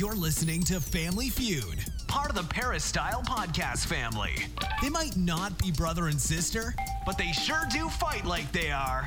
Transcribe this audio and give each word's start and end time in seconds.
You're 0.00 0.14
listening 0.14 0.62
to 0.62 0.80
Family 0.80 1.28
Feud, 1.28 1.84
Part 2.06 2.30
of 2.30 2.34
the 2.34 2.44
Peristyle 2.44 3.20
Podcast 3.20 3.84
family. 3.84 4.34
they 4.80 4.88
might 4.88 5.14
not 5.14 5.58
be 5.58 5.70
brother 5.70 6.06
and 6.06 6.18
sister. 6.18 6.74
But 7.04 7.18
they 7.18 7.32
sure 7.32 7.64
do 7.70 7.86
fight 7.90 8.24
like 8.24 8.50
they 8.50 8.70
are. 8.70 9.06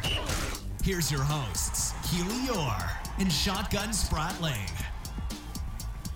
Here's 0.84 1.12
your 1.12 1.24
hosts, 1.24 1.96
Keely 2.04 2.46
Eure 2.46 2.92
and 3.18 3.34
Shotgun 3.34 3.90
Spratling. 3.90 4.70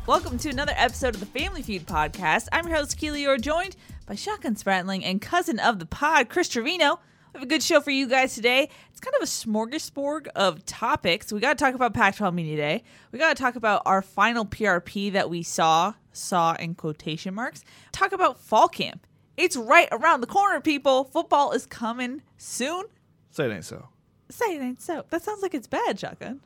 Welcome 0.06 0.38
to 0.38 0.50
another 0.50 0.74
episode 0.76 1.16
of 1.16 1.22
the 1.22 1.40
Family 1.40 1.64
Feud 1.64 1.88
podcast. 1.88 2.48
I'm 2.52 2.68
your 2.68 2.78
host, 2.78 3.00
Keely 3.00 3.24
Eure, 3.24 3.42
joined 3.42 3.76
by 4.06 4.14
Shotgun 4.14 4.54
Spratling 4.54 5.02
and 5.04 5.20
cousin 5.20 5.58
of 5.58 5.80
the 5.80 5.88
pod, 5.88 6.30
Chris 6.30 6.50
Treviño. 6.50 7.00
Have 7.38 7.44
a 7.44 7.46
good 7.50 7.62
show 7.62 7.82
for 7.82 7.92
you 7.92 8.08
guys 8.08 8.34
today. 8.34 8.68
It's 8.90 9.00
kind 9.00 9.14
of 9.16 9.22
a 9.22 9.26
smorgasbord 9.28 10.26
of 10.36 10.66
topics. 10.66 11.32
We 11.32 11.40
got 11.40 11.56
to 11.56 11.64
talk 11.64 11.76
about 11.76 11.94
Pac 11.94 12.16
12 12.16 12.34
Media 12.34 12.58
Day. 12.58 12.84
We 13.12 13.20
got 13.20 13.38
to 13.38 13.40
talk 13.40 13.56
about 13.56 13.84
our 13.86 14.02
final 14.02 14.44
PRP 14.44 15.14
that 15.14 15.30
we 15.30 15.44
saw, 15.44 15.94
saw 16.12 16.56
in 16.56 16.74
quotation 16.74 17.36
marks. 17.36 17.64
Talk 17.92 18.12
about 18.12 18.40
fall 18.40 18.68
camp. 18.68 19.06
It's 19.38 19.56
right 19.56 19.88
around 19.92 20.22
the 20.22 20.26
corner, 20.28 20.60
people. 20.62 21.04
Football 21.04 21.52
is 21.52 21.68
coming 21.68 22.24
soon. 22.38 22.86
Say 23.30 23.46
it 23.46 23.54
ain't 23.54 23.66
so. 23.66 23.88
Say 24.30 24.56
it 24.56 24.62
ain't 24.64 24.82
so. 24.82 25.06
That 25.12 25.22
sounds 25.22 25.44
like 25.44 25.54
it's 25.54 25.68
bad, 25.68 26.00
Shotgun. 26.00 26.42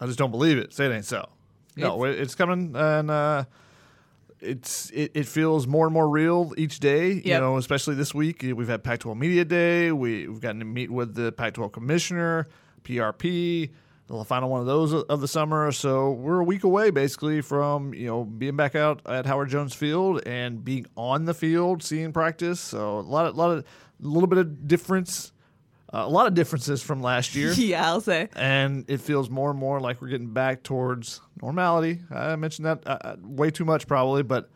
I 0.00 0.06
just 0.06 0.18
don't 0.18 0.32
believe 0.32 0.58
it. 0.58 0.72
Say 0.72 0.86
it 0.86 0.92
ain't 0.92 1.04
so. 1.04 1.28
No, 1.76 2.02
it- 2.02 2.18
it's 2.18 2.34
coming, 2.34 2.74
and 2.74 3.12
uh, 3.12 3.44
it's 4.42 4.90
it, 4.90 5.12
it 5.14 5.26
feels 5.26 5.66
more 5.66 5.86
and 5.86 5.94
more 5.94 6.08
real 6.08 6.52
each 6.56 6.80
day. 6.80 7.12
You 7.36 7.40
know, 7.40 7.56
especially 7.56 7.94
this 7.94 8.14
week. 8.14 8.44
Eh, 8.44 8.52
we've 8.52 8.68
had 8.68 8.82
Pac-12 8.84 9.16
Media 9.16 9.44
Day. 9.44 9.92
We 9.92 10.28
we've 10.28 10.40
gotten 10.40 10.58
to 10.60 10.64
meet 10.64 10.90
with 10.90 11.14
the 11.14 11.32
Pac-12 11.32 11.72
Commissioner, 11.72 12.48
PRP, 12.84 13.70
the 14.06 14.24
final 14.24 14.48
one 14.50 14.60
of 14.60 14.66
those 14.66 14.92
uh, 14.92 15.02
of 15.08 15.20
the 15.20 15.28
summer. 15.28 15.72
So 15.72 16.10
we're 16.12 16.40
a 16.40 16.44
week 16.44 16.64
away, 16.64 16.90
basically, 16.90 17.40
from 17.40 17.94
you 17.94 18.06
know 18.06 18.24
being 18.24 18.56
back 18.56 18.74
out 18.74 19.00
at 19.06 19.26
Howard 19.26 19.48
Jones 19.48 19.74
Field 19.74 20.22
and 20.26 20.64
being 20.64 20.86
on 20.96 21.24
the 21.24 21.34
field, 21.34 21.82
seeing 21.82 22.12
practice. 22.12 22.60
So 22.60 22.98
a 22.98 23.00
lot 23.00 23.26
of 23.26 23.36
lot 23.36 23.50
of 23.50 23.58
a 23.60 23.64
little 24.00 24.28
bit 24.28 24.38
of 24.38 24.66
difference. 24.66 25.32
Uh, 25.94 26.04
a 26.06 26.08
lot 26.08 26.26
of 26.26 26.34
differences 26.34 26.82
from 26.82 27.02
last 27.02 27.34
year 27.36 27.52
yeah, 27.52 27.86
I'll 27.86 28.00
say. 28.00 28.28
and 28.34 28.84
it 28.88 29.00
feels 29.00 29.28
more 29.28 29.50
and 29.50 29.58
more 29.58 29.78
like 29.78 30.00
we're 30.00 30.08
getting 30.08 30.32
back 30.32 30.62
towards 30.62 31.20
normality. 31.42 32.00
I 32.10 32.36
mentioned 32.36 32.66
that 32.66 32.86
uh, 32.86 32.98
uh, 33.02 33.16
way 33.20 33.50
too 33.50 33.64
much, 33.64 33.86
probably, 33.86 34.22
but 34.22 34.48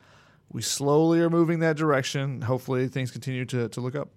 we 0.51 0.63
slowly 0.63 1.21
are 1.21 1.29
moving 1.29 1.59
that 1.61 1.77
direction. 1.77 2.41
Hopefully, 2.43 2.89
things 2.89 3.11
continue 3.11 3.45
to, 3.47 3.69
to 3.69 3.81
look 3.81 3.95
up. 3.95 4.09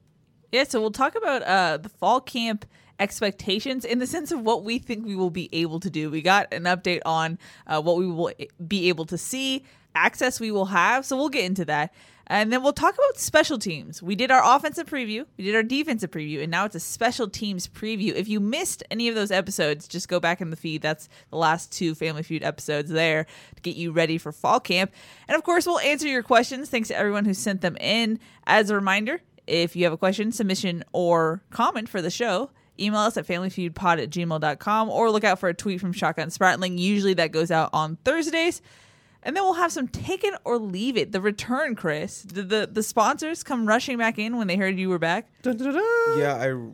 Yeah, 0.52 0.64
so 0.64 0.80
we'll 0.80 0.92
talk 0.92 1.16
about 1.16 1.44
uh, 1.44 1.78
the 1.78 1.90
fall 1.90 2.22
camp 2.22 2.66
expectations 3.00 3.86
in 3.86 4.00
the 4.00 4.08
sense 4.08 4.32
of 4.32 4.42
what 4.42 4.64
we 4.64 4.80
think 4.80 5.06
we 5.06 5.16
will 5.16 5.30
be 5.30 5.50
able 5.54 5.80
to 5.80 5.90
do. 5.90 6.10
We 6.10 6.22
got 6.22 6.54
an 6.54 6.64
update 6.64 7.02
on 7.06 7.38
uh, 7.68 7.82
what 7.82 7.98
we 7.98 8.08
will 8.08 8.32
be 8.68 8.90
able 8.90 9.06
to 9.06 9.18
see, 9.18 9.64
access 9.96 10.40
we 10.40 10.52
will 10.52 10.66
have. 10.66 11.06
So 11.06 11.16
we'll 11.16 11.30
get 11.30 11.46
into 11.46 11.66
that. 11.66 11.94
And 12.32 12.54
then 12.54 12.62
we'll 12.62 12.74
talk 12.74 12.94
about 12.94 13.18
special 13.18 13.58
teams. 13.58 14.04
We 14.04 14.16
did 14.16 14.30
our 14.30 14.56
offensive 14.56 14.88
preview, 14.88 15.26
we 15.36 15.44
did 15.44 15.56
our 15.56 15.64
defensive 15.64 16.12
preview, 16.12 16.44
and 16.44 16.52
now 16.52 16.66
it's 16.66 16.76
a 16.76 16.80
special 16.80 17.28
teams 17.28 17.68
preview. 17.68 18.14
If 18.14 18.28
you 18.28 18.40
missed 18.40 18.84
any 18.92 19.10
of 19.10 19.16
those 19.16 19.32
episodes, 19.32 19.88
just 19.88 20.08
go 20.08 20.20
back 20.20 20.40
in 20.40 20.52
the 20.52 20.56
feed. 20.56 20.84
That's 20.84 21.10
the 21.32 21.38
last 21.38 21.72
two 21.72 21.96
Family 21.96 22.22
Feud 22.22 22.44
episodes 22.44 22.92
there 22.92 23.26
to 23.56 23.62
get 23.64 23.76
you 23.76 23.92
ready 23.92 24.20
for 24.20 24.32
fall 24.32 24.60
camp. 24.60 24.94
And 25.28 25.36
of 25.36 25.44
course, 25.44 25.66
we'll 25.66 25.80
answer 25.80 26.08
your 26.08 26.22
questions. 26.22 26.70
Thanks 26.70 26.90
to 26.90 26.98
everyone 26.98 27.26
who 27.26 27.34
sent 27.34 27.62
them 27.62 27.76
in. 27.78 28.20
As 28.46 28.70
a 28.70 28.76
reminder, 28.76 29.22
if 29.48 29.76
you 29.76 29.84
have 29.86 29.94
a 29.94 29.98
question, 29.98 30.32
submission, 30.32 30.84
or 30.94 31.42
comment 31.50 31.90
for 31.90 32.00
the 32.00 32.12
show, 32.12 32.52
email 32.80 33.02
us 33.02 33.18
at 33.18 33.26
familyfeudpod 33.26 34.04
at 34.04 34.10
gmail.com 34.12 34.90
or 34.90 35.10
look 35.10 35.24
out 35.24 35.40
for 35.40 35.50
a 35.50 35.54
tweet 35.56 35.82
from 35.82 35.94
Shotgun 35.94 36.30
Spratling. 36.30 36.78
Usually 36.78 37.16
that 37.16 37.32
goes 37.32 37.50
out 37.50 37.72
on 37.74 37.98
Thursdays. 38.06 38.62
And 39.24 39.36
then 39.36 39.44
we'll 39.44 39.54
have 39.56 39.72
some 39.72 39.88
take 39.88 40.24
it 40.24 40.34
or 40.46 40.58
leave 40.58 40.96
it. 40.96 41.12
The 41.12 41.20
return, 41.22 41.76
Chris. 41.76 42.24
Did 42.24 42.50
the, 42.50 42.70
the 42.72 42.84
sponsors 42.84 43.44
come 43.44 43.68
rushing 43.68 43.98
back 43.98 44.18
in 44.18 44.38
when 44.38 44.48
they 44.48 44.56
heard 44.56 44.80
you 44.80 44.90
were 44.90 45.00
back? 45.00 45.28
Yeah, 46.20 46.38
I 46.40 46.52
r- 46.52 46.72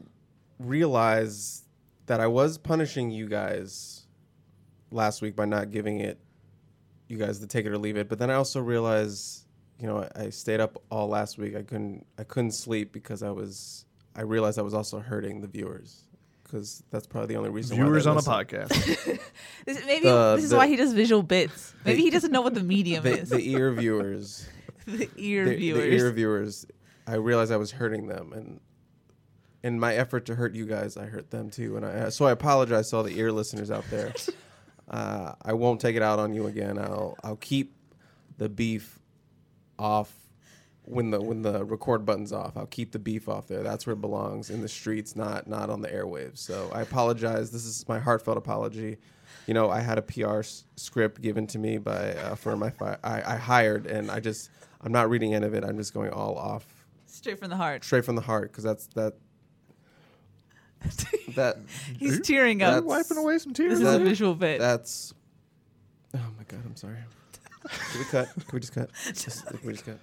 realized 0.59 1.65
that 2.05 2.19
I 2.19 2.27
was 2.27 2.57
punishing 2.57 3.09
you 3.09 3.27
guys 3.27 4.05
last 4.91 5.21
week 5.21 5.35
by 5.35 5.45
not 5.45 5.71
giving 5.71 5.99
it 5.99 6.19
you 7.07 7.17
guys 7.17 7.39
the 7.39 7.47
take 7.47 7.65
it 7.65 7.71
or 7.71 7.77
leave 7.77 7.97
it. 7.97 8.09
But 8.09 8.19
then 8.19 8.29
I 8.29 8.35
also 8.35 8.61
realized, 8.61 9.45
you 9.79 9.87
know, 9.87 10.07
I, 10.15 10.25
I 10.25 10.29
stayed 10.29 10.59
up 10.59 10.81
all 10.89 11.07
last 11.07 11.37
week. 11.37 11.55
I 11.55 11.63
couldn't 11.63 12.05
I 12.17 12.23
couldn't 12.23 12.51
sleep 12.51 12.91
because 12.91 13.23
I 13.23 13.31
was 13.31 13.85
I 14.15 14.21
realized 14.21 14.59
I 14.59 14.63
was 14.63 14.73
also 14.73 14.99
hurting 14.99 15.41
the 15.41 15.47
viewers 15.47 16.03
because 16.45 16.81
that's 16.91 17.05
probably 17.07 17.27
the 17.33 17.35
only 17.37 17.49
reason. 17.49 17.77
why 17.77 17.83
Viewers 17.83 18.05
they 18.05 18.09
on 18.11 18.17
a 18.17 18.21
podcast. 18.21 18.69
This, 19.65 19.83
maybe 19.85 20.07
The- 20.07 20.35
this 20.35 20.45
is 20.45 20.49
the- 20.51 20.57
why 20.57 20.67
he 20.67 20.75
does 20.77 20.93
visual 20.93 21.21
bits. 21.23 21.73
Maybe 21.83 22.01
he 22.03 22.09
doesn't 22.11 22.31
know 22.31 22.41
what 22.41 22.53
the 22.53 22.63
medium 22.63 23.03
The, 23.03 23.19
is. 23.19 23.29
the 23.29 23.39
ear 23.51 23.71
viewers, 23.73 24.47
the 24.85 25.09
ear 25.17 25.45
the, 25.49 25.55
viewers. 25.55 25.81
the 25.83 25.87
ear 25.95 26.11
viewers. 26.11 26.65
I 27.07 27.15
realized 27.15 27.51
I 27.51 27.57
was 27.57 27.71
hurting 27.71 28.07
them, 28.07 28.31
and 28.33 28.59
in 29.63 29.79
my 29.79 29.95
effort 29.95 30.25
to 30.27 30.35
hurt 30.35 30.53
you 30.55 30.65
guys, 30.65 30.95
I 30.97 31.05
hurt 31.05 31.31
them 31.31 31.49
too. 31.49 31.75
And 31.77 31.85
I 31.85 32.09
so 32.09 32.25
I 32.25 32.31
apologize 32.31 32.89
to 32.91 32.97
all 32.97 33.03
the 33.03 33.17
ear 33.19 33.31
listeners 33.31 33.69
out 33.71 33.85
there. 33.89 34.13
Uh, 34.87 35.33
I 35.41 35.53
won't 35.53 35.81
take 35.81 35.95
it 35.95 36.03
out 36.03 36.19
on 36.19 36.31
you 36.35 36.45
again. 36.45 36.77
I'll 36.77 37.17
I'll 37.23 37.37
keep 37.37 37.75
the 38.37 38.47
beef 38.47 38.99
off 39.79 40.13
when 40.87 41.09
the 41.11 41.21
when 41.21 41.41
the 41.41 41.63
record 41.65 42.05
button's 42.05 42.31
off. 42.31 42.55
I'll 42.57 42.65
keep 42.67 42.91
the 42.91 42.99
beef 42.99 43.27
off 43.29 43.47
there. 43.47 43.63
That's 43.63 43.85
where 43.87 43.93
it 43.93 44.01
belongs 44.01 44.49
in 44.49 44.61
the 44.61 44.67
streets, 44.67 45.15
not 45.15 45.47
not 45.47 45.69
on 45.69 45.81
the 45.81 45.89
airwaves. 45.89 46.37
So 46.39 46.69
I 46.73 46.81
apologize. 46.81 47.51
This 47.51 47.65
is 47.65 47.87
my 47.87 47.99
heartfelt 47.99 48.37
apology. 48.37 48.97
You 49.47 49.53
know, 49.53 49.69
I 49.69 49.79
had 49.81 49.97
a 49.97 50.01
PR 50.01 50.39
s- 50.39 50.63
script 50.75 51.21
given 51.21 51.45
to 51.47 51.59
me 51.59 51.77
by 51.77 52.13
uh, 52.13 52.31
a 52.33 52.35
firm 52.35 52.63
I, 52.63 52.69
fi- 52.71 52.97
I 53.03 53.33
I 53.33 53.35
hired, 53.37 53.85
and 53.87 54.09
I 54.09 54.19
just 54.19 54.49
I'm 54.81 54.91
not 54.91 55.09
reading 55.09 55.33
any 55.35 55.45
of 55.45 55.53
it. 55.53 55.63
I'm 55.63 55.77
just 55.77 55.93
going 55.93 56.09
all 56.11 56.35
off 56.37 56.65
Straight 57.05 57.39
from 57.39 57.49
the 57.49 57.55
heart. 57.55 57.83
straight 57.83 58.05
from 58.05 58.15
the 58.15 58.21
heart 58.21 58.51
because 58.51 58.63
that's 58.63 58.87
that 58.95 59.13
that 61.35 61.57
He's 61.97 62.21
tearing 62.21 62.61
up. 62.61 62.73
That's- 62.73 62.83
Wiping 62.83 63.17
away 63.17 63.37
some 63.39 63.53
tears. 63.53 63.79
This 63.79 63.79
tears. 63.81 63.95
is 63.95 64.01
a 64.01 64.03
visual 64.03 64.35
bit. 64.35 64.59
that's. 64.59 65.13
Oh 66.13 66.19
my 66.37 66.43
god! 66.47 66.61
I'm 66.65 66.75
sorry. 66.75 66.97
Can 67.91 67.99
we 67.99 68.05
cut? 68.05 68.33
Can 68.33 68.43
we 68.53 68.59
just 68.59 68.73
cut? 68.73 68.89
Just, 69.13 69.45
can 69.47 69.59
we 69.63 69.73
just 69.73 69.85
cut? 69.85 69.97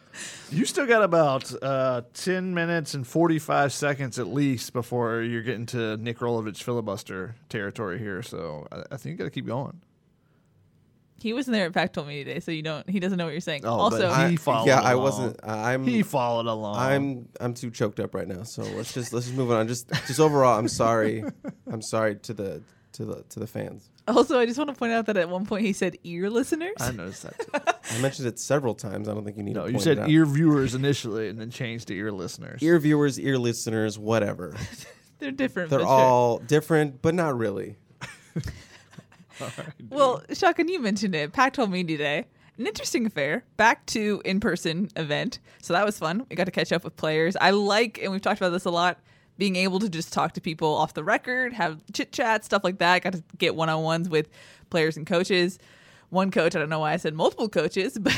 You 0.51 0.65
still 0.65 0.87
got 0.87 1.03
about 1.03 1.53
uh, 1.63 2.03
10 2.15 2.55
minutes 2.55 2.95
and 2.95 3.07
45 3.07 3.73
seconds 3.73 4.19
at 4.19 4.27
least 4.29 4.73
before 4.73 5.23
you're 5.23 5.43
getting 5.43 5.67
to 5.67 5.97
Nick 5.97 6.19
Rolovich 6.19 6.63
filibuster 6.63 7.37
territory 7.49 7.99
here. 7.99 8.23
So 8.23 8.67
I, 8.73 8.83
I 8.93 8.97
think 8.97 9.13
you 9.13 9.17
got 9.19 9.25
to 9.25 9.31
keep 9.31 9.47
going. 9.47 9.81
he 11.21 11.33
wasn't 11.33 11.55
there 11.55 11.67
at 11.67 11.73
Pac-12 11.73 12.07
Media 12.09 12.25
Day, 12.35 12.41
so 12.41 12.51
you 12.51 12.63
don't. 12.63 12.89
He 12.91 12.99
doesn't 12.99 13.17
know 13.17 13.25
what 13.27 13.31
you're 13.33 13.41
saying. 13.41 13.65
Oh, 13.65 13.75
also, 13.75 14.09
but 14.09 14.31
He 14.31 14.37
followed 14.37 14.67
yeah, 14.67 14.81
I 14.81 14.93
along. 14.93 15.03
wasn't. 15.05 15.37
I'm. 15.45 15.85
He 15.85 16.03
followed 16.03 16.47
along. 16.47 16.77
I'm. 16.77 17.29
I'm 17.41 17.55
too 17.55 17.71
choked 17.71 18.01
up 18.01 18.13
right 18.15 18.27
now. 18.27 18.43
So 18.43 18.63
let's 18.63 18.93
just 18.93 19.13
let's 19.13 19.27
just 19.27 19.39
move 19.39 19.53
on. 19.53 19.69
Just 19.69 19.89
just 20.09 20.19
overall, 20.19 20.59
I'm 20.59 20.67
sorry. 20.69 21.23
I'm 21.71 21.83
sorry 21.83 22.17
to 22.17 22.35
the 22.35 22.63
to 22.95 23.05
the 23.05 23.23
to 23.29 23.39
the 23.39 23.47
fans. 23.47 23.89
Also, 24.09 24.39
I 24.39 24.47
just 24.47 24.59
want 24.59 24.71
to 24.71 24.77
point 24.77 24.93
out 24.93 25.07
that 25.07 25.17
at 25.17 25.29
one 25.29 25.47
point 25.47 25.65
he 25.65 25.73
said 25.73 25.97
ear 26.05 26.29
listeners. 26.31 26.75
I 26.81 26.91
noticed 26.93 27.23
that. 27.25 27.39
Too. 27.39 27.97
I 27.97 28.01
mentioned 28.01 28.29
it 28.29 28.39
several 28.39 28.75
times. 28.75 29.09
I 29.09 29.15
don't 29.15 29.25
think 29.25 29.37
you 29.37 29.43
need 29.43 29.55
No, 29.55 29.63
to. 29.63 29.69
you 29.69 29.73
point 29.75 29.85
said 29.85 29.99
it 29.99 30.03
out. 30.03 30.09
ear 30.11 30.27
viewers 30.27 30.75
initially 30.75 31.29
and 31.29 31.39
then 31.41 31.51
changed 31.51 31.89
to 31.89 31.95
ear 31.95 32.11
listeners. 32.13 32.63
ear 32.63 32.79
viewers, 32.79 33.19
ear 33.21 33.39
listeners, 33.39 33.99
whatever. 33.99 34.57
They're 35.19 35.31
different. 35.31 35.71
They're 35.71 35.79
but 35.81 35.85
sure. 35.87 35.93
all 35.95 36.39
different, 36.39 37.01
but 37.03 37.15
not 37.15 37.37
really. 37.37 37.77
Well, 39.91 40.23
Shotgun, 40.33 40.69
you 40.69 40.79
mentioned 40.81 41.15
it. 41.15 41.33
Pac-12 41.33 41.71
Media 41.71 41.99
Day, 41.99 42.27
an 42.59 42.67
interesting 42.67 43.07
affair. 43.07 43.45
Back 43.57 43.85
to 43.87 44.23
in-person 44.25 44.91
event, 44.97 45.41
so 45.63 45.73
that 45.73 45.85
was 45.85 45.99
fun. 45.99 46.27
We 46.31 46.37
got 46.37 46.45
to 46.45 46.51
catch 46.53 46.71
up 46.73 46.85
with 46.85 46.97
players. 46.97 47.37
I 47.41 47.51
like, 47.51 47.99
and 48.01 48.13
we've 48.13 48.21
talked 48.21 48.41
about 48.41 48.51
this 48.51 48.67
a 48.67 48.71
lot, 48.71 49.01
being 49.43 49.57
able 49.57 49.81
to 49.81 49.89
just 49.89 50.13
talk 50.13 50.35
to 50.35 50.41
people 50.41 50.73
off 50.73 50.95
the 50.95 51.03
record, 51.03 51.53
have 51.53 51.83
chit 51.93 52.13
chat, 52.13 52.45
stuff 52.45 52.63
like 52.63 52.79
that. 52.79 53.03
Got 53.03 53.15
to 53.15 53.25
get 53.39 53.57
one-on-ones 53.57 54.09
with 54.09 54.29
players 54.71 54.97
and 54.97 55.05
coaches. 55.05 55.59
One 56.11 56.31
coach, 56.31 56.55
I 56.55 56.61
don't 56.61 56.69
know 56.69 56.79
why 56.79 56.93
I 56.93 56.97
said 56.97 57.13
multiple 57.13 57.49
coaches, 57.49 57.99
but 58.01 58.17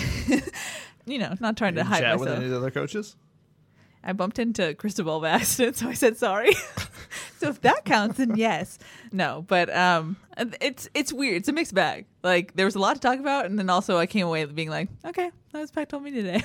you 1.07 1.17
know, 1.17 1.35
not 1.41 1.57
trying 1.57 1.77
to 1.77 1.83
hide 1.83 2.01
chat 2.01 2.21
with 2.21 2.29
any 2.29 2.45
of 2.45 2.51
the 2.51 2.59
other 2.59 2.71
coaches? 2.71 3.17
I 4.07 4.13
bumped 4.13 4.39
into 4.39 4.75
Cristobal 4.75 5.19
by 5.19 5.31
accident, 5.41 5.79
so 5.79 5.89
I 5.89 5.95
said 5.95 6.19
sorry. 6.19 6.53
so 7.39 7.49
if 7.49 7.63
that 7.63 7.87
counts, 7.87 8.19
then 8.19 8.37
yes. 8.37 8.79
No, 9.11 9.47
but 9.49 9.75
um, 9.75 10.19
it's 10.61 10.91
it's 10.93 11.11
weird. 11.11 11.37
It's 11.37 11.49
a 11.49 11.55
mixed 11.55 11.73
bag. 11.73 12.05
Like 12.23 12.55
there 12.55 12.67
was 12.67 12.75
a 12.75 12.81
lot 12.81 12.97
to 12.97 13.01
talk 13.01 13.19
about, 13.19 13.47
and 13.47 13.59
then 13.59 13.71
also 13.71 13.97
I 13.97 14.05
came 14.05 14.27
away 14.27 14.45
being 14.45 14.69
like, 14.69 14.91
okay, 15.07 15.31
that 15.53 15.59
was 15.59 15.71
Pac-12 15.71 16.03
Media 16.03 16.23
Day. 16.23 16.43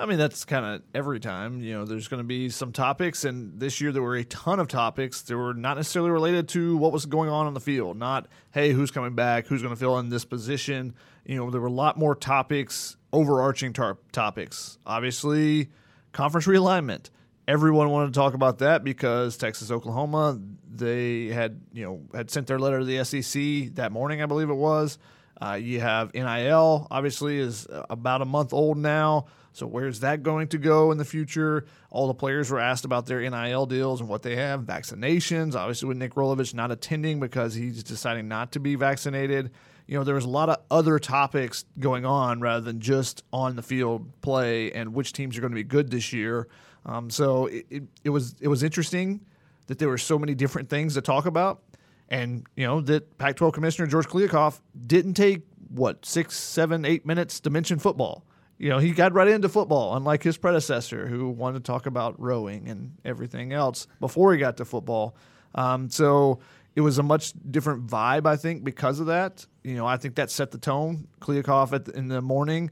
I 0.00 0.06
mean, 0.06 0.16
that's 0.16 0.46
kind 0.46 0.64
of 0.64 0.82
every 0.94 1.20
time. 1.20 1.60
You 1.60 1.74
know, 1.74 1.84
there's 1.84 2.08
going 2.08 2.20
to 2.22 2.26
be 2.26 2.48
some 2.48 2.72
topics, 2.72 3.24
and 3.24 3.60
this 3.60 3.80
year 3.80 3.92
there 3.92 4.02
were 4.02 4.16
a 4.16 4.24
ton 4.24 4.58
of 4.58 4.66
topics 4.66 5.20
that 5.22 5.36
were 5.36 5.52
not 5.52 5.76
necessarily 5.76 6.10
related 6.10 6.48
to 6.50 6.76
what 6.78 6.90
was 6.90 7.04
going 7.04 7.28
on 7.28 7.46
on 7.46 7.52
the 7.52 7.60
field. 7.60 7.98
Not, 7.98 8.26
hey, 8.52 8.72
who's 8.72 8.90
coming 8.90 9.14
back? 9.14 9.46
Who's 9.46 9.60
going 9.60 9.74
to 9.74 9.78
fill 9.78 9.98
in 9.98 10.08
this 10.08 10.24
position? 10.24 10.94
You 11.26 11.36
know, 11.36 11.50
there 11.50 11.60
were 11.60 11.66
a 11.66 11.72
lot 11.72 11.98
more 11.98 12.14
topics, 12.14 12.96
overarching 13.12 13.74
tar- 13.74 13.98
topics. 14.10 14.78
Obviously, 14.86 15.68
conference 16.12 16.46
realignment. 16.46 17.10
Everyone 17.46 17.90
wanted 17.90 18.14
to 18.14 18.18
talk 18.18 18.32
about 18.32 18.58
that 18.58 18.82
because 18.82 19.36
Texas, 19.36 19.70
Oklahoma, 19.70 20.40
they 20.72 21.26
had 21.26 21.60
you 21.72 21.84
know 21.84 22.00
had 22.14 22.30
sent 22.30 22.46
their 22.46 22.58
letter 22.58 22.78
to 22.78 22.84
the 22.86 23.04
SEC 23.04 23.74
that 23.74 23.92
morning, 23.92 24.22
I 24.22 24.26
believe 24.26 24.48
it 24.48 24.54
was. 24.54 24.98
Uh, 25.42 25.54
you 25.54 25.80
have 25.80 26.14
NIL, 26.14 26.86
obviously, 26.90 27.38
is 27.38 27.66
about 27.88 28.22
a 28.22 28.26
month 28.26 28.52
old 28.52 28.78
now. 28.78 29.26
So 29.52 29.66
where's 29.66 30.00
that 30.00 30.22
going 30.22 30.48
to 30.48 30.58
go 30.58 30.92
in 30.92 30.98
the 30.98 31.04
future? 31.04 31.64
All 31.90 32.06
the 32.06 32.14
players 32.14 32.50
were 32.50 32.60
asked 32.60 32.84
about 32.84 33.06
their 33.06 33.20
NIL 33.28 33.66
deals 33.66 34.00
and 34.00 34.08
what 34.08 34.22
they 34.22 34.36
have. 34.36 34.62
Vaccinations, 34.62 35.54
obviously, 35.54 35.88
with 35.88 35.96
Nick 35.96 36.14
Rolovich 36.14 36.54
not 36.54 36.70
attending 36.70 37.18
because 37.18 37.54
he's 37.54 37.82
deciding 37.82 38.28
not 38.28 38.52
to 38.52 38.60
be 38.60 38.76
vaccinated. 38.76 39.50
You 39.86 39.98
know, 39.98 40.04
there 40.04 40.14
was 40.14 40.24
a 40.24 40.28
lot 40.28 40.48
of 40.48 40.58
other 40.70 41.00
topics 41.00 41.64
going 41.80 42.06
on 42.06 42.40
rather 42.40 42.60
than 42.60 42.80
just 42.80 43.24
on 43.32 43.56
the 43.56 43.62
field 43.62 44.20
play 44.20 44.70
and 44.70 44.94
which 44.94 45.12
teams 45.12 45.36
are 45.36 45.40
going 45.40 45.50
to 45.52 45.56
be 45.56 45.64
good 45.64 45.90
this 45.90 46.12
year. 46.12 46.46
Um, 46.86 47.10
so 47.10 47.46
it, 47.46 47.66
it, 47.70 47.82
it 48.04 48.10
was 48.10 48.36
it 48.40 48.48
was 48.48 48.62
interesting 48.62 49.20
that 49.66 49.78
there 49.78 49.88
were 49.88 49.98
so 49.98 50.18
many 50.18 50.34
different 50.34 50.68
things 50.68 50.94
to 50.94 51.00
talk 51.00 51.26
about, 51.26 51.62
and 52.08 52.46
you 52.56 52.66
know 52.66 52.80
that 52.82 53.18
Pac-12 53.18 53.52
Commissioner 53.52 53.86
George 53.86 54.06
Kliavkoff 54.06 54.60
didn't 54.86 55.14
take 55.14 55.42
what 55.68 56.06
six, 56.06 56.36
seven, 56.36 56.84
eight 56.84 57.04
minutes 57.04 57.40
to 57.40 57.50
mention 57.50 57.78
football. 57.78 58.24
You 58.60 58.68
know, 58.68 58.78
he 58.78 58.90
got 58.90 59.14
right 59.14 59.26
into 59.26 59.48
football, 59.48 59.96
unlike 59.96 60.22
his 60.22 60.36
predecessor, 60.36 61.06
who 61.06 61.30
wanted 61.30 61.64
to 61.64 61.72
talk 61.72 61.86
about 61.86 62.20
rowing 62.20 62.68
and 62.68 62.92
everything 63.06 63.54
else 63.54 63.86
before 64.00 64.34
he 64.34 64.38
got 64.38 64.58
to 64.58 64.66
football. 64.66 65.16
Um, 65.54 65.88
so 65.88 66.40
it 66.76 66.82
was 66.82 66.98
a 66.98 67.02
much 67.02 67.32
different 67.50 67.86
vibe, 67.86 68.26
I 68.26 68.36
think, 68.36 68.62
because 68.62 69.00
of 69.00 69.06
that. 69.06 69.46
You 69.64 69.76
know, 69.76 69.86
I 69.86 69.96
think 69.96 70.16
that 70.16 70.30
set 70.30 70.50
the 70.50 70.58
tone. 70.58 71.08
Kliavkoff 71.22 71.86
the, 71.86 71.96
in 71.96 72.08
the 72.08 72.20
morning 72.20 72.70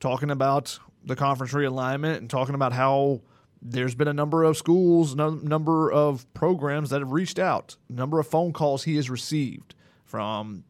talking 0.00 0.32
about 0.32 0.76
the 1.04 1.14
conference 1.14 1.52
realignment 1.52 2.16
and 2.16 2.28
talking 2.28 2.56
about 2.56 2.72
how 2.72 3.20
there's 3.62 3.94
been 3.94 4.08
a 4.08 4.12
number 4.12 4.42
of 4.42 4.56
schools, 4.56 5.14
number 5.14 5.92
of 5.92 6.26
programs 6.34 6.90
that 6.90 7.02
have 7.02 7.12
reached 7.12 7.38
out, 7.38 7.76
number 7.88 8.18
of 8.18 8.26
phone 8.26 8.52
calls 8.52 8.82
he 8.82 8.96
has 8.96 9.08
received 9.08 9.76
from 10.04 10.64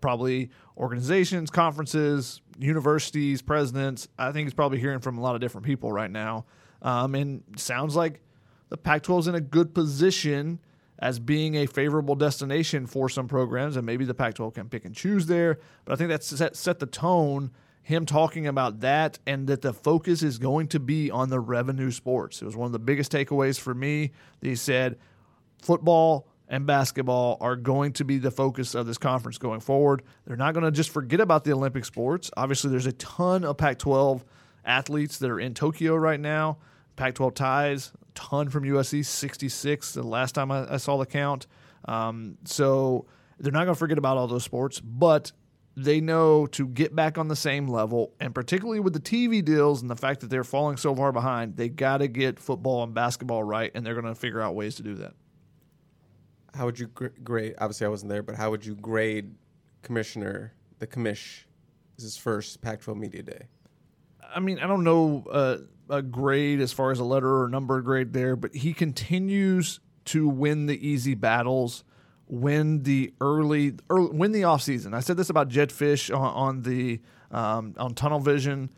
probably 0.00 0.50
organizations, 0.76 1.50
conferences, 1.50 2.42
universities, 2.58 3.42
presidents. 3.42 4.08
I 4.18 4.32
think 4.32 4.46
he's 4.46 4.54
probably 4.54 4.78
hearing 4.78 5.00
from 5.00 5.18
a 5.18 5.20
lot 5.20 5.34
of 5.34 5.40
different 5.40 5.66
people 5.66 5.92
right 5.92 6.10
now. 6.10 6.46
Um, 6.82 7.14
and 7.14 7.42
sounds 7.56 7.96
like 7.96 8.20
the 8.68 8.76
Pac 8.76 9.02
12 9.02 9.20
is 9.20 9.28
in 9.28 9.34
a 9.34 9.40
good 9.40 9.74
position 9.74 10.60
as 10.98 11.18
being 11.18 11.56
a 11.56 11.66
favorable 11.66 12.14
destination 12.14 12.86
for 12.86 13.08
some 13.08 13.28
programs, 13.28 13.76
and 13.76 13.84
maybe 13.84 14.04
the 14.04 14.14
Pac 14.14 14.34
12 14.34 14.54
can 14.54 14.68
pick 14.68 14.84
and 14.84 14.94
choose 14.94 15.26
there. 15.26 15.58
But 15.84 15.92
I 15.92 15.96
think 15.96 16.08
that's 16.08 16.26
set, 16.26 16.56
set 16.56 16.78
the 16.78 16.86
tone. 16.86 17.50
Him 17.82 18.04
talking 18.04 18.48
about 18.48 18.80
that 18.80 19.20
and 19.26 19.46
that 19.46 19.62
the 19.62 19.72
focus 19.72 20.22
is 20.22 20.38
going 20.38 20.68
to 20.68 20.80
be 20.80 21.10
on 21.10 21.28
the 21.28 21.38
revenue 21.38 21.92
sports. 21.92 22.42
It 22.42 22.44
was 22.44 22.56
one 22.56 22.66
of 22.66 22.72
the 22.72 22.80
biggest 22.80 23.12
takeaways 23.12 23.60
for 23.60 23.74
me. 23.74 24.10
He 24.40 24.56
said 24.56 24.98
football, 25.62 26.26
and 26.48 26.66
basketball 26.66 27.36
are 27.40 27.56
going 27.56 27.92
to 27.92 28.04
be 28.04 28.18
the 28.18 28.30
focus 28.30 28.74
of 28.74 28.86
this 28.86 28.98
conference 28.98 29.38
going 29.38 29.60
forward. 29.60 30.02
They're 30.26 30.36
not 30.36 30.54
going 30.54 30.64
to 30.64 30.70
just 30.70 30.90
forget 30.90 31.20
about 31.20 31.44
the 31.44 31.52
Olympic 31.52 31.84
sports. 31.84 32.30
Obviously, 32.36 32.70
there's 32.70 32.86
a 32.86 32.92
ton 32.92 33.44
of 33.44 33.56
Pac 33.56 33.78
12 33.78 34.24
athletes 34.64 35.18
that 35.18 35.30
are 35.30 35.40
in 35.40 35.54
Tokyo 35.54 35.96
right 35.96 36.20
now. 36.20 36.58
Pac 36.94 37.14
12 37.14 37.34
ties, 37.34 37.92
ton 38.14 38.48
from 38.48 38.64
USC, 38.64 39.04
66 39.04 39.94
the 39.94 40.02
last 40.02 40.34
time 40.34 40.50
I, 40.50 40.74
I 40.74 40.76
saw 40.76 40.96
the 40.96 41.06
count. 41.06 41.46
Um, 41.86 42.38
so 42.44 43.06
they're 43.38 43.52
not 43.52 43.64
going 43.64 43.74
to 43.74 43.78
forget 43.78 43.98
about 43.98 44.16
all 44.16 44.26
those 44.28 44.44
sports, 44.44 44.80
but 44.80 45.32
they 45.76 46.00
know 46.00 46.46
to 46.46 46.66
get 46.66 46.96
back 46.96 47.18
on 47.18 47.28
the 47.28 47.36
same 47.36 47.68
level, 47.68 48.14
and 48.18 48.34
particularly 48.34 48.80
with 48.80 48.94
the 48.94 49.00
TV 49.00 49.44
deals 49.44 49.82
and 49.82 49.90
the 49.90 49.96
fact 49.96 50.20
that 50.20 50.30
they're 50.30 50.42
falling 50.42 50.78
so 50.78 50.94
far 50.94 51.12
behind, 51.12 51.56
they 51.56 51.68
got 51.68 51.98
to 51.98 52.08
get 52.08 52.38
football 52.38 52.82
and 52.82 52.94
basketball 52.94 53.42
right, 53.42 53.70
and 53.74 53.84
they're 53.84 53.94
going 53.94 54.06
to 54.06 54.14
figure 54.14 54.40
out 54.40 54.54
ways 54.54 54.76
to 54.76 54.82
do 54.82 54.94
that 54.94 55.12
how 56.56 56.64
would 56.66 56.78
you 56.78 56.86
gr- 56.88 57.08
grade? 57.22 57.54
Obviously, 57.58 57.86
I 57.86 57.90
wasn't 57.90 58.10
there, 58.10 58.22
but 58.22 58.34
how 58.34 58.50
would 58.50 58.64
you 58.64 58.74
grade 58.74 59.34
Commissioner 59.82 60.54
the 60.78 60.86
commish? 60.86 61.44
This 61.96 62.04
is 62.04 62.14
his 62.14 62.16
first 62.16 62.60
Pac-12 62.60 62.96
Media 62.96 63.22
Day. 63.22 63.46
I 64.34 64.40
mean, 64.40 64.58
I 64.58 64.66
don't 64.66 64.84
know 64.84 65.24
uh, 65.30 65.58
a 65.88 66.02
grade 66.02 66.60
as 66.60 66.72
far 66.72 66.90
as 66.90 66.98
a 66.98 67.04
letter 67.04 67.42
or 67.42 67.48
number 67.48 67.80
grade 67.80 68.12
there, 68.12 68.36
but 68.36 68.54
he 68.54 68.72
continues 68.72 69.80
to 70.06 70.28
win 70.28 70.66
the 70.66 70.86
easy 70.86 71.14
battles, 71.14 71.84
win 72.26 72.82
the 72.82 73.12
early, 73.20 73.74
early 73.88 74.10
win 74.10 74.32
the 74.32 74.44
off 74.44 74.62
season. 74.62 74.94
I 74.94 75.00
said 75.00 75.16
this 75.16 75.30
about 75.30 75.48
Jedd 75.48 75.70
Fisch 75.70 76.14
on, 76.14 76.34
on 76.34 76.62
the 76.62 77.00
um, 77.30 77.74
on 77.78 77.94
Tunnel 77.94 78.20
Vision 78.20 78.70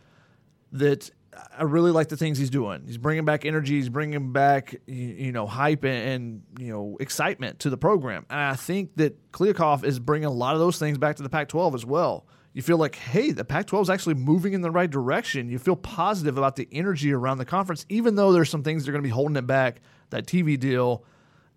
that 0.72 1.10
I 1.56 1.64
really 1.64 1.90
like 1.90 2.08
the 2.08 2.16
things 2.16 2.38
he's 2.38 2.50
doing. 2.50 2.82
He's 2.86 2.98
bringing 2.98 3.24
back 3.24 3.44
energy. 3.44 3.74
He's 3.74 3.88
bringing 3.88 4.32
back 4.32 4.74
you 4.86 5.32
know 5.32 5.46
hype 5.46 5.84
and, 5.84 6.08
and, 6.08 6.42
you 6.58 6.72
know 6.72 6.96
excitement 7.00 7.60
to 7.60 7.70
the 7.70 7.76
program. 7.76 8.26
And 8.30 8.40
I 8.40 8.54
think 8.54 8.96
that 8.96 9.32
Kliavkoff 9.32 9.84
is 9.84 9.98
bringing 9.98 10.26
a 10.26 10.32
lot 10.32 10.54
of 10.54 10.60
those 10.60 10.78
things 10.78 10.98
back 10.98 11.16
to 11.16 11.22
the 11.22 11.28
Pac-12 11.28 11.74
as 11.74 11.84
well. 11.84 12.26
You 12.54 12.62
feel 12.62 12.78
like, 12.78 12.96
hey, 12.96 13.30
the 13.30 13.44
Pac-12 13.44 13.82
is 13.82 13.90
actually 13.90 14.14
moving 14.14 14.52
in 14.52 14.62
the 14.62 14.70
right 14.70 14.90
direction. 14.90 15.48
You 15.48 15.58
feel 15.58 15.76
positive 15.76 16.38
about 16.38 16.56
the 16.56 16.66
energy 16.72 17.12
around 17.12 17.38
the 17.38 17.44
conference, 17.44 17.84
even 17.88 18.16
though 18.16 18.32
there's 18.32 18.50
some 18.50 18.62
things 18.62 18.84
that 18.84 18.90
are 18.90 18.92
going 18.92 19.02
to 19.02 19.06
be 19.06 19.12
holding 19.12 19.36
it 19.36 19.46
back. 19.46 19.80
That 20.10 20.26
TV 20.26 20.58
deal 20.58 21.04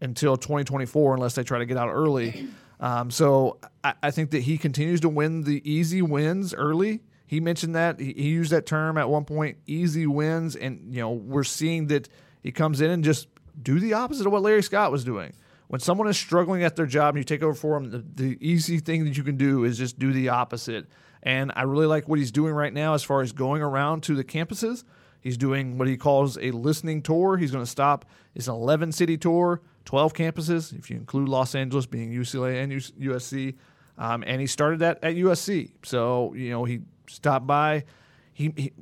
until 0.02 0.36
2024, 0.36 1.16
unless 1.16 1.36
they 1.36 1.44
try 1.44 1.60
to 1.60 1.66
get 1.66 1.78
out 1.78 1.90
early. 1.90 2.48
Um, 2.82 3.12
so 3.12 3.60
I, 3.84 3.94
I 4.04 4.12
think 4.12 4.32
that 4.32 4.42
he 4.42 4.58
continues 4.58 5.00
to 5.02 5.10
win 5.10 5.44
the 5.44 5.62
easy 5.70 6.02
wins 6.02 6.54
early 6.54 7.02
he 7.32 7.40
mentioned 7.40 7.76
that 7.76 7.98
he, 7.98 8.12
he 8.12 8.28
used 8.28 8.52
that 8.52 8.66
term 8.66 8.98
at 8.98 9.10
one 9.10 9.24
point, 9.24 9.58
easy 9.66 10.06
wins, 10.06 10.58
and 10.58 10.94
you 10.94 11.00
know 11.00 11.12
we're 11.12 11.46
seeing 11.46 11.88
that 11.88 12.10
he 12.44 12.52
comes 12.52 12.82
in 12.82 12.92
and 12.92 13.06
just 13.06 13.30
do 13.64 13.80
the 13.80 13.94
opposite 13.94 14.26
of 14.26 14.34
what 14.34 14.42
Larry 14.42 14.62
Scott 14.62 14.92
was 14.92 15.06
doing. 15.06 15.32
When 15.70 15.80
someone 15.80 16.10
is 16.10 16.18
struggling 16.18 16.62
at 16.66 16.76
their 16.76 16.86
job 16.86 17.16
and 17.16 17.20
you 17.20 17.24
take 17.24 17.42
over 17.42 17.54
for 17.54 17.80
them, 17.80 17.90
the, 17.90 18.04
the 18.24 18.38
easy 18.42 18.80
thing 18.80 19.06
that 19.06 19.16
you 19.16 19.24
can 19.24 19.38
do 19.38 19.64
is 19.64 19.78
just 19.78 19.98
do 19.98 20.12
the 20.12 20.28
opposite. 20.28 20.88
And 21.24 21.54
I 21.56 21.62
really 21.62 21.86
like 21.86 22.10
what 22.10 22.20
he's 22.20 22.34
doing 22.34 22.54
right 22.54 22.74
now 22.74 22.96
as 22.96 23.04
far 23.04 23.22
as 23.22 23.32
going 23.32 23.62
around 23.62 24.04
to 24.04 24.16
the 24.16 24.26
campuses. 24.26 24.84
He's 25.22 25.38
doing 25.38 25.78
what 25.78 25.88
he 25.88 25.96
calls 25.96 26.38
a 26.38 26.52
listening 26.52 27.02
tour. 27.02 27.38
He's 27.38 27.52
going 27.52 27.64
to 27.64 27.72
stop. 27.72 28.04
It's 28.36 28.50
an 28.50 28.56
11 28.56 28.92
city 28.92 29.18
tour, 29.18 29.62
12 29.86 30.14
campuses, 30.14 30.78
if 30.78 30.90
you 30.90 30.98
include 30.98 31.30
Los 31.30 31.56
Angeles 31.56 31.86
being 31.86 32.12
UCLA 32.12 32.62
and 32.62 32.74
USC. 32.74 33.56
Um, 33.98 34.22
and 34.28 34.42
he 34.42 34.48
started 34.48 34.80
that 34.80 35.00
at 35.02 35.16
USC. 35.16 35.72
So, 35.84 36.34
you 36.34 36.50
know, 36.50 36.66
he 36.66 36.82
stopped 37.12 37.48
by. 37.48 37.86
He, 38.34 38.54
he, 38.56 38.74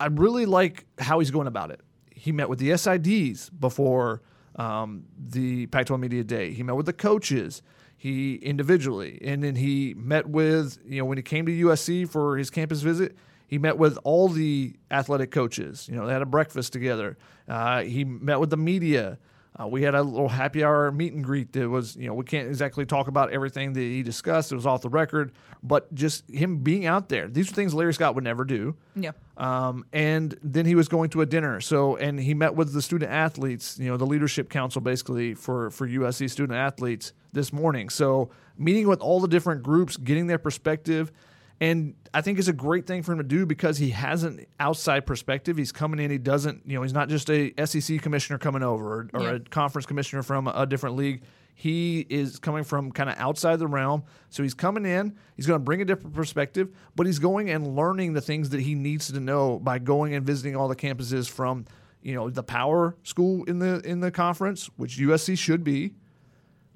I 0.00 0.06
really 0.06 0.46
like 0.46 0.86
how 0.98 1.18
he's 1.18 1.30
going 1.30 1.46
about 1.46 1.70
it. 1.70 1.80
He 2.10 2.32
met 2.32 2.48
with 2.48 2.58
the 2.58 2.70
SIDs 2.70 3.50
before 3.58 4.22
um, 4.56 5.04
the 5.18 5.66
Pac-12 5.66 6.00
Media 6.00 6.24
Day. 6.24 6.52
He 6.52 6.62
met 6.62 6.76
with 6.76 6.86
the 6.86 6.92
coaches. 6.92 7.62
He 7.96 8.36
individually, 8.36 9.18
and 9.22 9.42
then 9.42 9.56
he 9.56 9.92
met 9.96 10.28
with 10.28 10.78
you 10.86 11.00
know 11.00 11.04
when 11.04 11.18
he 11.18 11.22
came 11.22 11.46
to 11.46 11.52
USC 11.66 12.08
for 12.08 12.36
his 12.36 12.48
campus 12.48 12.80
visit. 12.80 13.16
He 13.48 13.58
met 13.58 13.76
with 13.76 13.98
all 14.04 14.28
the 14.28 14.74
athletic 14.90 15.32
coaches. 15.32 15.88
You 15.90 15.96
know, 15.96 16.06
they 16.06 16.12
had 16.12 16.22
a 16.22 16.26
breakfast 16.26 16.72
together. 16.72 17.16
Uh, 17.48 17.82
he 17.82 18.04
met 18.04 18.38
with 18.38 18.50
the 18.50 18.56
media. 18.56 19.18
Uh, 19.60 19.66
we 19.66 19.82
had 19.82 19.94
a 19.94 20.02
little 20.02 20.28
happy 20.28 20.62
hour 20.62 20.90
meet 20.92 21.12
and 21.12 21.24
greet 21.24 21.52
that 21.52 21.68
was, 21.68 21.96
you 21.96 22.06
know, 22.06 22.14
we 22.14 22.24
can't 22.24 22.46
exactly 22.46 22.86
talk 22.86 23.08
about 23.08 23.32
everything 23.32 23.72
that 23.72 23.80
he 23.80 24.02
discussed. 24.02 24.52
It 24.52 24.54
was 24.54 24.66
off 24.66 24.82
the 24.82 24.88
record, 24.88 25.32
but 25.62 25.92
just 25.94 26.30
him 26.30 26.58
being 26.58 26.86
out 26.86 27.08
there. 27.08 27.26
These 27.26 27.50
are 27.50 27.54
things 27.54 27.74
Larry 27.74 27.92
Scott 27.92 28.14
would 28.14 28.22
never 28.24 28.44
do. 28.44 28.76
Yeah. 28.94 29.12
Um, 29.36 29.84
and 29.92 30.38
then 30.42 30.64
he 30.64 30.76
was 30.76 30.86
going 30.88 31.10
to 31.10 31.22
a 31.22 31.26
dinner. 31.26 31.60
So, 31.60 31.96
and 31.96 32.20
he 32.20 32.34
met 32.34 32.54
with 32.54 32.72
the 32.72 32.82
student 32.82 33.10
athletes, 33.10 33.78
you 33.80 33.88
know, 33.88 33.96
the 33.96 34.06
leadership 34.06 34.48
council 34.48 34.80
basically 34.80 35.34
for, 35.34 35.70
for 35.70 35.88
USC 35.88 36.30
student 36.30 36.56
athletes 36.56 37.12
this 37.32 37.52
morning. 37.52 37.88
So, 37.88 38.30
meeting 38.56 38.86
with 38.86 39.00
all 39.00 39.20
the 39.20 39.28
different 39.28 39.62
groups, 39.62 39.96
getting 39.96 40.26
their 40.28 40.38
perspective 40.38 41.12
and 41.60 41.94
I 42.14 42.20
think 42.20 42.38
it's 42.38 42.48
a 42.48 42.52
great 42.52 42.86
thing 42.86 43.02
for 43.02 43.12
him 43.12 43.18
to 43.18 43.24
do 43.24 43.44
because 43.44 43.78
he 43.78 43.90
has 43.90 44.22
an 44.22 44.46
outside 44.60 45.06
perspective. 45.06 45.56
He's 45.56 45.72
coming 45.72 45.98
in. 45.98 46.10
He 46.10 46.18
doesn't, 46.18 46.62
you 46.66 46.76
know, 46.76 46.82
he's 46.82 46.92
not 46.92 47.08
just 47.08 47.28
a 47.30 47.52
SEC 47.64 48.00
commissioner 48.00 48.38
coming 48.38 48.62
over 48.62 49.00
or, 49.00 49.10
or 49.12 49.22
yeah. 49.22 49.30
a 49.32 49.40
conference 49.40 49.86
commissioner 49.86 50.22
from 50.22 50.46
a, 50.46 50.52
a 50.54 50.66
different 50.66 50.96
league. 50.96 51.22
He 51.54 52.06
is 52.08 52.38
coming 52.38 52.62
from 52.62 52.92
kind 52.92 53.10
of 53.10 53.18
outside 53.18 53.58
the 53.58 53.66
realm. 53.66 54.04
So 54.30 54.44
he's 54.44 54.54
coming 54.54 54.86
in. 54.86 55.16
He's 55.34 55.46
going 55.46 55.58
to 55.58 55.64
bring 55.64 55.82
a 55.82 55.84
different 55.84 56.14
perspective, 56.14 56.68
but 56.94 57.06
he's 57.06 57.18
going 57.18 57.50
and 57.50 57.74
learning 57.74 58.12
the 58.12 58.20
things 58.20 58.50
that 58.50 58.60
he 58.60 58.76
needs 58.76 59.10
to 59.12 59.18
know 59.18 59.58
by 59.58 59.80
going 59.80 60.14
and 60.14 60.24
visiting 60.24 60.54
all 60.54 60.68
the 60.68 60.76
campuses 60.76 61.28
from 61.28 61.66
you 62.02 62.14
know, 62.14 62.30
the 62.30 62.42
power 62.42 62.96
school 63.02 63.44
in 63.44 63.58
the 63.58 63.80
in 63.80 64.00
the 64.00 64.10
conference, 64.10 64.70
which 64.76 64.98
USC 64.98 65.36
should 65.36 65.64
be, 65.64 65.94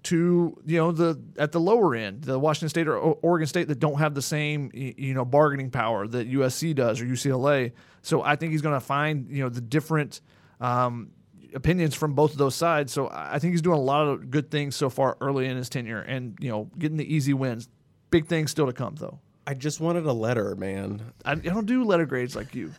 to 0.04 0.60
you 0.66 0.76
know 0.78 0.92
the 0.92 1.20
at 1.38 1.52
the 1.52 1.60
lower 1.60 1.94
end, 1.94 2.22
the 2.24 2.38
Washington 2.38 2.68
State 2.68 2.88
or 2.88 2.96
Oregon 2.96 3.46
State 3.46 3.68
that 3.68 3.78
don't 3.78 3.98
have 3.98 4.14
the 4.14 4.22
same 4.22 4.70
you 4.74 5.14
know 5.14 5.24
bargaining 5.24 5.70
power 5.70 6.06
that 6.06 6.30
USC 6.30 6.74
does 6.74 7.00
or 7.00 7.04
UCLA. 7.04 7.72
So 8.02 8.22
I 8.22 8.36
think 8.36 8.52
he's 8.52 8.62
going 8.62 8.74
to 8.74 8.84
find 8.84 9.30
you 9.30 9.42
know 9.44 9.48
the 9.48 9.60
different 9.60 10.20
um, 10.60 11.10
opinions 11.54 11.94
from 11.94 12.14
both 12.14 12.32
of 12.32 12.38
those 12.38 12.54
sides. 12.54 12.92
So 12.92 13.06
I 13.08 13.34
I 13.34 13.38
think 13.38 13.52
he's 13.52 13.62
doing 13.62 13.78
a 13.78 13.82
lot 13.82 14.08
of 14.08 14.30
good 14.30 14.50
things 14.50 14.76
so 14.76 14.90
far 14.90 15.16
early 15.20 15.46
in 15.46 15.56
his 15.56 15.68
tenure, 15.68 16.00
and 16.00 16.36
you 16.40 16.50
know 16.50 16.70
getting 16.78 16.96
the 16.96 17.14
easy 17.14 17.34
wins. 17.34 17.68
Big 18.10 18.26
things 18.26 18.50
still 18.50 18.66
to 18.66 18.72
come 18.72 18.96
though. 18.96 19.20
I 19.46 19.54
just 19.54 19.80
wanted 19.80 20.06
a 20.06 20.12
letter, 20.12 20.54
man. 20.54 21.02
I, 21.24 21.32
I 21.32 21.36
don't 21.36 21.66
do 21.66 21.84
letter 21.84 22.06
grades 22.06 22.36
like 22.36 22.54
you. 22.54 22.72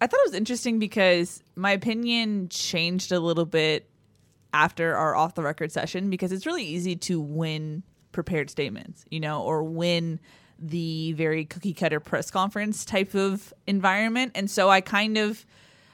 I 0.00 0.06
thought 0.06 0.20
it 0.20 0.28
was 0.28 0.34
interesting 0.34 0.78
because 0.78 1.42
my 1.56 1.72
opinion 1.72 2.48
changed 2.48 3.12
a 3.12 3.20
little 3.20 3.44
bit 3.44 3.89
after 4.52 4.96
our 4.96 5.14
off 5.14 5.34
the 5.34 5.42
record 5.42 5.72
session 5.72 6.10
because 6.10 6.32
it's 6.32 6.46
really 6.46 6.64
easy 6.64 6.96
to 6.96 7.20
win 7.20 7.82
prepared 8.12 8.50
statements, 8.50 9.04
you 9.10 9.20
know, 9.20 9.42
or 9.42 9.62
win 9.62 10.20
the 10.58 11.12
very 11.12 11.44
cookie 11.44 11.72
cutter 11.72 12.00
press 12.00 12.30
conference 12.30 12.84
type 12.84 13.14
of 13.14 13.52
environment. 13.66 14.32
And 14.34 14.50
so 14.50 14.68
I 14.68 14.80
kind 14.80 15.16
of 15.16 15.46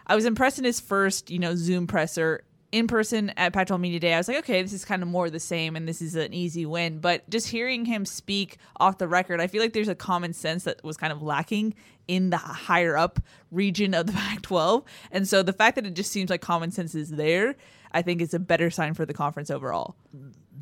I 0.06 0.14
was 0.14 0.24
impressed 0.24 0.58
in 0.58 0.64
his 0.64 0.80
first, 0.80 1.30
you 1.30 1.38
know, 1.38 1.54
Zoom 1.54 1.86
presser 1.86 2.44
in 2.72 2.86
person 2.86 3.30
at 3.36 3.52
Pac-12 3.52 3.80
Media 3.80 4.00
Day. 4.00 4.14
I 4.14 4.18
was 4.18 4.28
like, 4.28 4.38
okay, 4.38 4.62
this 4.62 4.72
is 4.72 4.84
kind 4.84 5.02
of 5.02 5.08
more 5.08 5.30
the 5.30 5.40
same, 5.40 5.76
and 5.76 5.88
this 5.88 6.02
is 6.02 6.14
an 6.14 6.34
easy 6.34 6.66
win. 6.66 6.98
But 6.98 7.28
just 7.30 7.48
hearing 7.48 7.84
him 7.84 8.04
speak 8.04 8.58
off 8.78 8.98
the 8.98 9.08
record, 9.08 9.40
I 9.40 9.46
feel 9.46 9.62
like 9.62 9.72
there's 9.72 9.88
a 9.88 9.94
common 9.94 10.32
sense 10.32 10.64
that 10.64 10.82
was 10.84 10.96
kind 10.96 11.12
of 11.12 11.22
lacking 11.22 11.74
in 12.08 12.30
the 12.30 12.36
higher 12.36 12.96
up 12.96 13.20
region 13.50 13.94
of 13.94 14.06
the 14.06 14.12
Pac-12, 14.14 14.84
and 15.10 15.28
so 15.28 15.42
the 15.42 15.52
fact 15.52 15.76
that 15.76 15.86
it 15.86 15.94
just 15.94 16.12
seems 16.12 16.30
like 16.30 16.40
common 16.40 16.70
sense 16.70 16.94
is 16.94 17.10
there, 17.10 17.56
I 17.96 18.02
think 18.02 18.20
is 18.20 18.34
a 18.34 18.38
better 18.38 18.68
sign 18.68 18.92
for 18.92 19.06
the 19.06 19.14
conference 19.14 19.50
overall. 19.50 19.96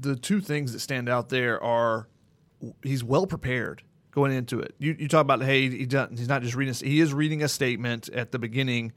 the 0.01 0.15
two 0.15 0.41
things 0.41 0.73
that 0.73 0.79
stand 0.79 1.09
out 1.09 1.31
there 1.31 1.61
are 1.63 2.09
he's 2.83 3.03
well 3.03 3.27
prepared 3.27 3.83
going 4.13 4.31
into 4.33 4.61
it. 4.61 4.77
You, 4.79 4.95
you 4.97 5.09
talk 5.09 5.23
about 5.23 5.43
hey 5.43 5.69
he 5.69 5.85
doesn't, 5.85 6.17
he's 6.17 6.29
not 6.29 6.43
just 6.43 6.55
reading 6.55 6.75
he 6.75 7.01
is 7.01 7.13
reading 7.13 7.43
a 7.43 7.49
statement 7.49 8.09
at 8.11 8.31
the 8.31 8.39
beginning, 8.39 8.93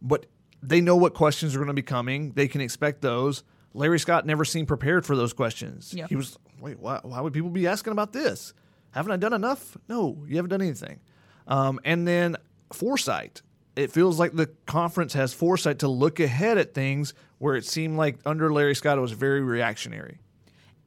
but 0.00 0.26
they 0.62 0.80
know 0.80 0.94
what 0.94 1.14
questions 1.14 1.56
are 1.56 1.58
going 1.58 1.66
to 1.66 1.74
be 1.74 1.82
coming. 1.82 2.30
They 2.32 2.46
can 2.46 2.60
expect 2.60 3.00
those. 3.00 3.42
Larry 3.74 3.98
Scott 3.98 4.24
never 4.24 4.44
seemed 4.44 4.68
prepared 4.68 5.04
for 5.04 5.16
those 5.16 5.32
questions. 5.32 5.92
Yeah. 5.92 6.06
He 6.08 6.14
was 6.14 6.38
wait 6.60 6.78
why, 6.78 7.00
why 7.02 7.20
would 7.20 7.32
people 7.32 7.50
be 7.50 7.66
asking 7.66 7.92
about 7.92 8.12
this? 8.12 8.54
Haven't 8.92 9.10
I 9.10 9.16
done 9.16 9.32
enough? 9.32 9.76
No, 9.88 10.24
you 10.28 10.36
haven't 10.36 10.50
done 10.50 10.62
anything. 10.62 11.00
Um, 11.48 11.80
and 11.84 12.06
then 12.06 12.36
foresight. 12.72 13.42
It 13.74 13.90
feels 13.90 14.18
like 14.18 14.32
the 14.32 14.46
conference 14.66 15.14
has 15.14 15.32
foresight 15.32 15.80
to 15.80 15.88
look 15.88 16.20
ahead 16.20 16.56
at 16.58 16.72
things 16.74 17.14
where 17.40 17.56
it 17.56 17.64
seemed 17.64 17.96
like 17.96 18.18
under 18.24 18.52
Larry 18.52 18.74
Scott 18.74 18.98
it 18.98 19.00
was 19.00 19.12
very 19.12 19.40
reactionary. 19.40 20.18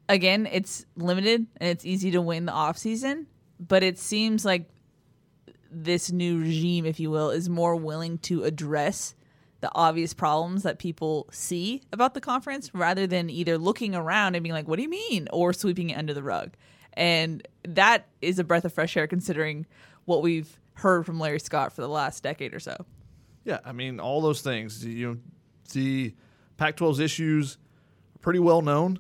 again, 0.08 0.48
it's 0.52 0.86
limited 0.96 1.48
and 1.58 1.70
it's 1.70 1.84
easy 1.84 2.12
to 2.12 2.22
win 2.22 2.46
the 2.46 2.52
off 2.52 2.78
season, 2.78 3.28
but 3.60 3.84
it 3.84 3.98
seems 3.98 4.46
like 4.46 4.70
this 5.72 6.12
new 6.12 6.40
regime, 6.40 6.86
if 6.86 7.00
you 7.00 7.10
will, 7.10 7.32
is 7.32 7.50
more 7.50 7.76
willing 7.76 8.20
to 8.20 8.44
address 8.44 9.16
the 9.62 9.72
obvious 9.74 10.14
problems 10.14 10.64
that 10.64 10.78
people 10.78 11.28
see 11.32 11.82
about 11.92 12.14
the 12.14 12.22
conference 12.22 12.70
rather 12.76 13.08
than 13.08 13.30
either 13.30 13.58
looking 13.58 13.96
around 13.96 14.36
and 14.36 14.44
being 14.44 14.54
like, 14.54 14.68
what 14.68 14.76
do 14.76 14.84
you 14.84 14.90
mean? 14.90 15.28
or 15.32 15.54
sweeping 15.54 15.90
it 15.90 15.98
under 15.98 16.14
the 16.14 16.22
rug. 16.22 16.52
And 16.94 17.48
that 17.68 18.08
is 18.22 18.38
a 18.38 18.44
breath 18.44 18.66
of 18.66 18.74
fresh 18.74 18.96
air 18.96 19.08
considering 19.08 19.66
what 20.06 20.22
we've 20.22 20.60
heard 20.76 21.06
from 21.06 21.20
Larry 21.20 21.40
Scott 21.40 21.74
for 21.74 21.82
the 21.82 21.90
last 21.90 22.22
decade 22.22 22.54
or 22.54 22.60
so. 22.60 22.86
Yeah, 23.46 23.60
I 23.66 23.72
mean 23.72 24.00
all 24.00 24.22
those 24.22 24.42
things. 24.42 24.86
You 24.86 25.08
know, 25.08 25.18
the 25.72 26.14
Pac-12's 26.58 27.00
issues 27.00 27.58
are 28.16 28.20
pretty 28.20 28.40
well 28.40 28.62
known. 28.62 29.00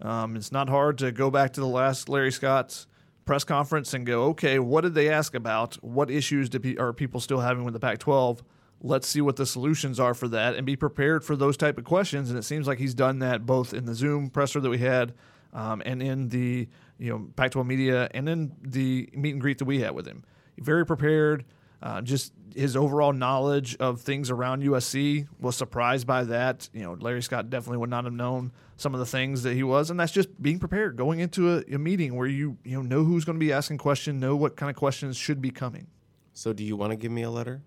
Um, 0.00 0.36
it's 0.36 0.52
not 0.52 0.68
hard 0.68 0.98
to 0.98 1.10
go 1.10 1.30
back 1.30 1.52
to 1.54 1.60
the 1.60 1.66
last 1.66 2.08
Larry 2.08 2.32
Scott's 2.32 2.86
press 3.24 3.44
conference 3.44 3.92
and 3.92 4.06
go, 4.06 4.24
okay, 4.24 4.58
what 4.58 4.82
did 4.82 4.94
they 4.94 5.08
ask 5.10 5.34
about? 5.34 5.74
What 5.82 6.10
issues 6.10 6.48
pe- 6.48 6.76
are 6.76 6.92
people 6.92 7.20
still 7.20 7.40
having 7.40 7.64
with 7.64 7.74
the 7.74 7.80
Pac-12? 7.80 8.40
Let's 8.82 9.08
see 9.08 9.20
what 9.20 9.36
the 9.36 9.46
solutions 9.46 9.98
are 9.98 10.14
for 10.14 10.28
that, 10.28 10.54
and 10.54 10.66
be 10.66 10.76
prepared 10.76 11.24
for 11.24 11.34
those 11.34 11.56
type 11.56 11.78
of 11.78 11.84
questions. 11.84 12.30
And 12.30 12.38
it 12.38 12.42
seems 12.42 12.66
like 12.66 12.78
he's 12.78 12.94
done 12.94 13.18
that 13.20 13.46
both 13.46 13.72
in 13.74 13.86
the 13.86 13.94
Zoom 13.94 14.28
presser 14.28 14.60
that 14.60 14.68
we 14.68 14.78
had, 14.78 15.14
um, 15.52 15.82
and 15.86 16.02
in 16.02 16.28
the 16.28 16.68
you 16.98 17.10
know 17.10 17.28
Pac-12 17.36 17.66
media, 17.66 18.08
and 18.12 18.28
in 18.28 18.54
the 18.60 19.08
meet 19.14 19.32
and 19.32 19.40
greet 19.40 19.58
that 19.58 19.64
we 19.64 19.80
had 19.80 19.94
with 19.94 20.06
him. 20.06 20.24
Very 20.58 20.84
prepared. 20.84 21.46
Uh, 21.82 22.00
just 22.00 22.32
his 22.54 22.74
overall 22.74 23.12
knowledge 23.12 23.76
of 23.76 24.00
things 24.00 24.30
around 24.30 24.62
USC 24.62 25.28
was 25.38 25.56
surprised 25.56 26.06
by 26.06 26.24
that. 26.24 26.68
You 26.72 26.82
know, 26.82 26.96
Larry 26.98 27.22
Scott 27.22 27.50
definitely 27.50 27.78
would 27.78 27.90
not 27.90 28.04
have 28.04 28.14
known 28.14 28.50
some 28.76 28.94
of 28.94 29.00
the 29.00 29.06
things 29.06 29.42
that 29.42 29.54
he 29.54 29.62
was, 29.62 29.90
and 29.90 30.00
that's 30.00 30.12
just 30.12 30.40
being 30.42 30.58
prepared 30.58 30.96
going 30.96 31.20
into 31.20 31.58
a, 31.58 31.74
a 31.74 31.78
meeting 31.78 32.14
where 32.14 32.26
you 32.26 32.56
you 32.64 32.76
know 32.76 32.82
know 32.82 33.04
who's 33.04 33.24
going 33.24 33.36
to 33.36 33.44
be 33.44 33.52
asking 33.52 33.78
questions, 33.78 34.20
know 34.20 34.36
what 34.36 34.56
kind 34.56 34.70
of 34.70 34.76
questions 34.76 35.16
should 35.16 35.42
be 35.42 35.50
coming. 35.50 35.86
So, 36.32 36.52
do 36.52 36.64
you 36.64 36.76
want 36.76 36.90
to 36.92 36.96
give 36.96 37.12
me 37.12 37.22
a 37.22 37.30
letter? 37.30 37.62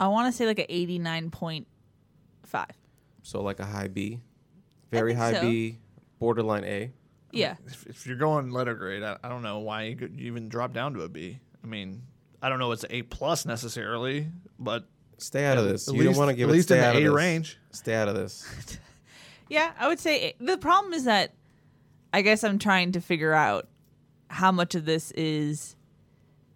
I 0.00 0.08
want 0.08 0.32
to 0.32 0.36
say 0.36 0.46
like 0.46 0.58
an 0.60 0.66
89.5. 0.66 1.66
So, 3.22 3.42
like 3.42 3.60
a 3.60 3.66
high 3.66 3.88
B, 3.88 4.20
very 4.90 5.14
high 5.14 5.32
so. 5.32 5.40
B, 5.42 5.78
borderline 6.18 6.64
A. 6.64 6.92
Yeah. 7.32 7.56
If, 7.66 7.86
if 7.86 8.06
you're 8.06 8.16
going 8.16 8.50
letter 8.50 8.74
grade, 8.74 9.02
I, 9.02 9.16
I 9.22 9.28
don't 9.28 9.42
know 9.42 9.58
why 9.58 9.82
you 9.84 9.96
could 9.96 10.18
even 10.20 10.48
drop 10.48 10.72
down 10.72 10.94
to 10.94 11.02
a 11.02 11.08
B. 11.08 11.40
I 11.62 11.66
mean, 11.66 12.02
I 12.42 12.48
don't 12.48 12.58
know 12.58 12.70
it's 12.72 12.84
an 12.84 12.92
A 12.92 13.02
plus 13.02 13.44
necessarily, 13.46 14.28
but 14.58 14.84
Stay 15.18 15.44
out 15.44 15.58
of 15.58 15.64
this. 15.68 15.88
at 15.88 15.94
you 15.94 16.00
least- 16.02 16.12
don't 16.12 16.18
want 16.18 16.30
to 16.30 16.36
give 16.36 16.48
at 16.48 16.52
it. 16.52 16.56
least 16.56 16.68
Stay 16.68 16.76
in 16.76 16.82
the 16.82 16.90
of 16.90 16.96
A 16.96 17.00
this. 17.00 17.10
range. 17.10 17.58
Stay 17.72 17.94
out 17.94 18.08
of 18.08 18.14
this. 18.14 18.78
Yeah, 19.50 19.72
I 19.78 19.88
would 19.88 19.98
say 19.98 20.34
the 20.38 20.58
problem 20.58 20.92
is 20.92 21.04
that 21.04 21.32
I 22.12 22.20
guess 22.20 22.44
I'm 22.44 22.58
trying 22.58 22.92
to 22.92 23.00
figure 23.00 23.32
out 23.32 23.66
how 24.28 24.52
much 24.52 24.74
of 24.74 24.84
this 24.84 25.10
is 25.12 25.74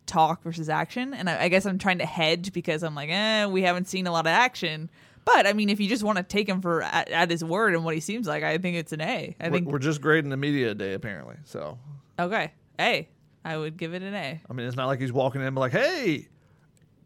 talk 0.05 0.43
versus 0.43 0.69
action, 0.69 1.15
and 1.15 1.31
I, 1.31 1.45
I 1.45 1.49
guess 1.49 1.65
I'm 1.65 1.79
trying 1.79 2.01
to 2.01 2.05
hedge 2.07 2.53
because 2.53 2.83
I'm 2.83 2.95
like, 2.95 3.09
eh, 3.11 3.47
we 3.47 3.63
haven't 3.63 3.89
seen 3.89 4.07
a 4.07 4.13
lot 4.13 4.27
of 4.27 4.31
action. 4.33 4.91
But 5.25 5.47
I 5.47 5.55
mean, 5.55 5.71
if 5.71 5.81
you 5.81 5.89
just 5.89 6.03
want 6.03 6.19
to 6.19 6.23
take 6.23 6.47
him 6.47 6.61
for 6.61 6.83
at, 6.83 7.09
at 7.09 7.31
his 7.31 7.43
word 7.43 7.75
and 7.75 7.83
what 7.83 7.95
he 7.95 8.01
seems 8.01 8.27
like, 8.27 8.43
I 8.45 8.59
think 8.59 8.77
it's 8.77 8.93
an 8.93 9.01
A. 9.01 9.35
I 9.41 9.49
we're, 9.49 9.53
think 9.55 9.69
we're 9.69 9.79
just 9.79 10.03
grading 10.03 10.29
the 10.29 10.37
media 10.37 10.75
day 10.75 10.93
apparently. 10.93 11.37
So 11.45 11.79
okay, 12.19 12.53
A. 12.79 13.09
I 13.45 13.57
would 13.57 13.77
give 13.77 13.95
it 13.95 14.03
an 14.03 14.15
A. 14.15 14.41
I 14.49 14.53
mean, 14.53 14.67
it's 14.67 14.77
not 14.77 14.87
like 14.87 15.01
he's 15.01 15.13
walking 15.13 15.41
in 15.41 15.47
and 15.47 15.57
be 15.57 15.61
like, 15.61 15.73
hey, 15.73 16.29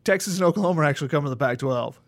Texas 0.04 0.36
and 0.36 0.44
Oklahoma 0.44 0.82
are 0.82 0.84
actually 0.84 1.08
coming 1.08 1.26
to 1.26 1.30
the 1.30 1.36
Pac 1.36 1.58
12. 1.58 2.00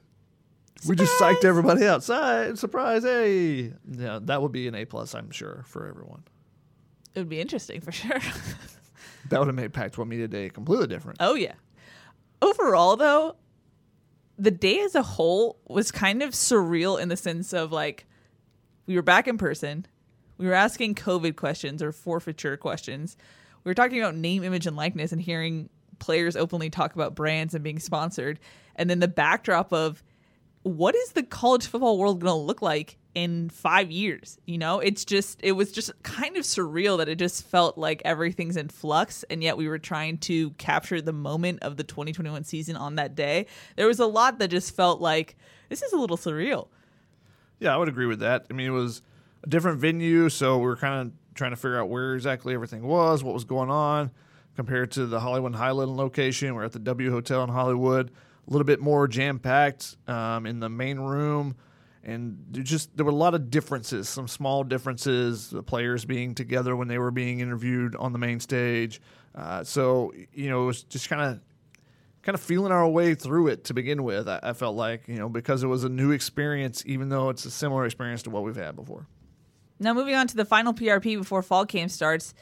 We 0.87 0.95
just 0.95 1.19
psyched 1.21 1.45
everybody 1.45 1.87
outside. 1.87 2.59
Surprise, 2.59 3.03
hey. 3.03 3.73
Yeah, 3.91 4.21
that 4.23 4.43
would 4.43 4.53
be 4.53 4.69
an 4.69 4.75
A 4.75 4.85
plus, 4.85 5.15
I'm 5.15 5.31
sure, 5.31 5.65
for 5.67 5.89
everyone. 5.89 6.23
It 7.15 7.21
would 7.21 7.29
be 7.29 7.41
interesting 7.41 7.81
for 7.81 7.91
sure. 7.91 8.21
That 9.29 9.39
would 9.41 9.49
have 9.49 9.57
made 9.57 9.73
Pac 9.73 9.93
12 9.93 10.09
Media 10.09 10.29
Day 10.29 10.49
completely 10.49 10.87
different. 10.87 11.19
Oh 11.21 11.35
yeah. 11.35 11.55
Overall 12.41 12.97
though, 12.97 13.37
the 14.39 14.51
day 14.51 14.81
as 14.81 14.95
a 14.95 15.03
whole 15.03 15.59
was 15.67 15.91
kind 15.91 16.23
of 16.23 16.31
surreal 16.31 17.01
in 17.01 17.09
the 17.09 17.17
sense 17.17 17.53
of 17.53 17.73
like 17.73 18.07
we 18.87 18.97
were 18.97 19.03
back 19.03 19.29
in 19.29 19.39
person. 19.39 19.87
We 20.39 20.47
were 20.47 20.55
asking 20.55 20.95
COVID 20.95 21.37
questions 21.37 21.83
or 21.83 21.93
forfeiture 21.93 22.57
questions. 22.57 23.17
We 23.69 23.71
were 23.73 23.75
talking 23.75 24.01
about 24.01 24.17
name, 24.17 24.45
image, 24.45 24.67
and 24.67 24.79
likeness 24.79 25.13
and 25.13 25.21
hearing 25.21 25.69
players 25.99 26.37
openly 26.37 26.71
talk 26.71 26.95
about 26.95 27.15
brands 27.15 27.53
and 27.53 27.63
being 27.63 27.79
sponsored. 27.79 28.41
And 28.77 28.89
then 28.89 28.99
the 28.99 29.09
backdrop 29.09 29.75
of 29.75 30.03
what 30.63 30.95
is 30.95 31.13
the 31.13 31.23
college 31.23 31.67
football 31.67 31.99
world 31.99 32.19
going 32.19 32.33
to 32.33 32.47
look 32.47 32.63
like 32.63 32.97
in 33.15 33.51
five 33.51 33.91
years? 33.91 34.39
You 34.47 34.57
know, 34.57 34.81
it's 34.81 35.05
just, 35.05 35.39
it 35.43 35.53
was 35.53 35.71
just 35.71 35.91
kind 36.03 36.39
of 36.39 36.45
surreal 36.45 36.97
that 36.97 37.11
it 37.11 37.17
just 37.17 37.45
felt 37.47 37.77
like 37.77 38.01
everything's 38.07 38.57
in 38.57 38.71
flux. 38.71 39.23
And 39.29 39.43
yet 39.43 39.59
we 39.59 39.69
were 39.69 39.79
trying 39.79 40.17
to 40.21 40.49
capture 40.53 41.03
the 41.03 41.13
moment 41.13 41.59
of 41.61 41.77
the 41.77 41.85
2021 41.85 42.45
season 42.45 42.75
on 42.75 42.95
that 42.95 43.15
day. 43.15 43.45
There 43.77 43.87
was 43.87 44.01
a 44.01 44.07
lot 44.07 44.39
that 44.39 44.49
just 44.49 44.75
felt 44.75 45.03
like 45.03 45.37
this 45.69 45.83
is 45.83 45.93
a 45.93 45.99
little 45.99 46.17
surreal. 46.17 46.69
Yeah, 47.61 47.75
I 47.75 47.77
would 47.77 47.89
agree 47.89 48.07
with 48.07 48.21
that. 48.21 48.47
I 48.51 48.55
mean, 48.55 48.69
it 48.69 48.71
was 48.71 49.03
a 49.45 49.47
different 49.47 49.79
venue, 49.79 50.31
so 50.31 50.57
we 50.57 50.65
were 50.65 50.77
kind 50.77 51.03
of 51.03 51.28
trying 51.39 51.53
to 51.53 51.57
figure 51.57 51.81
out 51.81 51.89
where 51.89 52.15
exactly 52.15 52.53
everything 52.53 52.83
was, 52.83 53.25
what 53.25 53.33
was 53.33 53.45
going 53.45 53.71
on, 53.71 54.11
compared 54.57 54.91
to 54.91 55.07
the 55.07 55.21
Hollywood 55.21 55.55
Highland 55.55 55.97
location. 55.97 56.55
We're 56.55 56.65
at 56.65 56.73
the 56.73 56.81
W 56.81 57.11
Hotel 57.11 57.43
in 57.45 57.49
Hollywood, 57.49 58.11
a 58.11 58.51
little 58.51 58.67
bit 58.67 58.81
more 58.81 59.09
jam 59.09 59.39
packed 59.39 59.97
um, 60.07 60.45
in 60.45 60.61
the 60.61 60.69
main 60.69 60.99
room, 60.99 61.57
and 62.03 62.45
just 62.53 62.95
there 62.97 63.07
were 63.07 63.13
a 63.13 63.15
lot 63.15 63.35
of 63.35 63.51
differences, 63.51 64.09
some 64.09 64.29
small 64.29 64.65
differences. 64.65 65.49
The 65.51 65.63
players 65.63 66.05
being 66.05 66.35
together 66.35 66.77
when 66.77 66.89
they 66.89 66.99
were 66.99 67.11
being 67.11 67.41
interviewed 67.41 67.97
on 67.97 68.13
the 68.13 68.19
main 68.19 68.41
stage. 68.41 69.01
Uh, 69.35 69.63
so 69.65 70.13
you 70.33 70.51
know, 70.51 70.65
it 70.65 70.67
was 70.67 70.83
just 70.83 71.09
kind 71.09 71.23
of 71.23 71.41
kind 72.23 72.35
of 72.35 72.41
feeling 72.41 72.73
our 72.73 72.89
way 72.89 73.15
through 73.15 73.47
it 73.47 73.65
to 73.65 73.75
begin 73.75 74.03
with. 74.03 74.29
I, 74.29 74.41
I 74.43 74.53
felt 74.53 74.77
like 74.77 75.07
you 75.07 75.17
know 75.17 75.29
because 75.29 75.63
it 75.63 75.69
was 75.69 75.85
a 75.85 75.89
new 75.89 76.11
experience, 76.11 76.83
even 76.85 77.09
though 77.09 77.31
it's 77.31 77.45
a 77.45 77.51
similar 77.51 77.85
experience 77.85 78.23
to 78.25 78.31
what 78.31 78.43
we've 78.43 78.57
had 78.57 78.75
before. 78.75 79.07
Now, 79.79 79.95
moving 79.95 80.15
on 80.15 80.27
to 80.29 80.37
the 80.37 80.45
final 80.45 80.75
PRP 80.75 81.19
before 81.19 81.43
fall 81.43 81.67
camp 81.67 81.91
starts. 81.91 82.35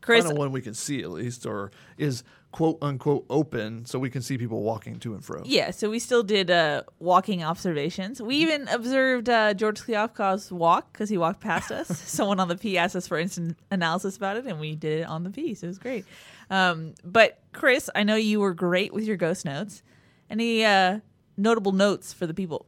Chris, 0.00 0.24
Final 0.24 0.38
one 0.38 0.52
we 0.52 0.60
can 0.60 0.74
see 0.74 1.02
at 1.02 1.10
least, 1.10 1.44
or 1.44 1.72
is 1.96 2.22
quote 2.50 2.78
unquote 2.80 3.26
open 3.28 3.84
so 3.84 3.98
we 3.98 4.10
can 4.10 4.22
see 4.22 4.38
people 4.38 4.62
walking 4.62 4.98
to 5.00 5.14
and 5.14 5.24
fro. 5.24 5.42
Yeah, 5.44 5.70
so 5.70 5.90
we 5.90 5.98
still 5.98 6.22
did 6.22 6.50
uh, 6.50 6.84
walking 6.98 7.42
observations. 7.42 8.22
We 8.22 8.36
even 8.36 8.68
observed 8.68 9.28
uh, 9.28 9.54
George 9.54 9.80
Kliavkoff's 9.80 10.50
walk 10.50 10.92
because 10.92 11.08
he 11.08 11.18
walked 11.18 11.40
past 11.40 11.70
us. 11.70 11.88
Someone 12.08 12.40
on 12.40 12.48
the 12.48 12.56
P 12.56 12.78
asked 12.78 12.96
us 12.96 13.06
for 13.06 13.18
instant 13.18 13.58
analysis 13.70 14.16
about 14.16 14.36
it, 14.36 14.46
and 14.46 14.60
we 14.60 14.74
did 14.74 15.00
it 15.00 15.06
on 15.06 15.24
the 15.24 15.30
P, 15.30 15.54
so 15.54 15.66
it 15.66 15.68
was 15.68 15.78
great. 15.78 16.04
Um, 16.50 16.94
but 17.04 17.40
Chris, 17.52 17.90
I 17.94 18.04
know 18.04 18.16
you 18.16 18.40
were 18.40 18.54
great 18.54 18.92
with 18.94 19.04
your 19.04 19.16
ghost 19.16 19.44
notes. 19.44 19.82
Any 20.30 20.64
uh, 20.64 21.00
notable 21.36 21.72
notes 21.72 22.12
for 22.12 22.26
the 22.26 22.34
people? 22.34 22.66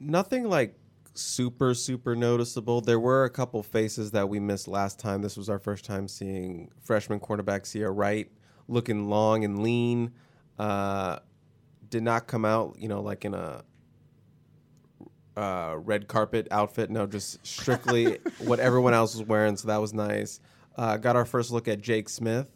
Nothing 0.00 0.48
like 0.48 0.74
super 1.18 1.74
super 1.74 2.14
noticeable. 2.14 2.80
There 2.80 3.00
were 3.00 3.24
a 3.24 3.30
couple 3.30 3.62
faces 3.62 4.12
that 4.12 4.28
we 4.28 4.40
missed 4.40 4.68
last 4.68 4.98
time. 4.98 5.22
This 5.22 5.36
was 5.36 5.48
our 5.48 5.58
first 5.58 5.84
time 5.84 6.08
seeing 6.08 6.70
freshman 6.80 7.20
cornerback 7.20 7.62
Ceyair 7.62 7.94
Wright 7.94 8.30
looking 8.68 9.08
long 9.08 9.44
and 9.44 9.62
lean. 9.62 10.12
Uh, 10.58 11.18
did 11.90 12.02
not 12.02 12.26
come 12.26 12.44
out, 12.44 12.76
you 12.78 12.88
know, 12.88 13.00
like 13.00 13.24
in 13.24 13.34
a 13.34 13.64
uh, 15.36 15.76
red 15.78 16.08
carpet 16.08 16.48
outfit. 16.50 16.90
No, 16.90 17.06
just 17.06 17.44
strictly 17.46 18.18
what 18.38 18.60
everyone 18.60 18.94
else 18.94 19.14
was 19.14 19.26
wearing. 19.26 19.56
So 19.56 19.68
that 19.68 19.80
was 19.80 19.94
nice. 19.94 20.40
Uh, 20.76 20.96
got 20.96 21.16
our 21.16 21.24
first 21.24 21.50
look 21.50 21.66
at 21.66 21.80
Jake 21.80 22.08
Smith, 22.08 22.50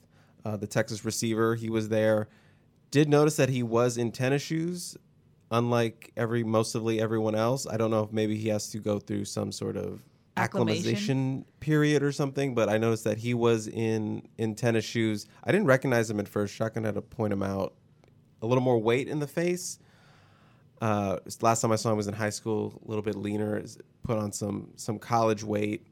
uh, 0.45 0.57
the 0.57 0.67
Texas 0.67 1.05
receiver. 1.05 1.55
He 1.55 1.71
was 1.71 1.89
there. 1.89 2.29
Did 2.91 3.09
notice 3.09 3.37
that 3.37 3.49
he 3.49 3.63
was 3.63 3.97
in 3.97 4.13
tennis 4.13 4.43
shoes, 4.43 4.97
unlike 5.53 6.11
every 6.17 6.43
mostly 6.43 7.01
everyone 7.01 7.35
else. 7.37 7.67
I 7.67 7.77
don't 7.77 7.91
know 7.91 8.03
if 8.03 8.13
maybe 8.13 8.37
he 8.37 8.49
has 8.49 8.69
to 8.71 8.79
go 8.79 8.99
through 8.99 9.27
some 9.27 9.53
sort 9.53 9.77
of 9.77 10.03
Acclimation. 10.37 10.81
acclimatization 10.81 11.45
period 11.61 12.03
or 12.03 12.11
something. 12.11 12.55
But 12.55 12.69
I 12.71 12.79
noticed 12.79 13.05
that 13.05 13.19
he 13.19 13.35
was 13.35 13.69
in 13.69 14.27
in 14.39 14.55
tennis 14.55 14.85
shoes. 14.85 15.27
I 15.45 15.53
didn't 15.53 15.67
recognize 15.67 16.11
him 16.11 16.19
at 16.19 16.27
first. 16.27 16.55
Shotgun 16.55 16.85
had 16.85 16.95
to 16.95 17.03
point 17.03 17.33
him 17.33 17.43
out. 17.43 17.75
A 18.41 18.47
little 18.47 18.65
more 18.65 18.79
weight 18.79 19.07
in 19.09 19.21
the 19.21 19.27
face. 19.29 19.79
Uh, 20.81 21.19
last 21.43 21.61
time 21.61 21.71
I 21.71 21.77
saw 21.77 21.91
him 21.93 21.97
was 21.97 22.09
in 22.09 22.15
high 22.15 22.31
school, 22.31 22.81
a 22.85 22.89
little 22.89 23.03
bit 23.03 23.15
leaner. 23.15 23.63
Put 24.03 24.19
on 24.19 24.33
some 24.33 24.73
some 24.77 24.99
college 24.99 25.45
weight, 25.45 25.87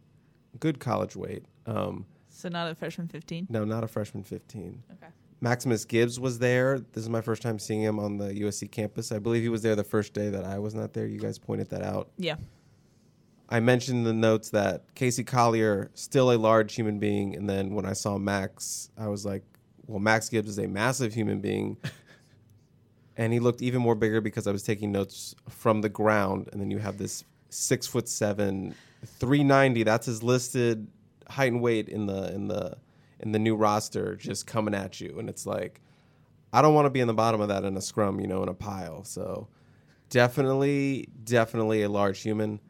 good 0.59 0.81
college 0.81 1.15
weight. 1.15 1.45
Um, 1.67 2.07
So 2.29 2.49
not 2.49 2.69
a 2.71 2.75
freshman 2.75 3.07
15? 3.09 3.47
no, 3.51 3.65
not 3.65 3.85
a 3.85 3.89
freshman 3.89 4.25
15. 4.25 4.83
Okay. 4.95 5.13
Maximus 5.41 5.85
Gibbs 5.85 6.21
was 6.21 6.39
there. 6.39 6.81
This 6.93 7.03
is 7.03 7.09
my 7.09 7.23
first 7.23 7.41
time 7.43 7.59
seeing 7.59 7.83
him 7.83 7.99
on 7.99 8.19
the 8.19 8.27
USC 8.27 8.71
campus. 8.71 9.11
I 9.11 9.19
believe 9.19 9.43
he 9.43 9.49
was 9.49 9.63
there 9.63 9.75
the 9.75 9.85
first 9.85 10.13
day 10.13 10.29
that 10.29 10.45
I 10.45 10.59
was 10.59 10.75
not 10.75 10.93
there. 10.93 11.07
You 11.07 11.19
guys 11.19 11.39
pointed 11.39 11.71
that 11.71 11.83
out. 11.83 12.11
Yeah. 12.19 12.37
I 13.49 13.61
mentioned 13.61 13.99
in 13.99 14.05
the 14.05 14.13
notes 14.13 14.51
that 14.51 14.95
Casey 14.95 15.25
Collier, 15.25 15.91
still 15.95 16.31
a 16.31 16.37
large 16.37 16.75
human 16.75 16.99
being, 16.99 17.35
and 17.35 17.49
then 17.49 17.75
when 17.75 17.85
I 17.85 17.95
saw 17.95 18.17
Max, 18.19 18.91
I 18.97 19.09
was 19.09 19.25
like, 19.25 19.43
well, 19.87 19.99
Max 19.99 20.29
Gibbs 20.29 20.49
is 20.49 20.59
a 20.59 20.69
massive 20.69 21.13
human 21.13 21.41
being. 21.41 21.77
and 23.17 23.33
he 23.33 23.41
looked 23.41 23.61
even 23.61 23.83
more 23.83 23.97
bigger 23.97 24.21
because 24.21 24.47
I 24.47 24.53
was 24.53 24.63
taking 24.63 24.93
notes 24.93 25.35
from 25.49 25.81
the 25.81 25.89
ground, 25.89 26.49
and 26.53 26.61
then 26.61 26.71
you 26.71 26.79
have 26.79 26.97
this 26.97 27.25
six 27.49 27.87
foot 27.87 28.09
seven, 28.09 28.75
three 29.05 29.43
ninety. 29.43 29.83
That's 29.83 30.07
his 30.07 30.23
listed 30.23 30.87
height 31.29 31.51
and 31.53 31.61
weight 31.61 31.89
in 31.89 32.07
the 32.07 32.33
in 32.33 32.47
the 32.47 32.77
in 33.23 33.33
the 33.33 33.39
new 33.39 33.55
roster, 33.57 34.17
just 34.17 34.47
coming 34.47 34.75
at 34.75 35.01
you, 35.01 35.19
and 35.19 35.29
it's 35.29 35.47
like, 35.47 35.81
I 36.53 36.63
don't 36.63 36.75
want 36.75 36.87
to 36.87 36.91
be 36.91 37.01
in 37.01 37.07
the 37.07 37.15
bottom 37.15 37.41
of 37.41 37.49
that 37.49 37.65
in 37.65 37.77
a 37.77 37.81
scrum, 37.81 38.21
you 38.21 38.27
know, 38.27 38.43
in 38.43 38.49
a 38.49 38.55
pile. 38.55 39.05
So 39.05 39.49
definitely, 40.09 41.09
definitely 41.25 41.83
a 41.83 41.89
large 41.89 42.21
human. 42.21 42.61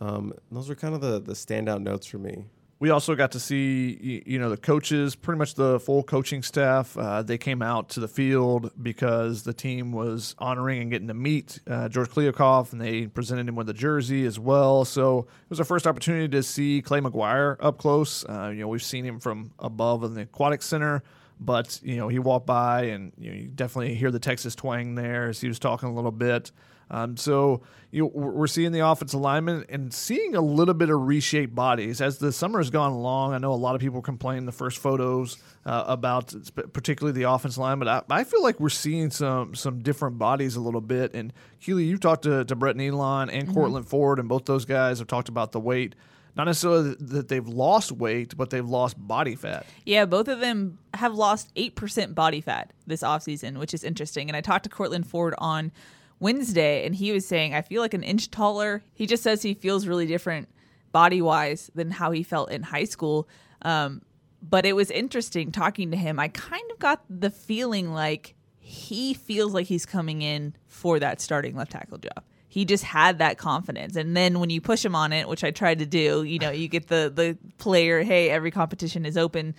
Um, 0.00 0.32
those 0.50 0.68
are 0.70 0.74
kind 0.74 0.94
of 0.94 1.00
the 1.00 1.20
the 1.20 1.34
standout 1.34 1.82
notes 1.82 2.06
for 2.06 2.18
me. 2.18 2.46
We 2.80 2.90
also 2.90 3.16
got 3.16 3.32
to 3.32 3.40
see, 3.40 4.22
you 4.24 4.38
know, 4.38 4.50
the 4.50 4.56
coaches, 4.56 5.16
pretty 5.16 5.38
much 5.38 5.54
the 5.54 5.80
full 5.80 6.04
coaching 6.04 6.44
staff. 6.44 6.96
Uh, 6.96 7.22
they 7.22 7.36
came 7.36 7.60
out 7.60 7.88
to 7.90 8.00
the 8.00 8.06
field 8.06 8.70
because 8.80 9.42
the 9.42 9.52
team 9.52 9.90
was 9.90 10.36
honoring 10.38 10.82
and 10.82 10.90
getting 10.90 11.08
to 11.08 11.14
meet 11.14 11.58
uh, 11.68 11.88
George 11.88 12.08
Kliavkoff, 12.08 12.70
and 12.70 12.80
they 12.80 13.08
presented 13.08 13.48
him 13.48 13.56
with 13.56 13.68
a 13.68 13.74
jersey 13.74 14.24
as 14.26 14.38
well. 14.38 14.84
So 14.84 15.18
it 15.18 15.50
was 15.50 15.58
our 15.58 15.64
first 15.64 15.88
opportunity 15.88 16.28
to 16.28 16.42
see 16.44 16.80
Clay 16.80 17.00
McGuire 17.00 17.56
up 17.58 17.78
close. 17.78 18.24
Uh, 18.24 18.52
you 18.54 18.60
know, 18.60 18.68
we've 18.68 18.80
seen 18.80 19.04
him 19.04 19.18
from 19.18 19.50
above 19.58 20.04
in 20.04 20.14
the 20.14 20.22
aquatic 20.22 20.62
center, 20.62 21.02
but 21.40 21.80
you 21.82 21.96
know, 21.96 22.06
he 22.06 22.20
walked 22.20 22.46
by, 22.46 22.84
and 22.84 23.12
you, 23.18 23.30
know, 23.30 23.36
you 23.36 23.48
definitely 23.48 23.96
hear 23.96 24.12
the 24.12 24.20
Texas 24.20 24.54
twang 24.54 24.94
there 24.94 25.30
as 25.30 25.40
he 25.40 25.48
was 25.48 25.58
talking 25.58 25.88
a 25.88 25.92
little 25.92 26.12
bit. 26.12 26.52
Um, 26.90 27.16
so 27.16 27.62
you 27.90 28.02
know, 28.02 28.10
we're 28.12 28.46
seeing 28.46 28.72
the 28.72 28.86
offensive 28.86 29.20
lineman 29.20 29.64
and 29.68 29.92
seeing 29.94 30.34
a 30.34 30.40
little 30.40 30.74
bit 30.74 30.90
of 30.90 31.06
reshaped 31.06 31.54
bodies 31.54 32.02
as 32.02 32.18
the 32.18 32.32
summer 32.32 32.58
has 32.58 32.68
gone 32.68 32.92
along. 32.92 33.32
I 33.32 33.38
know 33.38 33.52
a 33.52 33.54
lot 33.54 33.74
of 33.74 33.80
people 33.80 34.02
complain 34.02 34.44
the 34.44 34.52
first 34.52 34.78
photos 34.78 35.38
uh, 35.64 35.84
about 35.86 36.34
particularly 36.72 37.18
the 37.18 37.30
offensive 37.30 37.58
line, 37.58 37.78
but 37.78 37.88
I, 37.88 38.02
I 38.10 38.24
feel 38.24 38.42
like 38.42 38.60
we're 38.60 38.68
seeing 38.68 39.10
some 39.10 39.54
some 39.54 39.82
different 39.82 40.18
bodies 40.18 40.56
a 40.56 40.60
little 40.60 40.82
bit. 40.82 41.14
And 41.14 41.32
Keely, 41.60 41.84
you 41.84 41.96
talked 41.96 42.24
to, 42.24 42.44
to 42.44 42.54
Brett 42.54 42.76
Neilon 42.76 43.30
and 43.32 43.52
Courtland 43.52 43.88
Ford, 43.88 44.18
and 44.18 44.28
both 44.28 44.44
those 44.44 44.66
guys 44.66 44.98
have 44.98 45.08
talked 45.08 45.28
about 45.30 45.52
the 45.52 45.60
weight. 45.60 45.94
Not 46.36 46.44
necessarily 46.44 46.94
that 47.00 47.26
they've 47.26 47.48
lost 47.48 47.90
weight, 47.90 48.36
but 48.36 48.50
they've 48.50 48.68
lost 48.68 48.96
body 48.96 49.34
fat. 49.34 49.66
Yeah, 49.84 50.04
both 50.04 50.28
of 50.28 50.38
them 50.38 50.78
have 50.94 51.14
lost 51.14 51.52
8% 51.56 52.14
body 52.14 52.40
fat 52.40 52.72
this 52.86 53.02
offseason, 53.02 53.58
which 53.58 53.74
is 53.74 53.82
interesting. 53.82 54.28
And 54.28 54.36
I 54.36 54.40
talked 54.40 54.62
to 54.62 54.70
Courtland 54.70 55.08
Ford 55.08 55.34
on 55.38 55.72
Wednesday, 56.20 56.84
and 56.84 56.94
he 56.94 57.12
was 57.12 57.26
saying, 57.26 57.54
I 57.54 57.62
feel 57.62 57.80
like 57.80 57.94
an 57.94 58.02
inch 58.02 58.30
taller. 58.30 58.82
He 58.94 59.06
just 59.06 59.22
says 59.22 59.42
he 59.42 59.54
feels 59.54 59.86
really 59.86 60.06
different 60.06 60.48
body 60.92 61.22
wise 61.22 61.70
than 61.74 61.90
how 61.92 62.10
he 62.10 62.22
felt 62.22 62.50
in 62.50 62.62
high 62.62 62.84
school. 62.84 63.28
Um, 63.62 64.02
but 64.42 64.64
it 64.66 64.74
was 64.74 64.90
interesting 64.90 65.52
talking 65.52 65.90
to 65.90 65.96
him. 65.96 66.18
I 66.18 66.28
kind 66.28 66.70
of 66.72 66.78
got 66.78 67.04
the 67.08 67.30
feeling 67.30 67.92
like 67.92 68.34
he 68.58 69.14
feels 69.14 69.54
like 69.54 69.66
he's 69.66 69.86
coming 69.86 70.22
in 70.22 70.54
for 70.66 70.98
that 70.98 71.20
starting 71.20 71.56
left 71.56 71.72
tackle 71.72 71.98
job. 71.98 72.22
He 72.48 72.64
just 72.64 72.84
had 72.84 73.18
that 73.18 73.38
confidence. 73.38 73.96
And 73.96 74.16
then 74.16 74.40
when 74.40 74.50
you 74.50 74.60
push 74.60 74.84
him 74.84 74.94
on 74.94 75.12
it, 75.12 75.28
which 75.28 75.44
I 75.44 75.50
tried 75.50 75.80
to 75.80 75.86
do, 75.86 76.22
you 76.22 76.38
know, 76.38 76.50
you 76.50 76.68
get 76.68 76.88
the 76.88 77.12
the 77.14 77.36
player, 77.58 78.02
hey, 78.02 78.30
every 78.30 78.50
competition 78.50 79.04
is 79.04 79.16
open 79.16 79.54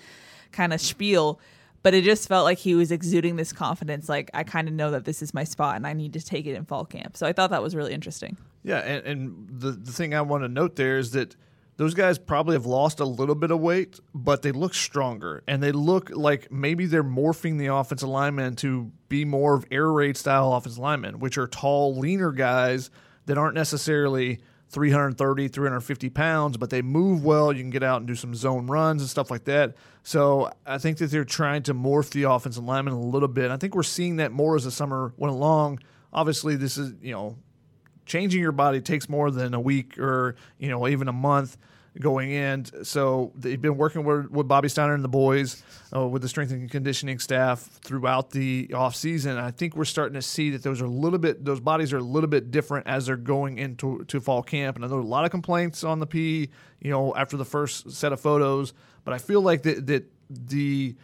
kind 0.51 0.73
of 0.73 0.81
spiel. 0.81 1.39
But 1.81 1.93
it 1.93 2.03
just 2.03 2.27
felt 2.27 2.43
like 2.43 2.57
he 2.57 2.75
was 2.75 2.91
exuding 2.91 3.37
this 3.37 3.53
confidence, 3.53 4.09
like 4.09 4.29
I 4.33 4.43
kind 4.43 4.67
of 4.67 4.73
know 4.73 4.91
that 4.91 5.05
this 5.05 5.21
is 5.21 5.33
my 5.33 5.45
spot 5.45 5.77
and 5.77 5.87
I 5.87 5.93
need 5.93 6.13
to 6.13 6.21
take 6.21 6.45
it 6.45 6.55
in 6.55 6.65
fall 6.65 6.85
camp. 6.85 7.15
So 7.15 7.25
I 7.25 7.33
thought 7.33 7.51
that 7.51 7.63
was 7.63 7.73
really 7.75 7.93
interesting. 7.93 8.37
Yeah, 8.63 8.79
and, 8.79 9.05
and 9.05 9.47
the 9.49 9.71
the 9.71 9.91
thing 9.91 10.13
I 10.13 10.21
want 10.21 10.43
to 10.43 10.49
note 10.49 10.75
there 10.75 10.97
is 10.97 11.11
that 11.11 11.35
those 11.77 11.93
guys 11.93 12.19
probably 12.19 12.55
have 12.55 12.65
lost 12.65 12.99
a 12.99 13.05
little 13.05 13.35
bit 13.35 13.51
of 13.51 13.61
weight, 13.61 14.01
but 14.13 14.41
they 14.41 14.51
look 14.51 14.73
stronger 14.73 15.43
and 15.47 15.63
they 15.63 15.71
look 15.71 16.09
like 16.09 16.51
maybe 16.51 16.85
they're 16.85 17.05
morphing 17.05 17.57
the 17.57 17.67
offensive 17.67 18.09
linemen 18.09 18.57
to 18.57 18.91
be 19.07 19.23
more 19.23 19.53
of 19.53 19.65
air 19.71 19.89
raid 19.89 20.17
style 20.17 20.51
offensive 20.51 20.79
linemen, 20.79 21.19
which 21.19 21.37
are 21.37 21.47
tall, 21.47 21.95
leaner 21.95 22.33
guys 22.33 22.91
that 23.27 23.37
aren't 23.37 23.55
necessarily 23.55 24.41
330, 24.69 25.47
350 25.47 26.09
pounds, 26.09 26.57
but 26.57 26.69
they 26.69 26.81
move 26.81 27.23
well. 27.23 27.51
You 27.51 27.61
can 27.61 27.71
get 27.71 27.83
out 27.83 27.97
and 27.97 28.07
do 28.07 28.15
some 28.15 28.35
zone 28.35 28.67
runs 28.67 29.01
and 29.01 29.09
stuff 29.09 29.31
like 29.31 29.45
that. 29.45 29.75
So 30.03 30.51
I 30.65 30.77
think 30.77 30.97
that 30.99 31.07
they're 31.07 31.25
trying 31.25 31.63
to 31.63 31.73
morph 31.73 32.11
the 32.11 32.23
offensive 32.23 32.63
lineman 32.63 32.93
a 32.93 32.99
little 32.99 33.27
bit. 33.27 33.51
I 33.51 33.57
think 33.57 33.75
we're 33.75 33.83
seeing 33.83 34.17
that 34.17 34.31
more 34.31 34.55
as 34.55 34.63
the 34.63 34.71
summer 34.71 35.13
went 35.17 35.33
along. 35.33 35.79
Obviously, 36.13 36.55
this 36.55 36.77
is, 36.77 36.93
you 37.01 37.11
know, 37.11 37.37
changing 38.09 38.41
your 38.41 38.51
body 38.51 38.81
takes 38.81 39.07
more 39.07 39.31
than 39.31 39.53
a 39.53 39.59
week 39.59 39.97
or 39.99 40.35
you 40.57 40.67
know 40.67 40.87
even 40.87 41.07
a 41.07 41.13
month 41.13 41.57
going 41.99 42.31
in. 42.31 42.65
So 42.83 43.31
they've 43.35 43.61
been 43.61 43.77
working 43.77 44.03
with, 44.03 44.29
with 44.29 44.47
Bobby 44.47 44.69
Steiner 44.69 44.93
and 44.93 45.03
the 45.03 45.09
boys 45.09 45.63
uh, 45.95 46.07
with 46.07 46.21
the 46.21 46.29
strength 46.29 46.51
and 46.51 46.69
conditioning 46.69 47.19
staff 47.19 47.61
throughout 47.61 48.31
the 48.31 48.71
off 48.73 48.95
season. 48.95 49.37
I 49.37 49.51
think 49.51 49.75
we're 49.75 49.85
starting 49.85 50.15
to 50.15 50.21
see 50.21 50.51
that 50.51 50.63
those 50.63 50.81
are 50.81 50.85
a 50.85 50.89
little 50.89 51.19
bit 51.19 51.43
those 51.43 51.59
bodies 51.59 51.91
are 51.93 51.97
a 51.97 52.03
little 52.03 52.29
bit 52.29 52.51
different 52.51 52.87
as 52.87 53.07
they're 53.07 53.17
going 53.17 53.57
into 53.57 54.03
to 54.05 54.21
fall 54.21 54.43
camp. 54.43 54.75
And 54.75 54.85
I 54.85 54.87
know 54.87 54.99
a 54.99 55.01
lot 55.01 55.25
of 55.25 55.31
complaints 55.31 55.83
on 55.83 55.99
the 55.99 56.07
P, 56.07 56.49
you 56.79 56.91
know, 56.91 57.15
after 57.15 57.37
the 57.37 57.45
first 57.45 57.91
set 57.91 58.13
of 58.13 58.19
photos, 58.19 58.73
but 59.03 59.13
I 59.13 59.17
feel 59.17 59.41
like 59.41 59.63
that 59.63 59.87
that 59.87 60.05
the 60.29 60.95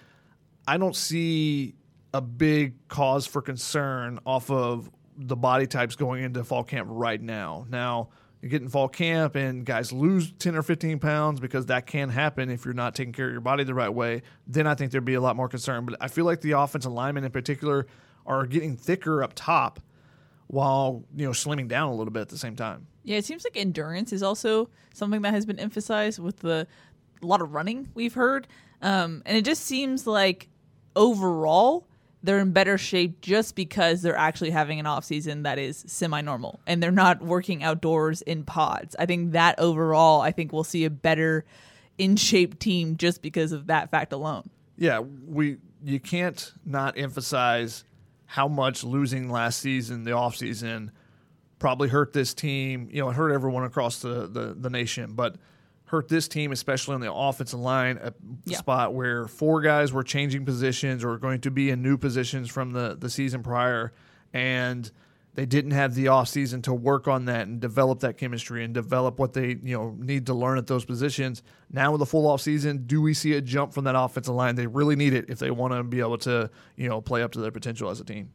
I 0.68 0.78
don't 0.78 0.96
see 0.96 1.76
a 2.14 2.22
big 2.22 2.88
cause 2.88 3.28
for 3.28 3.42
concern 3.42 4.20
off 4.26 4.50
of 4.50 4.90
the 5.18 5.36
body 5.36 5.68
types 5.68 5.96
going 5.96 6.24
into 6.24 6.44
fall 6.44 6.64
camp 6.64 6.88
right 6.92 7.22
now. 7.22 7.66
Now, 7.70 8.10
you 8.46 8.52
get 8.52 8.62
in 8.62 8.70
fall 8.70 8.88
camp 8.88 9.36
and 9.36 9.66
guys 9.66 9.92
lose 9.92 10.32
10 10.34 10.56
or 10.56 10.62
15 10.62 11.00
pounds 11.00 11.40
because 11.40 11.66
that 11.66 11.88
can 11.88 12.10
happen 12.10 12.52
if 12.52 12.64
you're 12.64 12.76
not 12.76 12.94
taking 12.94 13.12
care 13.12 13.26
of 13.26 13.32
your 13.32 13.42
body 13.42 13.64
the 13.64 13.74
right 13.74 13.90
way, 13.90 14.22
then 14.46 14.68
I 14.68 14.76
think 14.76 14.92
there'd 14.92 15.04
be 15.04 15.16
a 15.16 15.20
lot 15.20 15.36
more 15.36 15.50
concern. 15.50 15.84
But 15.84 15.98
I 16.00 16.10
feel 16.10 16.26
like 16.26 16.42
the 16.42 16.52
offensive 16.52 16.92
linemen 16.92 17.24
in 17.24 17.32
particular 17.32 17.88
are 18.24 18.46
getting 18.46 18.78
thicker 18.78 19.24
up 19.24 19.34
top 19.34 19.80
while, 20.46 21.04
you 21.16 21.26
know, 21.26 21.32
slimming 21.32 21.68
down 21.68 21.90
a 21.90 21.96
little 21.96 22.14
bit 22.14 22.20
at 22.20 22.30
the 22.30 22.38
same 22.38 22.56
time. 22.56 22.86
Yeah, 23.04 23.18
it 23.18 23.26
seems 23.26 23.46
like 23.46 23.58
endurance 23.58 24.14
is 24.14 24.22
also 24.22 24.70
something 24.94 25.24
that 25.24 25.34
has 25.34 25.48
been 25.48 25.58
emphasized 25.58 26.20
with 26.20 26.38
the 26.42 26.68
a 27.24 27.26
lot 27.26 27.42
of 27.42 27.52
running 27.52 27.90
we've 27.96 28.14
heard, 28.14 28.48
um, 28.84 29.24
and 29.26 29.36
it 29.36 29.44
just 29.44 29.64
seems 29.64 30.06
like 30.06 30.50
overall 30.96 31.88
they're 32.26 32.40
in 32.40 32.52
better 32.52 32.78
shape 32.78 33.22
just 33.22 33.56
because 33.56 34.02
they're 34.02 34.18
actually 34.18 34.50
having 34.50 34.80
an 34.80 34.86
off 34.86 35.06
season 35.06 35.44
that 35.44 35.60
is 35.60 35.84
semi-normal 35.88 36.60
and 36.66 36.82
they're 36.82 36.92
not 36.92 37.22
working 37.22 37.64
outdoors 37.64 38.22
in 38.24 38.44
pods. 38.44 38.96
I 38.98 39.06
think 39.06 39.32
that 39.34 39.60
overall, 39.60 40.22
I 40.22 40.32
think 40.32 40.52
we'll 40.52 40.64
see 40.64 40.86
a 40.86 40.90
better 40.90 41.46
in 41.98 42.16
shape 42.16 42.60
team 42.60 42.98
just 42.98 43.22
because 43.22 43.52
of 43.52 43.68
that 43.68 43.90
fact 43.92 44.12
alone. 44.12 44.50
Yeah, 44.78 45.00
we 45.00 45.58
you 45.84 46.00
can't 46.00 46.52
not 46.66 46.98
emphasize 46.98 47.84
how 48.26 48.48
much 48.48 48.84
losing 48.84 49.30
last 49.30 49.60
season, 49.60 50.04
the 50.04 50.12
offseason, 50.12 50.90
probably 51.60 51.88
hurt 51.90 52.12
this 52.12 52.34
team. 52.34 52.90
You 52.92 53.02
know, 53.02 53.10
it 53.10 53.14
hurt 53.14 53.32
everyone 53.32 53.64
across 53.64 54.00
the, 54.00 54.28
the, 54.28 54.56
the 54.60 54.70
nation, 54.70 55.14
but 55.14 55.36
hurt 55.86 56.08
this 56.10 56.28
team, 56.28 56.52
especially 56.52 56.96
on 56.96 57.02
the 57.02 57.12
offensive 57.14 57.60
line, 57.60 57.98
a 58.02 58.14
Yeah. 58.46 58.58
spot 58.58 58.94
where 58.94 59.28
four 59.28 59.62
guys 59.62 59.94
were 59.94 60.04
changing 60.04 60.44
positions 60.46 61.04
or 61.04 61.18
going 61.18 61.42
to 61.42 61.52
be 61.52 61.70
in 61.70 61.82
new 61.82 61.98
positions 61.98 62.50
from 62.50 62.72
the, 62.72 62.96
the 63.00 63.10
season 63.10 63.44
prior. 63.44 63.94
And 64.34 64.90
they 65.36 65.46
didn't 65.46 65.72
have 65.72 65.96
the 65.96 66.06
offseason 66.06 66.64
to 66.64 66.74
work 66.74 67.08
on 67.08 67.26
that 67.26 67.48
and 67.48 67.60
develop 67.60 68.00
that 68.00 68.18
chemistry 68.18 68.64
and 68.64 68.74
develop 68.74 69.20
what 69.20 69.34
they 69.34 69.50
you 69.62 69.78
know 69.78 69.96
need 70.00 70.26
to 70.28 70.34
learn 70.34 70.58
at 70.58 70.66
those 70.68 70.86
positions. 70.86 71.44
Now 71.70 71.92
with 71.92 72.00
the 72.00 72.06
full 72.06 72.26
offseason, 72.34 72.88
do 72.88 73.02
we 73.02 73.14
see 73.14 73.34
a 73.34 73.42
jump 73.42 73.74
from 73.74 73.84
that 73.84 73.96
offensive 73.98 74.34
line? 74.34 74.56
They 74.56 74.66
really 74.68 74.96
need 74.96 75.14
it 75.14 75.26
if 75.30 75.40
they 75.40 75.52
want 75.52 75.74
to 75.74 75.84
be 75.84 76.00
able 76.00 76.18
to 76.20 76.50
you 76.78 76.88
know 76.88 77.02
play 77.02 77.22
up 77.22 77.34
to 77.34 77.42
their 77.42 77.52
potential 77.52 77.90
as 77.90 78.00
a 78.00 78.06
team. 78.06 78.30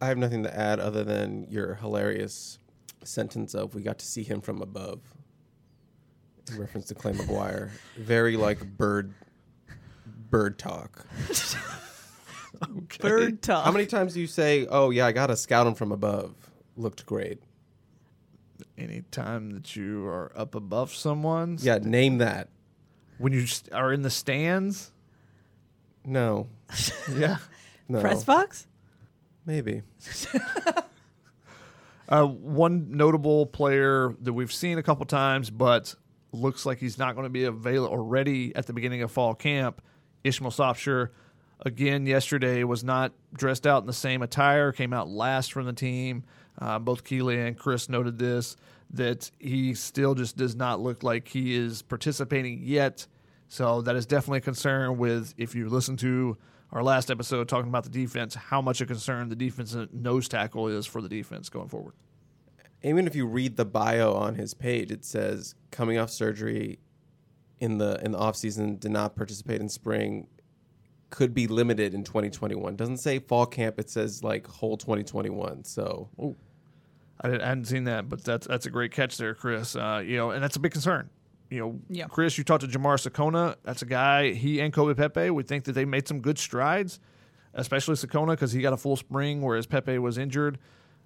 I 0.00 0.06
have 0.06 0.18
nothing 0.18 0.44
to 0.44 0.56
add 0.56 0.78
other 0.78 1.02
than 1.02 1.46
your 1.50 1.74
hilarious 1.74 2.60
sentence 3.02 3.52
of 3.54 3.74
"we 3.74 3.82
got 3.82 3.98
to 3.98 4.06
see 4.06 4.22
him 4.22 4.40
from 4.40 4.62
above." 4.62 5.00
In 6.52 6.58
reference 6.60 6.86
to 6.86 6.94
Clay 6.94 7.12
McGuire, 7.12 7.70
very 7.98 8.36
like 8.36 8.64
bird, 8.76 9.12
bird 10.30 10.58
talk. 10.58 11.04
Bird 13.00 13.42
talk. 13.42 13.64
How 13.64 13.72
many 13.72 13.86
times 13.86 14.14
do 14.14 14.20
you 14.20 14.26
say, 14.26 14.66
"Oh 14.70 14.90
yeah, 14.90 15.06
I 15.06 15.12
got 15.12 15.26
to 15.26 15.36
scout 15.36 15.66
him 15.66 15.74
from 15.74 15.92
above"? 15.92 16.34
Looked 16.76 17.04
great. 17.04 17.40
Anytime 18.78 19.50
that 19.50 19.74
you 19.76 20.06
are 20.06 20.30
up 20.36 20.54
above 20.54 20.94
someone, 20.94 21.58
Yeah, 21.60 21.78
name 21.78 22.18
that. 22.18 22.48
when 23.18 23.32
you 23.32 23.46
st- 23.46 23.72
are 23.74 23.92
in 23.92 24.02
the 24.02 24.10
stands, 24.10 24.92
No, 26.04 26.48
yeah. 27.16 27.38
no, 27.88 28.00
Press 28.00 28.24
box? 28.24 28.66
maybe. 29.44 29.82
Uh, 32.08 32.24
one 32.24 32.92
notable 32.96 33.46
player 33.46 34.14
that 34.20 34.32
we've 34.32 34.52
seen 34.52 34.78
a 34.78 34.82
couple 34.84 35.04
times, 35.06 35.50
but 35.50 35.96
looks 36.32 36.66
like 36.66 36.78
he's 36.78 36.98
not 36.98 37.14
going 37.14 37.24
to 37.24 37.30
be 37.30 37.44
available 37.44 37.94
or 37.94 38.02
ready 38.02 38.54
at 38.54 38.66
the 38.66 38.72
beginning 38.72 39.02
of 39.02 39.10
fall 39.10 39.34
camp. 39.34 39.82
Ishmael 40.24 40.50
Sopsher, 40.50 41.10
again 41.60 42.06
yesterday, 42.06 42.64
was 42.64 42.84
not 42.84 43.12
dressed 43.34 43.66
out 43.66 43.82
in 43.82 43.86
the 43.86 43.92
same 43.92 44.22
attire. 44.22 44.72
Came 44.72 44.92
out 44.92 45.08
last 45.08 45.52
from 45.52 45.66
the 45.66 45.72
team. 45.72 46.24
Uh, 46.58 46.78
both 46.78 47.04
Keely 47.04 47.40
and 47.40 47.56
Chris 47.56 47.88
noted 47.88 48.18
this 48.18 48.56
that 48.90 49.30
he 49.38 49.74
still 49.74 50.14
just 50.14 50.36
does 50.36 50.54
not 50.54 50.80
look 50.80 51.02
like 51.02 51.28
he 51.28 51.54
is 51.54 51.82
participating 51.82 52.60
yet. 52.62 53.06
So 53.48 53.82
that 53.82 53.96
is 53.96 54.06
definitely 54.06 54.38
a 54.38 54.42
concern. 54.42 54.96
With 54.96 55.34
if 55.36 55.54
you 55.54 55.68
listen 55.68 55.96
to 55.98 56.36
our 56.72 56.82
last 56.82 57.10
episode 57.10 57.48
talking 57.48 57.68
about 57.68 57.84
the 57.84 57.90
defense, 57.90 58.34
how 58.34 58.60
much 58.60 58.80
a 58.80 58.86
concern 58.86 59.28
the 59.28 59.36
defensive 59.36 59.92
nose 59.92 60.28
tackle 60.28 60.68
is 60.68 60.86
for 60.86 61.00
the 61.00 61.08
defense 61.08 61.48
going 61.48 61.68
forward. 61.68 61.94
Even 62.82 63.06
if 63.06 63.14
you 63.16 63.26
read 63.26 63.56
the 63.56 63.64
bio 63.64 64.12
on 64.12 64.34
his 64.36 64.54
page, 64.54 64.90
it 64.90 65.04
says 65.04 65.54
coming 65.70 65.98
off 65.98 66.10
surgery 66.10 66.78
in 67.58 67.78
the 67.78 68.00
in 68.04 68.12
the 68.12 68.18
off 68.18 68.36
season, 68.36 68.76
did 68.76 68.90
not 68.90 69.16
participate 69.16 69.60
in 69.60 69.68
spring, 69.68 70.28
could 71.10 71.34
be 71.34 71.46
limited 71.46 71.94
in 71.94 72.04
2021. 72.04 72.76
Doesn't 72.76 72.98
say 72.98 73.18
fall 73.18 73.46
camp. 73.46 73.78
It 73.78 73.88
says 73.90 74.22
like 74.22 74.46
whole 74.46 74.76
2021. 74.76 75.64
So 75.64 76.08
I, 77.20 77.28
didn't, 77.28 77.42
I 77.42 77.48
hadn't 77.48 77.64
seen 77.64 77.84
that, 77.84 78.08
but 78.08 78.22
that's 78.24 78.46
that's 78.46 78.66
a 78.66 78.70
great 78.70 78.92
catch 78.92 79.16
there, 79.16 79.34
Chris. 79.34 79.74
Uh, 79.74 80.02
you 80.04 80.16
know, 80.16 80.30
and 80.30 80.42
that's 80.42 80.56
a 80.56 80.60
big 80.60 80.72
concern. 80.72 81.08
You 81.48 81.60
know, 81.60 81.80
Yeah. 81.88 82.06
Chris, 82.06 82.36
you 82.36 82.44
talked 82.44 82.62
to 82.62 82.78
Jamar 82.78 82.96
Sekona. 82.96 83.54
That's 83.62 83.80
a 83.82 83.86
guy. 83.86 84.32
He 84.32 84.60
and 84.60 84.72
Kobe 84.72 84.94
Pepe. 84.94 85.30
We 85.30 85.44
think 85.44 85.64
that 85.64 85.72
they 85.72 85.84
made 85.84 86.08
some 86.08 86.20
good 86.20 86.38
strides, 86.38 86.98
especially 87.54 87.94
Sekona 87.94 88.30
because 88.30 88.52
he 88.52 88.60
got 88.60 88.72
a 88.72 88.76
full 88.76 88.96
spring, 88.96 89.42
whereas 89.42 89.64
Pepe 89.64 89.98
was 89.98 90.18
injured. 90.18 90.58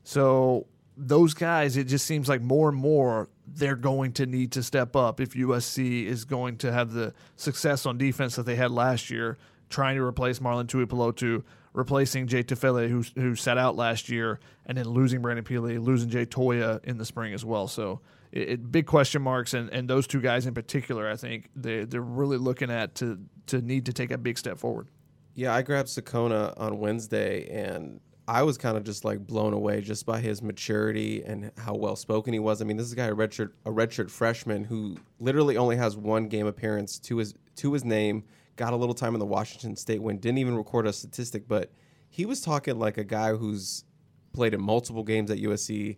So 0.02 0.66
those 1.00 1.32
guys, 1.34 1.76
it 1.76 1.84
just 1.84 2.04
seems 2.04 2.28
like 2.28 2.42
more 2.42 2.68
and 2.68 2.76
more 2.76 3.28
they're 3.46 3.76
going 3.76 4.12
to 4.12 4.26
need 4.26 4.52
to 4.52 4.62
step 4.62 4.94
up 4.94 5.20
if 5.20 5.32
USC 5.32 6.04
is 6.04 6.24
going 6.24 6.58
to 6.58 6.70
have 6.70 6.92
the 6.92 7.14
success 7.36 7.86
on 7.86 7.96
defense 7.98 8.36
that 8.36 8.44
they 8.44 8.56
had 8.56 8.70
last 8.70 9.10
year, 9.10 9.38
trying 9.70 9.96
to 9.96 10.02
replace 10.02 10.38
Marlon 10.38 10.66
Tuipulotu, 10.66 11.42
replacing 11.72 12.26
Jay 12.26 12.42
Tufele, 12.42 12.88
who 12.88 13.02
who 13.20 13.34
sat 13.34 13.56
out 13.56 13.76
last 13.76 14.08
year, 14.08 14.40
and 14.66 14.76
then 14.76 14.86
losing 14.86 15.22
Brandon 15.22 15.44
Pili, 15.44 15.82
losing 15.82 16.10
Jay 16.10 16.26
Toia 16.26 16.84
in 16.84 16.98
the 16.98 17.04
spring 17.04 17.32
as 17.32 17.44
well. 17.44 17.66
So 17.66 18.00
it, 18.30 18.48
it, 18.48 18.72
big 18.72 18.86
question 18.86 19.22
marks, 19.22 19.54
and, 19.54 19.70
and 19.70 19.88
those 19.88 20.06
two 20.06 20.20
guys 20.20 20.46
in 20.46 20.54
particular, 20.54 21.10
I 21.10 21.16
think 21.16 21.48
they 21.56 21.84
they're 21.84 22.02
really 22.02 22.38
looking 22.38 22.70
at 22.70 22.94
to 22.96 23.18
to 23.46 23.62
need 23.62 23.86
to 23.86 23.92
take 23.92 24.10
a 24.10 24.18
big 24.18 24.38
step 24.38 24.58
forward. 24.58 24.88
Yeah, 25.34 25.54
I 25.54 25.62
grabbed 25.62 25.88
Sekona 25.88 26.52
on 26.58 26.78
Wednesday 26.78 27.48
and 27.48 28.00
I 28.28 28.42
was 28.42 28.58
kind 28.58 28.76
of 28.76 28.84
just 28.84 29.04
like 29.04 29.26
blown 29.26 29.52
away 29.52 29.80
just 29.80 30.06
by 30.06 30.20
his 30.20 30.42
maturity 30.42 31.22
and 31.24 31.50
how 31.58 31.74
well 31.74 31.96
spoken 31.96 32.32
he 32.32 32.38
was. 32.38 32.62
I 32.62 32.64
mean, 32.64 32.76
this 32.76 32.86
is 32.86 32.92
a 32.92 32.96
guy 32.96 33.06
a 33.06 33.14
redshirt 33.14 33.50
a 33.64 33.70
redshirt 33.70 34.10
freshman 34.10 34.64
who 34.64 34.96
literally 35.18 35.56
only 35.56 35.76
has 35.76 35.96
one 35.96 36.28
game 36.28 36.46
appearance 36.46 36.98
to 37.00 37.18
his 37.18 37.34
to 37.56 37.72
his 37.72 37.84
name. 37.84 38.24
Got 38.56 38.72
a 38.72 38.76
little 38.76 38.94
time 38.94 39.14
in 39.14 39.20
the 39.20 39.26
Washington 39.26 39.74
State 39.76 40.02
win. 40.02 40.18
Didn't 40.18 40.38
even 40.38 40.56
record 40.56 40.86
a 40.86 40.92
statistic, 40.92 41.48
but 41.48 41.72
he 42.08 42.26
was 42.26 42.40
talking 42.40 42.78
like 42.78 42.98
a 42.98 43.04
guy 43.04 43.34
who's 43.34 43.84
played 44.32 44.54
in 44.54 44.60
multiple 44.60 45.02
games 45.02 45.30
at 45.30 45.38
USC, 45.38 45.96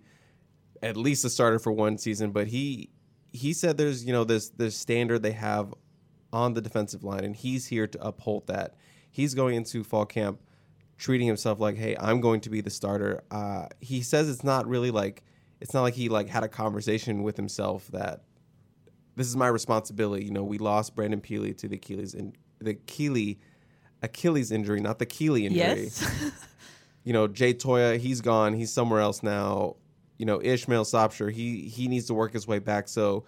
at 0.83 0.97
least 0.97 1.25
a 1.25 1.31
starter 1.31 1.59
for 1.59 1.73
one 1.73 1.99
season. 1.99 2.31
But 2.31 2.47
he 2.47 2.91
he 3.33 3.53
said 3.53 3.77
there's 3.77 4.05
you 4.05 4.13
know 4.13 4.25
this 4.25 4.51
this 4.51 4.77
standard 4.77 5.23
they 5.23 5.33
have 5.33 5.75
on 6.33 6.55
the 6.55 6.61
defensive 6.61 7.05
line, 7.05 7.25
and 7.25 7.37
he's 7.37 7.67
here 7.67 7.87
to 7.87 8.07
uphold 8.07 8.47
that. 8.47 8.77
He's 9.11 9.35
going 9.35 9.57
into 9.57 9.85
fall 9.85 10.07
camp 10.07 10.41
treating 11.03 11.27
himself 11.27 11.59
like, 11.59 11.77
hey, 11.77 11.97
I'm 11.99 12.21
going 12.21 12.41
to 12.43 12.51
be 12.51 12.61
the 12.61 12.71
starter. 12.71 13.25
Uh, 13.29 13.67
he 13.81 14.03
says 14.03 14.31
it's 14.31 14.45
not 14.45 14.69
really 14.69 14.93
like 14.93 15.25
it's 15.61 15.75
not 15.75 15.83
like 15.83 15.95
he 15.95 16.09
like 16.09 16.29
had 16.29 16.45
a 16.45 16.49
conversation 16.49 17.25
with 17.25 17.37
himself 17.37 17.89
that 17.89 18.23
this 19.17 19.27
is 19.27 19.35
my 19.35 19.49
responsibility. 19.49 20.25
You 20.25 20.31
know, 20.31 20.45
we 20.45 20.59
lost 20.59 20.95
Brandon 20.95 21.21
Pili 21.21 21.59
to 21.59 21.67
the 21.67 21.75
Achilles 21.75 22.15
in 22.15 22.35
the 22.61 22.75
Keely 22.75 23.41
Achilles 24.01 24.53
injury, 24.53 24.81
not 24.81 25.01
the 25.01 25.07
Keely 25.07 25.45
injury. 25.47 25.85
Yes. 25.85 26.33
You 27.05 27.13
know, 27.13 27.27
Jay 27.27 27.53
Toia, 27.53 27.99
he's 27.99 28.21
gone. 28.21 28.53
He's 28.53 28.73
somewhere 28.73 29.01
else 29.01 29.25
now. 29.25 29.75
You 30.19 30.25
know, 30.25 30.41
Ishmael 30.41 30.85
Sopsher, 30.85 31.33
he 31.33 31.63
he 31.63 31.89
needs 31.89 32.07
to 32.07 32.15
work 32.15 32.33
his 32.33 32.47
way 32.47 32.61
back. 32.61 32.87
So 32.87 33.25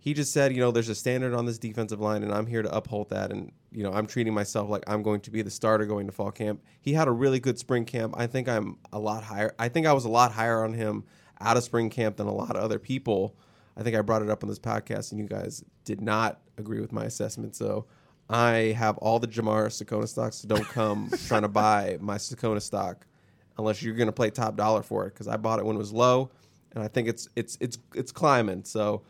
he 0.00 0.14
just 0.14 0.32
said, 0.32 0.54
you 0.54 0.60
know, 0.60 0.70
there's 0.70 0.88
a 0.88 0.94
standard 0.94 1.34
on 1.34 1.44
this 1.44 1.58
defensive 1.58 2.00
line, 2.00 2.22
and 2.22 2.32
I'm 2.32 2.46
here 2.46 2.62
to 2.62 2.74
uphold 2.74 3.10
that. 3.10 3.30
And 3.30 3.52
you 3.72 3.82
know, 3.82 3.92
I'm 3.92 4.06
treating 4.06 4.32
myself 4.32 4.70
like 4.70 4.84
I'm 4.86 5.02
going 5.02 5.20
to 5.22 5.30
be 5.30 5.42
the 5.42 5.50
starter 5.50 5.86
going 5.86 6.06
to 6.06 6.12
fall 6.12 6.30
camp. 6.30 6.62
He 6.80 6.92
had 6.92 7.08
a 7.08 7.12
really 7.12 7.40
good 7.40 7.58
spring 7.58 7.84
camp. 7.84 8.14
I 8.16 8.26
think 8.26 8.48
I'm 8.48 8.78
a 8.92 8.98
lot 8.98 9.24
higher. 9.24 9.54
I 9.58 9.68
think 9.68 9.86
I 9.86 9.92
was 9.92 10.04
a 10.04 10.08
lot 10.08 10.32
higher 10.32 10.64
on 10.64 10.72
him 10.72 11.04
out 11.40 11.56
of 11.56 11.64
spring 11.64 11.90
camp 11.90 12.16
than 12.16 12.26
a 12.26 12.34
lot 12.34 12.56
of 12.56 12.62
other 12.62 12.78
people. 12.78 13.36
I 13.76 13.82
think 13.82 13.96
I 13.96 14.00
brought 14.00 14.22
it 14.22 14.30
up 14.30 14.42
on 14.42 14.48
this 14.48 14.58
podcast, 14.58 15.12
and 15.12 15.20
you 15.20 15.26
guys 15.26 15.64
did 15.84 16.00
not 16.00 16.40
agree 16.56 16.80
with 16.80 16.92
my 16.92 17.04
assessment. 17.04 17.54
So 17.56 17.86
I 18.30 18.74
have 18.76 18.98
all 18.98 19.18
the 19.18 19.28
Jamar 19.28 19.66
Sekona 19.66 20.08
stocks. 20.08 20.36
So 20.36 20.48
don't 20.48 20.68
come 20.68 21.10
trying 21.26 21.42
to 21.42 21.48
buy 21.48 21.98
my 22.00 22.16
Sekona 22.16 22.60
stock 22.60 23.06
unless 23.56 23.82
you're 23.82 23.94
going 23.94 24.06
to 24.06 24.12
play 24.12 24.30
top 24.30 24.56
dollar 24.56 24.82
for 24.82 25.06
it 25.06 25.14
because 25.14 25.28
I 25.28 25.36
bought 25.36 25.58
it 25.58 25.64
when 25.64 25.76
it 25.76 25.78
was 25.78 25.92
low, 25.92 26.30
and 26.74 26.82
I 26.84 26.88
think 26.88 27.08
it's 27.08 27.28
it's 27.36 27.56
it's 27.60 27.78
it's 27.94 28.12
climbing. 28.12 28.64
So 28.64 29.02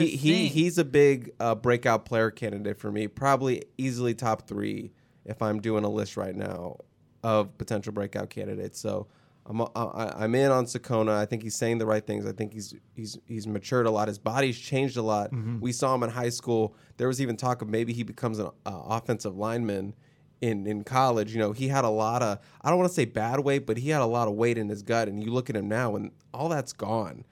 He, 0.00 0.16
he 0.16 0.32
he's 0.48 0.78
a 0.78 0.84
big 0.84 1.32
uh, 1.40 1.54
breakout 1.54 2.04
player 2.04 2.30
candidate 2.30 2.78
for 2.78 2.90
me. 2.90 3.08
Probably 3.08 3.64
easily 3.78 4.14
top 4.14 4.46
three 4.46 4.92
if 5.24 5.42
I'm 5.42 5.60
doing 5.60 5.84
a 5.84 5.88
list 5.88 6.16
right 6.16 6.34
now 6.34 6.76
of 7.22 7.56
potential 7.58 7.92
breakout 7.92 8.30
candidates. 8.30 8.78
So. 8.80 9.06
I'm, 9.46 9.62
I, 9.62 10.12
I'm 10.16 10.34
in 10.36 10.52
on 10.52 10.66
Sekona. 10.66 11.10
I 11.12 11.24
think 11.26 11.42
he's 11.42 11.56
saying 11.56 11.78
the 11.78 11.86
right 11.86 12.06
things. 12.06 12.24
I 12.24 12.30
think 12.30 12.52
he's 12.52 12.74
he's 12.94 13.18
he's 13.26 13.46
matured 13.48 13.86
a 13.86 13.90
lot. 13.90 14.06
His 14.06 14.18
body's 14.18 14.56
changed 14.56 14.96
a 14.96 15.02
lot. 15.02 15.32
We 15.60 15.72
saw 15.72 15.92
him 15.94 16.04
in 16.04 16.10
high 16.10 16.28
school. 16.28 16.76
There 16.98 17.08
was 17.08 17.20
even 17.20 17.36
talk 17.36 17.60
of 17.62 17.68
maybe 17.68 17.92
he 17.92 18.04
becomes 18.04 18.38
an 18.38 18.50
uh, 18.66 18.82
offensive 18.84 19.36
lineman 19.36 19.94
in 20.40 20.66
in 20.66 20.84
college. 20.84 21.32
You 21.32 21.40
know, 21.40 21.52
he 21.52 21.68
had 21.68 21.84
a 21.84 21.90
lot 21.90 22.22
of 22.22 22.38
I 22.62 22.70
don't 22.70 22.78
want 22.78 22.90
to 22.90 22.94
say 22.94 23.04
bad 23.04 23.40
weight, 23.40 23.66
but 23.66 23.76
he 23.76 23.90
had 23.90 24.00
a 24.00 24.06
lot 24.06 24.28
of 24.28 24.34
weight 24.34 24.58
in 24.58 24.68
his 24.68 24.82
gut. 24.82 25.08
And 25.08 25.22
you 25.22 25.30
look 25.32 25.50
at 25.50 25.56
him 25.56 25.68
now, 25.68 25.96
and 25.96 26.10
all 26.32 26.48
that's 26.48 26.72
gone, 26.72 27.24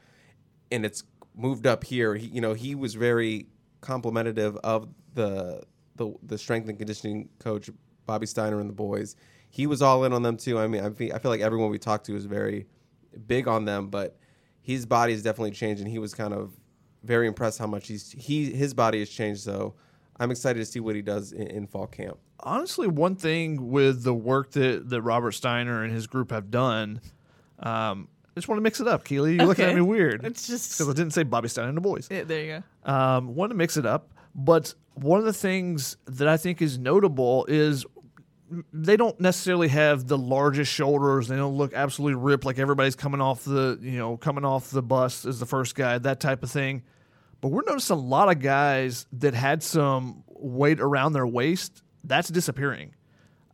and 0.70 0.84
it's 0.84 1.02
moved 1.36 1.66
up 1.66 1.84
here. 1.84 2.14
He, 2.16 2.26
you 2.26 2.40
know, 2.40 2.54
he 2.54 2.74
was 2.74 2.94
very 2.94 3.46
complimentative 3.80 4.56
of 4.58 4.88
the 5.14 5.62
the 5.96 6.14
the 6.22 6.38
strength 6.38 6.68
and 6.68 6.78
conditioning 6.78 7.28
coach 7.38 7.70
Bobby 8.06 8.26
Steiner 8.26 8.60
and 8.60 8.68
the 8.68 8.74
boys. 8.74 9.16
He 9.50 9.66
was 9.66 9.80
all 9.80 10.04
in 10.04 10.12
on 10.12 10.22
them 10.22 10.36
too. 10.36 10.58
I 10.58 10.66
mean, 10.66 10.84
I 10.84 10.90
feel, 10.90 11.14
I 11.14 11.18
feel 11.18 11.30
like 11.30 11.40
everyone 11.40 11.70
we 11.70 11.78
talked 11.78 12.06
to 12.06 12.12
was 12.12 12.26
very 12.26 12.66
big 13.26 13.48
on 13.48 13.64
them, 13.64 13.88
but 13.88 14.18
his 14.60 14.84
body 14.84 15.12
has 15.12 15.22
definitely 15.22 15.52
changed, 15.52 15.80
and 15.80 15.90
he 15.90 15.98
was 15.98 16.14
kind 16.14 16.34
of 16.34 16.52
very 17.02 17.26
impressed 17.26 17.58
how 17.58 17.66
much 17.66 17.88
he's 17.88 18.12
he 18.12 18.52
his 18.52 18.74
body 18.74 18.98
has 18.98 19.08
changed. 19.08 19.40
So 19.40 19.74
I'm 20.20 20.30
excited 20.30 20.58
to 20.58 20.64
see 20.66 20.80
what 20.80 20.94
he 20.96 21.02
does 21.02 21.32
in, 21.32 21.46
in 21.48 21.66
fall 21.66 21.86
camp. 21.86 22.18
honestly, 22.40 22.86
one 22.86 23.16
thing 23.16 23.70
with 23.70 24.02
the 24.04 24.14
work 24.14 24.50
that, 24.52 24.88
that 24.90 25.02
Robert 25.02 25.32
Steiner 25.32 25.82
and 25.84 25.92
his 25.92 26.06
group 26.06 26.30
have 26.30 26.50
done, 26.50 27.00
um, 27.60 28.08
I 28.26 28.34
just 28.40 28.48
want 28.48 28.58
to 28.58 28.62
mix 28.62 28.80
it 28.80 28.86
up. 28.88 29.04
Keely, 29.04 29.36
you're 29.36 29.46
looking 29.46 29.64
at 29.64 29.74
me 29.74 29.80
weird. 29.80 30.24
It's 30.24 30.46
just- 30.46 30.72
because 30.78 30.88
I 30.88 30.92
didn't 30.92 31.12
say 31.12 31.22
Bobby 31.24 31.48
Steiner 31.48 31.68
and 31.68 31.76
the 31.76 31.80
boys. 31.82 32.08
Yeah, 32.10 32.24
there 32.24 32.44
you 32.44 32.62
go. 32.84 32.92
Um, 32.92 33.34
want 33.34 33.50
to 33.50 33.56
mix 33.56 33.76
it 33.76 33.86
up, 33.86 34.12
but 34.34 34.74
one 34.94 35.18
of 35.18 35.24
the 35.24 35.32
things 35.32 35.96
that 36.06 36.28
I 36.28 36.36
think 36.36 36.60
is 36.62 36.78
notable 36.78 37.44
is 37.48 37.84
they 38.72 38.96
don't 38.96 39.20
necessarily 39.20 39.68
have 39.68 40.06
the 40.06 40.16
largest 40.16 40.72
shoulders. 40.72 41.28
They 41.28 41.36
don't 41.36 41.56
look 41.56 41.74
absolutely 41.74 42.14
ripped 42.22 42.44
like 42.44 42.58
everybody's 42.58 42.96
coming 42.96 43.20
off 43.20 43.44
the 43.44 43.78
you 43.82 43.98
know 43.98 44.16
coming 44.16 44.44
off 44.44 44.70
the 44.70 44.82
bus 44.82 45.26
as 45.26 45.38
the 45.38 45.46
first 45.46 45.74
guy, 45.74 45.98
that 45.98 46.18
type 46.20 46.42
of 46.42 46.50
thing. 46.50 46.82
But 47.40 47.48
we're 47.48 47.62
noticing 47.66 47.96
a 47.96 48.00
lot 48.00 48.30
of 48.30 48.40
guys 48.40 49.06
that 49.12 49.34
had 49.34 49.62
some 49.62 50.24
weight 50.28 50.80
around 50.80 51.12
their 51.12 51.26
waist 51.26 51.82
that's 52.04 52.28
disappearing. 52.28 52.94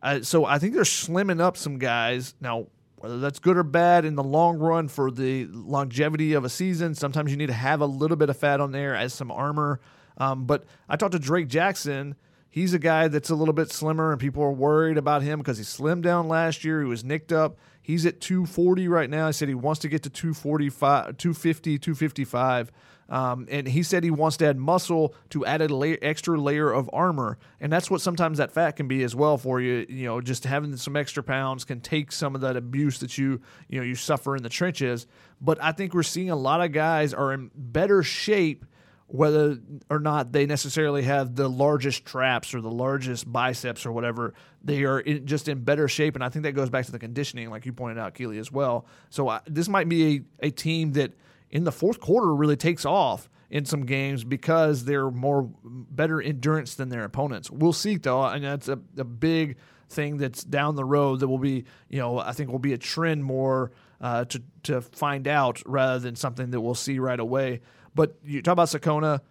Uh, 0.01 0.21
so 0.21 0.45
I 0.45 0.59
think 0.59 0.73
they're 0.73 0.83
slimming 0.83 1.41
up 1.41 1.57
some 1.57 1.77
guys 1.77 2.35
now. 2.39 2.67
Whether 2.97 3.19
that's 3.19 3.37
good 3.37 3.57
or 3.57 3.63
bad 3.63 4.05
in 4.05 4.15
the 4.15 4.23
long 4.23 4.57
run 4.57 4.87
for 4.87 5.11
the 5.11 5.45
longevity 5.51 6.33
of 6.33 6.43
a 6.43 6.49
season, 6.49 6.95
sometimes 6.95 7.29
you 7.29 7.37
need 7.37 7.47
to 7.47 7.53
have 7.53 7.81
a 7.81 7.85
little 7.85 8.17
bit 8.17 8.29
of 8.29 8.37
fat 8.37 8.61
on 8.61 8.71
there 8.71 8.95
as 8.95 9.13
some 9.13 9.29
armor. 9.29 9.79
Um, 10.17 10.45
but 10.45 10.63
I 10.89 10.95
talked 10.95 11.11
to 11.11 11.19
Drake 11.19 11.47
Jackson 11.47 12.15
He's 12.55 12.73
a 12.73 12.79
guy 12.79 13.09
that's 13.09 13.29
a 13.29 13.35
little 13.35 13.53
bit 13.53 13.69
slimmer, 13.69 14.13
and 14.13 14.21
people 14.21 14.41
are 14.41 14.49
worried 14.49 14.97
about 14.97 15.23
him 15.23 15.39
because 15.39 15.57
he 15.57 15.65
slimmed 15.65 16.03
down 16.03 16.29
last 16.29 16.63
year. 16.63 16.81
He 16.81 16.87
was 16.87 17.03
nicked 17.03 17.33
up. 17.33 17.57
He's 17.81 18.05
at 18.05 18.21
240 18.21 18.87
right 18.87 19.09
now. 19.09 19.27
He 19.27 19.33
said 19.33 19.49
he 19.49 19.55
wants 19.55 19.81
to 19.81 19.89
get 19.89 20.03
to 20.03 20.09
245, 20.09 21.17
250, 21.17 21.77
255. 21.77 22.71
Um, 23.07 23.47
and 23.51 23.67
he 23.67 23.83
said 23.83 24.03
he 24.03 24.11
wants 24.11 24.37
to 24.37 24.47
add 24.47 24.57
muscle 24.57 25.13
to 25.29 25.45
add 25.45 25.61
an 25.61 25.71
la- 25.71 25.95
extra 26.01 26.39
layer 26.39 26.71
of 26.71 26.89
armor, 26.91 27.37
and 27.59 27.71
that's 27.71 27.91
what 27.91 28.01
sometimes 28.01 28.39
that 28.39 28.51
fat 28.51 28.71
can 28.71 28.87
be 28.87 29.03
as 29.03 29.15
well 29.15 29.37
for 29.37 29.61
you. 29.61 29.85
You 29.87 30.05
know, 30.05 30.21
just 30.21 30.43
having 30.43 30.75
some 30.77 30.95
extra 30.95 31.21
pounds 31.21 31.65
can 31.65 31.81
take 31.81 32.11
some 32.11 32.33
of 32.33 32.41
that 32.41 32.57
abuse 32.57 32.99
that 32.99 33.17
you 33.17 33.41
you 33.69 33.79
know 33.79 33.85
you 33.85 33.95
suffer 33.95 34.35
in 34.35 34.43
the 34.43 34.49
trenches. 34.49 35.05
But 35.39 35.61
I 35.61 35.71
think 35.71 35.93
we're 35.93 36.03
seeing 36.03 36.31
a 36.31 36.35
lot 36.35 36.61
of 36.61 36.71
guys 36.71 37.13
are 37.13 37.31
in 37.31 37.51
better 37.53 38.01
shape 38.01 38.65
whether 39.07 39.59
or 39.89 39.99
not 39.99 40.31
they 40.31 40.45
necessarily 40.45 41.03
have 41.03 41.35
the 41.35 41.47
largest 41.47 42.05
traps 42.05 42.55
or 42.55 42.61
the 42.61 42.71
largest 42.71 43.31
biceps 43.31 43.85
or 43.85 43.91
whatever, 43.91 44.33
they 44.63 44.83
are 44.83 44.99
in, 44.99 45.27
just 45.27 45.47
in 45.47 45.63
better 45.63 45.87
shape. 45.87 46.15
And 46.15 46.23
I 46.23 46.29
think 46.29 46.43
that 46.43 46.53
goes 46.53 46.71
back 46.71 46.85
to 46.85 46.91
the 46.91 46.97
conditioning, 46.97 47.51
like 47.51 47.65
you 47.67 47.73
pointed 47.73 47.99
out, 47.99 48.15
Keely, 48.15 48.39
as 48.39 48.51
well. 48.51 48.87
So 49.11 49.29
I, 49.29 49.41
this 49.45 49.67
might 49.67 49.87
be 49.87 50.25
a, 50.41 50.47
a 50.47 50.49
team 50.49 50.93
that 50.93 51.13
in 51.55 51.63
the 51.63 51.71
fourth 51.71 52.01
quarter 52.01 52.35
really 52.35 52.57
takes 52.57 52.83
off 52.83 53.29
in 53.49 53.63
some 53.63 53.85
games 53.85 54.25
because 54.25 54.83
they're 54.83 55.09
more 55.09 55.49
better 55.63 56.21
endurance 56.21 56.75
than 56.75 56.89
their 56.89 57.05
opponents. 57.05 57.49
We'll 57.49 57.71
see, 57.71 57.95
though, 57.95 58.25
and 58.25 58.43
that's 58.43 58.67
a, 58.67 58.77
a 58.97 59.05
big 59.05 59.55
thing 59.87 60.17
that's 60.17 60.43
down 60.43 60.75
the 60.75 60.83
road 60.83 61.21
that 61.21 61.29
will 61.29 61.37
be, 61.37 61.63
you 61.87 61.97
know, 61.97 62.19
I 62.19 62.33
think 62.33 62.51
will 62.51 62.59
be 62.59 62.73
a 62.73 62.77
trend 62.77 63.23
more 63.23 63.71
uh, 64.01 64.25
to 64.25 64.43
to 64.63 64.81
find 64.81 65.29
out 65.29 65.61
rather 65.65 65.97
than 65.97 66.17
something 66.17 66.51
that 66.51 66.59
we'll 66.59 66.75
see 66.75 66.99
right 66.99 67.21
away. 67.21 67.61
But 67.93 68.17
you 68.25 68.41
talk 68.41 68.51
about 68.51 68.67
Sekona, 68.67 69.21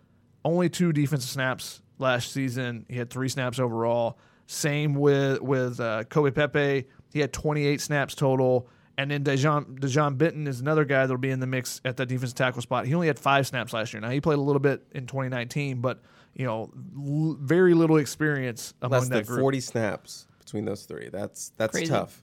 only 0.47 0.71
two 0.71 0.95
defensive 0.95 1.29
snaps 1.29 1.83
last 1.99 2.33
season. 2.33 2.87
He 2.89 2.97
had 2.97 3.11
three 3.11 3.29
snaps 3.29 3.59
overall. 3.59 4.19
Same 4.47 4.95
with 4.95 5.43
with 5.43 5.79
uh, 5.79 6.05
Kobe 6.05 6.31
Pepe. 6.31 6.87
He 7.13 7.21
had 7.21 7.35
28 7.35 7.83
snaps 7.83 8.15
total. 8.15 8.67
And 8.97 9.11
then 9.11 9.25
Dejon, 9.25 9.79
Dejon 9.81 10.17
Benton 10.19 10.47
is 10.47 10.61
another 10.61 10.85
guy 10.85 11.01
that'll 11.01 11.19
be 11.19 11.31
in 11.31 11.41
the 11.41 11.47
mix 11.47 11.81
at 11.85 11.97
that 11.97 12.07
defensive 12.07 12.37
tackle 12.37 12.63
spot. 12.63 12.87
He 12.87 12.95
only 12.95 13.09
had 13.09 13.19
five 13.19 13.47
snaps 13.47 13.73
last 13.73 13.93
year. 13.93 14.01
Now 14.01 14.11
he 14.11 14.21
played 14.21 14.39
a 14.39 14.43
little 14.43 14.61
bit 14.61 14.87
in 14.93 15.07
2019, 15.07 15.81
but 15.81 16.01
you 16.35 16.47
know, 16.47 16.71
l- 16.97 17.37
very 17.41 17.75
little 17.75 17.97
experience 17.97 18.75
among 18.83 19.01
Less 19.01 19.09
that 19.09 19.15
than 19.17 19.25
group. 19.25 19.41
40 19.41 19.61
snaps 19.61 20.27
between 20.39 20.65
those 20.65 20.85
three. 20.85 21.09
That's 21.11 21.53
that's 21.57 21.73
Crazy. 21.73 21.89
tough. 21.89 22.23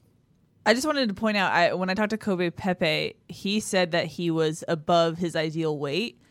I 0.66 0.74
just 0.74 0.86
wanted 0.86 1.10
to 1.10 1.16
point 1.16 1.38
out 1.38 1.52
I, 1.52 1.74
when 1.74 1.90
I 1.90 1.94
talked 1.94 2.12
to 2.12 2.18
Kobe 2.18 2.52
Pepe, 2.52 3.16
he 3.28 3.60
said 3.60 3.92
that 3.92 4.06
he 4.06 4.30
was 4.30 4.64
above 4.68 5.18
his 5.18 5.36
ideal 5.36 5.78
weight. 5.78 6.22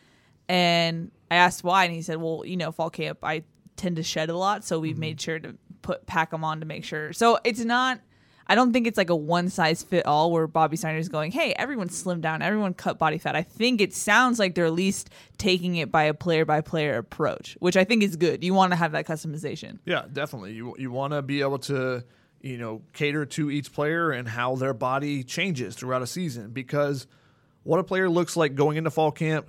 And 0.47 1.11
I 1.29 1.35
asked 1.35 1.63
why, 1.63 1.85
and 1.85 1.93
he 1.93 2.01
said, 2.01 2.17
"Well, 2.17 2.43
you 2.45 2.57
know, 2.57 2.71
fall 2.71 2.89
camp, 2.89 3.19
I 3.23 3.43
tend 3.77 3.97
to 3.97 4.03
shed 4.03 4.29
a 4.29 4.35
lot, 4.35 4.63
so 4.63 4.79
we've 4.79 4.93
mm-hmm. 4.93 5.01
made 5.01 5.21
sure 5.21 5.39
to 5.39 5.55
put 5.81 6.05
pack 6.05 6.31
them 6.31 6.43
on 6.43 6.59
to 6.59 6.65
make 6.65 6.83
sure." 6.83 7.13
So 7.13 7.39
it's 7.43 7.63
not. 7.63 7.99
I 8.47 8.55
don't 8.55 8.73
think 8.73 8.87
it's 8.87 8.97
like 8.97 9.09
a 9.09 9.15
one 9.15 9.49
size 9.49 9.83
fit 9.83 10.05
all 10.05 10.31
where 10.31 10.47
Bobby 10.47 10.77
Snyder's 10.77 11.09
going, 11.09 11.31
"Hey, 11.31 11.53
everyone 11.53 11.89
slim 11.89 12.21
down, 12.21 12.41
everyone 12.41 12.73
cut 12.73 12.97
body 12.97 13.17
fat." 13.17 13.35
I 13.35 13.43
think 13.43 13.81
it 13.81 13.93
sounds 13.93 14.39
like 14.39 14.55
they're 14.55 14.65
at 14.65 14.73
least 14.73 15.09
taking 15.37 15.75
it 15.75 15.91
by 15.91 16.03
a 16.03 16.13
player 16.13 16.45
by 16.45 16.61
player 16.61 16.97
approach, 16.97 17.57
which 17.59 17.77
I 17.77 17.83
think 17.83 18.03
is 18.03 18.15
good. 18.15 18.43
You 18.43 18.53
want 18.53 18.71
to 18.71 18.75
have 18.75 18.91
that 18.93 19.05
customization. 19.05 19.79
Yeah, 19.85 20.05
definitely. 20.11 20.53
You 20.53 20.75
you 20.77 20.91
want 20.91 21.13
to 21.13 21.21
be 21.21 21.41
able 21.41 21.59
to 21.59 22.03
you 22.41 22.57
know 22.57 22.81
cater 22.93 23.25
to 23.25 23.51
each 23.51 23.71
player 23.71 24.11
and 24.11 24.27
how 24.27 24.55
their 24.55 24.73
body 24.73 25.23
changes 25.23 25.75
throughout 25.75 26.01
a 26.01 26.07
season 26.07 26.51
because 26.51 27.07
what 27.63 27.79
a 27.79 27.83
player 27.83 28.09
looks 28.09 28.35
like 28.35 28.55
going 28.55 28.77
into 28.77 28.89
fall 28.89 29.11
camp 29.11 29.47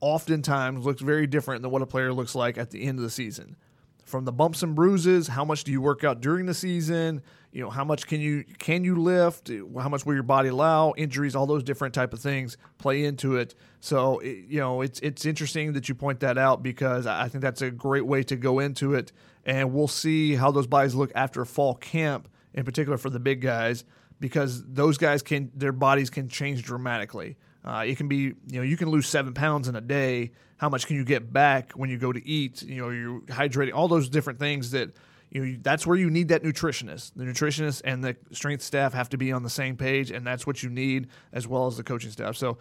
oftentimes 0.00 0.84
looks 0.84 1.00
very 1.00 1.26
different 1.26 1.62
than 1.62 1.70
what 1.70 1.82
a 1.82 1.86
player 1.86 2.12
looks 2.12 2.34
like 2.34 2.58
at 2.58 2.70
the 2.70 2.82
end 2.84 2.98
of 2.98 3.02
the 3.02 3.10
season. 3.10 3.56
From 4.04 4.24
the 4.26 4.32
bumps 4.32 4.62
and 4.62 4.74
bruises, 4.74 5.28
how 5.28 5.44
much 5.44 5.64
do 5.64 5.72
you 5.72 5.80
work 5.80 6.04
out 6.04 6.20
during 6.20 6.44
the 6.44 6.54
season? 6.54 7.22
You 7.52 7.62
know, 7.62 7.70
how 7.70 7.84
much 7.84 8.06
can 8.06 8.20
you 8.20 8.44
can 8.58 8.84
you 8.84 8.96
lift? 8.96 9.48
How 9.48 9.88
much 9.88 10.04
will 10.04 10.14
your 10.14 10.22
body 10.22 10.50
allow? 10.50 10.92
Injuries, 10.96 11.34
all 11.34 11.46
those 11.46 11.62
different 11.62 11.94
type 11.94 12.12
of 12.12 12.20
things 12.20 12.56
play 12.78 13.04
into 13.04 13.36
it. 13.36 13.54
So, 13.80 14.18
it, 14.18 14.44
you 14.48 14.60
know, 14.60 14.82
it's 14.82 15.00
it's 15.00 15.24
interesting 15.24 15.72
that 15.72 15.88
you 15.88 15.94
point 15.94 16.20
that 16.20 16.36
out 16.36 16.62
because 16.62 17.06
I 17.06 17.28
think 17.28 17.42
that's 17.42 17.62
a 17.62 17.70
great 17.70 18.04
way 18.04 18.22
to 18.24 18.36
go 18.36 18.58
into 18.58 18.94
it, 18.94 19.12
and 19.44 19.72
we'll 19.72 19.88
see 19.88 20.34
how 20.34 20.50
those 20.50 20.66
bodies 20.66 20.94
look 20.94 21.12
after 21.14 21.44
fall 21.44 21.74
camp, 21.74 22.28
in 22.52 22.64
particular 22.64 22.98
for 22.98 23.08
the 23.08 23.20
big 23.20 23.40
guys, 23.40 23.84
because 24.20 24.64
those 24.66 24.98
guys 24.98 25.22
can 25.22 25.50
their 25.54 25.72
bodies 25.72 26.10
can 26.10 26.28
change 26.28 26.62
dramatically. 26.62 27.36
Uh, 27.64 27.84
it 27.86 27.96
can 27.96 28.08
be, 28.08 28.16
you 28.16 28.36
know, 28.52 28.62
you 28.62 28.76
can 28.76 28.90
lose 28.90 29.08
seven 29.08 29.32
pounds 29.32 29.68
in 29.68 29.76
a 29.76 29.80
day. 29.80 30.32
How 30.58 30.68
much 30.68 30.86
can 30.86 30.96
you 30.96 31.04
get 31.04 31.32
back 31.32 31.72
when 31.72 31.88
you 31.88 31.98
go 31.98 32.12
to 32.12 32.28
eat? 32.28 32.62
You 32.62 32.82
know, 32.82 32.90
you're 32.90 33.20
hydrating, 33.22 33.74
all 33.74 33.88
those 33.88 34.08
different 34.08 34.38
things 34.38 34.70
that, 34.72 34.90
you 35.30 35.44
know, 35.44 35.58
that's 35.62 35.86
where 35.86 35.96
you 35.96 36.10
need 36.10 36.28
that 36.28 36.42
nutritionist. 36.42 37.12
The 37.16 37.24
nutritionist 37.24 37.82
and 37.84 38.04
the 38.04 38.16
strength 38.32 38.62
staff 38.62 38.92
have 38.92 39.08
to 39.10 39.16
be 39.16 39.32
on 39.32 39.42
the 39.42 39.50
same 39.50 39.76
page, 39.76 40.10
and 40.10 40.26
that's 40.26 40.46
what 40.46 40.62
you 40.62 40.68
need 40.68 41.08
as 41.32 41.48
well 41.48 41.66
as 41.66 41.76
the 41.76 41.82
coaching 41.82 42.10
staff. 42.10 42.36
So, 42.36 42.58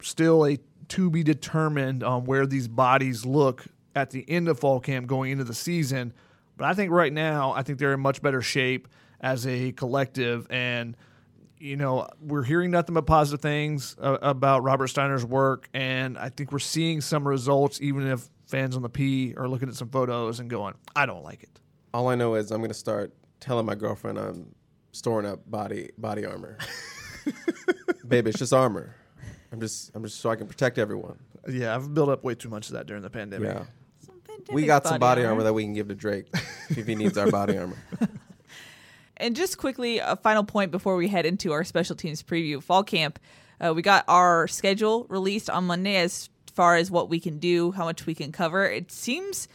still 0.00 0.46
a 0.46 0.58
to 0.88 1.10
be 1.10 1.22
determined 1.22 2.02
on 2.02 2.24
where 2.24 2.46
these 2.46 2.66
bodies 2.66 3.26
look 3.26 3.64
at 3.94 4.10
the 4.10 4.24
end 4.28 4.48
of 4.48 4.58
fall 4.58 4.80
camp 4.80 5.06
going 5.06 5.32
into 5.32 5.44
the 5.44 5.54
season. 5.54 6.12
But 6.56 6.66
I 6.66 6.74
think 6.74 6.90
right 6.90 7.12
now, 7.12 7.52
I 7.52 7.62
think 7.62 7.78
they're 7.78 7.92
in 7.92 8.00
much 8.00 8.22
better 8.22 8.42
shape 8.42 8.88
as 9.20 9.46
a 9.46 9.72
collective 9.72 10.46
and 10.50 10.96
you 11.60 11.76
know, 11.76 12.08
we're 12.20 12.42
hearing 12.42 12.70
nothing 12.70 12.94
but 12.94 13.06
positive 13.06 13.40
things 13.40 13.94
uh, 14.00 14.18
about 14.22 14.62
Robert 14.62 14.88
Steiner's 14.88 15.24
work, 15.24 15.68
and 15.74 16.18
I 16.18 16.30
think 16.30 16.52
we're 16.52 16.58
seeing 16.58 17.00
some 17.02 17.28
results, 17.28 17.80
even 17.82 18.06
if 18.06 18.28
fans 18.46 18.76
on 18.76 18.82
the 18.82 18.88
P 18.88 19.34
are 19.36 19.46
looking 19.46 19.68
at 19.68 19.74
some 19.74 19.90
photos 19.90 20.40
and 20.40 20.48
going, 20.48 20.74
"I 20.96 21.06
don't 21.06 21.22
like 21.22 21.42
it." 21.42 21.60
All 21.92 22.08
I 22.08 22.14
know 22.14 22.34
is 22.34 22.50
I'm 22.50 22.58
going 22.58 22.70
to 22.70 22.74
start 22.74 23.12
telling 23.40 23.66
my 23.66 23.74
girlfriend 23.74 24.18
I'm 24.18 24.54
storing 24.92 25.26
up 25.26 25.48
body 25.48 25.90
body 25.98 26.24
armor. 26.24 26.56
Baby, 28.08 28.30
it's 28.30 28.38
just 28.38 28.54
armor. 28.54 28.96
I'm 29.52 29.60
just 29.60 29.90
I'm 29.94 30.02
just 30.02 30.20
so 30.20 30.30
I 30.30 30.36
can 30.36 30.46
protect 30.46 30.78
everyone. 30.78 31.18
Yeah, 31.48 31.74
I've 31.74 31.92
built 31.92 32.08
up 32.08 32.24
way 32.24 32.34
too 32.34 32.48
much 32.48 32.68
of 32.68 32.72
that 32.74 32.86
during 32.86 33.02
the 33.02 33.10
pandemic. 33.10 33.54
Yeah. 33.54 33.64
We 34.50 34.64
got 34.64 34.86
some 34.86 34.98
body 34.98 35.24
armor 35.24 35.42
that 35.42 35.52
we 35.52 35.64
can 35.64 35.74
give 35.74 35.88
to 35.88 35.94
Drake 35.94 36.26
if 36.70 36.86
he 36.86 36.94
needs 36.94 37.18
our 37.18 37.30
body 37.30 37.58
armor. 37.58 37.76
And 39.20 39.36
just 39.36 39.58
quickly, 39.58 39.98
a 39.98 40.16
final 40.16 40.44
point 40.44 40.70
before 40.70 40.96
we 40.96 41.08
head 41.08 41.26
into 41.26 41.52
our 41.52 41.62
special 41.62 41.94
teams 41.94 42.22
preview 42.22 42.62
fall 42.62 42.82
camp. 42.82 43.18
Uh, 43.60 43.74
we 43.74 43.82
got 43.82 44.04
our 44.08 44.48
schedule 44.48 45.06
released 45.10 45.50
on 45.50 45.64
Monday 45.64 45.96
as 45.96 46.30
far 46.54 46.76
as 46.76 46.90
what 46.90 47.10
we 47.10 47.20
can 47.20 47.38
do, 47.38 47.72
how 47.72 47.84
much 47.84 48.06
we 48.06 48.14
can 48.14 48.32
cover. 48.32 48.64
It 48.64 48.90
seems 48.90 49.46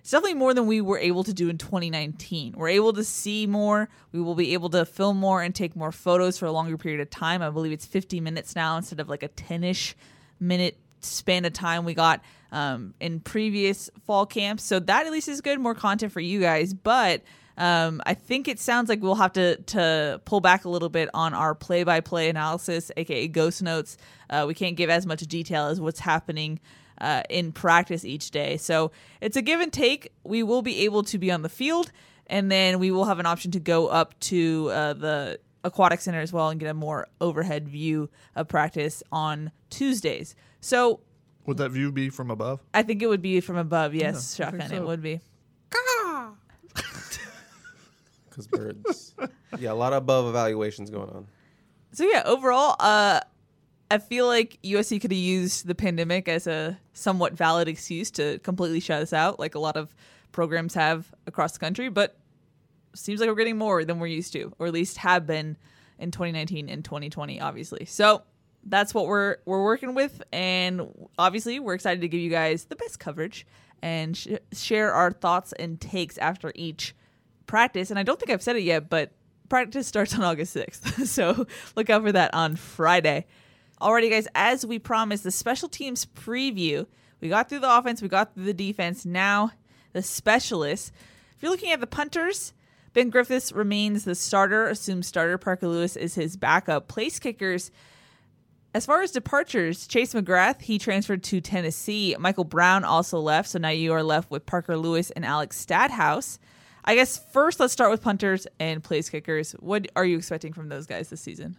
it's 0.00 0.12
definitely 0.12 0.38
more 0.38 0.54
than 0.54 0.66
we 0.66 0.80
were 0.80 0.98
able 0.98 1.24
to 1.24 1.34
do 1.34 1.50
in 1.50 1.58
2019. 1.58 2.54
We're 2.56 2.68
able 2.68 2.92
to 2.94 3.04
see 3.04 3.46
more. 3.46 3.90
We 4.12 4.20
will 4.20 4.36
be 4.36 4.54
able 4.54 4.70
to 4.70 4.86
film 4.86 5.18
more 5.18 5.42
and 5.42 5.54
take 5.54 5.76
more 5.76 5.92
photos 5.92 6.38
for 6.38 6.46
a 6.46 6.52
longer 6.52 6.78
period 6.78 7.00
of 7.00 7.10
time. 7.10 7.42
I 7.42 7.50
believe 7.50 7.72
it's 7.72 7.84
50 7.84 8.20
minutes 8.20 8.56
now 8.56 8.76
instead 8.76 9.00
of 9.00 9.08
like 9.08 9.22
a 9.22 9.28
10 9.28 9.64
ish 9.64 9.96
minute 10.40 10.78
span 11.00 11.44
of 11.44 11.52
time 11.52 11.84
we 11.84 11.94
got 11.94 12.22
um, 12.52 12.94
in 13.00 13.20
previous 13.20 13.90
fall 14.06 14.24
camps. 14.24 14.62
So 14.62 14.78
that 14.80 15.06
at 15.06 15.12
least 15.12 15.28
is 15.28 15.40
good, 15.40 15.60
more 15.60 15.74
content 15.74 16.12
for 16.12 16.20
you 16.20 16.40
guys. 16.40 16.72
But 16.72 17.22
um, 17.58 18.00
I 18.06 18.14
think 18.14 18.46
it 18.46 18.60
sounds 18.60 18.88
like 18.88 19.02
we'll 19.02 19.16
have 19.16 19.32
to 19.32 19.56
to 19.56 20.20
pull 20.24 20.40
back 20.40 20.64
a 20.64 20.68
little 20.68 20.88
bit 20.88 21.10
on 21.12 21.34
our 21.34 21.54
play 21.54 21.82
by 21.82 22.00
play 22.00 22.28
analysis, 22.30 22.90
aka 22.96 23.26
ghost 23.28 23.62
notes. 23.62 23.98
Uh, 24.30 24.44
we 24.46 24.54
can't 24.54 24.76
give 24.76 24.88
as 24.88 25.04
much 25.06 25.20
detail 25.22 25.66
as 25.66 25.80
what's 25.80 26.00
happening 26.00 26.60
uh, 27.00 27.22
in 27.28 27.50
practice 27.52 28.04
each 28.04 28.30
day. 28.30 28.56
So 28.56 28.92
it's 29.20 29.36
a 29.36 29.42
give 29.42 29.60
and 29.60 29.72
take. 29.72 30.12
We 30.22 30.42
will 30.44 30.62
be 30.62 30.84
able 30.84 31.02
to 31.04 31.18
be 31.18 31.32
on 31.32 31.42
the 31.42 31.48
field, 31.48 31.90
and 32.28 32.50
then 32.50 32.78
we 32.78 32.92
will 32.92 33.06
have 33.06 33.18
an 33.18 33.26
option 33.26 33.50
to 33.50 33.60
go 33.60 33.88
up 33.88 34.18
to 34.20 34.70
uh, 34.70 34.92
the 34.92 35.40
aquatic 35.64 36.00
center 36.00 36.20
as 36.20 36.32
well 36.32 36.50
and 36.50 36.60
get 36.60 36.68
a 36.70 36.74
more 36.74 37.08
overhead 37.20 37.68
view 37.68 38.08
of 38.36 38.46
practice 38.46 39.02
on 39.10 39.50
Tuesdays. 39.68 40.36
So 40.60 41.00
Would 41.46 41.56
that 41.56 41.70
view 41.70 41.90
be 41.90 42.08
from 42.08 42.30
above? 42.30 42.60
I 42.72 42.84
think 42.84 43.02
it 43.02 43.08
would 43.08 43.22
be 43.22 43.40
from 43.40 43.56
above. 43.56 43.96
Yes, 43.96 44.38
I 44.38 44.50
think 44.50 44.62
shotgun. 44.62 44.78
It 44.78 44.86
would 44.86 45.02
be. 45.02 45.20
Because 48.38 48.46
birds. 48.46 49.14
yeah, 49.58 49.72
a 49.72 49.74
lot 49.74 49.92
of 49.92 49.98
above 49.98 50.28
evaluations 50.28 50.90
going 50.90 51.10
on. 51.10 51.26
So 51.92 52.04
yeah, 52.04 52.22
overall, 52.24 52.76
uh, 52.78 53.20
I 53.90 53.98
feel 53.98 54.26
like 54.26 54.58
USC 54.62 55.00
could 55.00 55.10
have 55.10 55.18
used 55.18 55.66
the 55.66 55.74
pandemic 55.74 56.28
as 56.28 56.46
a 56.46 56.78
somewhat 56.92 57.32
valid 57.32 57.68
excuse 57.68 58.10
to 58.12 58.38
completely 58.40 58.80
shut 58.80 59.02
us 59.02 59.12
out, 59.12 59.40
like 59.40 59.54
a 59.54 59.58
lot 59.58 59.76
of 59.76 59.94
programs 60.32 60.74
have 60.74 61.12
across 61.26 61.52
the 61.52 61.58
country. 61.58 61.88
But 61.88 62.16
seems 62.94 63.20
like 63.20 63.28
we're 63.28 63.34
getting 63.34 63.58
more 63.58 63.84
than 63.84 63.98
we're 63.98 64.08
used 64.08 64.32
to, 64.34 64.52
or 64.58 64.66
at 64.66 64.72
least 64.72 64.98
have 64.98 65.26
been 65.26 65.56
in 65.98 66.10
2019 66.10 66.68
and 66.68 66.84
2020, 66.84 67.40
obviously. 67.40 67.86
So 67.86 68.22
that's 68.64 68.92
what 68.92 69.06
we're 69.06 69.38
we're 69.46 69.64
working 69.64 69.94
with, 69.94 70.22
and 70.32 71.08
obviously 71.18 71.58
we're 71.58 71.74
excited 71.74 72.02
to 72.02 72.08
give 72.08 72.20
you 72.20 72.30
guys 72.30 72.64
the 72.64 72.76
best 72.76 73.00
coverage 73.00 73.46
and 73.82 74.16
sh- 74.16 74.28
share 74.52 74.92
our 74.92 75.10
thoughts 75.10 75.52
and 75.54 75.80
takes 75.80 76.18
after 76.18 76.52
each 76.54 76.94
practice. 77.48 77.90
And 77.90 77.98
I 77.98 78.04
don't 78.04 78.20
think 78.20 78.30
I've 78.30 78.42
said 78.42 78.54
it 78.54 78.62
yet, 78.62 78.88
but 78.88 79.10
practice 79.48 79.88
starts 79.88 80.14
on 80.14 80.22
August 80.22 80.54
6th, 80.54 81.06
so 81.06 81.46
look 81.74 81.90
out 81.90 82.02
for 82.02 82.12
that 82.12 82.32
on 82.34 82.54
Friday. 82.54 83.26
Alrighty, 83.80 84.10
guys, 84.10 84.28
as 84.34 84.64
we 84.64 84.78
promised, 84.78 85.24
the 85.24 85.30
special 85.30 85.68
teams 85.68 86.06
preview. 86.06 86.86
We 87.20 87.28
got 87.28 87.48
through 87.48 87.60
the 87.60 87.76
offense, 87.76 88.00
we 88.00 88.08
got 88.08 88.34
through 88.34 88.44
the 88.44 88.54
defense. 88.54 89.04
Now 89.04 89.52
the 89.92 90.02
specialists. 90.02 90.92
If 91.36 91.42
you're 91.42 91.50
looking 91.50 91.72
at 91.72 91.80
the 91.80 91.86
punters, 91.86 92.52
Ben 92.92 93.10
Griffiths 93.10 93.52
remains 93.52 94.04
the 94.04 94.14
starter, 94.14 94.66
assumed 94.66 95.04
starter. 95.04 95.38
Parker 95.38 95.68
Lewis 95.68 95.96
is 95.96 96.14
his 96.14 96.36
backup. 96.36 96.88
Place 96.88 97.18
kickers. 97.18 97.70
As 98.74 98.86
far 98.86 99.02
as 99.02 99.10
departures, 99.10 99.86
Chase 99.86 100.14
McGrath, 100.14 100.62
he 100.62 100.78
transferred 100.78 101.22
to 101.24 101.40
Tennessee. 101.40 102.14
Michael 102.18 102.44
Brown 102.44 102.84
also 102.84 103.18
left, 103.18 103.48
so 103.48 103.58
now 103.58 103.70
you 103.70 103.92
are 103.92 104.02
left 104.02 104.30
with 104.30 104.46
Parker 104.46 104.76
Lewis 104.76 105.10
and 105.10 105.24
Alex 105.24 105.58
Stadhouse. 105.58 106.38
I 106.88 106.94
guess 106.94 107.18
first 107.34 107.60
let's 107.60 107.70
start 107.74 107.90
with 107.90 108.00
punters 108.00 108.46
and 108.58 108.82
place 108.82 109.10
kickers. 109.10 109.52
What 109.60 109.88
are 109.94 110.06
you 110.06 110.16
expecting 110.16 110.54
from 110.54 110.70
those 110.70 110.86
guys 110.86 111.10
this 111.10 111.20
season? 111.20 111.58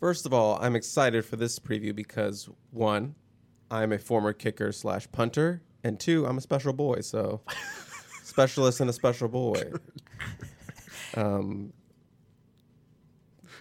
First 0.00 0.26
of 0.26 0.34
all, 0.34 0.58
I'm 0.60 0.76
excited 0.76 1.24
for 1.24 1.36
this 1.36 1.58
preview 1.58 1.96
because 1.96 2.50
one, 2.70 3.14
I'm 3.70 3.90
a 3.90 3.98
former 3.98 4.34
kicker 4.34 4.70
slash 4.70 5.10
punter, 5.10 5.62
and 5.82 5.98
two, 5.98 6.26
I'm 6.26 6.36
a 6.36 6.42
special 6.42 6.74
boy, 6.74 7.00
so 7.00 7.40
specialist 8.22 8.80
and 8.80 8.90
a 8.90 8.92
special 8.92 9.28
boy. 9.28 9.72
Um, 11.14 11.72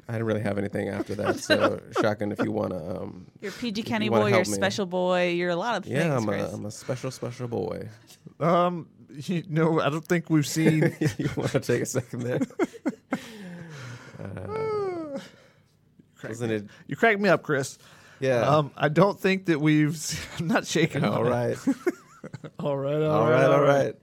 I 0.10 0.12
didn't 0.12 0.28
really 0.28 0.42
have 0.42 0.58
anything 0.58 0.90
after 0.90 1.16
that, 1.16 1.40
so 1.40 1.80
shotgun 2.02 2.34
if 2.34 2.40
you 2.40 2.52
wanna. 2.52 3.04
Um, 3.04 3.28
You're 3.40 3.52
a 3.52 3.56
PG 3.56 3.84
County 3.84 4.06
you 4.06 4.12
boy, 4.12 4.28
you're 4.32 4.42
a 4.42 4.46
special 4.46 4.86
boy, 4.86 5.30
you're 5.30 5.52
a 5.52 5.56
lot 5.56 5.78
of 5.78 5.86
things. 5.86 5.96
Yeah, 5.96 6.18
I'm 6.18 6.26
Chris. 6.26 6.52
a, 6.52 6.54
I'm 6.54 6.66
a 6.66 6.72
special 6.72 7.10
special 7.10 7.48
boy. 7.48 7.88
Um, 8.42 8.90
you 9.28 9.44
know, 9.48 9.80
I 9.80 9.90
don't 9.90 10.06
think 10.06 10.30
we've 10.30 10.48
seen. 10.48 10.96
you 11.18 11.30
want 11.36 11.52
to 11.52 11.60
take 11.60 11.82
a 11.82 11.86
second 11.86 12.22
there? 12.22 12.40
Uh, 14.20 15.20
wasn't 16.24 16.52
it? 16.52 16.66
you 16.88 16.96
cracked 16.96 17.20
me 17.20 17.28
up, 17.28 17.42
Chris. 17.42 17.78
Yeah. 18.22 18.42
Um, 18.42 18.72
I 18.78 18.88
don't 18.88 19.20
think 19.20 19.48
that 19.48 19.60
we've. 19.60 19.98
se- 19.98 20.20
I'm 20.40 20.48
not 20.48 20.66
shaking. 20.66 21.04
all 21.04 21.26
on 21.26 21.28
it. 21.28 21.30
right. 21.30 21.58
all 22.60 22.78
right, 22.78 23.02
all 23.02 23.30
right. 23.30 23.46
All 23.46 23.62
right. 23.62 23.96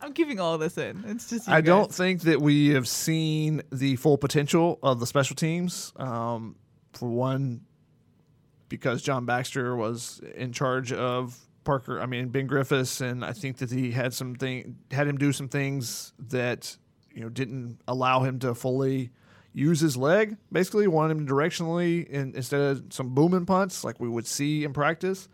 I'm 0.00 0.14
keeping 0.14 0.40
all 0.40 0.56
this 0.56 0.78
in. 0.78 1.04
It's 1.06 1.28
just 1.28 1.46
you 1.48 1.52
I 1.52 1.60
don't 1.60 1.92
think 1.92 2.22
that 2.22 2.40
we 2.40 2.68
have 2.68 2.88
seen 2.88 3.60
the 3.70 3.96
full 3.96 4.16
potential 4.16 4.78
of 4.82 4.98
the 5.00 5.06
special 5.06 5.36
teams. 5.36 5.92
Um, 5.96 6.56
for 6.94 7.08
one, 7.08 7.62
because 8.68 9.02
John 9.02 9.26
Baxter 9.26 9.76
was 9.76 10.20
in 10.36 10.52
charge 10.52 10.92
of 10.92 11.36
Parker. 11.70 12.00
I 12.00 12.06
mean 12.06 12.30
Ben 12.30 12.48
Griffiths, 12.48 13.00
and 13.00 13.24
I 13.24 13.32
think 13.32 13.58
that 13.58 13.70
he 13.70 13.92
had 13.92 14.12
some 14.12 14.34
thing 14.34 14.74
had 14.90 15.06
him 15.06 15.18
do 15.18 15.32
some 15.32 15.48
things 15.48 16.12
that 16.18 16.76
you 17.14 17.20
know 17.20 17.28
didn't 17.28 17.78
allow 17.86 18.24
him 18.24 18.40
to 18.40 18.56
fully 18.56 19.10
use 19.52 19.78
his 19.78 19.96
leg. 19.96 20.36
Basically, 20.50 20.88
wanted 20.88 21.16
him 21.16 21.28
directionally 21.28 22.08
in, 22.08 22.34
instead 22.34 22.60
of 22.60 22.84
some 22.90 23.10
booming 23.10 23.46
punts 23.46 23.84
like 23.84 24.00
we 24.00 24.08
would 24.08 24.26
see 24.26 24.64
in 24.64 24.72
practice. 24.72 25.28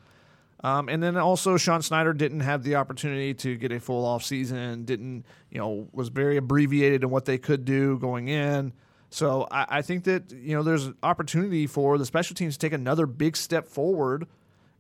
Um, 0.62 0.90
and 0.90 1.03
then 1.03 1.16
also 1.16 1.57
Sean 1.57 1.81
Snyder 1.81 2.12
didn't 2.12 2.40
have 2.40 2.62
the 2.62 2.75
opportunity 2.75 3.33
to 3.33 3.57
get 3.57 3.72
a 3.72 3.81
full 3.81 4.05
off 4.05 4.22
season. 4.22 4.85
Didn't 4.85 5.25
you 5.51 5.59
know 5.59 5.88
was 5.92 6.11
very 6.11 6.37
abbreviated 6.37 7.03
in 7.03 7.09
what 7.09 7.25
they 7.25 7.38
could 7.38 7.64
do 7.64 7.99
going 7.99 8.29
in. 8.29 8.75
So 9.09 9.49
I, 9.51 9.79
I 9.79 9.83
think 9.83 10.05
that 10.05 10.31
you 10.33 10.55
know 10.55 10.62
there's 10.62 10.85
an 10.85 10.96
opportunity 11.03 11.66
for 11.66 11.96
the 11.96 12.05
special 12.05 12.35
teams 12.35 12.59
to 12.59 12.59
take 12.59 12.75
another 12.75 13.07
big 13.07 13.38
step 13.38 13.66
forward, 13.68 14.27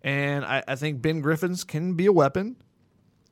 and 0.06 0.44
I, 0.44 0.62
I 0.68 0.76
think 0.76 1.02
Ben 1.02 1.20
Griffiths 1.20 1.64
can 1.64 1.94
be 1.94 2.06
a 2.06 2.12
weapon. 2.12 2.56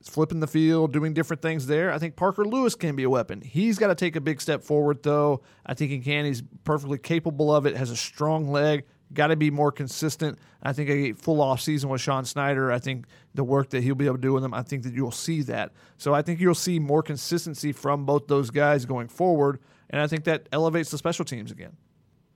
Flipping 0.03 0.39
the 0.39 0.45
field, 0.45 0.93
doing 0.93 1.15
different 1.15 1.41
things 1.41 1.65
there. 1.65 1.91
I 1.91 1.97
think 1.97 2.15
Parker 2.15 2.45
Lewis 2.45 2.75
can 2.75 2.95
be 2.95 3.01
a 3.01 3.09
weapon. 3.09 3.41
He's 3.41 3.79
got 3.79 3.87
to 3.87 3.95
take 3.95 4.15
a 4.15 4.21
big 4.21 4.39
step 4.39 4.61
forward, 4.61 5.01
though. 5.01 5.41
I 5.65 5.73
think 5.73 5.89
he 5.89 5.97
can. 5.99 6.25
He's 6.25 6.43
perfectly 6.63 6.99
capable 6.99 7.55
of 7.55 7.65
it. 7.65 7.75
Has 7.75 7.89
a 7.89 7.95
strong 7.95 8.49
leg. 8.49 8.83
Got 9.13 9.27
to 9.27 9.35
be 9.35 9.49
more 9.49 9.71
consistent. 9.71 10.37
I 10.61 10.73
think 10.73 10.91
a 10.91 11.13
full 11.13 11.41
off 11.41 11.59
season 11.59 11.89
with 11.89 12.01
Sean 12.01 12.23
Snyder. 12.23 12.71
I 12.71 12.77
think 12.77 13.05
the 13.33 13.43
work 13.43 13.71
that 13.71 13.81
he'll 13.81 13.95
be 13.95 14.05
able 14.05 14.17
to 14.17 14.21
do 14.21 14.33
with 14.33 14.43
them. 14.43 14.53
I 14.53 14.61
think 14.61 14.83
that 14.83 14.93
you'll 14.93 15.09
see 15.09 15.41
that. 15.43 15.71
So 15.97 16.13
I 16.13 16.21
think 16.21 16.39
you'll 16.39 16.53
see 16.53 16.77
more 16.77 17.01
consistency 17.01 17.71
from 17.71 18.05
both 18.05 18.27
those 18.27 18.51
guys 18.51 18.85
going 18.85 19.07
forward, 19.07 19.59
and 19.89 20.01
I 20.01 20.07
think 20.07 20.25
that 20.25 20.49
elevates 20.51 20.91
the 20.91 20.99
special 20.99 21.25
teams 21.25 21.51
again. 21.51 21.77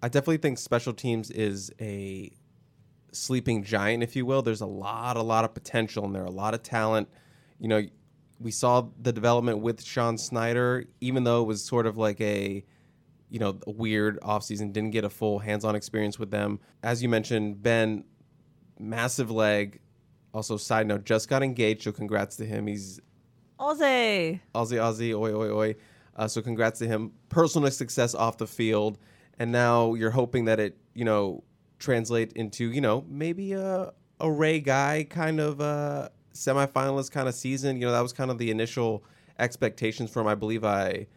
I 0.01 0.07
definitely 0.07 0.37
think 0.37 0.57
special 0.57 0.93
teams 0.93 1.29
is 1.29 1.71
a 1.79 2.31
sleeping 3.11 3.63
giant, 3.63 4.03
if 4.03 4.15
you 4.15 4.25
will. 4.25 4.41
There's 4.41 4.61
a 4.61 4.67
lot, 4.67 5.17
a 5.17 5.21
lot 5.21 5.45
of 5.45 5.53
potential 5.53 6.05
and 6.05 6.15
there, 6.15 6.25
a 6.25 6.31
lot 6.31 6.53
of 6.53 6.63
talent. 6.63 7.09
You 7.59 7.67
know, 7.67 7.83
we 8.39 8.51
saw 8.51 8.87
the 9.01 9.11
development 9.11 9.59
with 9.59 9.83
Sean 9.83 10.17
Snyder, 10.17 10.85
even 11.01 11.23
though 11.23 11.41
it 11.41 11.45
was 11.45 11.63
sort 11.63 11.85
of 11.85 11.97
like 11.97 12.21
a, 12.21 12.63
you 13.29 13.39
know, 13.39 13.59
a 13.67 13.71
weird 13.71 14.19
offseason, 14.21 14.71
didn't 14.73 14.91
get 14.91 15.03
a 15.03 15.09
full 15.09 15.39
hands-on 15.39 15.75
experience 15.75 16.17
with 16.17 16.31
them. 16.31 16.59
As 16.81 17.03
you 17.03 17.09
mentioned, 17.09 17.61
Ben, 17.61 18.05
massive 18.79 19.29
leg. 19.29 19.81
Also, 20.33 20.57
side 20.57 20.87
note, 20.87 21.05
just 21.05 21.27
got 21.27 21.43
engaged, 21.43 21.83
so 21.83 21.91
congrats 21.91 22.35
to 22.37 22.45
him. 22.45 22.67
He's 22.67 22.99
Ozzy. 23.59 24.39
Aussie, 24.55 24.77
Aussie, 24.77 25.13
oi, 25.13 25.33
oi, 25.33 25.51
oi. 25.51 25.75
Uh, 26.15 26.27
so 26.27 26.41
congrats 26.41 26.79
to 26.79 26.87
him. 26.87 27.11
Personal 27.29 27.69
success 27.71 28.15
off 28.15 28.37
the 28.37 28.47
field, 28.47 28.97
and 29.37 29.51
now 29.51 29.95
you're 29.95 30.11
hoping 30.11 30.45
that 30.45 30.59
it, 30.59 30.77
you 30.93 31.03
know, 31.03 31.43
translate 31.79 32.33
into, 32.33 32.71
you 32.71 32.81
know, 32.81 33.05
maybe 33.07 33.53
a 33.53 33.93
a 34.19 34.31
Ray 34.31 34.59
Guy 34.59 35.07
kind 35.09 35.39
of 35.39 35.61
uh, 35.61 36.09
semifinalist 36.33 37.11
kind 37.11 37.27
of 37.27 37.35
season. 37.35 37.77
You 37.77 37.87
know, 37.87 37.91
that 37.91 38.01
was 38.01 38.13
kind 38.13 38.29
of 38.29 38.37
the 38.37 38.51
initial 38.51 39.03
expectations 39.37 40.11
from. 40.11 40.27
I 40.27 40.35
believe 40.35 40.63
I 40.63 41.07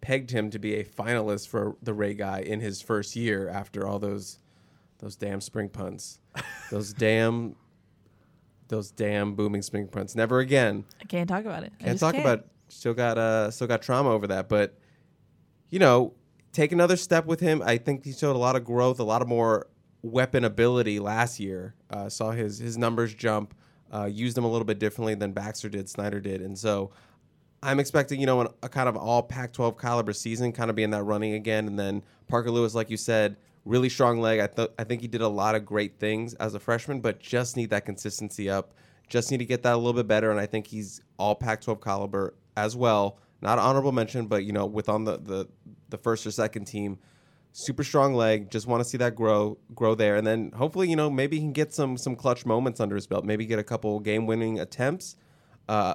pegged 0.00 0.30
him 0.30 0.50
to 0.50 0.58
be 0.58 0.76
a 0.76 0.84
finalist 0.84 1.48
for 1.48 1.76
the 1.82 1.92
Ray 1.92 2.14
Guy 2.14 2.40
in 2.40 2.60
his 2.60 2.80
first 2.80 3.14
year 3.16 3.48
after 3.48 3.86
all 3.86 3.98
those 3.98 4.38
those 4.98 5.16
damn 5.16 5.40
spring 5.40 5.68
punts, 5.68 6.20
those 6.70 6.92
damn 6.92 7.56
those 8.68 8.90
damn 8.90 9.34
booming 9.34 9.62
spring 9.62 9.88
punts. 9.88 10.14
Never 10.14 10.40
again. 10.40 10.84
I 11.00 11.04
can't 11.04 11.28
talk 11.28 11.44
about 11.44 11.64
it. 11.64 11.72
I 11.80 11.84
Can't 11.84 11.98
talk 11.98 12.14
about 12.14 12.46
still 12.68 12.94
got 12.94 13.18
uh 13.18 13.50
still 13.50 13.66
got 13.66 13.82
trauma 13.82 14.10
over 14.10 14.26
that, 14.28 14.48
but 14.48 14.78
you 15.68 15.78
know, 15.78 16.14
take 16.52 16.72
another 16.72 16.96
step 16.96 17.26
with 17.26 17.40
him. 17.40 17.62
I 17.64 17.76
think 17.78 18.04
he 18.04 18.12
showed 18.12 18.34
a 18.34 18.38
lot 18.38 18.56
of 18.56 18.64
growth, 18.64 18.98
a 18.98 19.04
lot 19.04 19.22
of 19.22 19.28
more 19.28 19.66
weapon 20.02 20.44
ability 20.44 20.98
last 20.98 21.40
year. 21.40 21.74
Uh, 21.90 22.08
saw 22.08 22.30
his 22.30 22.58
his 22.58 22.78
numbers 22.78 23.14
jump. 23.14 23.54
Uh, 23.92 24.04
used 24.04 24.36
them 24.36 24.44
a 24.44 24.50
little 24.50 24.64
bit 24.64 24.78
differently 24.78 25.16
than 25.16 25.32
Baxter 25.32 25.68
did, 25.68 25.88
Snyder 25.88 26.20
did, 26.20 26.40
and 26.40 26.56
so 26.56 26.92
I'm 27.62 27.78
expecting 27.78 28.20
you 28.20 28.26
know 28.26 28.40
an, 28.42 28.48
a 28.62 28.68
kind 28.68 28.88
of 28.88 28.96
all 28.96 29.22
Pac-12 29.22 29.78
caliber 29.78 30.12
season, 30.12 30.52
kind 30.52 30.70
of 30.70 30.76
be 30.76 30.82
in 30.82 30.90
that 30.90 31.02
running 31.02 31.34
again, 31.34 31.66
and 31.66 31.78
then 31.78 32.02
Parker 32.28 32.50
Lewis, 32.50 32.74
like 32.74 32.90
you 32.90 32.96
said, 32.96 33.36
really 33.64 33.88
strong 33.88 34.20
leg. 34.20 34.40
I 34.40 34.68
I 34.78 34.84
think 34.84 35.02
he 35.02 35.08
did 35.08 35.20
a 35.20 35.28
lot 35.28 35.54
of 35.54 35.66
great 35.66 35.98
things 35.98 36.34
as 36.34 36.54
a 36.54 36.60
freshman, 36.60 37.00
but 37.00 37.20
just 37.20 37.56
need 37.56 37.70
that 37.70 37.84
consistency 37.84 38.48
up. 38.48 38.74
Just 39.08 39.30
need 39.30 39.38
to 39.38 39.44
get 39.44 39.62
that 39.64 39.74
a 39.74 39.76
little 39.76 39.92
bit 39.92 40.06
better, 40.06 40.30
and 40.30 40.40
I 40.40 40.46
think 40.46 40.66
he's 40.66 41.02
all 41.18 41.34
Pac-12 41.34 41.82
caliber 41.82 42.34
as 42.56 42.76
well. 42.76 43.18
Not 43.42 43.58
honorable 43.58 43.92
mention, 43.92 44.26
but 44.26 44.44
you 44.44 44.52
know, 44.52 44.66
with 44.66 44.88
on 44.88 45.04
the 45.04 45.18
the, 45.18 45.48
the 45.90 45.98
first 45.98 46.26
or 46.26 46.30
second 46.30 46.64
team, 46.64 46.98
super 47.52 47.84
strong 47.84 48.14
leg. 48.14 48.50
Just 48.50 48.66
want 48.66 48.82
to 48.82 48.88
see 48.88 48.98
that 48.98 49.14
grow 49.14 49.58
grow 49.74 49.94
there, 49.94 50.16
and 50.16 50.26
then 50.26 50.52
hopefully 50.52 50.88
you 50.88 50.96
know 50.96 51.10
maybe 51.10 51.36
he 51.36 51.42
can 51.42 51.52
get 51.52 51.72
some 51.72 51.96
some 51.96 52.16
clutch 52.16 52.46
moments 52.46 52.80
under 52.80 52.94
his 52.94 53.06
belt. 53.06 53.24
Maybe 53.24 53.46
get 53.46 53.58
a 53.58 53.64
couple 53.64 54.00
game 54.00 54.26
winning 54.26 54.60
attempts. 54.60 55.16
Uh, 55.68 55.94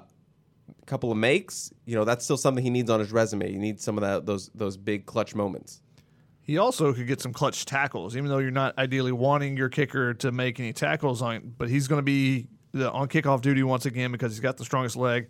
a 0.81 0.85
couple 0.85 1.11
of 1.11 1.17
makes, 1.17 1.71
you 1.85 1.95
know, 1.95 2.05
that's 2.05 2.23
still 2.23 2.37
something 2.37 2.63
he 2.63 2.69
needs 2.69 2.89
on 2.89 2.99
his 2.99 3.11
resume. 3.11 3.51
He 3.51 3.57
needs 3.57 3.83
some 3.83 3.97
of 3.97 4.01
that 4.01 4.25
those 4.25 4.49
those 4.55 4.77
big 4.77 5.05
clutch 5.05 5.35
moments. 5.35 5.81
He 6.41 6.59
also 6.59 6.93
could 6.93 7.07
get 7.07 7.21
some 7.21 7.33
clutch 7.33 7.65
tackles, 7.65 8.15
even 8.15 8.29
though 8.29 8.37
you're 8.37 8.51
not 8.51 8.77
ideally 8.77 9.11
wanting 9.11 9.57
your 9.57 9.69
kicker 9.69 10.13
to 10.15 10.31
make 10.31 10.59
any 10.59 10.73
tackles 10.73 11.21
on. 11.23 11.55
But 11.57 11.69
he's 11.69 11.87
going 11.87 11.97
to 11.97 12.03
be 12.03 12.47
the, 12.71 12.91
on 12.91 13.07
kickoff 13.07 13.41
duty 13.41 13.63
once 13.63 13.87
again 13.87 14.11
because 14.11 14.31
he's 14.31 14.41
got 14.41 14.57
the 14.57 14.63
strongest 14.63 14.95
leg, 14.95 15.27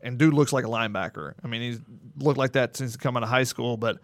and 0.00 0.18
dude 0.18 0.34
looks 0.34 0.52
like 0.52 0.64
a 0.64 0.68
linebacker. 0.68 1.34
I 1.44 1.46
mean, 1.46 1.62
he's 1.62 1.80
looked 2.18 2.38
like 2.38 2.52
that 2.52 2.76
since 2.76 2.96
coming 2.96 3.20
to 3.20 3.28
high 3.28 3.44
school. 3.44 3.76
But 3.76 3.98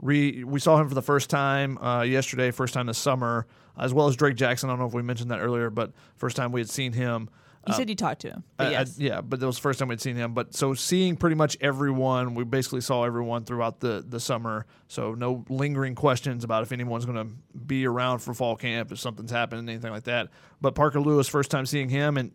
re, 0.00 0.44
we 0.44 0.60
saw 0.60 0.80
him 0.80 0.88
for 0.88 0.94
the 0.94 1.02
first 1.02 1.30
time 1.30 1.78
uh, 1.78 2.02
yesterday, 2.02 2.50
first 2.50 2.74
time 2.74 2.86
this 2.86 2.98
summer, 2.98 3.46
as 3.78 3.92
well 3.94 4.08
as 4.08 4.16
Drake 4.16 4.36
Jackson. 4.36 4.68
I 4.70 4.72
don't 4.72 4.80
know 4.80 4.86
if 4.86 4.94
we 4.94 5.02
mentioned 5.02 5.30
that 5.30 5.40
earlier, 5.40 5.70
but 5.70 5.92
first 6.16 6.36
time 6.36 6.52
we 6.52 6.60
had 6.60 6.70
seen 6.70 6.92
him. 6.92 7.28
You 7.68 7.74
said 7.74 7.88
you 7.88 7.96
talked 7.96 8.20
to 8.20 8.28
him. 8.28 8.44
But 8.56 8.66
I- 8.66 8.68
I- 8.68 8.72
yes. 8.72 8.96
yeah, 8.96 9.20
but 9.20 9.40
that 9.40 9.46
was 9.46 9.56
the 9.56 9.62
first 9.62 9.80
time 9.80 9.88
we'd 9.88 10.00
seen 10.00 10.14
him. 10.14 10.34
But 10.34 10.54
so 10.54 10.72
seeing 10.74 11.16
pretty 11.16 11.34
much 11.34 11.56
everyone, 11.60 12.36
we 12.36 12.44
basically 12.44 12.80
saw 12.80 13.02
everyone 13.02 13.44
throughout 13.44 13.80
the, 13.80 14.04
the 14.06 14.20
summer. 14.20 14.66
So 14.86 15.14
no 15.14 15.44
lingering 15.48 15.96
questions 15.96 16.44
about 16.44 16.62
if 16.62 16.70
anyone's 16.70 17.06
going 17.06 17.16
to 17.28 17.34
be 17.58 17.84
around 17.84 18.20
for 18.20 18.34
fall 18.34 18.54
camp, 18.54 18.92
if 18.92 19.00
something's 19.00 19.32
happened, 19.32 19.68
anything 19.68 19.90
like 19.90 20.04
that. 20.04 20.28
But 20.60 20.76
Parker 20.76 21.00
Lewis, 21.00 21.26
first 21.26 21.50
time 21.50 21.66
seeing 21.66 21.88
him, 21.88 22.16
and 22.16 22.30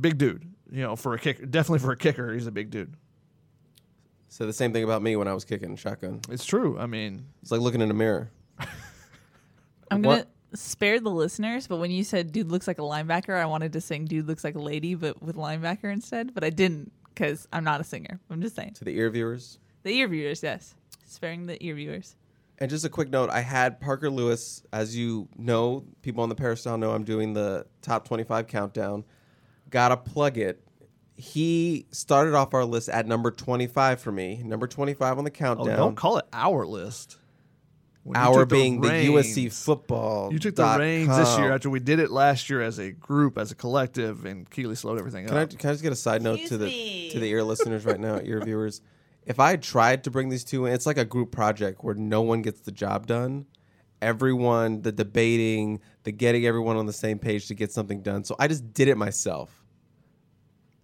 big 0.00 0.18
dude, 0.18 0.52
you 0.72 0.82
know, 0.82 0.96
for 0.96 1.14
a 1.14 1.20
kicker, 1.20 1.46
definitely 1.46 1.78
for 1.78 1.92
a 1.92 1.96
kicker, 1.96 2.32
he's 2.34 2.48
a 2.48 2.52
big 2.52 2.70
dude. 2.70 2.94
Said 4.34 4.48
the 4.48 4.52
same 4.52 4.72
thing 4.72 4.82
about 4.82 5.00
me 5.00 5.14
when 5.14 5.28
I 5.28 5.32
was 5.32 5.44
kicking 5.44 5.76
shotgun. 5.76 6.20
It's 6.28 6.44
true. 6.44 6.76
I 6.76 6.86
mean, 6.86 7.24
It's 7.40 7.52
like 7.52 7.60
looking 7.60 7.80
in 7.80 7.88
a 7.88 7.94
mirror. 7.94 8.32
I'm 9.92 10.02
gonna 10.02 10.26
spare 10.54 10.98
the 10.98 11.08
listeners, 11.08 11.68
but 11.68 11.76
when 11.76 11.92
you 11.92 12.02
said 12.02 12.32
"dude 12.32 12.50
looks 12.50 12.66
like 12.66 12.80
a 12.80 12.82
linebacker," 12.82 13.40
I 13.40 13.46
wanted 13.46 13.72
to 13.74 13.80
sing 13.80 14.06
"dude 14.06 14.26
looks 14.26 14.42
like 14.42 14.56
a 14.56 14.60
lady," 14.60 14.96
but 14.96 15.22
with 15.22 15.36
linebacker 15.36 15.84
instead. 15.84 16.34
But 16.34 16.42
I 16.42 16.50
didn't 16.50 16.90
because 17.10 17.46
I'm 17.52 17.62
not 17.62 17.80
a 17.80 17.84
singer. 17.84 18.18
I'm 18.28 18.42
just 18.42 18.56
saying. 18.56 18.72
To 18.74 18.84
the 18.84 18.98
ear 18.98 19.08
viewers. 19.08 19.60
The 19.84 19.90
ear 19.90 20.08
viewers, 20.08 20.42
yes, 20.42 20.74
sparing 21.06 21.46
the 21.46 21.64
ear 21.64 21.76
viewers. 21.76 22.16
And 22.58 22.68
just 22.68 22.84
a 22.84 22.88
quick 22.88 23.10
note, 23.10 23.30
I 23.30 23.40
had 23.40 23.80
Parker 23.80 24.10
Lewis, 24.10 24.64
as 24.72 24.96
you 24.96 25.28
know, 25.38 25.84
people 26.02 26.24
on 26.24 26.28
the 26.28 26.34
Peristyle 26.34 26.76
know 26.76 26.90
I'm 26.90 27.04
doing 27.04 27.34
the 27.34 27.66
top 27.82 28.04
25 28.08 28.48
countdown. 28.48 29.04
Gotta 29.70 29.96
plug 29.96 30.38
it. 30.38 30.60
He 31.16 31.86
started 31.92 32.34
off 32.34 32.54
our 32.54 32.64
list 32.64 32.88
at 32.88 33.06
number 33.06 33.30
25 33.30 34.00
for 34.00 34.10
me. 34.10 34.42
Number 34.44 34.66
25 34.66 35.18
on 35.18 35.24
the 35.24 35.30
oh, 35.30 35.32
countdown. 35.32 35.76
don't 35.76 35.94
call 35.94 36.18
it 36.18 36.24
our 36.32 36.66
list. 36.66 37.18
When 38.02 38.16
our 38.18 38.40
took 38.40 38.50
the 38.50 38.54
being 38.54 38.80
the 38.82 38.88
USC 38.88 39.50
football. 39.50 40.30
You 40.30 40.38
took 40.38 40.54
the 40.56 40.62
dot 40.62 40.80
reins 40.80 41.16
this 41.16 41.38
year 41.38 41.52
after 41.52 41.70
we 41.70 41.80
did 41.80 42.00
it 42.00 42.10
last 42.10 42.50
year 42.50 42.60
as 42.60 42.78
a 42.78 42.90
group, 42.92 43.38
as 43.38 43.50
a 43.50 43.54
collective, 43.54 44.26
and 44.26 44.48
Keely 44.50 44.74
slowed 44.74 44.98
everything 44.98 45.26
Can 45.26 45.36
I, 45.38 45.44
up. 45.44 45.58
can 45.58 45.70
I 45.70 45.72
just 45.72 45.82
get 45.82 45.92
a 45.92 45.96
side 45.96 46.20
note 46.20 46.36
to 46.36 46.42
Excuse 46.42 46.60
the 46.60 46.66
me. 46.66 47.10
to 47.12 47.18
the 47.18 47.30
ear 47.30 47.42
listeners 47.42 47.86
right 47.86 47.98
now, 47.98 48.20
ear 48.22 48.40
viewers? 48.44 48.82
If 49.24 49.40
I 49.40 49.50
had 49.50 49.62
tried 49.62 50.04
to 50.04 50.10
bring 50.10 50.28
these 50.28 50.44
two 50.44 50.66
in, 50.66 50.74
it's 50.74 50.84
like 50.84 50.98
a 50.98 51.04
group 51.06 51.32
project 51.32 51.82
where 51.82 51.94
no 51.94 52.20
one 52.20 52.42
gets 52.42 52.60
the 52.60 52.72
job 52.72 53.06
done. 53.06 53.46
Everyone, 54.02 54.82
the 54.82 54.92
debating, 54.92 55.80
the 56.02 56.12
getting 56.12 56.44
everyone 56.44 56.76
on 56.76 56.84
the 56.84 56.92
same 56.92 57.18
page 57.18 57.48
to 57.48 57.54
get 57.54 57.72
something 57.72 58.02
done. 58.02 58.24
So 58.24 58.36
I 58.38 58.48
just 58.48 58.74
did 58.74 58.88
it 58.88 58.98
myself. 58.98 59.63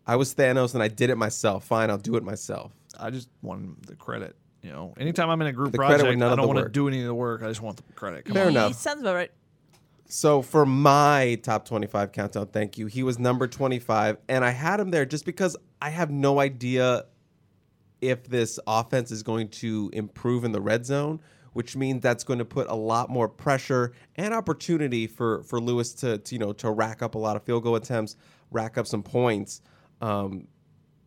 I 0.07 0.17
was 0.17 0.35
Thanos 0.35 0.75
and 0.75 0.83
I 0.83 0.89
did 0.89 1.11
it 1.11 1.17
myself. 1.17 1.65
Fine, 1.65 1.91
I'll 1.91 1.99
do 1.99 2.17
it 2.17 2.23
myself. 2.25 2.73
I 2.99 3.11
just 3.11 3.29
want 3.43 3.87
the 3.87 3.95
credit. 3.95 4.37
You 4.63 4.73
know, 4.73 4.95
anytime 4.99 5.31
I'm 5.31 5.41
in 5.41 5.47
a 5.47 5.53
group 5.53 5.73
The 5.73 5.79
credit 5.79 5.95
with 5.95 6.01
project, 6.03 6.19
none 6.19 6.29
I 6.29 6.33
of 6.33 6.37
don't 6.39 6.43
the 6.45 6.49
want 6.49 6.59
to 6.59 6.63
work. 6.65 6.73
do 6.73 6.89
any 6.89 7.01
of 7.01 7.07
the 7.07 7.15
work. 7.15 7.43
I 7.43 7.49
just 7.49 7.63
want 7.63 7.77
the 7.79 7.83
credit. 7.95 8.25
Come 8.27 8.35
Fair 8.35 8.45
on. 8.47 8.51
enough. 8.51 8.75
Sounds 8.75 9.01
about 9.01 9.15
right. 9.15 9.31
So 10.07 10.43
for 10.43 10.67
my 10.67 11.39
top 11.43 11.65
25 11.67 12.13
countdown, 12.13 12.49
thank 12.49 12.77
you. 12.77 12.87
He 12.87 13.03
was 13.03 13.19
number 13.19 13.47
25, 13.47 14.19
and 14.29 14.45
I 14.45 14.51
had 14.51 14.81
him 14.81 14.91
there 14.91 15.07
just 15.07 15.25
because 15.25 15.57
I 15.81 15.91
have 15.91 16.11
no 16.11 16.41
idea 16.41 17.05
if 18.01 18.25
this 18.25 18.59
offense 18.67 19.11
is 19.13 19.23
going 19.23 19.49
to 19.49 19.89
improve 19.93 20.45
in 20.45 20.53
the 20.53 20.61
red 20.61 20.85
zone, 20.85 21.21
which 21.53 21.77
means 21.77 22.03
that's 22.03 22.25
going 22.25 22.39
to 22.41 22.45
put 22.45 22.67
a 22.69 22.75
lot 22.75 23.09
more 23.09 23.29
pressure 23.29 23.93
and 24.17 24.35
opportunity 24.35 25.07
for 25.07 25.43
for 25.45 25.61
Lewis 25.61 25.93
to, 25.95 26.19
to 26.19 26.35
you 26.35 26.39
know 26.39 26.53
to 26.55 26.71
rack 26.71 27.03
up 27.03 27.15
a 27.15 27.19
lot 27.19 27.37
of 27.37 27.45
field 27.45 27.63
goal 27.63 27.77
attempts, 27.77 28.17
rack 28.51 28.77
up 28.77 28.87
some 28.87 29.03
points. 29.03 29.63
Um, 30.01 30.49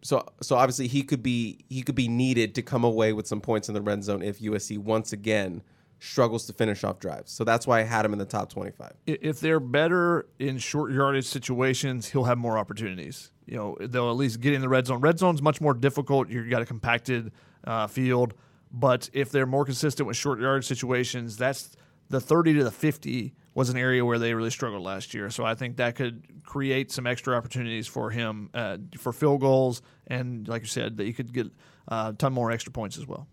so 0.02 0.26
so 0.42 0.56
obviously 0.56 0.88
he 0.88 1.04
could 1.04 1.24
be 1.24 1.66
he 1.70 1.82
could 1.82 1.96
be 1.96 2.08
needed 2.08 2.56
to 2.56 2.62
come 2.62 2.84
away 2.84 3.14
with 3.14 3.28
some 3.28 3.42
points 3.42 3.70
in 3.70 3.74
the 3.74 3.82
red 3.82 4.04
zone 4.04 4.22
if 4.22 4.40
USC 4.40 4.78
once 4.78 5.14
again 5.14 5.64
struggles 6.00 6.46
to 6.46 6.54
finish 6.54 6.84
off 6.84 7.00
drives. 7.00 7.32
So 7.32 7.46
that's 7.46 7.66
why 7.66 7.80
I 7.80 7.84
had 7.84 8.04
him 8.04 8.12
in 8.12 8.20
the 8.20 8.26
top 8.26 8.50
25. 8.50 8.92
If 9.08 9.40
they're 9.40 9.62
better 9.62 10.28
in 10.38 10.58
short 10.58 10.92
yardage 10.92 11.26
situations, 11.26 12.10
he'll 12.10 12.26
have 12.26 12.38
more 12.38 12.58
opportunities. 12.58 13.32
You 13.46 13.56
know, 13.56 13.78
they'll 13.80 14.10
at 14.10 14.18
least 14.18 14.42
get 14.42 14.54
in 14.54 14.60
the 14.60 14.68
red 14.68 14.86
zone. 14.86 15.00
Red 15.00 15.18
zone's 15.18 15.42
much 15.42 15.62
more 15.62 15.74
difficult. 15.74 16.30
You've 16.30 16.50
got 16.50 16.62
a 16.62 16.66
compacted 16.66 17.32
uh, 17.64 17.88
field. 17.88 18.34
But 18.70 19.10
if 19.14 19.32
they're 19.32 19.46
more 19.46 19.64
consistent 19.64 20.08
with 20.08 20.18
short 20.18 20.42
yardage 20.42 20.68
situations, 20.68 21.38
that's 21.38 21.78
the 22.10 22.20
30 22.20 22.56
to 22.56 22.64
the 22.66 22.72
50 22.72 23.34
was 23.56 23.70
an 23.70 23.78
area 23.78 24.04
where 24.04 24.18
they 24.18 24.34
really 24.34 24.50
struggled 24.50 24.84
last 24.84 25.14
year. 25.14 25.30
So 25.30 25.46
I 25.46 25.56
think 25.56 25.78
that 25.78 25.96
could 25.96 26.24
create 26.44 26.92
some 26.92 27.06
extra 27.06 27.36
opportunities 27.36 27.88
for 27.88 28.10
him 28.10 28.50
uh, 28.54 28.78
for 28.98 29.14
field 29.14 29.42
goals. 29.42 29.82
And 30.08 30.48
like 30.48 30.64
you 30.64 30.68
said, 30.68 30.98
that 30.98 31.06
you 31.06 31.14
could 31.14 31.34
get 31.34 31.48
uh, 31.88 32.12
a 32.14 32.18
ton 32.18 32.34
more 32.34 32.52
extra 32.52 32.72
points 32.72 32.98
as 32.98 33.08
well. 33.08 33.28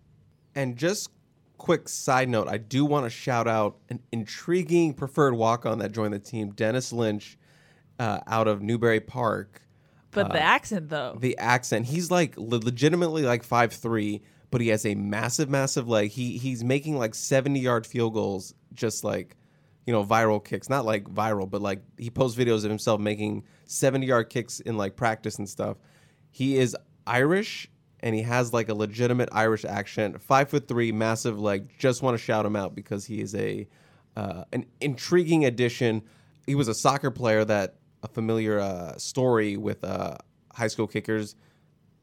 And 0.55 0.77
just 0.77 1.11
quick 1.59 1.89
side 1.89 2.29
note, 2.29 2.49
I 2.49 2.59
do 2.59 2.85
want 2.85 3.07
to 3.07 3.11
shout 3.11 3.47
out 3.47 3.79
an 3.89 4.01
intriguing 4.13 4.95
preferred 4.95 5.35
walk 5.35 5.65
on 5.67 5.79
that 5.79 5.93
joined 5.93 6.13
the 6.13 6.19
team, 6.19 6.51
Dennis 6.51 6.93
Lynch, 6.93 7.39
uh, 7.99 8.21
out 8.27 8.49
of 8.49 8.63
Newbury 8.63 9.01
Park. 9.01 9.63
But 10.13 10.33
the 10.33 10.43
accent, 10.43 10.89
though, 10.89 11.17
The 11.21 11.39
accent, 11.39 11.87
he's 11.87 12.11
like 12.11 12.37
le- 12.37 12.57
legitimately 12.57 13.23
like 13.23 13.45
five 13.45 13.73
three, 13.73 14.23
but 14.51 14.61
he 14.61 14.69
has 14.69 14.85
a 14.85 14.97
massive, 14.97 15.49
massive 15.49 15.89
leg. 15.89 16.11
He 16.11 16.37
he's 16.37 16.65
making 16.65 16.99
like 16.99 17.15
seventy 17.15 17.61
yard 17.61 17.87
field 17.87 18.15
goals, 18.15 18.53
just 18.75 19.05
like 19.05 19.37
you 19.87 19.93
know 19.93 20.05
viral 20.05 20.45
kicks, 20.45 20.69
not 20.69 20.85
like 20.85 21.05
viral, 21.05 21.49
but 21.49 21.63
like 21.63 21.83
he 21.99 22.11
posts 22.11 22.39
videos 22.39 22.65
of 22.65 22.71
himself 22.71 23.01
making 23.01 23.45
seventy 23.65 24.07
yard 24.07 24.31
kicks 24.31 24.61
in 24.61 24.77
like 24.77 24.97
practice 24.97 25.39
and 25.39 25.49
stuff. 25.49 25.77
He 26.31 26.57
is 26.57 26.77
Irish 27.07 27.69
and 28.01 28.15
he 28.15 28.23
has 28.23 28.53
like 28.53 28.69
a 28.69 28.75
legitimate 28.75 29.29
Irish 29.33 29.65
accent. 29.65 30.21
Five 30.21 30.49
foot 30.49 30.67
three, 30.69 30.93
massive 30.93 31.39
leg. 31.39 31.71
Just 31.79 32.03
want 32.03 32.15
to 32.15 32.23
shout 32.23 32.45
him 32.47 32.57
out 32.57 32.75
because 32.75 33.05
he 33.05 33.21
is 33.21 33.35
a 33.35 33.69
uh, 34.17 34.45
an 34.53 34.67
intriguing 34.81 35.45
addition. 35.45 36.03
He 36.47 36.55
was 36.55 36.69
a 36.69 36.75
soccer 36.75 37.11
player 37.11 37.45
that 37.45 37.77
a 38.03 38.09
familiar 38.09 38.59
uh, 38.59 38.97
story 38.97 39.57
with 39.57 39.85
uh, 39.85 40.17
high 40.55 40.69
school 40.69 40.87
kickers. 40.87 41.37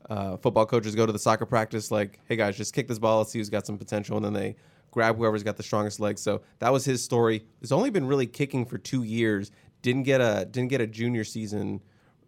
Uh, 0.09 0.37
football 0.37 0.65
coaches 0.65 0.95
go 0.95 1.05
to 1.05 1.11
the 1.11 1.19
soccer 1.19 1.45
practice 1.45 1.91
like, 1.91 2.19
"Hey 2.25 2.35
guys, 2.35 2.55
just 2.55 2.73
kick 2.73 2.87
this 2.87 2.99
ball. 2.99 3.19
Let's 3.19 3.31
see 3.31 3.39
who's 3.39 3.49
got 3.49 3.65
some 3.65 3.77
potential," 3.77 4.17
and 4.17 4.25
then 4.25 4.33
they 4.33 4.55
grab 4.91 5.17
whoever's 5.17 5.43
got 5.43 5.57
the 5.57 5.63
strongest 5.63 5.99
legs. 5.99 6.21
So 6.21 6.41
that 6.59 6.71
was 6.71 6.85
his 6.85 7.03
story. 7.03 7.45
He's 7.59 7.71
only 7.71 7.89
been 7.89 8.07
really 8.07 8.27
kicking 8.27 8.65
for 8.65 8.77
two 8.77 9.03
years. 9.03 9.51
Didn't 9.81 10.03
get 10.03 10.21
a 10.21 10.45
didn't 10.45 10.69
get 10.69 10.81
a 10.81 10.87
junior 10.87 11.23
season 11.23 11.81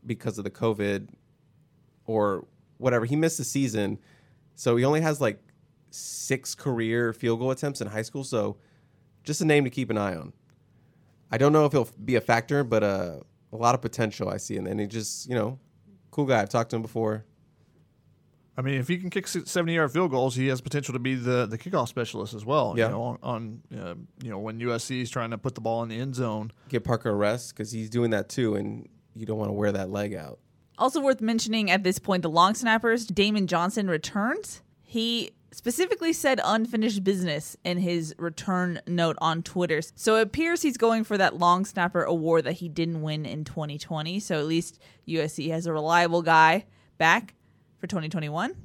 because 0.05 0.37
of 0.37 0.43
the 0.43 0.51
COVID 0.51 1.09
or 2.05 2.45
whatever. 2.77 3.05
He 3.05 3.15
missed 3.15 3.37
the 3.37 3.43
season, 3.43 3.99
so 4.55 4.75
he 4.75 4.85
only 4.85 5.01
has 5.01 5.19
like 5.19 5.41
six 5.91 6.55
career 6.55 7.13
field 7.13 7.39
goal 7.39 7.51
attempts 7.51 7.81
in 7.81 7.87
high 7.87 8.03
school. 8.03 8.23
So 8.23 8.57
just 9.23 9.41
a 9.41 9.45
name 9.45 9.63
to 9.63 9.69
keep 9.69 9.89
an 9.89 9.97
eye 9.97 10.15
on. 10.15 10.33
I 11.31 11.37
don't 11.37 11.53
know 11.53 11.65
if 11.65 11.71
he'll 11.71 11.89
be 12.03 12.15
a 12.15 12.21
factor, 12.21 12.63
but 12.63 12.83
uh, 12.83 13.19
a 13.51 13.57
lot 13.57 13.75
of 13.75 13.81
potential 13.81 14.29
I 14.29 14.37
see, 14.37 14.57
and 14.57 14.65
then 14.65 14.79
he 14.79 14.87
just 14.87 15.27
you 15.27 15.35
know, 15.35 15.59
cool 16.11 16.25
guy. 16.25 16.41
I've 16.41 16.49
talked 16.49 16.69
to 16.71 16.75
him 16.75 16.81
before. 16.81 17.25
I 18.59 18.61
mean, 18.61 18.73
if 18.73 18.89
he 18.89 18.97
can 18.97 19.09
kick 19.09 19.25
seventy 19.25 19.75
yard 19.75 19.93
field 19.93 20.11
goals, 20.11 20.35
he 20.35 20.47
has 20.47 20.59
potential 20.59 20.91
to 20.91 20.99
be 20.99 21.15
the, 21.15 21.45
the 21.45 21.57
kickoff 21.57 21.87
specialist 21.87 22.33
as 22.33 22.43
well. 22.43 22.73
Yeah. 22.75 22.87
You 22.87 22.91
know, 22.91 23.01
on, 23.03 23.17
on 23.23 23.61
uh, 23.79 23.95
you 24.21 24.29
know 24.29 24.37
when 24.37 24.59
USC 24.59 25.01
is 25.01 25.09
trying 25.09 25.29
to 25.31 25.37
put 25.37 25.55
the 25.55 25.61
ball 25.61 25.81
in 25.81 25.87
the 25.87 25.97
end 25.97 26.13
zone. 26.13 26.51
Get 26.67 26.83
Parker 26.83 27.09
a 27.09 27.15
rest 27.15 27.55
because 27.55 27.71
he's 27.71 27.89
doing 27.89 28.11
that 28.11 28.27
too, 28.27 28.55
and 28.55 28.89
you 29.15 29.25
don't 29.25 29.37
want 29.37 29.47
to 29.47 29.53
wear 29.53 29.71
that 29.71 29.91
leg 29.91 30.13
out. 30.13 30.39
Also 30.77 30.99
worth 30.99 31.21
mentioning 31.21 31.71
at 31.71 31.83
this 31.83 31.99
point, 31.99 32.21
the 32.21 32.29
long 32.29 32.53
snappers, 32.53 33.07
Damon 33.07 33.47
Johnson 33.47 33.89
returns. 33.89 34.61
He 34.81 35.31
specifically 35.53 36.11
said 36.11 36.41
unfinished 36.43 37.01
business 37.01 37.55
in 37.63 37.77
his 37.77 38.13
return 38.17 38.81
note 38.87 39.15
on 39.21 39.41
Twitter. 39.41 39.81
So 39.95 40.17
it 40.17 40.23
appears 40.23 40.63
he's 40.63 40.77
going 40.77 41.05
for 41.05 41.17
that 41.17 41.37
long 41.37 41.63
snapper 41.63 42.03
award 42.03 42.43
that 42.43 42.53
he 42.53 42.67
didn't 42.67 43.03
win 43.03 43.25
in 43.25 43.45
2020. 43.45 44.19
So 44.19 44.37
at 44.37 44.45
least 44.45 44.79
USC 45.07 45.49
has 45.49 45.65
a 45.65 45.71
reliable 45.71 46.21
guy 46.21 46.65
back 46.97 47.35
for 47.79 47.87
2021. 47.87 48.55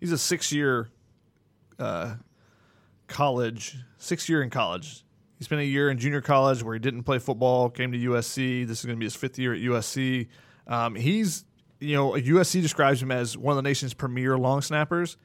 He's 0.00 0.12
a 0.12 0.18
six 0.18 0.50
year 0.50 0.88
uh, 1.78 2.14
college, 3.06 3.76
six 3.98 4.28
year 4.28 4.42
in 4.42 4.50
college. 4.50 5.04
He 5.38 5.44
spent 5.44 5.60
a 5.60 5.64
year 5.64 5.90
in 5.90 5.98
junior 5.98 6.20
college 6.20 6.62
where 6.62 6.74
he 6.74 6.80
didn't 6.80 7.04
play 7.04 7.18
football, 7.18 7.70
came 7.70 7.92
to 7.92 7.98
USC. 7.98 8.66
This 8.66 8.80
is 8.80 8.84
going 8.84 8.96
to 8.96 8.98
be 8.98 9.06
his 9.06 9.16
fifth 9.16 9.38
year 9.38 9.54
at 9.54 9.60
USC. 9.60 10.28
Um, 10.66 10.94
he's, 10.94 11.44
you 11.80 11.96
know, 11.96 12.12
USC 12.12 12.60
describes 12.60 13.02
him 13.02 13.10
as 13.10 13.38
one 13.38 13.52
of 13.52 13.56
the 13.56 13.66
nation's 13.66 13.94
premier 13.94 14.36
long 14.36 14.60
snappers. 14.60 15.16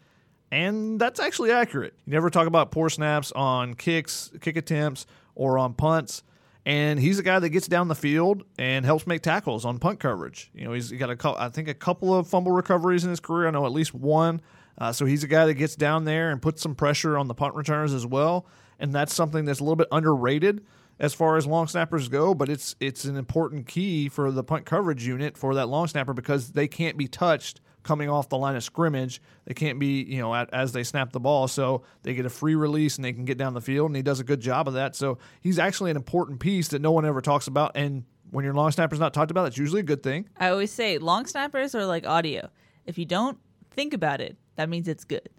And 0.52 1.00
that's 1.00 1.20
actually 1.20 1.52
accurate. 1.52 1.94
You 2.06 2.14
never 2.14 2.30
talk 2.30 2.48
about 2.48 2.72
poor 2.72 2.90
snaps 2.90 3.32
on 3.34 3.74
kicks, 3.74 4.32
kick 4.40 4.56
attempts, 4.56 5.06
or 5.34 5.58
on 5.58 5.74
punts. 5.74 6.24
And 6.66 7.00
he's 7.00 7.20
a 7.20 7.24
guy 7.24 7.38
that 7.38 7.50
gets 7.50 7.68
down 7.68 7.90
the 7.90 7.96
field 7.96 8.44
and 8.58 8.86
helps 8.86 9.06
make 9.06 9.22
tackles 9.22 9.66
on 9.66 9.78
punt 9.78 10.00
coverage. 10.00 10.50
You 10.56 10.66
know, 10.66 10.74
he's 10.74 10.92
got 10.92 11.12
a 11.12 11.36
I 11.40 11.50
think 11.50 11.68
a 11.68 11.76
couple 11.76 12.14
of 12.16 12.28
fumble 12.28 12.52
recoveries 12.52 13.04
in 13.04 13.12
his 13.12 13.20
career. 13.20 13.48
I 13.48 13.52
know 13.52 13.66
at 13.66 13.72
least 13.72 13.94
one. 13.94 14.42
Uh, 14.78 14.92
so 14.92 15.06
he's 15.06 15.24
a 15.24 15.28
guy 15.28 15.46
that 15.46 15.54
gets 15.54 15.76
down 15.76 16.06
there 16.06 16.32
and 16.32 16.42
puts 16.42 16.62
some 16.62 16.76
pressure 16.76 17.18
on 17.18 17.28
the 17.28 17.36
punt 17.36 17.56
returners 17.56 17.94
as 17.94 18.06
well. 18.06 18.48
And 18.80 18.92
that's 18.92 19.14
something 19.14 19.46
that's 19.46 19.60
a 19.60 19.64
little 19.64 19.78
bit 19.78 19.88
underrated 19.92 20.66
as 21.00 21.14
far 21.14 21.38
as 21.38 21.46
long 21.46 21.68
snappers 21.68 22.10
go. 22.10 22.34
But 22.34 22.50
it's 22.50 22.76
it's 22.80 23.06
an 23.06 23.16
important 23.16 23.68
key 23.68 24.10
for 24.10 24.32
the 24.32 24.44
punt 24.44 24.66
coverage 24.66 25.06
unit 25.06 25.38
for 25.38 25.54
that 25.54 25.68
long 25.68 25.88
snapper 25.88 26.14
because 26.14 26.54
they 26.54 26.68
can't 26.68 26.98
be 26.98 27.08
touched 27.08 27.62
coming 27.86 28.10
off 28.10 28.28
the 28.28 28.38
line 28.38 28.58
of 28.58 28.64
scrimmage. 28.64 29.22
They 29.46 29.54
can't 29.54 29.80
be, 29.80 30.04
you 30.04 30.20
know, 30.20 30.36
at, 30.36 30.54
as 30.54 30.74
they 30.74 30.84
snap 30.84 31.14
the 31.14 31.20
ball. 31.22 31.48
So 31.48 31.84
they 32.04 32.14
get 32.14 32.26
a 32.26 32.30
free 32.30 32.56
release 32.56 32.98
and 32.98 33.06
they 33.06 33.14
can 33.14 33.24
get 33.24 33.38
down 33.38 33.54
the 33.54 33.62
field, 33.62 33.90
and 33.90 33.96
he 33.96 34.02
does 34.02 34.20
a 34.20 34.24
good 34.26 34.42
job 34.42 34.68
of 34.68 34.74
that. 34.74 34.96
So 34.96 35.20
he's 35.40 35.58
actually 35.58 35.92
an 35.92 35.98
important 35.98 36.40
piece 36.40 36.68
that 36.70 36.82
no 36.82 36.92
one 36.92 37.06
ever 37.06 37.22
talks 37.22 37.48
about. 37.48 37.72
And 37.76 38.04
when 38.32 38.44
your 38.44 38.54
long 38.54 38.72
snapper's 38.72 39.00
not 39.00 39.14
talked 39.14 39.32
about, 39.32 39.44
that's 39.44 39.58
usually 39.58 39.80
a 39.80 39.84
good 39.84 40.04
thing. 40.04 40.28
I 40.38 40.50
always 40.50 40.72
say 40.72 40.98
long 40.98 41.26
snappers 41.26 41.74
are 41.76 41.86
like 41.86 42.06
audio. 42.06 42.50
If 42.86 42.98
you 42.98 43.06
don't 43.06 43.38
think 43.72 43.94
about 43.94 44.20
it, 44.20 44.36
that 44.58 44.68
means 44.68 44.88
it's 44.88 45.06
good. 45.06 45.30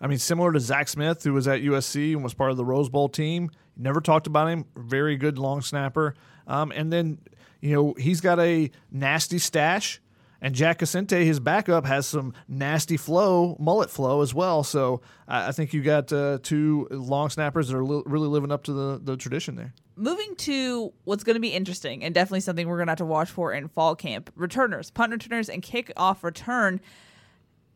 I 0.00 0.08
mean, 0.08 0.18
similar 0.18 0.52
to 0.52 0.58
Zach 0.58 0.88
Smith, 0.88 1.22
who 1.22 1.32
was 1.32 1.46
at 1.46 1.60
USC 1.60 2.12
and 2.12 2.24
was 2.24 2.34
part 2.34 2.50
of 2.50 2.56
the 2.56 2.64
Rose 2.64 2.88
Bowl 2.88 3.08
team. 3.08 3.50
Never 3.76 4.00
talked 4.00 4.26
about 4.26 4.48
him. 4.48 4.64
Very 4.76 5.16
good 5.16 5.38
long 5.38 5.62
snapper. 5.62 6.14
Um, 6.48 6.72
and 6.74 6.92
then, 6.92 7.18
you 7.60 7.72
know, 7.74 7.94
he's 7.96 8.20
got 8.20 8.40
a 8.40 8.70
nasty 8.90 9.38
stash. 9.38 10.01
And 10.44 10.56
Jack 10.56 10.80
Casente, 10.80 11.24
his 11.24 11.38
backup, 11.38 11.86
has 11.86 12.04
some 12.04 12.34
nasty 12.48 12.96
flow, 12.96 13.56
mullet 13.60 13.88
flow 13.88 14.22
as 14.22 14.34
well. 14.34 14.64
So 14.64 15.00
I, 15.28 15.52
think 15.52 15.72
you 15.72 15.82
got 15.82 16.12
uh, 16.12 16.40
two 16.42 16.88
long 16.90 17.30
snappers 17.30 17.68
that 17.68 17.76
are 17.76 17.84
li- 17.84 18.02
really 18.06 18.26
living 18.26 18.50
up 18.50 18.64
to 18.64 18.72
the, 18.72 19.00
the 19.00 19.16
tradition 19.16 19.54
there. 19.54 19.72
Moving 19.94 20.34
to 20.38 20.92
what's 21.04 21.22
going 21.22 21.34
to 21.34 21.40
be 21.40 21.50
interesting 21.50 22.02
and 22.02 22.12
definitely 22.12 22.40
something 22.40 22.66
we're 22.66 22.76
going 22.76 22.88
to 22.88 22.90
have 22.90 22.98
to 22.98 23.04
watch 23.04 23.30
for 23.30 23.52
in 23.52 23.68
fall 23.68 23.94
camp 23.94 24.32
returners, 24.34 24.90
punt 24.90 25.12
returners, 25.12 25.48
and 25.48 25.62
kickoff 25.62 26.24
return. 26.24 26.80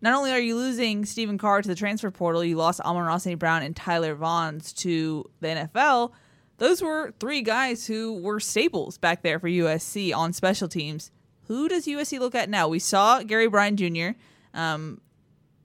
Not 0.01 0.15
only 0.15 0.33
are 0.33 0.41
you 0.41 0.57
losing 0.57 1.05
Stephen 1.05 1.39
Carr 1.39 1.63
to 1.63 1.69
the 1.69 1.77
transfer 1.77 2.11
portal, 2.11 2.43
you 2.43 2.57
lost 2.57 2.81
Amon 2.81 3.21
St. 3.21 3.39
Brown 3.39 3.63
and 3.63 3.77
Tyler 3.77 4.17
Vaughns 4.17 4.75
to 4.79 5.25
the 5.39 5.49
NFL. 5.49 6.11
Those 6.59 6.83
were 6.83 7.15
three 7.21 7.43
guys 7.43 7.87
who 7.87 8.21
were 8.21 8.41
staples 8.41 8.99
back 8.99 9.23
there 9.23 9.39
for 9.39 9.49
USC 9.49 10.13
on 10.13 10.33
special 10.33 10.67
teams. 10.67 11.13
Who 11.49 11.69
does 11.69 11.87
USC 11.87 12.19
look 12.19 12.35
at 12.35 12.49
now? 12.49 12.69
We 12.69 12.79
saw 12.79 13.23
Gary 13.23 13.49
Bryant 13.49 13.79
Jr. 13.79 14.19
Um, 14.55 15.01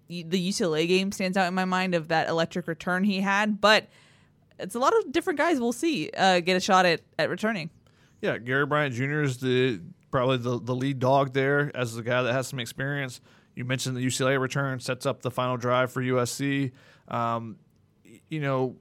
the 0.07 0.49
UCLA 0.49 0.87
game 0.87 1.11
stands 1.11 1.37
out 1.37 1.47
in 1.47 1.53
my 1.53 1.65
mind 1.65 1.95
of 1.95 2.09
that 2.09 2.27
electric 2.27 2.67
return 2.67 3.03
he 3.03 3.21
had, 3.21 3.61
but 3.61 3.87
it's 4.59 4.75
a 4.75 4.79
lot 4.79 4.93
of 4.97 5.11
different 5.11 5.39
guys 5.39 5.59
we'll 5.59 5.71
see 5.71 6.09
uh, 6.17 6.41
get 6.41 6.57
a 6.57 6.59
shot 6.59 6.85
at, 6.85 7.01
at 7.17 7.29
returning. 7.29 7.69
Yeah, 8.21 8.37
Gary 8.37 8.65
Bryant 8.65 8.93
Jr. 8.93 9.21
is 9.21 9.37
the 9.37 9.81
probably 10.11 10.37
the, 10.37 10.59
the 10.59 10.75
lead 10.75 10.99
dog 10.99 11.33
there 11.33 11.71
as 11.73 11.95
the 11.95 12.03
guy 12.03 12.21
that 12.21 12.33
has 12.33 12.47
some 12.47 12.59
experience. 12.59 13.21
You 13.55 13.65
mentioned 13.65 13.97
the 13.97 14.05
UCLA 14.05 14.39
return 14.39 14.79
sets 14.79 15.05
up 15.05 15.21
the 15.21 15.31
final 15.31 15.57
drive 15.57 15.91
for 15.91 16.01
USC. 16.01 16.71
Um, 17.07 17.57
you 18.29 18.39
know, 18.39 18.75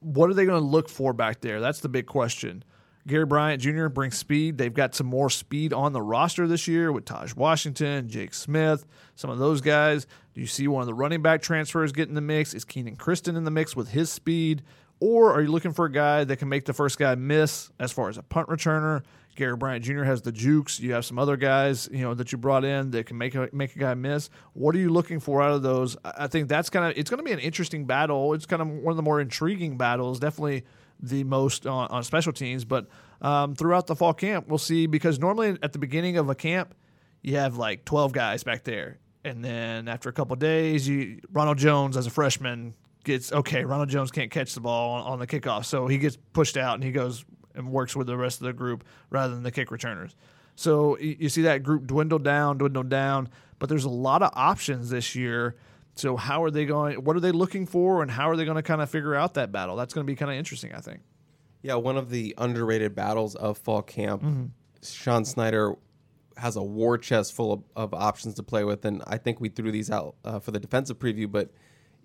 what 0.00 0.30
are 0.30 0.34
they 0.34 0.44
going 0.46 0.60
to 0.60 0.66
look 0.66 0.88
for 0.88 1.12
back 1.12 1.40
there? 1.40 1.60
That's 1.60 1.80
the 1.80 1.88
big 1.88 2.06
question. 2.06 2.64
Gary 3.06 3.24
Bryant 3.24 3.62
Jr. 3.62 3.86
brings 3.86 4.16
speed. 4.18 4.58
They've 4.58 4.74
got 4.74 4.94
some 4.94 5.06
more 5.06 5.30
speed 5.30 5.72
on 5.72 5.92
the 5.92 6.02
roster 6.02 6.48
this 6.48 6.66
year 6.66 6.90
with 6.90 7.04
Taj 7.04 7.34
Washington, 7.34 8.08
Jake 8.08 8.34
Smith, 8.34 8.84
some 9.14 9.30
of 9.30 9.38
those 9.38 9.60
guys. 9.60 10.06
Do 10.34 10.40
you 10.40 10.46
see 10.46 10.66
one 10.66 10.80
of 10.80 10.86
the 10.86 10.94
running 10.94 11.22
back 11.22 11.40
transfers 11.40 11.92
get 11.92 12.08
in 12.08 12.14
the 12.14 12.20
mix? 12.20 12.52
Is 12.52 12.64
Kenan 12.64 12.96
Christon 12.96 13.36
in 13.36 13.44
the 13.44 13.50
mix 13.50 13.76
with 13.76 13.90
his 13.90 14.10
speed? 14.10 14.62
Or 14.98 15.32
are 15.32 15.42
you 15.42 15.52
looking 15.52 15.72
for 15.72 15.84
a 15.84 15.92
guy 15.92 16.24
that 16.24 16.36
can 16.38 16.48
make 16.48 16.64
the 16.64 16.72
first 16.72 16.98
guy 16.98 17.14
miss 17.14 17.70
as 17.78 17.92
far 17.92 18.08
as 18.08 18.18
a 18.18 18.22
punt 18.22 18.48
returner? 18.48 19.02
Gary 19.36 19.56
Bryant 19.56 19.84
Jr. 19.84 20.02
has 20.02 20.22
the 20.22 20.32
jukes. 20.32 20.80
You 20.80 20.94
have 20.94 21.04
some 21.04 21.18
other 21.18 21.36
guys, 21.36 21.88
you 21.92 22.00
know, 22.00 22.14
that 22.14 22.32
you 22.32 22.38
brought 22.38 22.64
in 22.64 22.90
that 22.92 23.06
can 23.06 23.18
make 23.18 23.34
a 23.34 23.48
make 23.52 23.76
a 23.76 23.78
guy 23.78 23.94
miss. 23.94 24.30
What 24.54 24.74
are 24.74 24.78
you 24.78 24.88
looking 24.88 25.20
for 25.20 25.42
out 25.42 25.52
of 25.52 25.62
those? 25.62 25.96
I 26.04 26.26
think 26.26 26.48
that's 26.48 26.70
kind 26.70 26.86
of 26.86 26.98
it's 26.98 27.10
going 27.10 27.18
to 27.18 27.24
be 27.24 27.32
an 27.32 27.38
interesting 27.38 27.84
battle. 27.84 28.32
It's 28.32 28.46
kind 28.46 28.62
of 28.62 28.68
one 28.68 28.92
of 28.92 28.96
the 28.96 29.02
more 29.02 29.20
intriguing 29.20 29.76
battles. 29.76 30.18
Definitely 30.18 30.64
the 31.00 31.24
most 31.24 31.66
on, 31.66 31.88
on 31.88 32.02
special 32.02 32.32
teams, 32.32 32.64
but 32.64 32.86
um, 33.20 33.54
throughout 33.54 33.86
the 33.86 33.96
fall 33.96 34.14
camp, 34.14 34.48
we'll 34.48 34.58
see 34.58 34.86
because 34.86 35.18
normally 35.18 35.58
at 35.62 35.72
the 35.72 35.78
beginning 35.78 36.16
of 36.16 36.28
a 36.28 36.34
camp, 36.34 36.74
you 37.22 37.36
have 37.36 37.56
like 37.56 37.84
12 37.84 38.12
guys 38.12 38.44
back 38.44 38.64
there. 38.64 38.98
And 39.24 39.44
then 39.44 39.88
after 39.88 40.08
a 40.08 40.12
couple 40.12 40.36
days, 40.36 40.88
you 40.88 41.20
Ronald 41.32 41.58
Jones 41.58 41.96
as 41.96 42.06
a 42.06 42.10
freshman 42.10 42.74
gets 43.04 43.32
okay. 43.32 43.64
Ronald 43.64 43.88
Jones 43.88 44.10
can't 44.10 44.30
catch 44.30 44.54
the 44.54 44.60
ball 44.60 44.94
on, 44.94 45.02
on 45.12 45.18
the 45.18 45.26
kickoff, 45.26 45.64
so 45.64 45.86
he 45.86 45.98
gets 45.98 46.16
pushed 46.32 46.56
out 46.56 46.74
and 46.74 46.84
he 46.84 46.92
goes 46.92 47.24
and 47.54 47.70
works 47.70 47.96
with 47.96 48.06
the 48.06 48.16
rest 48.16 48.40
of 48.40 48.46
the 48.46 48.52
group 48.52 48.84
rather 49.10 49.34
than 49.34 49.42
the 49.42 49.50
kick 49.50 49.70
returners. 49.70 50.14
So 50.54 50.98
you, 50.98 51.16
you 51.20 51.28
see 51.28 51.42
that 51.42 51.62
group 51.62 51.86
dwindle 51.86 52.18
down, 52.18 52.58
dwindle 52.58 52.84
down. 52.84 53.28
But 53.58 53.68
there's 53.68 53.84
a 53.84 53.90
lot 53.90 54.22
of 54.22 54.30
options 54.34 54.90
this 54.90 55.14
year. 55.14 55.56
So 55.96 56.16
how 56.16 56.44
are 56.44 56.50
they 56.50 56.66
going? 56.66 57.02
What 57.02 57.16
are 57.16 57.20
they 57.20 57.32
looking 57.32 57.66
for, 57.66 58.02
and 58.02 58.10
how 58.10 58.30
are 58.30 58.36
they 58.36 58.44
going 58.44 58.56
to 58.56 58.62
kind 58.62 58.82
of 58.82 58.90
figure 58.90 59.14
out 59.14 59.34
that 59.34 59.50
battle? 59.50 59.76
That's 59.76 59.94
going 59.94 60.06
to 60.06 60.10
be 60.10 60.14
kind 60.14 60.30
of 60.30 60.36
interesting, 60.36 60.72
I 60.74 60.80
think. 60.80 61.00
Yeah, 61.62 61.74
one 61.76 61.96
of 61.96 62.10
the 62.10 62.34
underrated 62.38 62.94
battles 62.94 63.34
of 63.34 63.58
fall 63.58 63.82
camp. 63.82 64.22
Sean 64.82 65.24
Snyder 65.24 65.74
has 66.36 66.56
a 66.56 66.62
war 66.62 66.98
chest 66.98 67.32
full 67.32 67.52
of, 67.52 67.62
of 67.74 67.94
options 67.94 68.34
to 68.34 68.42
play 68.42 68.62
with, 68.62 68.84
and 68.84 69.02
I 69.06 69.16
think 69.16 69.40
we 69.40 69.48
threw 69.48 69.72
these 69.72 69.90
out 69.90 70.16
uh, 70.24 70.38
for 70.38 70.50
the 70.50 70.60
defensive 70.60 70.98
preview. 70.98 71.30
But 71.30 71.50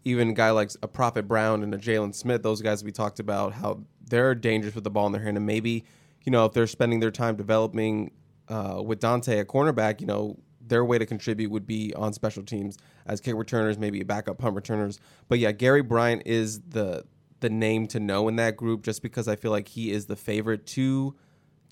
even 0.06 0.30
a 0.30 0.34
guy 0.34 0.52
like 0.52 0.72
a 0.82 0.88
Prophet 0.88 1.28
Brown 1.28 1.62
and 1.62 1.74
a 1.76 1.78
Jalen 1.78 2.16
Smith, 2.16 2.44
those 2.44 2.62
guys 2.62 2.84
we 2.84 2.92
talked 2.94 3.20
about 3.20 3.54
how 3.54 3.84
they're 4.10 4.34
dangerous 4.34 4.74
with 4.74 4.84
the 4.86 4.89
ball 4.89 5.06
in 5.06 5.12
their 5.12 5.22
hand, 5.22 5.36
and 5.36 5.46
maybe 5.46 5.84
you 6.24 6.32
know 6.32 6.46
if 6.46 6.54
they're 6.54 6.66
spending 6.66 7.02
their 7.02 7.12
time 7.12 7.36
developing 7.36 8.12
uh, 8.48 8.82
with 8.84 9.02
Dante 9.02 9.39
a 9.39 9.46
cornerback, 9.46 10.00
you 10.00 10.08
know 10.08 10.39
their 10.72 10.86
way 10.86 10.97
to 10.97 11.05
contribute 11.05 11.51
would 11.51 11.67
be 11.67 11.93
on 11.95 12.13
special 12.13 12.43
teams 12.43 12.78
as 13.05 13.19
kick 13.19 13.36
returners, 13.36 13.78
maybe 13.78 14.01
backup 14.03 14.38
punt 14.38 14.55
returners. 14.55 15.01
But 15.28 15.38
yeah, 15.38 15.51
Gary 15.51 15.82
Bryant 15.82 16.24
is 16.26 16.61
the 16.61 17.03
the 17.41 17.49
name 17.49 17.88
to 17.88 17.99
know 17.99 18.28
in 18.28 18.38
that 18.38 18.55
group 18.55 18.84
just 18.84 19.01
because 19.01 19.28
I 19.28 19.36
feel 19.36 19.51
like 19.51 19.67
he 19.67 19.91
is 19.91 20.05
the 20.05 20.15
favorite 20.15 20.65
to 20.67 21.13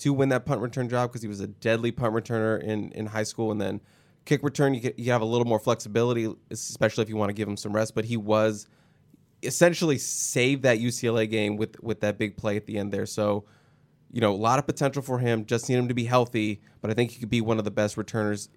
to 0.00 0.12
win 0.12 0.28
that 0.28 0.44
punt 0.44 0.60
return 0.60 0.88
job 0.88 1.10
because 1.10 1.22
he 1.22 1.28
was 1.28 1.40
a 1.40 1.46
deadly 1.46 1.92
punt 1.92 2.12
returner 2.12 2.62
in 2.62 2.92
in 2.92 3.06
high 3.06 3.22
school. 3.22 3.50
And 3.50 3.58
then 3.58 3.80
kick 4.26 4.42
return 4.42 4.74
you, 4.74 4.92
you 4.98 5.10
have 5.12 5.22
a 5.22 5.24
little 5.24 5.46
more 5.46 5.58
flexibility 5.58 6.30
especially 6.50 7.02
if 7.02 7.08
you 7.08 7.16
want 7.16 7.30
to 7.30 7.34
give 7.34 7.48
him 7.48 7.56
some 7.56 7.72
rest. 7.72 7.94
But 7.94 8.04
he 8.04 8.18
was 8.18 8.68
essentially 9.42 9.96
saved 9.96 10.64
that 10.64 10.78
UCLA 10.78 11.28
game 11.28 11.56
with 11.56 11.82
with 11.82 12.00
that 12.00 12.18
big 12.18 12.36
play 12.36 12.56
at 12.56 12.66
the 12.66 12.76
end 12.76 12.92
there. 12.92 13.06
So 13.06 13.46
you 14.12 14.20
know 14.20 14.32
a 14.32 14.36
lot 14.36 14.58
of 14.58 14.66
potential 14.66 15.00
for 15.00 15.18
him. 15.20 15.46
Just 15.46 15.70
need 15.70 15.76
him 15.76 15.88
to 15.88 15.94
be 15.94 16.04
healthy 16.04 16.60
but 16.80 16.90
I 16.90 16.94
think 16.94 17.10
he 17.10 17.20
could 17.20 17.30
be 17.30 17.40
one 17.40 17.58
of 17.58 17.64
the 17.64 17.70
best 17.70 17.96
returners 17.96 18.48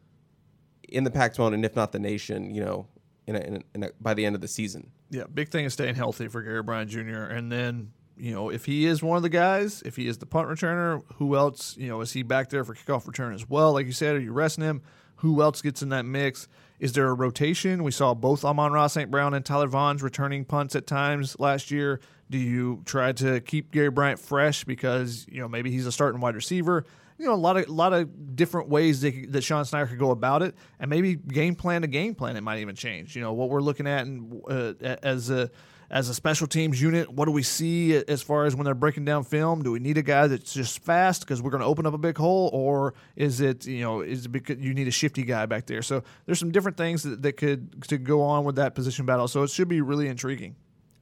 in 0.94 1.04
the 1.04 1.12
Pac-12 1.12 1.54
and 1.54 1.66
if 1.66 1.76
not 1.76 1.92
the 1.92 2.00
nation 2.00 2.54
you 2.54 2.64
know 2.64 2.88
in 3.28 3.36
a, 3.36 3.40
in 3.40 3.56
a, 3.56 3.60
in 3.76 3.84
a, 3.84 3.90
by 4.00 4.14
the 4.14 4.26
end 4.26 4.36
of 4.36 4.42
the 4.42 4.48
season 4.48 4.92
Yeah, 5.14 5.26
big 5.32 5.50
thing 5.50 5.66
is 5.66 5.74
staying 5.74 5.94
healthy 5.96 6.28
for 6.28 6.42
Gary 6.42 6.64
Bryant 6.64 6.90
Jr. 6.90 7.24
And 7.24 7.52
then, 7.52 7.92
you 8.18 8.34
know, 8.34 8.50
if 8.50 8.66
he 8.66 8.88
is 8.88 9.04
one 9.04 9.16
of 9.16 9.22
the 9.22 9.30
guys, 9.30 9.84
if 9.84 9.96
he 9.96 10.08
is 10.08 10.18
the 10.18 10.26
punt 10.26 10.48
returner, 10.50 11.04
who 11.18 11.36
else, 11.36 11.78
you 11.78 11.88
know, 11.88 12.02
is 12.02 12.14
he 12.14 12.24
back 12.24 12.50
there 12.50 12.64
for 12.64 12.74
kickoff 12.74 13.06
return 13.06 13.34
as 13.36 13.48
well? 13.48 13.74
Like 13.74 13.86
you 13.86 13.92
said, 13.92 14.16
are 14.16 14.20
you 14.20 14.32
resting 14.32 14.64
him? 14.64 14.82
Who 15.18 15.44
else 15.44 15.62
gets 15.62 15.84
in 15.84 15.90
that 15.90 16.04
mix? 16.04 16.48
Is 16.80 16.94
there 16.94 17.08
a 17.08 17.14
rotation? 17.14 17.84
We 17.84 17.92
saw 17.92 18.16
both 18.16 18.44
Amon-Ra 18.44 18.88
St. 18.88 19.12
Brown 19.12 19.36
and 19.36 19.46
Tyler 19.46 19.68
Vaughns 19.68 20.02
returning 20.02 20.46
punts 20.46 20.76
at 20.76 20.88
times 20.88 21.40
last 21.40 21.70
year. 21.70 22.00
Do 22.32 22.40
you 22.40 22.82
try 22.86 23.12
to 23.14 23.40
keep 23.40 23.72
Gary 23.72 23.92
Bryant 23.92 24.20
fresh 24.20 24.64
because, 24.64 25.28
you 25.30 25.40
know, 25.40 25.48
maybe 25.48 25.70
he's 25.70 25.86
a 25.86 25.92
starting 25.92 26.20
wide 26.20 26.36
receiver? 26.36 26.86
You 27.18 27.26
know 27.26 27.34
a 27.34 27.36
lot 27.36 27.58
of 27.58 27.70
lot 27.70 27.94
of 27.94 28.36
different 28.36 28.70
ways 28.70 29.02
that, 29.02 29.32
that 29.32 29.42
Sean 29.42 29.66
Snyder 29.66 29.88
could 29.88 30.00
go 30.00 30.12
about 30.12 30.42
it, 30.42 30.56
and 30.80 30.90
maybe 30.90 31.16
game 31.16 31.56
plan 31.56 31.82
to 31.82 31.88
game 31.88 32.16
plan 32.16 32.38
it 32.38 32.42
might 32.42 32.60
even 32.60 32.76
change. 32.76 33.16
You 33.16 33.22
know 33.22 33.34
what 33.34 33.50
we're 33.50 33.62
looking 33.62 33.88
at 33.88 34.06
and 34.06 34.42
uh, 34.50 34.74
as 34.82 35.30
a 35.30 35.50
as 35.94 36.10
a 36.10 36.14
special 36.16 36.48
teams 36.48 36.82
unit, 36.82 37.08
what 37.14 37.26
do 37.26 37.32
we 37.32 37.44
see 37.44 37.96
as 37.96 38.24
far 38.24 38.46
as 38.46 38.56
when 38.56 38.66
they're 38.66 38.74
breaking 38.74 39.06
down 39.06 39.24
film? 39.24 39.62
Do 39.62 39.72
we 39.72 39.80
need 39.80 40.00
a 40.00 40.02
guy 40.02 40.26
that's 40.26 40.52
just 40.52 40.84
fast 40.84 41.22
because 41.22 41.40
we're 41.40 41.52
going 41.52 41.62
to 41.62 41.68
open 41.68 41.86
up 41.86 41.94
a 41.94 42.00
big 42.00 42.18
hole, 42.18 42.50
or 42.52 42.96
is 43.16 43.42
it 43.42 43.68
you 43.68 43.82
know 43.82 44.02
is 44.02 44.26
it 44.26 44.30
because 44.30 44.58
you 44.58 44.74
need 44.74 44.88
a 44.88 44.92
shifty 44.92 45.22
guy 45.24 45.46
back 45.46 45.68
there? 45.68 45.84
So 45.84 46.04
there's 46.26 46.40
some 46.40 46.52
different 46.52 46.78
things 46.78 47.04
that, 47.04 47.22
that 47.22 47.34
could 47.34 47.84
to 47.90 48.00
go 48.00 48.22
on 48.22 48.44
with 48.44 48.56
that 48.56 48.74
position 48.74 49.06
battle. 49.06 49.28
So 49.28 49.44
it 49.44 49.52
should 49.52 49.68
be 49.68 49.82
really 49.82 50.08
intriguing. 50.08 50.56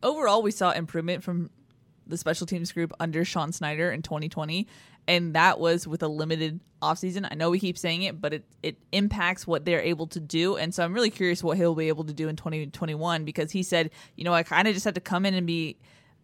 Overall, 0.03 0.41
we 0.41 0.51
saw 0.51 0.71
improvement 0.71 1.23
from 1.23 1.51
the 2.05 2.17
special 2.17 2.45
teams 2.45 2.71
group 2.71 2.91
under 2.99 3.23
Sean 3.23 3.51
Snyder 3.51 3.91
in 3.91 4.01
2020, 4.01 4.67
and 5.07 5.33
that 5.33 5.59
was 5.59 5.87
with 5.87 6.03
a 6.03 6.07
limited 6.07 6.59
offseason. 6.81 7.27
I 7.29 7.35
know 7.35 7.49
we 7.49 7.59
keep 7.59 7.77
saying 7.77 8.03
it, 8.03 8.19
but 8.19 8.33
it, 8.33 8.43
it 8.63 8.77
impacts 8.91 9.45
what 9.45 9.65
they're 9.65 9.81
able 9.81 10.07
to 10.07 10.19
do. 10.19 10.57
And 10.57 10.73
so 10.73 10.83
I'm 10.83 10.93
really 10.93 11.09
curious 11.09 11.43
what 11.43 11.57
he'll 11.57 11.75
be 11.75 11.87
able 11.87 12.03
to 12.05 12.13
do 12.13 12.27
in 12.27 12.35
2021 12.35 13.23
because 13.25 13.51
he 13.51 13.63
said, 13.63 13.91
you 14.15 14.23
know, 14.23 14.33
I 14.33 14.43
kind 14.43 14.67
of 14.67 14.73
just 14.73 14.85
had 14.85 14.95
to 14.95 15.01
come 15.01 15.25
in 15.25 15.33
and 15.33 15.45
be, 15.45 15.77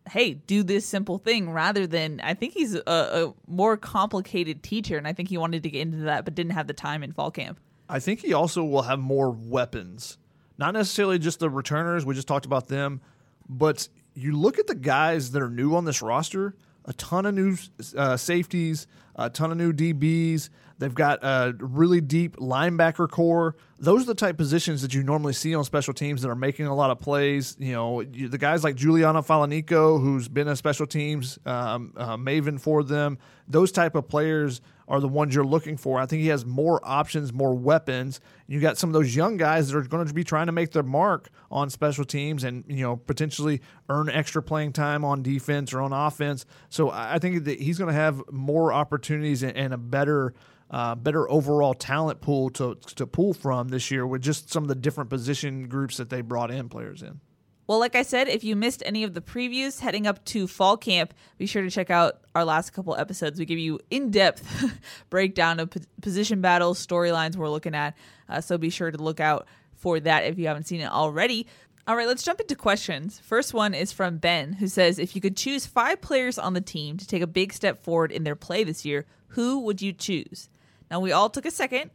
hey, 0.10 0.34
do 0.34 0.64
this 0.64 0.86
simple 0.86 1.18
thing 1.18 1.52
rather 1.52 1.86
than, 1.86 2.22
I 2.24 2.34
think 2.34 2.54
he's 2.54 2.76
a, 2.76 2.82
a 2.88 3.34
more 3.48 3.78
complicated 3.78 4.64
teacher. 4.64 4.98
And 4.98 5.08
I 5.08 5.14
think 5.14 5.30
he 5.30 5.38
wanted 5.38 5.64
to 5.64 5.70
get 5.70 5.82
into 5.82 5.98
that, 6.00 6.26
but 6.26 6.34
didn't 6.34 6.54
have 6.54 6.68
the 6.68 6.74
time 6.74 7.04
in 7.04 7.12
fall 7.12 7.32
camp. 7.32 7.60
I 7.90 8.00
think 8.00 8.22
he 8.22 8.34
also 8.34 8.64
will 8.64 8.84
have 8.84 9.00
more 9.00 9.30
weapons. 9.30 10.18
Not 10.58 10.74
necessarily 10.74 11.20
just 11.20 11.40
the 11.40 11.50
returners, 11.50 12.06
we 12.06 12.16
just 12.16 12.28
talked 12.28 12.46
about 12.46 12.68
them, 12.68 13.02
but 13.48 13.88
you 14.16 14.36
look 14.36 14.58
at 14.58 14.66
the 14.68 14.76
guys 14.76 15.32
that 15.32 15.42
are 15.42 15.50
new 15.50 15.76
on 15.76 15.86
this 15.86 16.02
roster, 16.02 16.56
a 16.88 16.94
ton 16.94 17.26
of 17.26 17.36
new 17.36 17.58
uh, 17.96 18.18
safeties, 18.18 18.88
a 19.16 19.30
ton 19.30 19.52
of 19.52 19.58
new 19.58 19.74
DBs. 19.74 20.50
They've 20.80 20.94
got 20.94 21.24
a 21.24 21.56
really 21.60 22.02
deep 22.02 22.38
linebacker 22.38 23.10
core. 23.10 23.56
Those 23.80 24.04
are 24.04 24.08
the 24.08 24.16
type 24.16 24.38
positions 24.38 24.84
that 24.84 24.94
you 24.94 25.02
normally 25.02 25.34
see 25.34 25.56
on 25.56 25.64
special 25.64 25.94
teams 25.94 26.22
that 26.22 26.30
are 26.30 26.36
making 26.36 26.68
a 26.68 26.76
lot 26.76 26.92
of 26.92 27.00
plays. 27.00 27.56
You 27.60 27.74
know, 27.74 28.02
you, 28.02 28.28
the 28.28 28.38
guys 28.38 28.64
like 28.64 28.76
Juliano 28.76 29.22
Falaniko, 29.22 30.00
who's 30.00 30.28
been 30.28 30.48
a 30.48 30.56
special 30.56 30.86
teams 30.86 31.40
um, 31.46 31.94
uh, 31.98 32.16
maven 32.16 32.60
for 32.60 32.84
them. 32.84 33.18
Those 33.48 33.72
type 33.72 33.96
of 33.96 34.08
players 34.08 34.62
are 34.88 35.00
the 35.00 35.08
ones 35.08 35.34
you're 35.34 35.46
looking 35.46 35.78
for. 35.78 36.00
I 36.00 36.06
think 36.06 36.22
he 36.22 36.28
has 36.30 36.46
more 36.46 36.80
options, 36.84 37.34
more 37.34 37.56
weapons. 37.56 38.20
You 38.48 38.60
got 38.60 38.78
some 38.78 38.90
of 38.90 38.94
those 38.94 39.16
young 39.16 39.38
guys 39.38 39.70
that 39.70 39.78
are 39.78 39.82
going 39.82 40.08
to 40.08 40.14
be 40.14 40.24
trying 40.24 40.46
to 40.46 40.52
make 40.52 40.72
their 40.72 40.84
mark 40.84 41.30
on 41.52 41.70
special 41.70 42.06
teams 42.06 42.44
and 42.44 42.64
you 42.68 42.84
know 42.84 42.96
potentially 42.96 43.62
earn 43.90 44.10
extra 44.10 44.42
playing 44.42 44.74
time 44.74 45.04
on 45.06 45.24
defense 45.24 45.74
or 45.74 45.82
on 45.82 45.94
offense. 45.94 46.46
So 46.70 46.90
I 46.92 47.20
think 47.20 47.46
that 47.46 47.60
he's 47.60 47.78
going 47.78 47.94
to 47.94 48.00
have 48.00 48.22
more 48.32 48.74
opportunities 48.74 49.44
and 49.44 49.74
a 49.74 49.78
better. 49.78 50.34
Uh, 50.70 50.94
better 50.96 51.32
overall 51.32 51.74
talent 51.74 52.20
pool 52.20 52.50
to 52.50 52.76
to 52.76 53.08
pull 53.08 53.34
from 53.34 53.70
this 53.70 53.90
year 53.90 54.06
with 54.06 54.22
just 54.22 54.52
some 54.52 54.66
of 54.66 54.68
the 54.68 54.76
different 54.76 55.10
position 55.10 55.70
groups 55.70 55.96
that 55.96 56.10
they 56.10 56.20
brought 56.20 56.52
in 56.52 56.68
players 56.68 57.02
in. 57.02 57.22
Well, 57.68 57.80
like 57.80 57.96
I 57.96 58.04
said, 58.04 58.30
if 58.30 58.46
you 58.46 58.56
missed 58.56 58.82
any 58.86 59.04
of 59.04 59.14
the 59.14 59.20
previews 59.20 59.82
heading 59.82 60.08
up 60.08 60.24
to 60.26 60.48
fall 60.48 60.78
camp, 60.78 61.14
be 61.38 61.46
sure 61.46 61.62
to 61.62 61.70
check 61.70 61.90
out 61.90 62.22
our 62.34 62.46
last 62.46 62.72
couple 62.72 62.96
episodes. 62.96 63.38
We 63.38 63.46
give 63.46 63.60
you 63.60 63.80
in 63.90 64.10
depth 64.10 64.80
breakdown 65.10 65.60
of 65.60 65.74
position 66.02 66.40
battles, 66.40 66.86
storylines 66.86 67.36
we're 67.36 67.50
looking 67.50 67.76
at. 67.76 67.98
Uh, 68.30 68.40
so 68.40 68.58
be 68.58 68.70
sure 68.70 68.90
to 68.90 68.98
look 68.98 69.20
out 69.20 69.48
for 69.78 70.00
that 70.00 70.26
if 70.26 70.38
you 70.38 70.48
haven't 70.48 70.68
seen 70.68 70.82
it 70.82 70.92
already. 70.92 71.48
All 71.88 71.96
right, 71.96 72.08
let's 72.08 72.24
jump 72.24 72.42
into 72.42 72.56
questions. 72.56 73.20
First 73.20 73.54
one 73.54 73.74
is 73.74 73.94
from 73.94 74.18
Ben, 74.18 74.54
who 74.54 74.68
says 74.68 75.00
If 75.00 75.16
you 75.16 75.22
could 75.22 75.38
choose 75.38 75.66
five 75.66 76.02
players 76.02 76.38
on 76.38 76.54
the 76.54 76.62
team 76.62 76.98
to 76.98 77.08
take 77.08 77.22
a 77.22 77.28
big 77.28 77.54
step 77.54 77.82
forward 77.82 78.12
in 78.12 78.26
their 78.26 78.36
play 78.36 78.66
this 78.66 78.84
year, 78.84 79.06
who 79.30 79.60
would 79.62 79.82
you 79.82 79.94
choose? 79.94 80.50
Now, 80.92 81.00
we 81.00 81.12
all 81.14 81.30
took 81.30 81.46
a 81.46 81.52
second. 81.52 81.92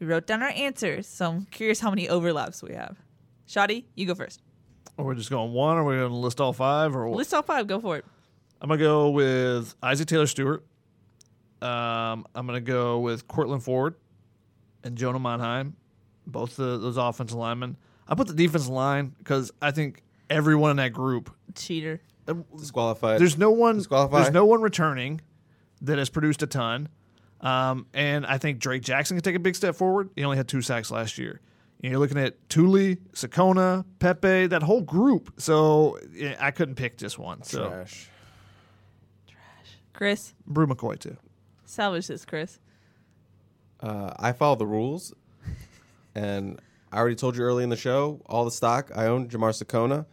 We 0.00 0.06
wrote 0.06 0.26
down 0.26 0.42
our 0.42 0.48
answers, 0.48 1.06
so 1.06 1.30
I'm 1.30 1.44
curious 1.46 1.78
how 1.78 1.90
many 1.90 2.08
overlaps 2.08 2.62
we 2.62 2.74
have. 2.74 2.96
Shadi, 3.46 3.84
you 3.94 4.06
go 4.06 4.14
first. 4.14 4.40
Or 4.96 5.04
we're 5.04 5.14
just 5.14 5.30
going 5.30 5.52
one, 5.52 5.76
or 5.76 5.84
we're 5.84 5.98
going 5.98 6.10
to 6.10 6.16
list 6.16 6.40
all 6.40 6.52
five, 6.52 6.96
or? 6.96 7.08
List 7.10 7.32
all 7.34 7.42
five. 7.42 7.66
Go 7.66 7.80
for 7.80 7.98
it. 7.98 8.04
I'm 8.62 8.68
gonna 8.68 8.78
go 8.78 9.08
with 9.08 9.74
Isaac 9.82 10.06
Taylor 10.06 10.26
Stewart. 10.26 10.62
Um, 11.62 12.26
I'm 12.34 12.46
gonna 12.46 12.60
go 12.60 12.98
with 12.98 13.26
Courtland 13.26 13.62
Ford 13.62 13.94
and 14.84 14.96
Jonah 14.98 15.18
Monheim, 15.18 15.72
both 16.30 16.56
the, 16.56 16.78
those 16.78 16.96
offensive 16.96 17.36
linemen. 17.38 17.76
I 18.08 18.14
put 18.14 18.26
the 18.26 18.34
defensive 18.34 18.70
line 18.70 19.14
because 19.18 19.52
I 19.60 19.70
think 19.70 20.02
everyone 20.28 20.70
in 20.72 20.76
that 20.78 20.92
group. 20.92 21.34
Cheater. 21.54 22.00
Disqualified. 22.56 23.20
There's 23.20 23.38
no 23.38 23.50
one. 23.50 23.78
Disqualify. 23.78 24.22
There's 24.22 24.34
no 24.34 24.44
one 24.44 24.60
returning 24.62 25.20
that 25.82 25.98
has 25.98 26.10
produced 26.10 26.42
a 26.42 26.46
ton. 26.46 26.88
Um, 27.40 27.86
and 27.94 28.26
I 28.26 28.38
think 28.38 28.58
Drake 28.58 28.82
Jackson 28.82 29.16
can 29.16 29.24
take 29.24 29.34
a 29.34 29.40
big 29.40 29.56
step 29.56 29.74
forward. 29.74 30.10
He 30.14 30.24
only 30.24 30.36
had 30.36 30.46
two 30.46 30.62
sacks 30.62 30.90
last 30.90 31.18
year. 31.18 31.40
And 31.82 31.90
you're 31.90 31.98
looking 31.98 32.18
at 32.18 32.48
Tuli, 32.50 32.96
Sekona, 33.14 33.84
Pepe, 33.98 34.48
that 34.48 34.62
whole 34.62 34.82
group. 34.82 35.32
So 35.38 35.98
yeah, 36.12 36.36
I 36.38 36.50
couldn't 36.50 36.74
pick 36.74 36.98
just 36.98 37.18
one. 37.18 37.42
So 37.42 37.68
Trash. 37.68 38.08
Trash. 39.26 39.78
Chris, 39.94 40.34
Bru 40.46 40.66
McCoy 40.66 40.98
too. 40.98 41.16
salvage 41.64 42.08
this, 42.08 42.26
Chris. 42.26 42.58
Uh, 43.80 44.12
I 44.18 44.32
follow 44.32 44.56
the 44.56 44.66
rules, 44.66 45.14
and 46.14 46.60
I 46.92 46.98
already 46.98 47.14
told 47.16 47.36
you 47.36 47.42
early 47.44 47.62
in 47.64 47.70
the 47.70 47.76
show. 47.76 48.20
All 48.26 48.44
the 48.44 48.50
stock 48.50 48.90
I 48.94 49.06
own 49.06 49.28
Jamar 49.28 49.50
Sekona. 49.50 50.06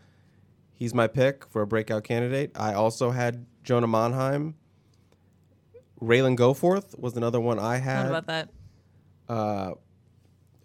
He's 0.74 0.94
my 0.94 1.08
pick 1.08 1.46
for 1.50 1.62
a 1.64 1.68
breakout 1.68 2.04
candidate. 2.04 2.52
I 2.56 2.74
also 2.74 3.10
had 3.12 3.46
Jonah 3.64 3.88
Monheim. 3.88 4.54
Ralen 6.02 6.38
Goforth 6.38 6.98
was 7.00 7.18
another 7.18 7.40
one 7.40 7.58
I 7.58 7.76
What 7.76 7.82
had. 7.84 8.06
about 8.08 8.28
that? 8.28 8.50
Uh, 9.28 9.72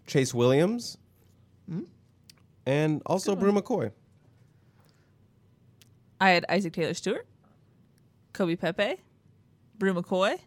Chase 0.06 0.34
Williams, 0.34 0.98
and 2.66 3.02
also 3.06 3.34
Bru 3.34 3.50
McCoy. 3.52 3.90
I 6.20 6.30
had 6.30 6.44
Isaac 6.48 6.72
Taylor 6.74 6.94
Stewart, 6.94 7.26
Kobe 8.32 8.56
Pepe, 8.56 8.96
Bru 9.78 9.94
McCoy, 9.94 10.38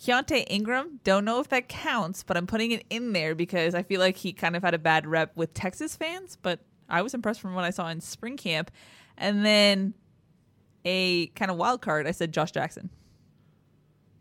Keaontay 0.00 0.46
Ingram. 0.48 1.00
Don't 1.04 1.24
know 1.24 1.40
if 1.40 1.48
that 1.48 1.68
counts, 1.68 2.22
but 2.22 2.36
I'm 2.36 2.46
putting 2.46 2.70
it 2.70 2.84
in 2.90 3.12
there 3.12 3.34
because 3.34 3.74
I 3.74 3.82
feel 3.82 4.00
like 4.00 4.16
he 4.16 4.32
kind 4.32 4.56
of 4.56 4.62
had 4.62 4.72
a 4.74 4.78
bad 4.78 5.06
rep 5.06 5.36
with 5.36 5.52
Texas 5.52 5.94
fans, 5.94 6.36
but 6.40 6.60
I 6.88 7.02
was 7.02 7.12
impressed 7.12 7.40
from 7.40 7.54
what 7.54 7.64
I 7.64 7.70
saw 7.70 7.88
in 7.88 8.00
spring 8.00 8.36
camp. 8.36 8.70
And 9.18 9.44
then 9.44 9.94
a 10.84 11.26
kind 11.28 11.50
of 11.50 11.56
wild 11.58 11.82
card, 11.82 12.06
I 12.06 12.12
said 12.12 12.32
Josh 12.32 12.52
Jackson. 12.52 12.88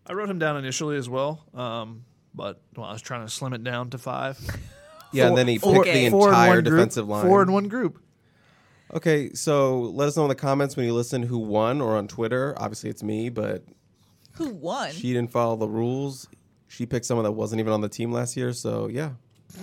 I 0.05 0.13
wrote 0.13 0.29
him 0.29 0.39
down 0.39 0.57
initially 0.57 0.97
as 0.97 1.07
well, 1.07 1.45
um, 1.53 2.03
but 2.33 2.61
well, 2.75 2.87
I 2.87 2.91
was 2.93 3.01
trying 3.01 3.25
to 3.25 3.31
slim 3.31 3.53
it 3.53 3.63
down 3.63 3.89
to 3.91 3.97
five. 3.97 4.37
Yeah, 5.11 5.27
and 5.27 5.35
then 5.35 5.47
he 5.47 5.57
Four- 5.57 5.85
picked 5.85 5.95
the 5.95 6.09
four 6.11 6.27
entire 6.29 6.49
one 6.49 6.63
group, 6.63 6.75
defensive 6.75 7.07
line. 7.07 7.25
Four 7.25 7.41
in 7.41 7.51
one 7.51 7.67
group. 7.67 7.99
Okay, 8.93 9.33
so 9.33 9.79
let 9.79 10.07
us 10.07 10.15
know 10.15 10.21
in 10.25 10.29
the 10.29 10.35
comments 10.35 10.77
when 10.77 10.85
you 10.85 10.93
listen 10.93 11.23
who 11.23 11.39
won 11.39 11.81
or 11.81 11.95
on 11.97 12.07
Twitter. 12.07 12.53
Obviously, 12.57 12.91
it's 12.91 13.01
me, 13.01 13.29
but 13.29 13.63
Who 14.39 14.49
won? 14.53 14.91
she 14.91 15.13
didn't 15.13 15.31
follow 15.31 15.55
the 15.55 15.67
rules. 15.69 16.27
She 16.67 16.85
picked 16.85 17.05
someone 17.05 17.23
that 17.25 17.31
wasn't 17.33 17.59
even 17.59 17.71
on 17.73 17.81
the 17.81 17.89
team 17.89 18.11
last 18.11 18.35
year. 18.37 18.51
So, 18.53 18.87
yeah, 18.87 19.11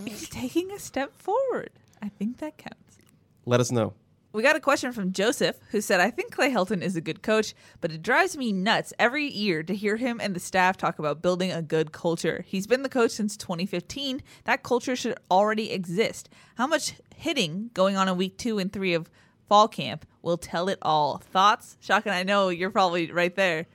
He's 0.05 0.29
taking 0.29 0.71
a 0.73 0.79
step 0.79 1.13
forward. 1.21 1.71
I 2.03 2.09
think 2.09 2.39
that 2.39 2.57
counts. 2.59 2.99
let 3.47 3.61
us 3.61 3.71
know. 3.73 3.95
We 4.33 4.43
got 4.43 4.55
a 4.57 4.61
question 4.61 4.93
from 4.93 5.13
Joseph 5.13 5.57
who 5.71 5.81
said, 5.81 5.99
I 6.01 6.11
think 6.11 6.31
Clay 6.35 6.51
Helton 6.53 6.83
is 6.83 6.95
a 6.95 7.01
good 7.01 7.23
coach, 7.23 7.55
but 7.81 7.91
it 7.91 8.03
drives 8.03 8.37
me 8.37 8.53
nuts 8.53 8.93
every 8.99 9.27
year 9.27 9.63
to 9.63 9.75
hear 9.75 9.97
him 9.97 10.21
and 10.23 10.37
the 10.37 10.41
staff 10.41 10.77
talk 10.77 10.99
about 10.99 11.23
building 11.23 11.51
a 11.53 11.63
good 11.63 11.91
culture. 11.93 12.45
He's 12.47 12.67
been 12.67 12.83
the 12.83 12.91
coach 12.91 13.13
since 13.13 13.35
2015. 13.39 14.21
That 14.45 14.63
culture 14.63 14.95
should 14.95 15.17
already 15.31 15.71
exist. 15.73 16.29
How 16.57 16.67
much 16.67 16.95
hitting 17.15 17.71
going 17.73 17.97
on 17.97 18.09
in 18.11 18.17
week 18.19 18.37
two 18.37 18.59
and 18.59 18.71
three 18.71 18.93
of 18.93 19.09
fall 19.49 19.69
camp 19.69 20.05
will 20.21 20.37
tell 20.37 20.69
it 20.69 20.79
all? 20.83 21.17
Thoughts? 21.19 21.79
Shotgun, 21.81 22.13
I 22.13 22.23
know 22.25 22.51
you're 22.51 22.69
probably 22.71 23.11
right 23.11 23.35
there. 23.37 23.67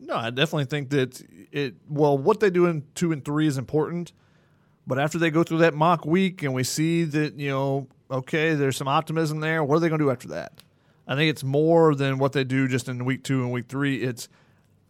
No, 0.00 0.16
I 0.16 0.30
definitely 0.30 0.66
think 0.66 0.90
that 0.90 1.22
it. 1.52 1.74
Well, 1.88 2.16
what 2.16 2.40
they 2.40 2.50
do 2.50 2.66
in 2.66 2.84
two 2.94 3.12
and 3.12 3.24
three 3.24 3.46
is 3.46 3.58
important, 3.58 4.12
but 4.86 4.98
after 4.98 5.18
they 5.18 5.30
go 5.30 5.42
through 5.42 5.58
that 5.58 5.74
mock 5.74 6.06
week 6.06 6.42
and 6.42 6.54
we 6.54 6.64
see 6.64 7.04
that 7.04 7.38
you 7.38 7.50
know, 7.50 7.88
okay, 8.10 8.54
there's 8.54 8.76
some 8.76 8.88
optimism 8.88 9.40
there. 9.40 9.64
What 9.64 9.76
are 9.76 9.80
they 9.80 9.88
going 9.88 9.98
to 9.98 10.04
do 10.04 10.10
after 10.10 10.28
that? 10.28 10.62
I 11.06 11.14
think 11.14 11.30
it's 11.30 11.42
more 11.42 11.94
than 11.94 12.18
what 12.18 12.32
they 12.32 12.44
do 12.44 12.68
just 12.68 12.88
in 12.88 13.04
week 13.04 13.24
two 13.24 13.42
and 13.42 13.50
week 13.50 13.66
three. 13.68 14.02
It's 14.02 14.28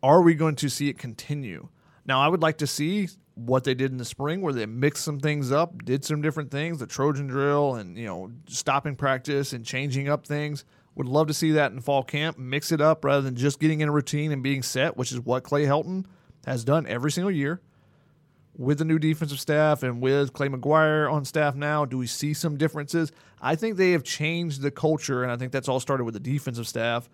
are 0.02 0.20
we 0.20 0.34
going 0.34 0.56
to 0.56 0.68
see 0.68 0.88
it 0.88 0.98
continue? 0.98 1.68
Now, 2.04 2.20
I 2.20 2.28
would 2.28 2.42
like 2.42 2.59
to 2.59 2.66
see 2.66 3.09
what 3.34 3.64
they 3.64 3.74
did 3.74 3.92
in 3.92 3.98
the 3.98 4.04
spring, 4.04 4.40
where 4.40 4.52
they 4.52 4.66
mixed 4.66 5.04
some 5.04 5.20
things 5.20 5.52
up, 5.52 5.84
did 5.84 6.04
some 6.04 6.20
different 6.22 6.50
things, 6.50 6.78
the 6.78 6.86
Trojan 6.86 7.28
drill, 7.28 7.76
and 7.76 7.96
you 7.96 8.06
know, 8.06 8.30
stopping 8.48 8.96
practice 8.96 9.52
and 9.52 9.64
changing 9.64 10.09
up 10.09 10.26
things. 10.26 10.64
Would 10.99 11.09
love 11.09 11.28
to 11.28 11.34
see 11.34 11.53
that 11.53 11.72
in 11.72 11.80
fall 11.80 12.03
camp. 12.03 12.38
Mix 12.38 12.70
it 12.70 12.82
up 12.82 13.05
rather 13.05 13.22
than 13.22 13.36
just 13.36 13.59
getting 13.59 13.80
in 13.80 13.88
a 13.88 13.92
routine 13.92 14.32
and 14.32 14.42
being 14.42 14.62
set, 14.62 14.99
which 14.99 15.12
is 15.12 15.20
what 15.20 15.44
Clay 15.44 15.64
Helton 15.64 16.05
has 16.44 16.64
done 16.64 16.86
every 16.86 17.11
single 17.11 17.30
year 17.30 17.62
with 18.59 18.78
the 18.78 18.84
new 18.84 18.99
defensive 18.99 19.40
staff 19.40 19.84
and 19.84 20.03
with 20.03 20.32
Clay 20.32 20.49
McGuire 20.49 21.11
on 21.11 21.24
staff 21.24 21.55
now, 21.55 21.84
do 21.84 21.96
we 21.96 22.09
see 22.09 22.34
some 22.34 22.57
differences? 22.57 23.12
I 23.40 23.55
think 23.55 23.76
they 23.76 23.92
have 23.92 24.03
changed 24.03 24.61
the 24.61 24.72
culture, 24.72 25.22
and 25.22 25.30
I 25.30 25.36
think 25.36 25.53
that's 25.53 25.68
all 25.68 25.78
started 25.78 26.05
with 26.05 26.14
the 26.14 26.20
defensive 26.20 26.66
staff. 26.66 27.09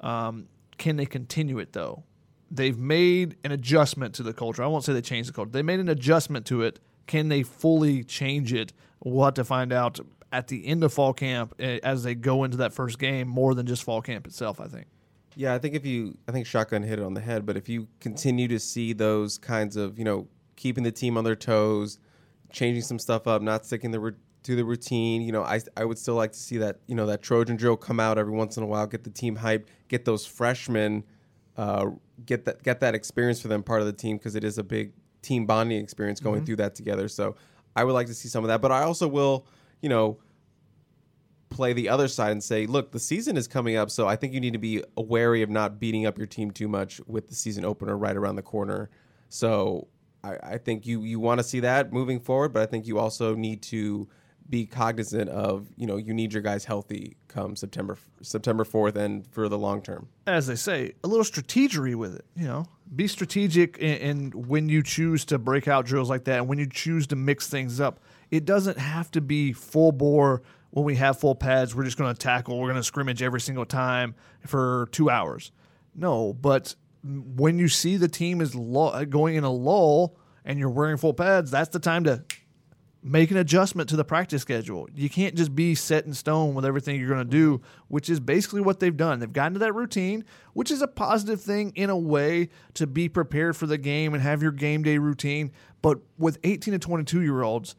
Um, 0.00 0.48
can 0.76 0.96
they 0.96 1.06
continue 1.06 1.58
it 1.58 1.72
though? 1.72 2.04
They've 2.50 2.78
made 2.78 3.36
an 3.42 3.52
adjustment 3.52 4.14
to 4.16 4.22
the 4.22 4.34
culture. 4.34 4.62
I 4.62 4.66
won't 4.66 4.84
say 4.84 4.92
they 4.92 5.00
changed 5.00 5.30
the 5.30 5.32
culture. 5.32 5.50
They 5.50 5.62
made 5.62 5.80
an 5.80 5.88
adjustment 5.88 6.44
to 6.46 6.60
it. 6.62 6.78
Can 7.06 7.28
they 7.28 7.42
fully 7.42 8.04
change 8.04 8.52
it? 8.52 8.74
We'll 9.02 9.24
have 9.24 9.34
to 9.34 9.44
find 9.44 9.72
out 9.72 9.98
at 10.32 10.48
the 10.48 10.66
end 10.66 10.82
of 10.82 10.92
fall 10.92 11.12
camp 11.12 11.54
eh, 11.58 11.78
as 11.82 12.02
they 12.02 12.14
go 12.14 12.44
into 12.44 12.56
that 12.56 12.72
first 12.72 12.98
game 12.98 13.28
more 13.28 13.54
than 13.54 13.66
just 13.66 13.84
fall 13.84 14.02
camp 14.02 14.26
itself, 14.26 14.60
I 14.60 14.66
think. 14.66 14.86
Yeah, 15.36 15.54
I 15.54 15.58
think 15.58 15.74
if 15.74 15.86
you, 15.86 16.16
I 16.28 16.32
think 16.32 16.46
Shotgun 16.46 16.82
hit 16.82 16.98
it 16.98 17.04
on 17.04 17.14
the 17.14 17.20
head, 17.20 17.46
but 17.46 17.56
if 17.56 17.68
you 17.68 17.88
continue 18.00 18.48
to 18.48 18.58
see 18.58 18.92
those 18.92 19.38
kinds 19.38 19.76
of, 19.76 19.98
you 19.98 20.04
know, 20.04 20.26
keeping 20.56 20.84
the 20.84 20.92
team 20.92 21.16
on 21.16 21.24
their 21.24 21.36
toes, 21.36 21.98
changing 22.50 22.82
some 22.82 22.98
stuff 22.98 23.26
up, 23.26 23.40
not 23.42 23.64
sticking 23.64 23.90
the 23.90 24.14
to 24.42 24.56
the 24.56 24.64
routine, 24.64 25.22
you 25.22 25.30
know, 25.30 25.44
I, 25.44 25.60
I 25.76 25.84
would 25.84 25.98
still 25.98 26.14
like 26.14 26.32
to 26.32 26.38
see 26.38 26.58
that, 26.58 26.80
you 26.86 26.94
know, 26.94 27.06
that 27.06 27.22
Trojan 27.22 27.56
drill 27.56 27.76
come 27.76 28.00
out 28.00 28.18
every 28.18 28.32
once 28.32 28.56
in 28.56 28.62
a 28.62 28.66
while, 28.66 28.86
get 28.86 29.04
the 29.04 29.10
team 29.10 29.36
hyped, 29.36 29.66
get 29.88 30.04
those 30.04 30.26
freshmen, 30.26 31.04
uh, 31.56 31.90
get 32.26 32.44
that 32.44 32.62
get 32.62 32.80
that 32.80 32.94
experience 32.94 33.40
for 33.40 33.48
them 33.48 33.62
part 33.62 33.80
of 33.80 33.86
the 33.86 33.92
team 33.92 34.16
because 34.16 34.34
it 34.34 34.44
is 34.44 34.58
a 34.58 34.64
big 34.64 34.92
team 35.22 35.46
bonding 35.46 35.80
experience 35.80 36.18
going 36.20 36.44
through 36.44 36.56
that 36.56 36.74
together. 36.74 37.08
So 37.08 37.36
I 37.76 37.84
would 37.84 37.92
like 37.92 38.08
to 38.08 38.14
see 38.14 38.28
some 38.28 38.44
of 38.44 38.48
that, 38.48 38.60
but 38.60 38.72
I 38.72 38.82
also 38.82 39.06
will, 39.08 39.46
you 39.82 39.88
know, 39.88 40.18
play 41.50 41.74
the 41.74 41.88
other 41.88 42.08
side 42.08 42.32
and 42.32 42.42
say, 42.42 42.66
look, 42.66 42.92
the 42.92 42.98
season 42.98 43.36
is 43.36 43.46
coming 43.46 43.76
up, 43.76 43.90
so 43.90 44.08
I 44.08 44.16
think 44.16 44.32
you 44.32 44.40
need 44.40 44.54
to 44.54 44.58
be 44.58 44.82
wary 44.96 45.42
of 45.42 45.50
not 45.50 45.78
beating 45.78 46.06
up 46.06 46.16
your 46.16 46.26
team 46.26 46.50
too 46.50 46.68
much 46.68 47.00
with 47.06 47.28
the 47.28 47.34
season 47.34 47.64
opener 47.64 47.96
right 47.96 48.16
around 48.16 48.36
the 48.36 48.42
corner. 48.42 48.88
So 49.28 49.88
I, 50.24 50.36
I 50.42 50.58
think 50.58 50.86
you 50.86 51.02
you 51.02 51.20
want 51.20 51.38
to 51.40 51.44
see 51.44 51.60
that 51.60 51.92
moving 51.92 52.20
forward, 52.20 52.52
but 52.52 52.62
I 52.62 52.66
think 52.66 52.86
you 52.86 52.98
also 52.98 53.34
need 53.34 53.62
to 53.64 54.08
be 54.48 54.66
cognizant 54.66 55.30
of 55.30 55.68
you 55.76 55.86
know 55.86 55.96
you 55.96 56.12
need 56.12 56.32
your 56.32 56.42
guys 56.42 56.64
healthy 56.64 57.16
come 57.28 57.54
September 57.56 57.96
September 58.22 58.64
fourth 58.64 58.96
and 58.96 59.26
for 59.28 59.48
the 59.48 59.58
long 59.58 59.82
term. 59.82 60.08
as 60.26 60.46
they 60.46 60.56
say, 60.56 60.92
a 61.04 61.08
little 61.08 61.24
strategery 61.24 61.94
with 61.94 62.16
it. 62.16 62.24
You 62.36 62.46
know, 62.46 62.66
be 62.94 63.06
strategic 63.06 63.78
in, 63.78 63.96
in 63.96 64.48
when 64.48 64.68
you 64.68 64.82
choose 64.82 65.24
to 65.26 65.38
break 65.38 65.68
out 65.68 65.86
drills 65.86 66.10
like 66.10 66.24
that, 66.24 66.38
and 66.38 66.48
when 66.48 66.58
you 66.58 66.66
choose 66.66 67.06
to 67.08 67.16
mix 67.16 67.48
things 67.48 67.80
up. 67.80 68.00
It 68.32 68.46
doesn't 68.46 68.78
have 68.78 69.10
to 69.12 69.20
be 69.20 69.52
full 69.52 69.92
bore. 69.92 70.42
When 70.70 70.86
we 70.86 70.96
have 70.96 71.20
full 71.20 71.34
pads, 71.34 71.74
we're 71.74 71.84
just 71.84 71.98
going 71.98 72.12
to 72.12 72.18
tackle. 72.18 72.58
We're 72.58 72.70
going 72.70 72.80
to 72.80 72.82
scrimmage 72.82 73.22
every 73.22 73.42
single 73.42 73.66
time 73.66 74.14
for 74.46 74.88
two 74.90 75.10
hours. 75.10 75.52
No, 75.94 76.32
but 76.32 76.74
when 77.04 77.58
you 77.58 77.68
see 77.68 77.98
the 77.98 78.08
team 78.08 78.40
is 78.40 78.54
going 78.54 79.34
in 79.34 79.44
a 79.44 79.52
lull 79.52 80.16
and 80.46 80.58
you're 80.58 80.70
wearing 80.70 80.96
full 80.96 81.12
pads, 81.12 81.50
that's 81.50 81.68
the 81.68 81.78
time 81.78 82.04
to 82.04 82.24
make 83.02 83.30
an 83.30 83.36
adjustment 83.36 83.90
to 83.90 83.96
the 83.96 84.04
practice 84.04 84.40
schedule. 84.40 84.88
You 84.94 85.10
can't 85.10 85.34
just 85.34 85.54
be 85.54 85.74
set 85.74 86.06
in 86.06 86.14
stone 86.14 86.54
with 86.54 86.64
everything 86.64 86.98
you're 86.98 87.10
going 87.10 87.18
to 87.18 87.30
do, 87.30 87.60
which 87.88 88.08
is 88.08 88.18
basically 88.18 88.62
what 88.62 88.80
they've 88.80 88.96
done. 88.96 89.18
They've 89.18 89.30
gotten 89.30 89.54
to 89.54 89.58
that 89.58 89.74
routine, 89.74 90.24
which 90.54 90.70
is 90.70 90.80
a 90.80 90.88
positive 90.88 91.42
thing 91.42 91.72
in 91.74 91.90
a 91.90 91.98
way 91.98 92.48
to 92.74 92.86
be 92.86 93.10
prepared 93.10 93.56
for 93.56 93.66
the 93.66 93.76
game 93.76 94.14
and 94.14 94.22
have 94.22 94.40
your 94.40 94.52
game 94.52 94.82
day 94.82 94.96
routine. 94.96 95.52
But 95.82 95.98
with 96.16 96.38
18 96.44 96.72
to 96.72 96.78
22 96.78 97.20
year 97.20 97.42
olds, 97.42 97.74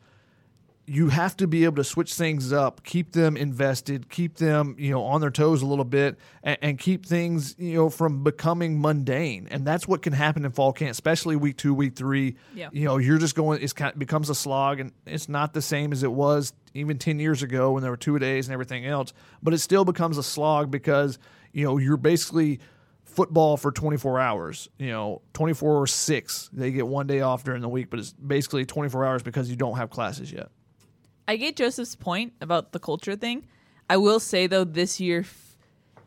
you 0.86 1.10
have 1.10 1.38
to 1.38 1.48
be 1.48 1.64
able 1.64 1.78
to 1.78 1.84
switch 1.84 2.14
things 2.14 2.52
up, 2.52 2.84
keep 2.84 3.14
them 3.14 3.38
invested, 3.38 4.10
keep 4.10 4.36
them, 4.36 4.76
you 4.78 4.92
know, 4.92 5.04
on 5.04 5.22
their 5.22 5.30
toes 5.30 5.62
a 5.62 5.66
little 5.66 5.86
bit, 5.86 6.18
and, 6.44 6.58
and, 6.62 6.80
keep 6.80 7.06
things, 7.06 7.56
you 7.58 7.76
know, 7.76 7.90
from 7.90 8.24
becoming 8.24 8.82
mundane. 8.82 9.48
And 9.50 9.66
that's 9.66 9.88
what 9.88 10.02
can 10.02 10.12
happen 10.12 10.44
in 10.44 10.52
fall 10.52 10.74
camp, 10.74 10.92
especially 10.92 11.38
week 11.38 11.58
two, 11.58 11.74
week 11.74 11.96
three. 11.96 12.36
Yeah. 12.54 12.70
You 12.74 12.86
know, 12.86 12.98
you're 12.98 13.18
just 13.18 13.34
going, 13.36 13.62
it's 13.62 13.72
kind 13.72 13.94
of 13.94 14.00
becomes 14.00 14.30
a 14.30 14.36
slog, 14.36 14.82
and 14.82 14.92
it's 15.06 15.30
not 15.30 15.54
the 15.54 15.62
same 15.62 15.94
as 15.94 16.04
it 16.04 16.12
was 16.12 16.52
even 16.74 16.98
10 16.98 17.20
years 17.20 17.44
ago 17.44 17.72
when 17.72 17.82
there 17.82 17.92
were 17.92 17.98
two 17.98 18.20
days 18.20 18.48
and 18.48 18.54
everything 18.54 18.86
else, 18.86 19.14
but 19.42 19.54
it 19.54 19.60
still 19.60 19.86
becomes 19.86 20.18
a 20.18 20.24
slog 20.24 20.70
because, 20.70 21.18
you 21.54 21.64
know, 21.64 21.78
you're 21.78 21.98
basically 21.98 22.60
football 23.06 23.58
for 23.58 23.72
24 23.72 24.20
hours, 24.20 24.70
you 24.78 24.90
know, 24.90 25.22
24 25.34 25.82
or 25.82 25.88
6. 25.88 26.50
They 26.52 26.72
get 26.72 26.88
one 26.88 27.08
day 27.08 27.22
off 27.22 27.44
during 27.44 27.62
the 27.62 27.70
week, 27.70 27.90
but 27.90 28.00
it's 28.00 28.12
basically 28.12 28.66
24 28.66 29.06
hours 29.06 29.24
because 29.24 29.50
you 29.50 29.56
don't 29.56 29.78
have 29.78 29.90
classes 29.90 30.32
yet. 30.32 30.50
I 31.28 31.38
get 31.38 31.55
Joseph's 31.55 31.95
point 31.95 32.34
about 32.41 32.71
the 32.71 32.80
culture 32.80 33.15
thing. 33.15 33.47
I 33.89 33.97
will 33.97 34.19
say 34.19 34.47
though, 34.47 34.63
this 34.63 34.99
year 34.99 35.21
f- 35.21 35.57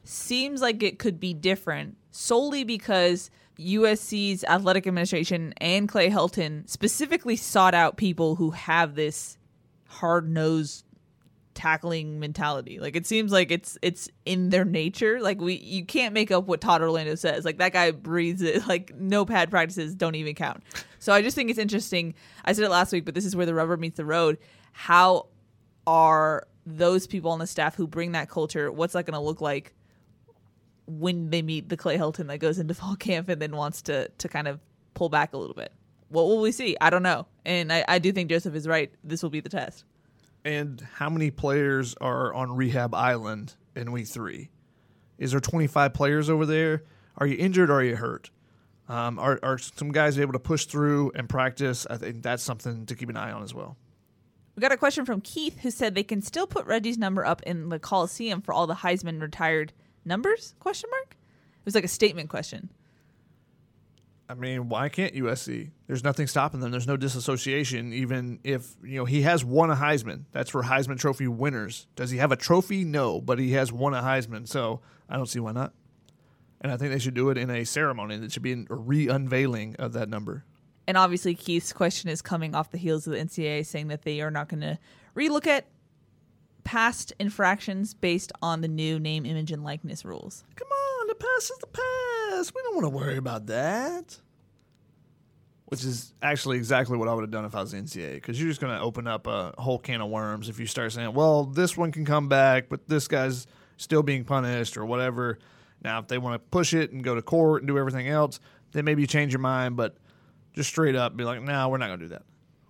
seems 0.04 0.60
like 0.60 0.82
it 0.82 0.98
could 0.98 1.20
be 1.20 1.34
different 1.34 1.96
solely 2.10 2.64
because 2.64 3.30
USC's 3.58 4.44
athletic 4.44 4.86
administration 4.86 5.54
and 5.58 5.88
Clay 5.88 6.10
Helton 6.10 6.68
specifically 6.68 7.36
sought 7.36 7.74
out 7.74 7.96
people 7.96 8.36
who 8.36 8.50
have 8.50 8.94
this 8.94 9.38
hard 9.88 10.28
nosed 10.28 10.84
tackling 11.54 12.20
mentality. 12.20 12.78
Like 12.78 12.96
it 12.96 13.06
seems 13.06 13.32
like 13.32 13.50
it's 13.50 13.78
it's 13.80 14.10
in 14.26 14.50
their 14.50 14.64
nature. 14.64 15.20
Like 15.20 15.40
we 15.40 15.54
you 15.54 15.84
can't 15.86 16.12
make 16.12 16.30
up 16.30 16.46
what 16.46 16.60
Todd 16.60 16.82
Orlando 16.82 17.14
says. 17.14 17.44
Like 17.44 17.58
that 17.58 17.72
guy 17.72 17.90
breathes 17.90 18.42
it. 18.42 18.62
Like 18.76 18.94
no 18.94 19.24
pad 19.24 19.50
practices 19.50 19.94
don't 19.94 20.16
even 20.16 20.34
count. 20.34 20.62
So 20.98 21.12
I 21.12 21.22
just 21.22 21.34
think 21.34 21.50
it's 21.50 21.58
interesting. 21.58 22.14
I 22.44 22.52
said 22.52 22.64
it 22.64 22.70
last 22.70 22.92
week, 22.92 23.04
but 23.04 23.14
this 23.14 23.24
is 23.24 23.34
where 23.34 23.46
the 23.46 23.54
rubber 23.54 23.76
meets 23.76 23.96
the 23.96 24.04
road 24.04 24.38
how 24.79 25.27
are 25.87 26.47
those 26.66 27.07
people 27.07 27.31
on 27.31 27.39
the 27.39 27.47
staff 27.47 27.74
who 27.74 27.87
bring 27.87 28.12
that 28.12 28.29
culture 28.29 28.70
what's 28.70 28.93
that 28.93 29.07
going 29.07 29.14
to 29.14 29.20
look 29.20 29.41
like 29.41 29.72
when 30.87 31.31
they 31.31 31.41
meet 31.41 31.70
the 31.70 31.79
Clay 31.79 31.97
Helton 31.97 32.27
that 32.27 32.41
goes 32.41 32.59
into 32.59 32.74
fall 32.81 32.95
camp 32.95 33.31
and 33.31 33.41
then 33.41 33.57
wants 33.57 33.81
to 33.83 34.09
to 34.18 34.29
kind 34.29 34.47
of 34.47 34.61
pull 34.93 35.09
back 35.09 35.33
a 35.33 35.39
little 35.39 35.55
bit? 35.55 35.72
What 36.09 36.24
will 36.24 36.43
we 36.43 36.53
see? 36.53 36.77
I 36.79 36.91
don't 36.91 37.03
know. 37.03 37.27
And 37.47 37.72
i, 37.72 37.85
I 37.89 37.99
do 37.99 38.12
think 38.12 38.29
joseph 38.29 38.55
is 38.55 38.68
right. 38.68 38.93
This 39.03 39.22
will 39.22 39.31
be 39.31 39.41
the 39.41 39.49
test. 39.49 39.85
And 40.45 40.87
how 40.97 41.09
many 41.09 41.31
players 41.31 41.95
are 42.01 42.35
on 42.35 42.55
rehab 42.55 42.95
island 42.95 43.55
in 43.74 43.93
week 43.93 44.09
three? 44.09 44.51
Is 45.18 45.31
there 45.31 45.41
25 45.41 45.95
players 45.95 46.29
over 46.29 46.45
there? 46.45 46.85
Are 47.16 47.27
you 47.27 47.37
injured? 47.39 47.70
Or 47.70 47.81
are 47.81 47.83
you 47.83 47.97
hurt? 47.97 48.31
Um, 48.89 49.18
are, 49.18 49.41
are 49.43 49.57
some 49.57 49.91
guys 49.91 50.18
able 50.18 50.35
to 50.35 50.39
push 50.39 50.66
through 50.66 51.12
and 51.14 51.29
practice? 51.29 51.87
I 51.89 51.97
think 51.97 52.22
that's 52.22 52.43
something 52.43 52.85
to 52.87 52.95
keep 52.95 53.09
an 53.09 53.16
eye 53.16 53.33
on 53.33 53.43
as 53.43 53.55
well 53.55 53.77
we 54.57 54.61
got 54.62 54.72
a 54.72 54.76
question 54.76 55.04
from 55.04 55.20
Keith 55.20 55.61
who 55.61 55.70
said 55.70 55.94
they 55.94 56.02
can 56.02 56.22
still 56.22 56.46
put 56.46 56.66
Reggie's 56.66 56.96
number 56.96 57.24
up 57.24 57.42
in 57.42 57.68
the 57.68 57.78
Coliseum 57.78 58.40
for 58.40 58.54
all 58.54 58.66
the 58.66 58.76
Heisman 58.76 59.20
retired 59.20 59.74
numbers? 60.04 60.54
Question 60.61 60.88
mark. 60.90 61.11
It 61.11 61.64
was 61.66 61.74
like 61.74 61.84
a 61.84 61.88
statement 61.88 62.30
question. 62.30 62.70
I 64.28 64.34
mean, 64.34 64.68
why 64.68 64.88
can't 64.88 65.14
USC? 65.14 65.70
There's 65.86 66.02
nothing 66.02 66.26
stopping 66.26 66.61
them. 66.61 66.72
There's 66.72 66.86
no 66.86 66.96
disassociation. 66.96 67.92
Even 67.92 68.40
if 68.42 68.74
you 68.82 68.98
know 68.98 69.04
he 69.04 69.22
has 69.22 69.44
won 69.44 69.70
a 69.70 69.76
Heisman, 69.76 70.24
that's 70.32 70.50
for 70.50 70.64
Heisman 70.64 70.98
Trophy 70.98 71.28
winners. 71.28 71.86
Does 71.94 72.11
he 72.11 72.18
have 72.18 72.32
a 72.32 72.36
trophy? 72.36 72.82
No, 72.82 73.20
but 73.20 73.38
he 73.38 73.52
has 73.52 73.72
won 73.72 73.94
a 73.94 74.02
Heisman, 74.02 74.48
so 74.48 74.80
I 75.09 75.16
don't 75.16 75.26
see 75.26 75.38
why 75.38 75.52
not. 75.52 75.74
And 76.61 76.72
I 76.72 76.76
think 76.76 76.92
they 76.92 76.98
should 76.98 77.14
do 77.14 77.30
it 77.30 77.38
in 77.38 77.50
a 77.50 77.64
ceremony. 77.64 78.16
That 78.16 78.32
should 78.32 78.42
be 78.42 78.52
a 78.52 78.64
re-unveiling 78.68 79.76
of 79.78 79.92
that 79.92 80.09
number 80.09 80.44
and 80.87 80.97
obviously 80.97 81.34
Keith's 81.34 81.72
question 81.72 82.11
is 82.11 82.22
coming 82.22 82.55
off 82.55 82.70
the 82.70 82.78
heels 82.78 83.07
of 83.07 83.12
the 83.12 83.18
NCAA 83.18 83.66
saying 83.66 83.89
that 83.89 84.03
they 84.03 84.20
are 84.20 84.30
not 84.30 84.49
going 84.49 84.61
to 84.61 84.78
relook 85.16 85.47
at 85.47 85.66
past 86.64 87.12
infractions 87.18 87.95
based 87.95 88.32
on 88.43 88.61
the 88.61 88.68
new 88.68 88.99
name, 88.99 89.24
image, 89.24 89.53
and 89.53 89.62
likeness 89.64 90.05
rules. 90.05 90.45
Come 90.57 90.68
on, 90.68 91.07
the 91.09 91.14
past 91.14 91.51
is 91.51 91.59
the 91.59 91.66
past. 91.66 92.55
We 92.55 92.62
don't 92.62 92.74
want 92.74 92.84
to 92.84 92.91
worry 92.91 93.16
about 93.16 93.47
that. 93.47 94.20
Which 95.66 95.84
is 95.84 96.14
actually 96.22 96.59
exactly 96.59 96.97
what 96.97 97.09
I 97.09 97.14
would 97.14 97.22
have 97.22 97.30
done 97.30 97.45
if 97.45 97.55
I 97.55 97.61
was 97.61 97.72
the 97.72 97.78
NCAA, 97.78 98.14
because 98.14 98.39
you're 98.39 98.49
just 98.49 98.61
going 98.61 98.76
to 98.76 98.80
open 98.80 99.09
up 99.09 99.26
a 99.26 99.53
whole 99.59 99.80
can 99.80 100.01
of 100.01 100.11
worms 100.11 100.49
if 100.49 100.61
you 100.61 100.66
start 100.66 100.93
saying, 100.93 101.12
"Well, 101.12 101.45
this 101.45 101.76
one 101.76 101.91
can 101.91 102.05
come 102.05 102.28
back, 102.28 102.68
but 102.68 102.87
this 102.89 103.09
guy's 103.09 103.49
still 103.76 104.05
being 104.05 104.22
punished 104.24 104.76
or 104.76 104.87
whatever." 104.87 105.39
Now, 105.82 105.99
if 105.99 106.07
they 106.07 106.18
want 106.18 106.34
to 106.34 106.39
push 106.39 106.72
it 106.72 106.93
and 106.93 107.03
go 107.03 107.16
to 107.16 107.22
court 107.22 107.62
and 107.62 107.68
do 107.68 107.78
everything 107.78 108.07
else, 108.09 108.39
then 108.72 108.84
maybe 108.84 109.03
you 109.03 109.09
change 109.09 109.32
your 109.32 109.41
mind. 109.41 109.76
But 109.76 109.97
just 110.57 110.70
straight 110.70 110.96
up 110.96 111.16
be 111.16 111.24
like, 111.24 111.42
no, 111.42 111.52
nah, 111.52 111.68
we're 111.68 111.78
not 111.78 111.88
going 111.88 112.00
to 112.00 112.04
do 112.07 112.09
that. 112.11 112.22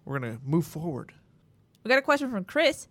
We're 0.05 0.18
going 0.18 0.37
to 0.37 0.43
move 0.45 0.66
forward. 0.66 1.12
We 1.84 1.89
got 1.89 1.99
a 1.99 2.03
question 2.03 2.30
from 2.30 2.45
Chris 2.45 2.89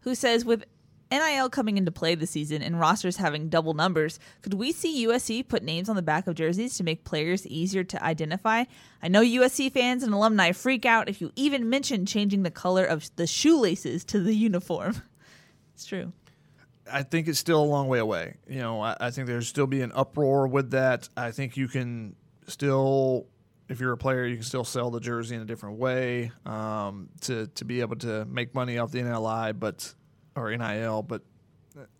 who 0.00 0.14
says, 0.14 0.44
with 0.44 0.64
NIL 1.10 1.48
coming 1.50 1.76
into 1.76 1.92
play 1.92 2.14
this 2.14 2.30
season 2.30 2.62
and 2.62 2.80
rosters 2.80 3.18
having 3.18 3.48
double 3.48 3.74
numbers, 3.74 4.18
could 4.42 4.54
we 4.54 4.72
see 4.72 5.06
USC 5.06 5.46
put 5.46 5.62
names 5.62 5.88
on 5.88 5.96
the 5.96 6.02
back 6.02 6.26
of 6.26 6.34
jerseys 6.34 6.76
to 6.78 6.84
make 6.84 7.04
players 7.04 7.46
easier 7.46 7.84
to 7.84 8.02
identify? 8.02 8.64
I 9.02 9.08
know 9.08 9.22
USC 9.22 9.70
fans 9.70 10.02
and 10.02 10.12
alumni 10.12 10.52
freak 10.52 10.84
out 10.86 11.08
if 11.08 11.20
you 11.20 11.30
even 11.36 11.68
mention 11.68 12.06
changing 12.06 12.42
the 12.42 12.50
color 12.50 12.84
of 12.84 13.14
the 13.16 13.26
shoelaces 13.26 14.04
to 14.06 14.20
the 14.20 14.34
uniform. 14.34 15.02
it's 15.74 15.86
true. 15.86 16.12
I 16.90 17.02
think 17.02 17.28
it's 17.28 17.38
still 17.38 17.62
a 17.62 17.64
long 17.64 17.88
way 17.88 17.98
away. 17.98 18.36
You 18.48 18.60
know, 18.60 18.80
I, 18.80 18.96
I 19.00 19.10
think 19.10 19.26
there's 19.26 19.48
still 19.48 19.66
be 19.66 19.80
an 19.82 19.92
uproar 19.94 20.46
with 20.46 20.70
that. 20.72 21.08
I 21.16 21.30
think 21.30 21.56
you 21.56 21.68
can 21.68 22.16
still 22.46 23.26
if 23.68 23.80
you're 23.80 23.92
a 23.92 23.98
player, 23.98 24.26
you 24.26 24.36
can 24.36 24.44
still 24.44 24.64
sell 24.64 24.90
the 24.90 25.00
jersey 25.00 25.34
in 25.34 25.40
a 25.40 25.44
different 25.44 25.78
way 25.78 26.32
um, 26.44 27.08
to 27.22 27.46
to 27.48 27.64
be 27.64 27.80
able 27.80 27.96
to 27.96 28.24
make 28.26 28.54
money 28.54 28.78
off 28.78 28.90
the 28.90 29.00
NLI, 29.00 29.58
but 29.58 29.94
or 30.36 30.54
NIL. 30.54 31.02
But 31.02 31.22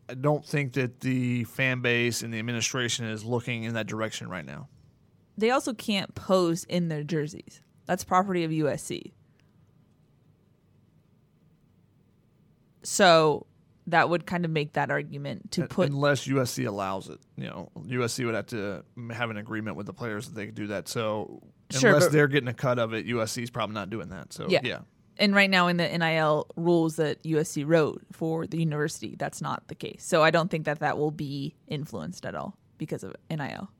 I 0.08 0.14
don't 0.14 0.44
think 0.44 0.74
that 0.74 1.00
the 1.00 1.44
fan 1.44 1.80
base 1.80 2.22
and 2.22 2.32
the 2.32 2.38
administration 2.38 3.06
is 3.06 3.24
looking 3.24 3.64
in 3.64 3.74
that 3.74 3.86
direction 3.86 4.28
right 4.28 4.44
now. 4.44 4.68
They 5.36 5.50
also 5.50 5.72
can't 5.72 6.14
pose 6.14 6.64
in 6.64 6.88
their 6.88 7.02
jerseys. 7.02 7.62
That's 7.86 8.04
property 8.04 8.44
of 8.44 8.50
USC. 8.50 9.12
So 12.82 13.46
that 13.86 14.08
would 14.08 14.26
kind 14.26 14.44
of 14.44 14.50
make 14.50 14.74
that 14.74 14.90
argument 14.90 15.50
to 15.52 15.66
put 15.66 15.88
unless 15.88 16.26
USC 16.26 16.66
allows 16.66 17.08
it. 17.08 17.18
You 17.36 17.46
know, 17.46 17.70
USC 17.76 18.24
would 18.24 18.34
have 18.34 18.46
to 18.46 18.84
have 19.10 19.30
an 19.30 19.36
agreement 19.36 19.76
with 19.76 19.86
the 19.86 19.92
players 19.92 20.26
that 20.26 20.34
they 20.34 20.46
could 20.46 20.54
do 20.54 20.68
that. 20.68 20.88
So 20.88 21.42
sure, 21.70 21.94
unless 21.94 22.08
they're 22.08 22.28
getting 22.28 22.48
a 22.48 22.54
cut 22.54 22.78
of 22.78 22.94
it, 22.94 23.06
USC 23.06 23.42
is 23.42 23.50
probably 23.50 23.74
not 23.74 23.90
doing 23.90 24.08
that. 24.10 24.32
So 24.32 24.46
yeah. 24.48 24.60
yeah. 24.62 24.78
And 25.16 25.34
right 25.34 25.48
now 25.48 25.68
in 25.68 25.76
the 25.76 25.86
NIL 25.86 26.48
rules 26.56 26.96
that 26.96 27.22
USC 27.22 27.64
wrote 27.66 28.02
for 28.12 28.46
the 28.46 28.58
university, 28.58 29.14
that's 29.16 29.40
not 29.40 29.68
the 29.68 29.74
case. 29.74 30.04
So 30.04 30.22
I 30.22 30.30
don't 30.30 30.50
think 30.50 30.64
that 30.64 30.80
that 30.80 30.98
will 30.98 31.12
be 31.12 31.54
influenced 31.68 32.26
at 32.26 32.34
all 32.34 32.56
because 32.78 33.04
of 33.04 33.14
NIL. 33.30 33.70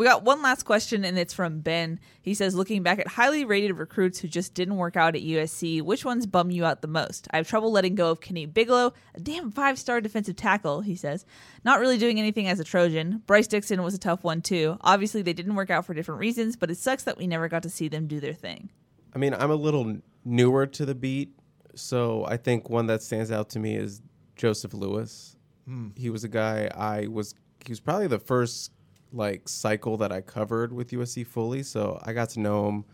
We 0.00 0.06
got 0.06 0.24
one 0.24 0.40
last 0.40 0.62
question, 0.62 1.04
and 1.04 1.18
it's 1.18 1.34
from 1.34 1.60
Ben. 1.60 2.00
He 2.22 2.32
says, 2.32 2.54
looking 2.54 2.82
back 2.82 2.98
at 2.98 3.06
highly 3.06 3.44
rated 3.44 3.76
recruits 3.76 4.18
who 4.18 4.28
just 4.28 4.54
didn't 4.54 4.78
work 4.78 4.96
out 4.96 5.14
at 5.14 5.20
USC, 5.20 5.82
which 5.82 6.06
ones 6.06 6.24
bum 6.24 6.50
you 6.50 6.64
out 6.64 6.80
the 6.80 6.88
most? 6.88 7.28
I 7.32 7.36
have 7.36 7.46
trouble 7.46 7.70
letting 7.70 7.96
go 7.96 8.10
of 8.10 8.22
Kenny 8.22 8.46
Bigelow, 8.46 8.94
a 9.14 9.20
damn 9.20 9.50
five 9.50 9.78
star 9.78 10.00
defensive 10.00 10.36
tackle, 10.36 10.80
he 10.80 10.96
says. 10.96 11.26
Not 11.64 11.80
really 11.80 11.98
doing 11.98 12.18
anything 12.18 12.48
as 12.48 12.58
a 12.58 12.64
Trojan. 12.64 13.22
Bryce 13.26 13.46
Dixon 13.46 13.82
was 13.82 13.92
a 13.92 13.98
tough 13.98 14.24
one, 14.24 14.40
too. 14.40 14.78
Obviously, 14.80 15.20
they 15.20 15.34
didn't 15.34 15.54
work 15.54 15.68
out 15.68 15.84
for 15.84 15.92
different 15.92 16.18
reasons, 16.18 16.56
but 16.56 16.70
it 16.70 16.78
sucks 16.78 17.04
that 17.04 17.18
we 17.18 17.26
never 17.26 17.46
got 17.48 17.62
to 17.64 17.68
see 17.68 17.88
them 17.88 18.06
do 18.06 18.20
their 18.20 18.32
thing. 18.32 18.70
I 19.14 19.18
mean, 19.18 19.34
I'm 19.34 19.50
a 19.50 19.54
little 19.54 19.98
newer 20.24 20.66
to 20.66 20.86
the 20.86 20.94
beat, 20.94 21.34
so 21.74 22.24
I 22.24 22.38
think 22.38 22.70
one 22.70 22.86
that 22.86 23.02
stands 23.02 23.30
out 23.30 23.50
to 23.50 23.58
me 23.58 23.76
is 23.76 24.00
Joseph 24.34 24.72
Lewis. 24.72 25.36
Hmm. 25.66 25.88
He 25.94 26.08
was 26.08 26.24
a 26.24 26.28
guy 26.28 26.70
I 26.74 27.06
was, 27.06 27.34
he 27.66 27.70
was 27.70 27.80
probably 27.80 28.06
the 28.06 28.18
first 28.18 28.72
like 29.12 29.48
cycle 29.48 29.96
that 29.98 30.12
I 30.12 30.20
covered 30.20 30.72
with 30.72 30.90
USC 30.90 31.26
fully. 31.26 31.62
So 31.62 32.00
I 32.04 32.12
got 32.12 32.30
to 32.30 32.40
know 32.40 32.68
him. 32.68 32.84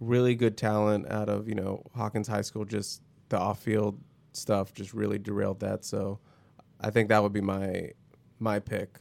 Really 0.00 0.34
good 0.34 0.56
talent 0.56 1.10
out 1.10 1.28
of 1.28 1.48
you 1.48 1.54
know 1.54 1.82
Hawkins 1.94 2.28
High 2.28 2.42
School. 2.42 2.64
Just 2.64 3.02
the 3.28 3.38
off 3.38 3.60
field 3.60 3.98
stuff 4.32 4.72
just 4.72 4.94
really 4.94 5.18
derailed 5.18 5.60
that. 5.60 5.84
So 5.84 6.20
I 6.80 6.90
think 6.90 7.08
that 7.08 7.22
would 7.22 7.32
be 7.32 7.40
my 7.40 7.92
my 8.38 8.60
pick. 8.60 9.00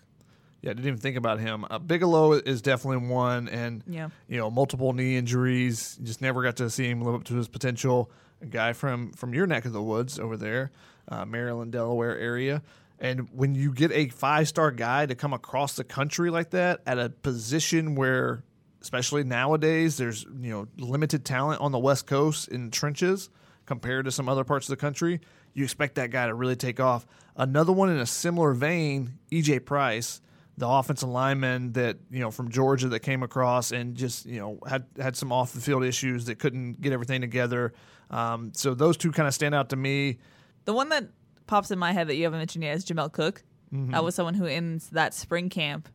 Yeah, 0.61 0.71
I 0.71 0.73
didn't 0.73 0.87
even 0.87 0.99
think 0.99 1.17
about 1.17 1.39
him. 1.39 1.65
Uh, 1.69 1.77
Bigelow 1.77 2.33
is 2.33 2.61
definitely 2.63 3.07
one, 3.07 3.47
and 3.47 3.83
yeah. 3.87 4.09
you 4.27 4.37
know 4.37 4.49
multiple 4.49 4.91
knee 4.93 5.15
injuries. 5.15 5.99
Just 6.01 6.21
never 6.21 6.41
got 6.41 6.55
to 6.57 6.69
see 6.69 6.89
him 6.89 7.01
live 7.01 7.15
up 7.15 7.23
to 7.25 7.35
his 7.35 7.47
potential. 7.47 8.11
A 8.41 8.45
guy 8.45 8.73
from 8.73 9.11
from 9.13 9.33
your 9.33 9.47
neck 9.47 9.65
of 9.65 9.73
the 9.73 9.81
woods 9.81 10.19
over 10.19 10.35
there, 10.35 10.71
uh, 11.09 11.25
Maryland, 11.25 11.71
Delaware 11.71 12.17
area. 12.17 12.63
And 12.99 13.29
when 13.31 13.53
you 13.53 13.73
get 13.73 13.91
a 13.91 14.09
five 14.09 14.47
star 14.47 14.71
guy 14.71 15.05
to 15.05 15.15
come 15.15 15.33
across 15.33 15.75
the 15.75 15.83
country 15.83 16.29
like 16.29 16.51
that 16.51 16.81
at 16.85 16.97
a 16.97 17.09
position 17.09 17.95
where, 17.95 18.43
especially 18.81 19.23
nowadays, 19.23 19.97
there's 19.97 20.23
you 20.39 20.51
know 20.51 20.67
limited 20.77 21.25
talent 21.25 21.61
on 21.61 21.71
the 21.71 21.79
West 21.79 22.07
Coast 22.07 22.47
in 22.47 22.71
trenches 22.71 23.29
compared 23.67 24.05
to 24.05 24.11
some 24.11 24.27
other 24.27 24.43
parts 24.43 24.67
of 24.67 24.71
the 24.71 24.81
country, 24.81 25.19
you 25.53 25.63
expect 25.63 25.95
that 25.95 26.09
guy 26.09 26.25
to 26.25 26.33
really 26.33 26.55
take 26.55 26.79
off. 26.79 27.05
Another 27.35 27.71
one 27.71 27.89
in 27.89 27.97
a 27.97 28.05
similar 28.05 28.53
vein, 28.53 29.19
EJ 29.31 29.65
Price, 29.65 30.21
the 30.57 30.67
offensive 30.67 31.09
lineman 31.09 31.73
that 31.73 31.97
you 32.09 32.19
know 32.19 32.31
from 32.31 32.49
Georgia 32.49 32.87
that 32.87 33.01
came 33.01 33.21
across 33.21 33.71
and 33.71 33.93
just 33.95 34.25
you 34.25 34.39
know 34.39 34.59
had 34.67 34.85
had 34.97 35.15
some 35.15 35.31
off 35.31 35.53
the 35.53 35.61
field 35.61 35.83
issues 35.83 36.25
that 36.25 36.39
couldn't 36.39 36.81
get 36.81 36.93
everything 36.93 37.21
together. 37.21 37.73
Um, 38.09 38.53
so 38.55 38.73
those 38.73 38.97
two 38.97 39.11
kind 39.11 39.27
of 39.27 39.35
stand 39.35 39.53
out 39.53 39.69
to 39.69 39.75
me. 39.75 40.17
The 40.65 40.73
one 40.73 40.89
that 40.89 41.09
pops 41.47 41.71
in 41.71 41.79
my 41.79 41.91
head 41.93 42.07
that 42.09 42.15
you 42.15 42.23
haven't 42.25 42.39
mentioned 42.39 42.63
yet 42.63 42.75
is 42.75 42.85
Jamel 42.85 43.11
Cook. 43.11 43.43
Mm-hmm. 43.73 43.91
That 43.91 44.03
was 44.03 44.15
someone 44.15 44.33
who 44.33 44.45
in 44.45 44.81
that 44.91 45.13
spring 45.13 45.49
camp, 45.49 45.89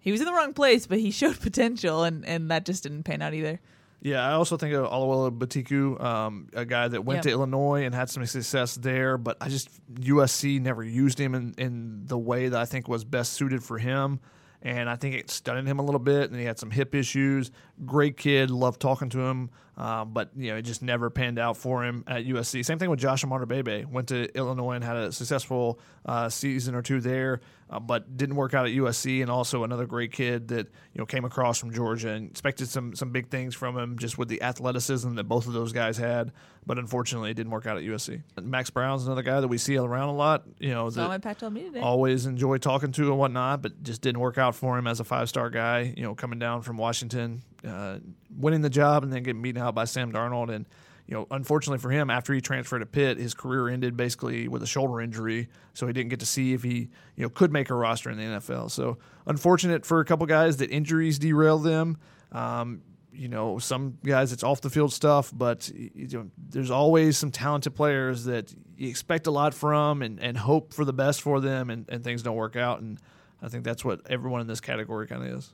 he 0.00 0.10
was 0.10 0.20
in 0.20 0.26
the 0.26 0.32
wrong 0.32 0.54
place, 0.54 0.86
but 0.86 0.98
he 0.98 1.10
showed 1.20 1.40
potential, 1.40 2.02
and 2.04 2.24
and 2.26 2.50
that 2.50 2.64
just 2.64 2.82
didn't 2.84 3.02
pan 3.04 3.22
out 3.22 3.34
either. 3.34 3.60
Yeah, 4.04 4.26
I 4.26 4.32
also 4.32 4.56
think 4.56 4.74
of 4.74 4.84
Oluwole 4.90 5.30
Betiku, 5.38 6.02
um, 6.02 6.48
a 6.54 6.64
guy 6.64 6.88
that 6.88 7.04
went 7.04 7.18
Yeah. 7.18 7.22
to 7.22 7.30
Illinois 7.30 7.84
and 7.84 7.94
had 7.94 8.10
some 8.10 8.26
success 8.26 8.74
there, 8.74 9.16
but 9.16 9.36
I 9.40 9.48
just 9.48 9.68
USC 9.94 10.60
never 10.60 10.82
used 10.82 11.20
him 11.20 11.36
in, 11.36 11.54
in 11.56 12.02
the 12.06 12.18
way 12.18 12.48
that 12.48 12.60
I 12.60 12.64
think 12.64 12.88
was 12.88 13.04
best 13.04 13.34
suited 13.34 13.62
for 13.62 13.78
him. 13.78 14.18
And 14.60 14.88
I 14.90 14.96
think 14.96 15.14
it 15.14 15.30
stunned 15.30 15.68
him 15.68 15.78
a 15.78 15.82
little 15.84 16.00
bit, 16.00 16.30
and 16.32 16.38
he 16.40 16.46
had 16.46 16.58
some 16.58 16.72
hip 16.72 16.96
issues. 16.96 17.52
Great 17.84 18.16
kid, 18.16 18.50
loved 18.50 18.80
talking 18.80 19.08
to 19.10 19.20
him, 19.20 19.50
uh, 19.76 20.04
but 20.04 20.30
you 20.36 20.50
know 20.50 20.56
it 20.56 20.62
just 20.62 20.82
never 20.82 21.08
panned 21.08 21.38
out 21.38 21.56
for 21.56 21.84
him 21.84 22.04
at 22.06 22.24
USC. 22.26 22.64
Same 22.64 22.78
thing 22.78 22.90
with 22.90 23.00
Josh 23.00 23.24
Imatorbhebhe. 23.24 23.86
Went 23.86 24.08
to 24.08 24.28
Illinois 24.36 24.72
and 24.72 24.84
had 24.84 24.96
a 24.96 25.12
successful 25.12 25.80
uh, 26.04 26.28
season 26.28 26.74
or 26.74 26.82
two 26.82 27.00
there, 27.00 27.40
uh, 27.70 27.80
but 27.80 28.16
didn't 28.16 28.36
work 28.36 28.52
out 28.52 28.66
at 28.66 28.72
USC. 28.72 29.22
And 29.22 29.30
also 29.30 29.64
another 29.64 29.86
great 29.86 30.12
kid 30.12 30.48
that 30.48 30.66
you 30.66 30.98
know 30.98 31.06
came 31.06 31.24
across 31.24 31.58
from 31.58 31.72
Georgia 31.72 32.10
and 32.10 32.30
expected 32.30 32.68
some 32.68 32.94
some 32.94 33.12
big 33.12 33.30
things 33.30 33.54
from 33.54 33.78
him 33.78 33.98
just 33.98 34.18
with 34.18 34.28
the 34.28 34.42
athleticism 34.42 35.14
that 35.14 35.24
both 35.24 35.46
of 35.46 35.54
those 35.54 35.72
guys 35.72 35.96
had. 35.96 36.32
But 36.66 36.78
unfortunately, 36.78 37.30
it 37.30 37.34
didn't 37.34 37.50
work 37.50 37.66
out 37.66 37.78
at 37.78 37.82
USC. 37.82 38.22
Max 38.42 38.68
Browne's 38.68 39.06
another 39.06 39.22
guy 39.22 39.40
that 39.40 39.48
we 39.48 39.58
see 39.58 39.76
around 39.78 40.10
a 40.10 40.14
lot. 40.14 40.44
You 40.58 40.70
know, 40.70 40.90
that 40.90 41.22
Pac-12 41.22 41.52
media 41.52 41.70
today. 41.70 41.80
always 41.80 42.26
enjoy 42.26 42.58
talking 42.58 42.92
to 42.92 43.08
and 43.08 43.18
whatnot, 43.18 43.62
but 43.62 43.82
just 43.82 44.02
didn't 44.02 44.20
work 44.20 44.36
out 44.36 44.54
for 44.54 44.78
him 44.78 44.86
as 44.86 45.00
a 45.00 45.04
five 45.04 45.30
star 45.30 45.48
guy. 45.48 45.94
You 45.96 46.02
know, 46.02 46.14
coming 46.14 46.38
down 46.38 46.60
from 46.60 46.76
Washington, 46.76 47.42
uh, 47.66 47.98
winning 48.36 48.62
the 48.62 48.70
job, 48.70 49.02
and 49.02 49.12
then 49.12 49.22
getting 49.22 49.42
beaten 49.42 49.62
out 49.62 49.74
by 49.74 49.84
Sam 49.84 50.12
Darnold. 50.12 50.52
And 50.54 50.66
you 51.06 51.14
know, 51.14 51.26
unfortunately 51.30 51.78
for 51.78 51.90
him, 51.90 52.10
after 52.10 52.32
he 52.32 52.40
transferred 52.40 52.80
to 52.80 52.86
Pitt, 52.86 53.18
his 53.18 53.34
career 53.34 53.68
ended 53.68 53.96
basically 53.96 54.48
with 54.48 54.62
a 54.62 54.66
shoulder 54.66 55.00
injury, 55.00 55.48
so 55.74 55.86
he 55.86 55.92
didn't 55.92 56.10
get 56.10 56.20
to 56.20 56.26
see 56.26 56.52
if 56.52 56.62
he 56.62 56.88
you 57.16 57.22
know 57.22 57.28
could 57.28 57.52
make 57.52 57.70
a 57.70 57.74
roster 57.74 58.10
in 58.10 58.18
the 58.18 58.24
NFL. 58.24 58.70
So 58.70 58.98
unfortunate 59.26 59.84
for 59.84 60.00
a 60.00 60.04
couple 60.04 60.26
guys 60.26 60.58
that 60.58 60.70
injuries 60.70 61.18
derailed 61.18 61.64
them. 61.64 61.98
Um, 62.30 62.82
you 63.12 63.28
know, 63.28 63.58
some 63.58 63.98
guys 64.04 64.32
it's 64.32 64.42
off 64.42 64.62
the 64.62 64.70
field 64.70 64.92
stuff, 64.92 65.30
but 65.34 65.68
you 65.74 66.08
know, 66.12 66.30
there's 66.48 66.70
always 66.70 67.18
some 67.18 67.30
talented 67.30 67.74
players 67.74 68.24
that 68.24 68.54
you 68.76 68.88
expect 68.88 69.26
a 69.26 69.30
lot 69.30 69.52
from 69.54 70.02
and, 70.02 70.18
and 70.18 70.36
hope 70.36 70.72
for 70.72 70.84
the 70.84 70.92
best 70.92 71.20
for 71.20 71.40
them, 71.40 71.68
and, 71.68 71.84
and 71.88 72.02
things 72.02 72.22
don't 72.22 72.36
work 72.36 72.56
out. 72.56 72.80
And 72.80 72.98
I 73.42 73.48
think 73.48 73.64
that's 73.64 73.84
what 73.84 74.00
everyone 74.08 74.40
in 74.40 74.46
this 74.46 74.60
category 74.60 75.06
kind 75.06 75.22
of 75.22 75.38
is. 75.38 75.52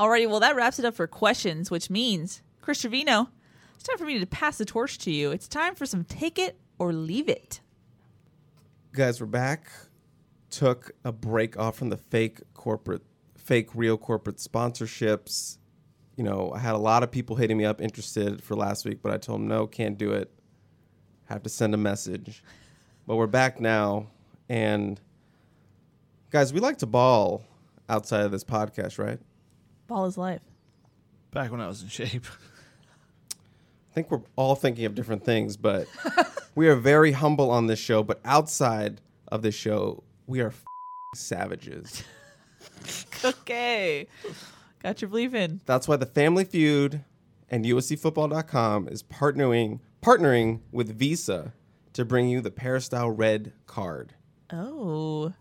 Alrighty, 0.00 0.26
well 0.26 0.40
that 0.40 0.56
wraps 0.56 0.78
it 0.78 0.86
up 0.86 0.94
for 0.94 1.06
questions, 1.06 1.70
which 1.70 1.90
means 1.90 2.40
Chris 2.62 2.82
Treviño, 2.82 3.28
it's 3.74 3.82
time 3.82 3.98
for 3.98 4.06
me 4.06 4.18
to 4.18 4.24
pass 4.24 4.56
the 4.56 4.64
torch 4.64 4.96
to 5.00 5.10
you. 5.10 5.30
It's 5.30 5.46
time 5.46 5.74
for 5.74 5.84
some 5.84 6.04
take 6.04 6.38
it 6.38 6.58
or 6.78 6.94
leave 6.94 7.28
it. 7.28 7.60
guys 8.94 9.20
we're 9.20 9.26
back. 9.26 9.70
Took 10.48 10.92
a 11.04 11.12
break 11.12 11.58
off 11.58 11.76
from 11.76 11.90
the 11.90 11.98
fake 11.98 12.40
corporate 12.54 13.02
fake 13.36 13.68
real 13.74 13.98
corporate 13.98 14.38
sponsorships. 14.38 15.58
You 16.16 16.24
know 16.24 16.50
i 16.54 16.58
had 16.58 16.74
a 16.74 16.78
lot 16.78 17.02
of 17.02 17.10
people 17.10 17.36
hitting 17.36 17.58
me 17.58 17.66
up 17.66 17.82
interested 17.82 18.42
for 18.42 18.56
last 18.56 18.86
week 18.86 19.00
but 19.02 19.12
i 19.12 19.18
told 19.18 19.40
them 19.40 19.48
no 19.48 19.66
can't 19.66 19.98
do 19.98 20.12
it. 20.12 20.30
Have 21.26 21.42
to 21.42 21.50
send 21.50 21.74
a 21.74 21.76
message. 21.76 22.42
But 23.06 23.16
we're 23.16 23.26
back 23.26 23.60
now 23.60 24.06
and 24.48 24.98
guys 26.30 26.54
we 26.54 26.60
like 26.60 26.78
to 26.78 26.86
ball 26.86 27.44
outside 27.90 28.24
of 28.24 28.32
this 28.32 28.44
podcast 28.44 28.98
right 28.98 29.20
Ball 29.90 30.06
is 30.06 30.16
life. 30.16 30.40
Back 31.32 31.50
when 31.50 31.60
I 31.60 31.66
was 31.66 31.82
in 31.82 31.88
shape. 31.88 32.24
I 33.32 33.92
think 33.92 34.08
we're 34.08 34.20
all 34.36 34.54
thinking 34.54 34.84
of 34.84 34.94
different 34.94 35.24
things, 35.24 35.56
but 35.56 35.88
we 36.54 36.68
are 36.68 36.76
very 36.76 37.10
humble 37.10 37.50
on 37.50 37.66
this 37.66 37.80
show. 37.80 38.04
But 38.04 38.20
outside 38.24 39.00
of 39.32 39.42
this 39.42 39.56
show, 39.56 40.04
we 40.28 40.40
are 40.42 40.48
f- 40.50 40.64
savages. 41.16 42.04
Okay. 43.24 44.06
Got 44.82 45.02
your 45.02 45.08
belief 45.10 45.34
in. 45.34 45.60
That's 45.66 45.86
why 45.88 45.96
the 45.96 46.06
Family 46.06 46.44
Feud 46.44 47.04
and 47.50 47.64
USCFootball.com 47.66 48.88
is 48.88 49.02
partnering 49.02 49.80
partnering 50.02 50.60
with 50.72 50.96
Visa 50.98 51.52
to 51.94 52.04
bring 52.06 52.28
you 52.28 52.40
the 52.40 52.50
Peristyle 52.50 53.10
Red 53.10 53.52
Card, 53.66 54.14
Oh. 54.52 55.34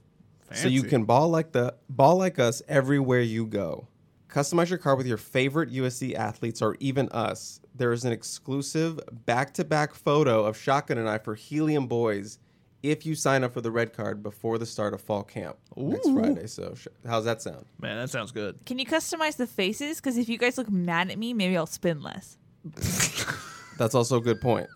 so 0.53 0.67
you 0.67 0.83
can 0.83 1.05
ball 1.05 1.29
like 1.29 1.53
the 1.53 1.75
ball 1.89 2.17
like 2.17 2.39
us 2.39 2.61
everywhere 2.67 3.21
you 3.21 3.45
go. 3.45 3.87
Customize 4.29 4.69
your 4.69 4.77
card 4.77 4.97
with 4.97 5.07
your 5.07 5.17
favorite 5.17 5.71
USC 5.71 6.13
athletes 6.13 6.61
or 6.61 6.77
even 6.79 7.09
us. 7.09 7.61
There 7.75 7.91
is 7.91 8.05
an 8.05 8.11
exclusive 8.11 8.99
back-to-back 9.25 9.95
photo 9.95 10.45
of 10.45 10.55
Shotgun 10.55 10.99
and 10.99 11.09
I 11.09 11.17
for 11.17 11.33
Helium 11.33 11.87
Boys 11.87 12.37
if 12.83 13.05
you 13.05 13.15
sign 13.15 13.43
up 13.43 13.53
for 13.53 13.61
the 13.61 13.71
red 13.71 13.91
card 13.91 14.21
before 14.21 14.57
the 14.57 14.65
start 14.65 14.93
of 14.93 15.01
fall 15.01 15.23
camp 15.23 15.57
next 15.75 16.11
Friday. 16.11 16.47
So, 16.47 16.73
sh- 16.75 16.87
how's 17.05 17.25
that 17.25 17.41
sound? 17.41 17.65
Man, 17.81 17.97
that 17.97 18.09
sounds 18.09 18.31
good. 18.31 18.59
Can 18.65 18.77
you 18.79 18.85
customize 18.85 19.35
the 19.35 19.47
faces? 19.47 19.97
Because 19.97 20.17
if 20.17 20.29
you 20.29 20.37
guys 20.37 20.57
look 20.57 20.69
mad 20.69 21.09
at 21.09 21.17
me, 21.17 21.33
maybe 21.33 21.57
I'll 21.57 21.65
spin 21.65 22.01
less. 22.01 22.37
That's 23.77 23.95
also 23.95 24.17
a 24.17 24.21
good 24.21 24.39
point. 24.41 24.67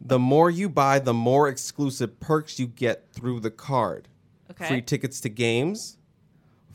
the 0.00 0.18
more 0.18 0.50
you 0.50 0.68
buy, 0.68 0.98
the 1.00 1.14
more 1.14 1.48
exclusive 1.48 2.18
perks 2.18 2.58
you 2.58 2.66
get 2.66 3.12
through 3.12 3.40
the 3.40 3.50
card. 3.50 4.08
Okay. 4.50 4.66
Free 4.66 4.82
tickets 4.82 5.20
to 5.20 5.28
games, 5.28 5.97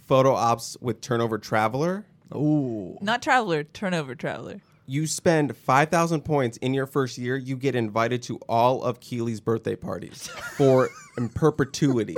photo 0.06 0.34
ops 0.34 0.78
with 0.82 1.02
Turnover 1.02 1.38
Traveler. 1.38 2.06
Ooh. 2.36 2.98
Not 3.02 3.22
traveler, 3.22 3.64
turnover 3.64 4.16
traveler. 4.16 4.62
You 4.86 5.08
spend 5.08 5.56
5,000 5.56 6.22
points 6.22 6.58
in 6.58 6.74
your 6.74 6.88
first 6.88 7.18
year, 7.18 7.38
you 7.38 7.56
get 7.56 7.76
invited 7.76 8.22
to 8.24 8.38
all 8.50 8.84
of 8.84 9.00
Keely's 9.00 9.40
birthday 9.40 9.76
parties 9.76 10.28
for 10.58 10.90
in 11.18 11.30
perpetuity. 11.30 12.18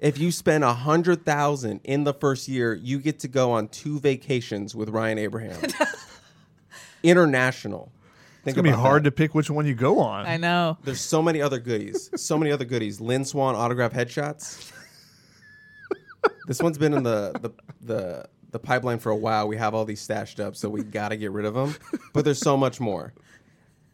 If 0.00 0.18
you 0.18 0.32
spend 0.32 0.64
100,000 0.64 1.80
in 1.84 2.04
the 2.04 2.14
first 2.14 2.48
year, 2.48 2.72
you 2.74 3.00
get 3.00 3.18
to 3.20 3.28
go 3.28 3.50
on 3.50 3.68
two 3.68 4.00
vacations 4.00 4.74
with 4.74 4.88
Ryan 4.88 5.18
Abraham. 5.18 5.60
International. 7.02 7.92
Think 8.44 8.56
It's 8.56 8.56
gonna 8.56 8.74
be 8.74 8.80
hard 8.80 9.02
that. 9.04 9.10
to 9.10 9.14
pick 9.14 9.34
which 9.34 9.50
one 9.50 9.66
you 9.66 9.74
go 9.74 9.98
on. 9.98 10.24
I 10.24 10.38
know. 10.38 10.78
There's 10.84 11.00
so 11.02 11.20
many 11.20 11.42
other 11.42 11.58
goodies. 11.58 12.08
So 12.16 12.38
many 12.38 12.50
other 12.50 12.64
goodies. 12.64 12.98
Lynn 12.98 13.26
Swann 13.26 13.54
autograph 13.54 13.92
headshots. 13.92 14.72
This 16.46 16.60
one's 16.60 16.78
been 16.78 16.94
in 16.94 17.02
the, 17.02 17.32
the 17.40 17.50
the 17.80 18.28
the 18.50 18.58
pipeline 18.58 18.98
for 18.98 19.10
a 19.10 19.16
while. 19.16 19.46
We 19.48 19.56
have 19.56 19.74
all 19.74 19.84
these 19.84 20.00
stashed 20.00 20.40
up, 20.40 20.56
so 20.56 20.68
we 20.68 20.82
got 20.82 21.10
to 21.10 21.16
get 21.16 21.30
rid 21.30 21.44
of 21.44 21.54
them. 21.54 21.74
But 22.12 22.24
there's 22.24 22.40
so 22.40 22.56
much 22.56 22.80
more. 22.80 23.12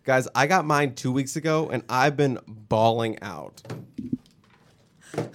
Guys, 0.05 0.29
I 0.35 0.47
got 0.47 0.65
mine 0.65 0.95
2 0.95 1.11
weeks 1.13 1.35
ago 1.37 1.69
and 1.69 1.83
I've 1.89 2.17
been 2.17 2.39
bawling 2.47 3.19
out. 3.23 3.61
What 5.13 5.33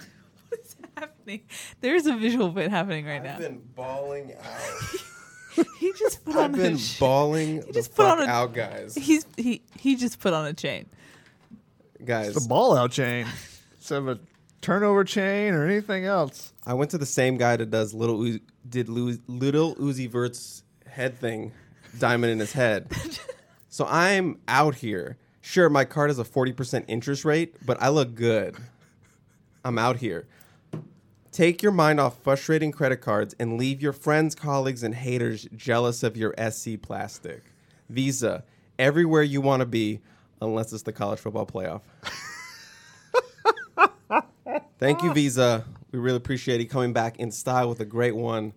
is 0.52 0.76
happening. 0.96 1.42
There's 1.80 2.06
a 2.06 2.16
visual 2.16 2.48
bit 2.50 2.70
happening 2.70 3.04
right 3.06 3.22
now. 3.22 3.34
I've 3.34 3.38
been 3.40 3.62
bawling 3.76 4.32
out. 4.42 5.66
he 5.78 5.92
just 5.98 6.24
put 6.24 6.36
on 6.36 6.44
I've 6.44 6.52
been 6.52 6.74
a 6.74 6.78
sh- 6.78 6.98
bawling 6.98 7.60
the 7.60 7.72
just 7.72 7.94
put 7.94 8.06
fuck 8.06 8.18
on 8.20 8.28
a- 8.28 8.32
out, 8.32 8.54
guys. 8.54 8.94
He's 8.94 9.26
he 9.36 9.62
he 9.78 9.94
just 9.96 10.18
put 10.20 10.32
on 10.32 10.46
a 10.46 10.52
chain. 10.54 10.86
Guys, 12.04 12.34
the 12.34 12.40
ball 12.48 12.76
out 12.76 12.90
chain 12.92 13.26
instead 13.76 13.98
of 13.98 14.08
a 14.08 14.18
turnover 14.62 15.04
chain 15.04 15.52
or 15.52 15.66
anything 15.66 16.06
else. 16.06 16.54
I 16.64 16.72
went 16.72 16.90
to 16.92 16.98
the 16.98 17.04
same 17.04 17.36
guy 17.36 17.56
that 17.56 17.70
does 17.70 17.92
little 17.92 18.22
Uz- 18.24 18.40
did 18.66 18.88
Lu- 18.88 19.18
little 19.26 19.74
Uzi 19.74 20.08
Vert's 20.08 20.62
head 20.86 21.18
thing, 21.18 21.52
diamond 21.98 22.32
in 22.32 22.38
his 22.38 22.52
head. 22.52 22.90
so 23.68 23.84
I'm 23.86 24.38
out 24.48 24.76
here. 24.76 25.18
Sure, 25.42 25.68
my 25.68 25.84
card 25.84 26.08
has 26.08 26.18
a 26.18 26.24
forty 26.24 26.52
percent 26.52 26.86
interest 26.88 27.24
rate, 27.24 27.56
but 27.66 27.82
I 27.82 27.88
look 27.90 28.14
good. 28.14 28.56
I'm 29.64 29.78
out 29.78 29.96
here. 29.96 30.26
Take 31.32 31.62
your 31.62 31.72
mind 31.72 31.98
off 31.98 32.18
frustrating 32.22 32.72
credit 32.72 32.98
cards 32.98 33.34
and 33.38 33.56
leave 33.56 33.80
your 33.80 33.94
friends, 33.94 34.34
colleagues, 34.34 34.82
and 34.82 34.94
haters 34.94 35.48
jealous 35.56 36.02
of 36.02 36.16
your 36.16 36.34
SC 36.50 36.80
plastic. 36.80 37.42
Visa, 37.88 38.44
everywhere 38.78 39.22
you 39.22 39.40
want 39.40 39.60
to 39.60 39.66
be, 39.66 40.00
unless 40.42 40.72
it's 40.72 40.82
the 40.82 40.92
college 40.92 41.18
football 41.18 41.46
playoff. 41.46 41.80
Thank 44.82 45.02
you, 45.02 45.12
Visa. 45.14 45.64
We 45.92 45.98
really 45.98 46.16
appreciate 46.16 46.60
you 46.60 46.66
coming 46.66 46.92
back 46.92 47.20
in 47.20 47.30
style 47.30 47.68
with 47.68 47.80
a 47.80 47.84
great 47.84 48.16
one. 48.16 48.52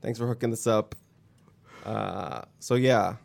Thanks 0.00 0.18
for 0.18 0.26
hooking 0.26 0.50
this 0.50 0.66
up. 0.66 0.94
Uh, 1.84 2.42
so 2.58 2.74
yeah, 2.76 3.16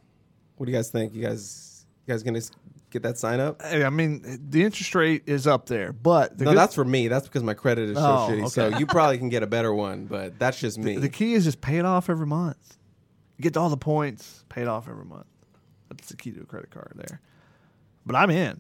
what 0.57 0.65
do 0.65 0.71
you 0.71 0.77
guys 0.77 0.89
think? 0.89 1.13
You 1.13 1.21
guys, 1.23 1.85
you 2.05 2.13
guys 2.13 2.23
gonna 2.23 2.41
get 2.89 3.03
that 3.03 3.17
sign 3.17 3.39
up? 3.39 3.61
Hey, 3.61 3.83
I 3.83 3.89
mean, 3.89 4.47
the 4.49 4.63
interest 4.63 4.93
rate 4.93 5.23
is 5.25 5.47
up 5.47 5.65
there, 5.67 5.93
but 5.93 6.37
the, 6.37 6.45
No, 6.45 6.51
good- 6.51 6.57
that's 6.57 6.75
for 6.75 6.83
me. 6.85 7.07
That's 7.07 7.25
because 7.27 7.41
my 7.41 7.53
credit 7.53 7.89
is 7.89 7.97
so 7.97 8.03
Oh, 8.03 8.27
shitty. 8.29 8.49
So 8.49 8.67
you 8.77 8.85
probably 8.85 9.17
can 9.17 9.29
get 9.29 9.43
a 9.43 9.47
better 9.47 9.73
one, 9.73 10.05
but 10.05 10.37
that's 10.37 10.59
just 10.59 10.77
me. 10.77 10.97
the 10.97 11.09
key 11.09 11.33
is 11.33 11.45
just 11.45 11.61
pay 11.61 11.77
it 11.77 11.85
off 11.85 12.09
every 12.09 12.27
month. 12.27 12.77
You 13.37 13.43
get 13.43 13.55
all 13.57 13.69
the 13.69 13.77
points, 13.77 14.43
pay 14.49 14.61
it 14.61 14.67
off 14.67 14.87
every 14.89 15.05
month. 15.05 15.25
That's 15.89 16.09
the 16.09 16.17
key 16.17 16.31
to 16.31 16.41
a 16.41 16.45
credit 16.45 16.69
card 16.69 16.93
there. 16.95 17.21
But 18.05 18.15
I'm 18.15 18.29
in. 18.29 18.59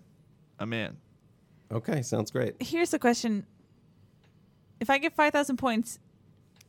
I'm 0.59 0.71
in. 0.73 0.97
okay, 1.71 2.01
sounds 2.01 2.31
great. 2.31 2.55
Here's 2.61 2.91
the 2.91 2.99
question. 2.99 3.45
If 4.81 4.89
I 4.89 4.97
get 4.97 5.13
5,000 5.15 5.55
points 5.55 5.97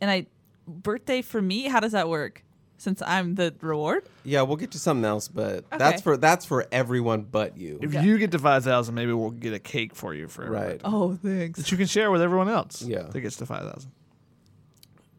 and 0.01 0.09
I 0.11 0.27
birthday 0.69 1.23
for 1.23 1.43
me, 1.43 1.65
how 1.65 1.81
does 1.81 1.91
that 1.93 2.09
work? 2.09 2.45
Since 2.77 3.01
I'm 3.07 3.37
the 3.37 3.55
reward? 3.61 4.05
Yeah, 4.25 4.43
we'll 4.43 4.57
get 4.57 4.73
to 4.73 4.79
something 4.79 5.05
else, 5.05 5.29
but 5.29 5.59
Okay. 5.67 5.79
that's 5.79 6.03
for 6.03 6.17
that's 6.17 6.45
for 6.45 6.67
everyone 6.73 7.23
but 7.23 7.57
you. 7.57 7.79
If 7.81 7.95
Yeah. 7.95 8.03
you 8.03 8.19
get 8.19 8.33
to 8.33 8.41
five 8.41 8.65
thousand, 8.65 8.97
maybe 8.97 9.13
we'll 9.13 9.31
get 9.31 9.53
a 9.55 9.61
cake 9.61 9.95
for 9.95 10.13
you 10.15 10.27
for 10.27 10.43
everybody. 10.45 10.67
Right. 10.73 10.81
Oh, 10.85 11.15
thanks. 11.15 11.61
that 11.61 11.71
you 11.71 11.77
can 11.79 11.87
share 11.87 12.11
with 12.11 12.21
everyone 12.23 12.49
else. 12.49 12.83
Yeah. 12.83 13.03
that 13.03 13.21
gets 13.21 13.37
to 13.37 13.47
five 13.47 13.71
thousand. 13.71 13.93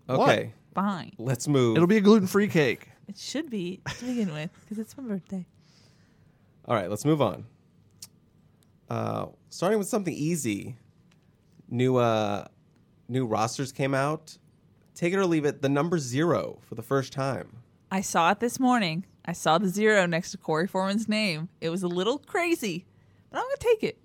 Okay, 0.10 0.52
Fine. 0.76 1.14
let's 1.18 1.48
move. 1.48 1.78
It'll 1.78 1.88
be 1.88 1.96
a 1.96 2.02
gluten 2.02 2.28
free 2.28 2.50
cake. 2.50 2.90
It 3.08 3.18
should 3.18 3.50
be 3.50 3.80
to 3.98 4.06
begin 4.06 4.34
with 4.34 4.50
because 4.62 4.78
it's 4.78 4.98
my 4.98 5.04
birthday. 5.06 5.46
All 6.66 6.76
right, 6.76 6.90
let's 6.90 7.06
move 7.06 7.22
on. 7.22 7.46
Uh, 8.90 9.28
starting 9.50 9.80
with 9.80 9.88
something 9.88 10.14
easy. 10.14 10.76
New 11.70 11.96
uh, 11.96 12.46
new 13.08 13.26
rosters 13.26 13.72
came 13.72 13.94
out. 13.94 14.38
Take 14.96 15.14
it 15.14 15.18
or 15.18 15.26
leave 15.26 15.46
it. 15.46 15.62
The 15.62 15.70
number 15.70 15.98
zero 15.98 16.60
for 16.62 16.76
the 16.76 16.84
first 16.84 17.14
time. 17.14 17.58
I 17.92 18.02
saw 18.02 18.32
it 18.32 18.40
this 18.40 18.60
morning. 18.60 19.06
I 19.26 19.34
saw 19.34 19.58
the 19.58 19.70
zero 19.70 20.06
next 20.06 20.32
to 20.32 20.38
Korey 20.38 20.70
Foreman's 20.70 21.08
name. 21.08 21.50
It 21.62 21.70
was 21.70 21.84
a 21.84 21.88
little 21.88 22.18
crazy, 22.18 22.86
but 23.30 23.38
I'm 23.38 23.44
going 23.44 23.58
to 23.58 23.68
take 23.68 23.84
it. 23.84 24.00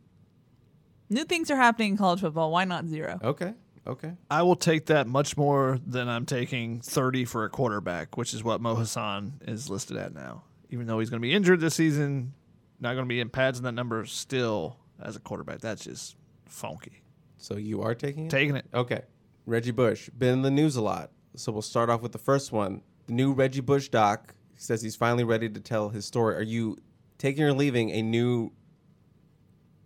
New 1.10 1.24
things 1.24 1.50
are 1.50 1.56
happening 1.56 1.92
in 1.92 1.96
college 1.96 2.20
football. 2.20 2.50
Why 2.50 2.64
not 2.64 2.86
zero? 2.86 3.18
Okay. 3.22 3.54
Okay. 3.86 4.12
I 4.30 4.42
will 4.42 4.56
take 4.56 4.86
that 4.86 5.06
much 5.06 5.36
more 5.36 5.78
than 5.86 6.08
I'm 6.08 6.26
taking 6.26 6.80
30 6.80 7.24
for 7.24 7.44
a 7.44 7.48
quarterback, 7.48 8.18
which 8.18 8.34
is 8.34 8.44
what 8.44 8.60
Mo 8.60 8.74
Hasan 8.74 9.40
is 9.46 9.70
listed 9.70 9.96
at 9.96 10.12
now. 10.14 10.42
Even 10.70 10.86
though 10.86 10.98
he's 10.98 11.08
going 11.08 11.20
to 11.20 11.26
be 11.26 11.32
injured 11.32 11.60
this 11.60 11.74
season, 11.74 12.34
not 12.80 12.92
going 12.92 13.06
to 13.06 13.08
be 13.08 13.20
in 13.20 13.30
pads 13.30 13.58
in 13.58 13.64
that 13.64 13.72
number 13.72 14.04
still 14.04 14.76
as 15.00 15.16
a 15.16 15.20
quarterback. 15.20 15.60
That's 15.60 15.84
just 15.84 16.16
funky. 16.44 17.02
So 17.38 17.56
you 17.56 17.82
are 17.82 17.94
taking 17.94 18.26
it. 18.26 18.30
Taking 18.30 18.56
it. 18.56 18.66
Okay. 18.74 19.02
Reggie 19.46 19.70
Bush 19.70 20.10
been 20.10 20.34
in 20.34 20.42
the 20.42 20.50
news 20.50 20.76
a 20.76 20.82
lot. 20.82 21.10
So 21.36 21.52
we'll 21.52 21.62
start 21.62 21.88
off 21.88 22.02
with 22.02 22.12
the 22.12 22.18
first 22.18 22.52
one. 22.52 22.82
The 23.06 23.14
new 23.14 23.32
Reggie 23.32 23.60
Bush 23.60 23.88
doc 23.88 24.34
says 24.56 24.82
he's 24.82 24.96
finally 24.96 25.24
ready 25.24 25.48
to 25.48 25.60
tell 25.60 25.88
his 25.88 26.04
story. 26.04 26.34
Are 26.36 26.42
you 26.42 26.76
taking 27.16 27.44
or 27.44 27.52
leaving 27.52 27.90
a 27.90 28.02
new? 28.02 28.52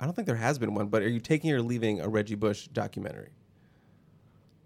I 0.00 0.05
don't 0.05 0.14
think 0.14 0.26
there 0.26 0.34
has 0.36 0.59
been 0.59 0.74
one, 0.74 0.88
but 0.88 1.03
are 1.03 1.09
you 1.09 1.20
taking 1.20 1.53
or 1.53 1.62
leaving 1.62 2.00
a 2.00 2.09
Reggie 2.09 2.34
Bush 2.34 2.66
documentary? 2.68 3.30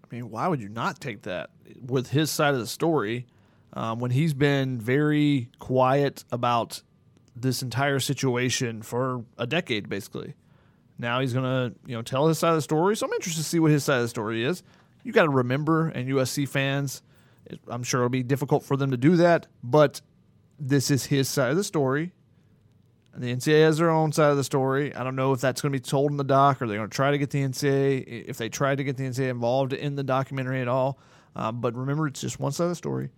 I 0.03 0.15
mean, 0.15 0.31
why 0.31 0.47
would 0.47 0.61
you 0.61 0.69
not 0.69 0.99
take 0.99 1.23
that 1.23 1.49
with 1.85 2.09
his 2.09 2.31
side 2.31 2.53
of 2.53 2.59
the 2.59 2.67
story 2.67 3.27
um, 3.73 3.99
when 3.99 4.11
he's 4.11 4.33
been 4.33 4.79
very 4.79 5.49
quiet 5.59 6.23
about 6.31 6.81
this 7.35 7.61
entire 7.61 7.99
situation 7.99 8.81
for 8.81 9.25
a 9.37 9.45
decade, 9.45 9.89
basically? 9.89 10.33
Now 10.99 11.19
he's 11.19 11.33
gonna, 11.33 11.73
you 11.85 11.95
know, 11.95 12.01
tell 12.01 12.27
his 12.27 12.39
side 12.39 12.49
of 12.49 12.55
the 12.55 12.61
story. 12.61 12.95
So 12.95 13.05
I'm 13.05 13.13
interested 13.13 13.41
to 13.41 13.47
see 13.47 13.59
what 13.59 13.71
his 13.71 13.83
side 13.83 13.97
of 13.97 14.03
the 14.03 14.09
story 14.09 14.43
is. 14.43 14.63
You 15.03 15.13
got 15.13 15.23
to 15.23 15.29
remember, 15.29 15.87
and 15.89 16.09
USC 16.09 16.47
fans, 16.47 17.01
I'm 17.67 17.83
sure 17.83 18.01
it'll 18.01 18.09
be 18.09 18.23
difficult 18.23 18.63
for 18.63 18.75
them 18.75 18.91
to 18.91 18.97
do 18.97 19.15
that, 19.17 19.47
but 19.63 20.01
this 20.59 20.91
is 20.91 21.05
his 21.05 21.29
side 21.29 21.51
of 21.51 21.57
the 21.57 21.63
story. 21.63 22.13
And 23.13 23.23
the 23.23 23.33
NCAA 23.33 23.63
has 23.63 23.77
their 23.77 23.89
own 23.89 24.11
side 24.11 24.31
of 24.31 24.37
the 24.37 24.43
story. 24.43 24.93
I 24.93 25.03
don't 25.03 25.15
know 25.15 25.33
if 25.33 25.41
that's 25.41 25.61
going 25.61 25.71
to 25.71 25.79
be 25.79 25.83
told 25.83 26.11
in 26.11 26.17
the 26.17 26.23
doc 26.23 26.61
or 26.61 26.67
they're 26.67 26.77
going 26.77 26.89
to 26.89 26.95
try 26.95 27.11
to 27.11 27.17
get 27.17 27.31
the 27.31 27.41
NCAA, 27.41 28.25
if 28.27 28.37
they 28.37 28.49
try 28.49 28.75
to 28.75 28.83
get 28.83 28.97
the 28.97 29.05
NCAA 29.05 29.29
involved 29.29 29.73
in 29.73 29.95
the 29.95 30.03
documentary 30.03 30.61
at 30.61 30.67
all. 30.67 30.99
Um, 31.35 31.61
but 31.61 31.73
remember, 31.75 32.07
it's 32.07 32.21
just 32.21 32.39
one 32.39 32.51
side 32.51 32.65
of 32.65 32.69
the 32.69 32.75
story. 32.75 33.09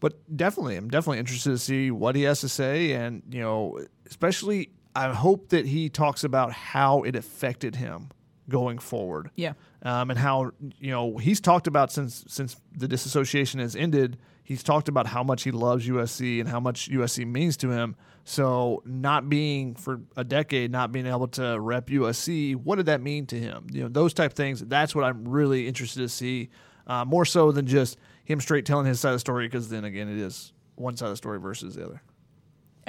But 0.00 0.14
definitely, 0.34 0.76
I'm 0.76 0.88
definitely 0.88 1.18
interested 1.18 1.50
to 1.50 1.58
see 1.58 1.90
what 1.90 2.16
he 2.16 2.22
has 2.22 2.40
to 2.40 2.48
say. 2.48 2.92
And, 2.92 3.22
you 3.30 3.40
know, 3.40 3.84
especially, 4.06 4.70
I 5.08 5.12
hope 5.14 5.48
that 5.50 5.66
he 5.66 5.88
talks 5.88 6.24
about 6.24 6.52
how 6.52 7.02
it 7.02 7.16
affected 7.16 7.76
him 7.76 8.08
going 8.48 8.78
forward 8.78 9.30
Yeah. 9.36 9.52
um, 9.82 10.10
and 10.10 10.18
how 10.18 10.50
you 10.78 10.90
know 10.90 11.16
he's 11.18 11.40
talked 11.40 11.66
about 11.66 11.92
since 11.92 12.24
since 12.28 12.56
the 12.76 12.88
disassociation 12.88 13.60
has 13.60 13.76
ended. 13.76 14.18
He's 14.42 14.62
talked 14.64 14.88
about 14.88 15.06
how 15.06 15.22
much 15.22 15.44
he 15.44 15.52
loves 15.52 15.86
USC 15.86 16.40
and 16.40 16.48
how 16.48 16.58
much 16.58 16.90
USC 16.90 17.24
means 17.24 17.56
to 17.58 17.70
him. 17.70 17.94
So 18.24 18.82
not 18.84 19.28
being 19.28 19.76
for 19.76 20.00
a 20.16 20.24
decade, 20.24 20.72
not 20.72 20.90
being 20.90 21.06
able 21.06 21.28
to 21.28 21.58
rep 21.60 21.86
USC, 21.86 22.56
what 22.56 22.76
did 22.76 22.86
that 22.86 23.00
mean 23.00 23.26
to 23.26 23.36
him? 23.38 23.66
You 23.72 23.82
know 23.84 23.88
those 23.88 24.12
type 24.12 24.32
of 24.32 24.36
things. 24.36 24.60
That's 24.60 24.94
what 24.94 25.04
I'm 25.04 25.26
really 25.28 25.68
interested 25.68 26.00
to 26.00 26.08
see, 26.08 26.50
uh, 26.88 27.04
more 27.04 27.24
so 27.24 27.52
than 27.52 27.66
just 27.66 27.96
him 28.24 28.40
straight 28.40 28.66
telling 28.66 28.86
his 28.86 28.98
side 29.00 29.10
of 29.10 29.14
the 29.16 29.20
story. 29.20 29.46
Because 29.46 29.68
then 29.68 29.84
again, 29.84 30.08
it 30.08 30.18
is 30.18 30.52
one 30.74 30.96
side 30.96 31.06
of 31.06 31.12
the 31.12 31.16
story 31.16 31.38
versus 31.38 31.76
the 31.76 31.84
other. 31.86 32.02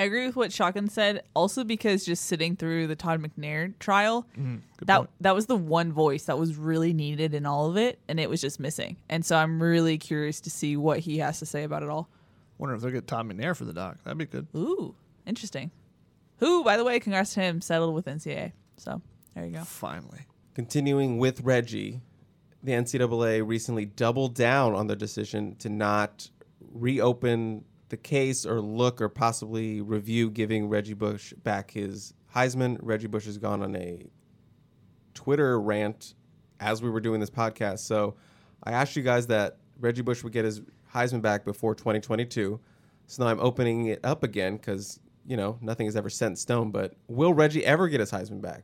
I 0.02 0.06
agree 0.06 0.26
with 0.26 0.36
what 0.36 0.52
Shotgun 0.52 0.90
said. 0.90 1.22
Also, 1.36 1.64
because 1.64 2.04
just 2.04 2.26
sitting 2.26 2.56
through 2.56 2.88
the 2.88 2.96
Todd 2.96 3.22
McNair 3.22 3.78
trial, 3.78 4.26
mm-hmm. 4.32 4.56
good 4.78 4.88
that 4.88 4.98
point. 4.98 5.10
that 5.20 5.36
was 5.36 5.46
the 5.46 5.56
one 5.56 5.94
voice 5.94 6.24
that 6.24 6.40
was 6.40 6.56
really 6.56 6.92
needed 6.92 7.36
in 7.36 7.46
all 7.46 7.70
of 7.70 7.78
it, 7.78 8.00
and 8.08 8.20
it 8.20 8.28
was 8.28 8.42
just 8.42 8.60
missing. 8.60 8.98
And 9.10 9.24
so 9.24 9.36
I'm 9.36 9.62
really 9.62 10.00
curious 10.00 10.42
to 10.42 10.50
see 10.50 10.76
what 10.76 11.00
he 11.02 11.20
has 11.20 11.38
to 11.38 11.46
say 11.46 11.64
about 11.64 11.84
it 11.84 11.90
all. 11.90 12.10
Wonder 12.58 12.74
if 12.74 12.82
they'll 12.82 12.90
get 12.90 13.06
Todd 13.06 13.28
McNair 13.28 13.56
for 13.56 13.66
the 13.66 13.74
doc. 13.74 13.98
That'd 14.04 14.18
be 14.18 14.26
good. 14.26 14.48
Ooh, 14.56 14.96
interesting. 15.28 15.70
Who, 16.38 16.64
by 16.64 16.78
the 16.78 16.84
way, 16.84 17.00
congrats 17.00 17.36
to 17.36 17.42
him, 17.42 17.62
settled 17.62 17.94
with 17.94 18.08
NCAA. 18.08 18.54
So 18.78 19.04
there 19.36 19.46
you 19.46 19.52
go. 19.52 19.64
Finally. 19.66 20.22
Continuing 20.56 21.20
with 21.20 21.42
Reggie, 21.42 22.02
the 22.64 22.72
NCAA 22.72 23.48
recently 23.48 23.86
doubled 23.86 24.34
down 24.34 24.74
on 24.74 24.88
their 24.88 24.96
decision 24.96 25.58
to 25.58 25.70
not 25.70 26.32
reopen 26.74 27.66
the 27.92 27.98
case 27.98 28.46
or 28.46 28.60
look 28.62 29.02
or 29.02 29.10
possibly 29.10 29.82
review 29.82 30.32
giving 30.32 30.70
Reggie 30.70 30.94
Bush 30.94 31.34
back 31.44 31.72
his 31.72 32.14
Heisman. 32.34 32.78
Reggie 32.82 33.08
Bush 33.08 33.26
has 33.26 33.38
gone 33.38 33.62
on 33.62 33.76
a 33.76 34.08
Twitter 35.14 35.60
rant 35.60 36.16
as 36.62 36.82
we 36.82 36.90
were 36.90 37.02
doing 37.02 37.20
this 37.20 37.30
podcast. 37.30 37.80
So 37.80 38.16
I 38.64 38.72
asked 38.72 38.96
you 38.96 39.04
guys 39.04 39.28
that 39.28 39.58
Reggie 39.80 40.02
Bush 40.02 40.24
would 40.24 40.32
get 40.32 40.46
his 40.46 40.62
Heisman 40.94 41.22
back 41.22 41.44
before 41.44 41.76
2022. 41.76 42.60
So 43.08 43.24
now 43.24 43.30
I'm 43.30 43.42
opening 43.42 43.88
it 43.88 44.00
up 44.06 44.24
again 44.24 44.56
because, 44.56 45.00
you 45.28 45.36
know, 45.36 45.58
nothing 45.60 45.86
is 45.86 45.98
ever 45.98 46.10
set 46.10 46.28
in 46.28 46.38
stone. 46.38 46.72
But 46.72 46.94
will 47.10 47.34
Reggie 47.34 47.66
ever 47.66 47.90
get 47.90 48.00
his 48.00 48.10
Heisman 48.10 48.42
back 48.42 48.64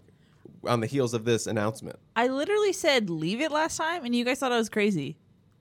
on 0.65 0.80
the 0.80 0.88
heels 0.88 1.13
of 1.13 1.25
this 1.25 1.47
announcement? 1.47 1.99
I 2.15 2.28
literally 2.28 2.71
said 2.71 3.09
leave 3.09 3.41
it 3.41 3.51
last 3.51 3.75
time, 3.75 4.05
and 4.05 4.15
you 4.15 4.23
guys 4.23 4.39
thought 4.39 4.53
I 4.53 4.57
was 4.57 4.69
crazy, 4.69 5.17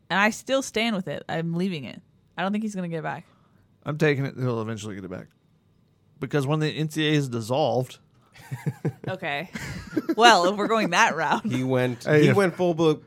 and 0.09 0.21
I 0.21 0.31
still 0.31 0.63
stand 0.63 0.95
with 0.95 1.09
it. 1.09 1.25
I'm 1.29 1.55
leaving 1.55 1.83
it. 1.83 2.01
I 2.39 2.43
don't 2.43 2.53
think 2.53 2.63
he's 2.63 2.77
gonna 2.77 2.89
get 2.89 2.99
it 2.99 3.03
back. 3.03 3.27
I'm 3.87 3.97
taking 3.97 4.27
it. 4.27 4.35
He'll 4.37 4.61
eventually 4.61 4.95
get 4.97 5.05
it 5.05 5.11
back. 5.11 5.29
Because 6.21 6.47
when 6.47 6.59
the 6.61 6.79
NCAA 6.79 7.13
is 7.13 7.29
dissolved, 7.31 7.99
Okay. 9.09 9.51
well, 10.17 10.47
if 10.47 10.57
we're 10.57 10.67
going 10.69 10.91
that 10.91 11.17
route, 11.17 11.47
He 11.47 11.65
went. 11.65 12.05
Hey, 12.05 12.25
he 12.25 12.29
if- 12.29 12.37
went 12.37 12.55
full 12.55 12.75
bu- 12.75 13.01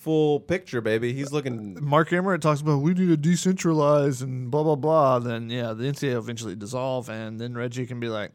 full 0.00 0.40
picture, 0.40 0.80
baby. 0.82 1.12
He's 1.14 1.32
looking. 1.32 1.78
Mark 1.82 2.12
Emmert 2.12 2.42
talks 2.42 2.60
about 2.60 2.82
we 2.82 2.92
need 2.94 3.22
to 3.22 3.28
decentralize 3.30 4.22
and 4.22 4.50
blah 4.50 4.62
blah 4.62 4.74
blah. 4.76 5.18
Then 5.20 5.48
yeah, 5.50 5.72
the 5.72 5.84
NCAA 5.84 6.12
will 6.14 6.18
eventually 6.18 6.54
dissolve, 6.56 7.08
and 7.08 7.40
then 7.40 7.54
Reggie 7.54 7.86
can 7.86 8.00
be 8.00 8.08
like, 8.08 8.32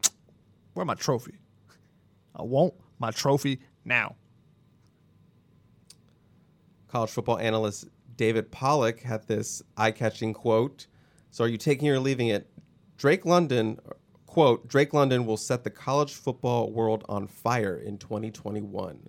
"Where 0.74 0.84
my 0.86 0.94
trophy? 0.94 1.34
I 2.34 2.42
want 2.42 2.74
my 2.98 3.10
trophy 3.10 3.60
now." 3.84 4.16
College 6.88 7.10
football 7.10 7.38
analyst 7.38 7.88
David 8.16 8.50
Pollack 8.50 9.00
had 9.00 9.26
this 9.26 9.62
eye-catching 9.76 10.34
quote. 10.34 10.86
So, 11.30 11.44
are 11.44 11.48
you 11.48 11.56
taking 11.56 11.88
or 11.88 11.98
leaving 11.98 12.28
it? 12.28 12.50
Drake 12.96 13.24
London 13.24 13.78
quote: 14.26 14.68
Drake 14.68 14.92
London 14.92 15.26
will 15.26 15.36
set 15.36 15.64
the 15.64 15.70
college 15.70 16.14
football 16.14 16.70
world 16.70 17.04
on 17.08 17.26
fire 17.26 17.76
in 17.76 17.98
2021. 17.98 19.08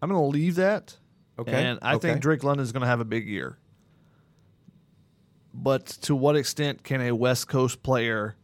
I'm 0.00 0.08
going 0.08 0.20
to 0.20 0.26
leave 0.26 0.56
that. 0.56 0.96
Okay, 1.38 1.52
And 1.52 1.78
I 1.80 1.94
okay. 1.94 2.08
think 2.08 2.20
Drake 2.20 2.44
London 2.44 2.62
is 2.62 2.72
going 2.72 2.82
to 2.82 2.86
have 2.86 3.00
a 3.00 3.04
big 3.04 3.26
year. 3.28 3.58
But 5.54 5.86
to 6.02 6.14
what 6.14 6.36
extent 6.36 6.82
can 6.82 7.00
a 7.00 7.12
West 7.12 7.48
Coast 7.48 7.82
player 7.82 8.36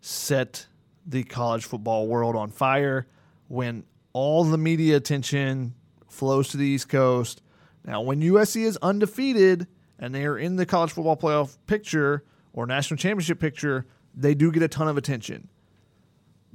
set 0.00 0.66
the 1.06 1.22
college 1.24 1.64
football 1.64 2.06
world 2.06 2.36
on 2.36 2.50
fire 2.50 3.06
when 3.48 3.84
all 4.12 4.44
the 4.44 4.58
media 4.58 4.96
attention 4.96 5.74
flows 6.08 6.48
to 6.48 6.56
the 6.56 6.66
East 6.66 6.88
Coast? 6.88 7.42
Now, 7.84 8.00
when 8.00 8.20
USC 8.20 8.62
is 8.62 8.76
undefeated 8.82 9.66
and 9.98 10.14
they 10.14 10.24
are 10.24 10.38
in 10.38 10.56
the 10.56 10.66
college 10.66 10.92
football 10.92 11.16
playoff 11.16 11.56
picture 11.66 12.24
or 12.52 12.66
national 12.66 12.98
championship 12.98 13.38
picture, 13.38 13.86
they 14.14 14.34
do 14.34 14.50
get 14.50 14.62
a 14.62 14.68
ton 14.68 14.88
of 14.88 14.96
attention 14.96 15.48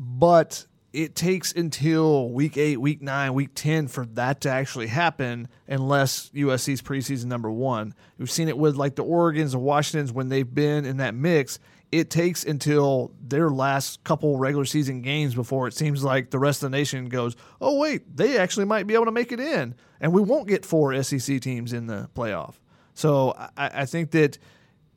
but 0.02 0.66
it 0.94 1.16
takes 1.16 1.54
until 1.54 2.30
week 2.30 2.58
eight, 2.58 2.78
week 2.82 3.02
nine, 3.02 3.34
week 3.36 3.52
10 3.54 3.88
for 3.88 4.06
that 4.08 4.42
to 4.42 4.50
actually 4.50 4.88
happen 4.88 5.48
unless 5.68 6.30
USC's 6.30 6.82
preseason 6.82 7.26
number 7.26 7.52
one. 7.52 7.94
We've 8.18 8.32
seen 8.32 8.50
it 8.50 8.58
with 8.58 8.76
like 8.76 8.96
the 8.96 9.04
Oregons, 9.06 9.52
the 9.52 9.60
Washingtons, 9.60 10.12
when 10.12 10.30
they've 10.30 10.52
been 10.52 10.86
in 10.86 10.98
that 10.98 11.14
mix. 11.14 11.60
It 11.92 12.10
takes 12.10 12.44
until 12.46 13.12
their 13.22 13.50
last 13.50 14.04
couple 14.04 14.38
regular 14.38 14.66
season 14.66 15.02
games 15.02 15.36
before 15.36 15.68
it 15.68 15.74
seems 15.74 16.04
like 16.04 16.32
the 16.32 16.39
rest 16.39 16.64
of 16.64 16.72
the 16.72 16.78
nation 16.78 17.10
goes, 17.10 17.36
oh, 17.60 17.78
wait, 17.78 18.16
they 18.18 18.38
actually 18.38 18.66
might 18.66 18.88
be 18.88 18.94
able 18.94 19.06
to 19.06 19.12
make 19.12 19.32
it 19.32 19.42
in. 19.42 19.76
And 20.00 20.14
we 20.14 20.22
won't 20.22 20.48
get 20.48 20.66
four 20.66 21.02
SEC 21.04 21.42
teams 21.42 21.74
in 21.74 21.88
the 21.88 22.10
playoff. 22.16 22.56
So 22.94 23.34
I, 23.58 23.72
I 23.82 23.86
think 23.86 24.12
that 24.12 24.38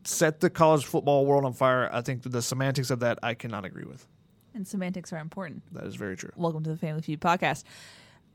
set 0.05 0.41
the 0.41 0.51
college 0.51 0.85
football 0.85 1.27
world 1.27 1.45
on 1.45 1.53
fire. 1.53 1.89
I 1.93 2.03
think 2.03 2.23
the 2.23 2.43
semantics 2.43 2.91
of 2.91 3.01
that 3.01 3.19
I 3.23 3.35
cannot 3.35 3.65
agree 3.65 3.85
with. 3.85 4.07
and 4.55 4.67
semantics 4.67 5.13
are 5.13 5.19
important. 5.19 5.63
That 5.73 5.85
is 5.85 5.95
very 5.95 6.17
true. 6.17 6.31
Welcome 6.37 6.63
to 6.65 6.71
the 6.71 6.77
Family 6.77 7.03
Feud 7.03 7.21
podcast. 7.21 7.65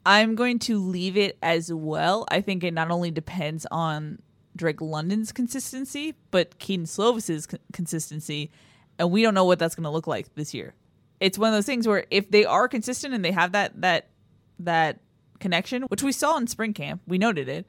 I'm 0.05 0.35
going 0.35 0.59
to 0.59 0.79
leave 0.79 1.17
it 1.17 1.37
as 1.43 1.71
well. 1.71 2.25
I 2.31 2.41
think 2.41 2.63
it 2.63 2.73
not 2.73 2.89
only 2.89 3.11
depends 3.11 3.67
on 3.69 4.19
Drake 4.55 4.81
London's 4.81 5.31
consistency, 5.31 6.15
but 6.31 6.57
Kedon 6.57 6.85
Slovis's 6.85 7.47
c- 7.49 7.57
consistency, 7.73 8.49
and 8.97 9.11
we 9.11 9.21
don't 9.21 9.33
know 9.33 9.45
what 9.45 9.59
that's 9.59 9.75
going 9.75 9.83
to 9.83 9.89
look 9.89 10.07
like 10.07 10.33
this 10.35 10.53
year. 10.53 10.73
It's 11.19 11.37
one 11.37 11.49
of 11.49 11.53
those 11.55 11.65
things 11.65 11.87
where 11.87 12.05
if 12.09 12.31
they 12.31 12.45
are 12.45 12.67
consistent 12.67 13.13
and 13.13 13.23
they 13.23 13.31
have 13.31 13.51
that 13.51 13.79
that 13.81 14.07
that 14.59 14.99
connection, 15.39 15.83
which 15.83 16.01
we 16.01 16.11
saw 16.13 16.37
in 16.37 16.47
spring 16.47 16.73
camp, 16.73 17.01
we 17.07 17.17
noted 17.17 17.47
it. 17.49 17.67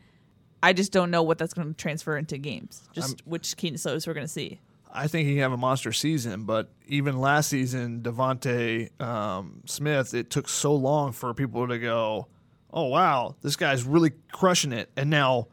I 0.62 0.72
just 0.72 0.92
don't 0.92 1.10
know 1.10 1.22
what 1.22 1.38
that's 1.38 1.54
going 1.54 1.68
to 1.68 1.74
transfer 1.74 2.16
into 2.16 2.38
games. 2.38 2.82
Just 2.92 3.26
which 3.26 3.56
Kedon 3.56 3.78
Slovis 3.78 4.06
we're 4.06 4.14
going 4.14 4.26
to 4.26 4.32
see. 4.32 4.60
I 4.92 5.06
think 5.06 5.28
he 5.28 5.34
can 5.34 5.42
have 5.42 5.52
a 5.52 5.56
monster 5.56 5.92
season, 5.92 6.44
but 6.44 6.68
even 6.88 7.18
last 7.18 7.48
season, 7.48 8.00
DeVonta 8.02 9.00
um, 9.00 9.62
Smith, 9.64 10.14
it 10.14 10.30
took 10.30 10.48
so 10.48 10.74
long 10.74 11.12
for 11.12 11.32
people 11.32 11.68
to 11.68 11.78
go, 11.78 12.26
"Oh 12.72 12.86
wow, 12.86 13.36
this 13.42 13.56
guy's 13.56 13.84
really 13.84 14.12
crushing 14.32 14.72
it." 14.72 14.90
And 14.96 15.08
now, 15.08 15.46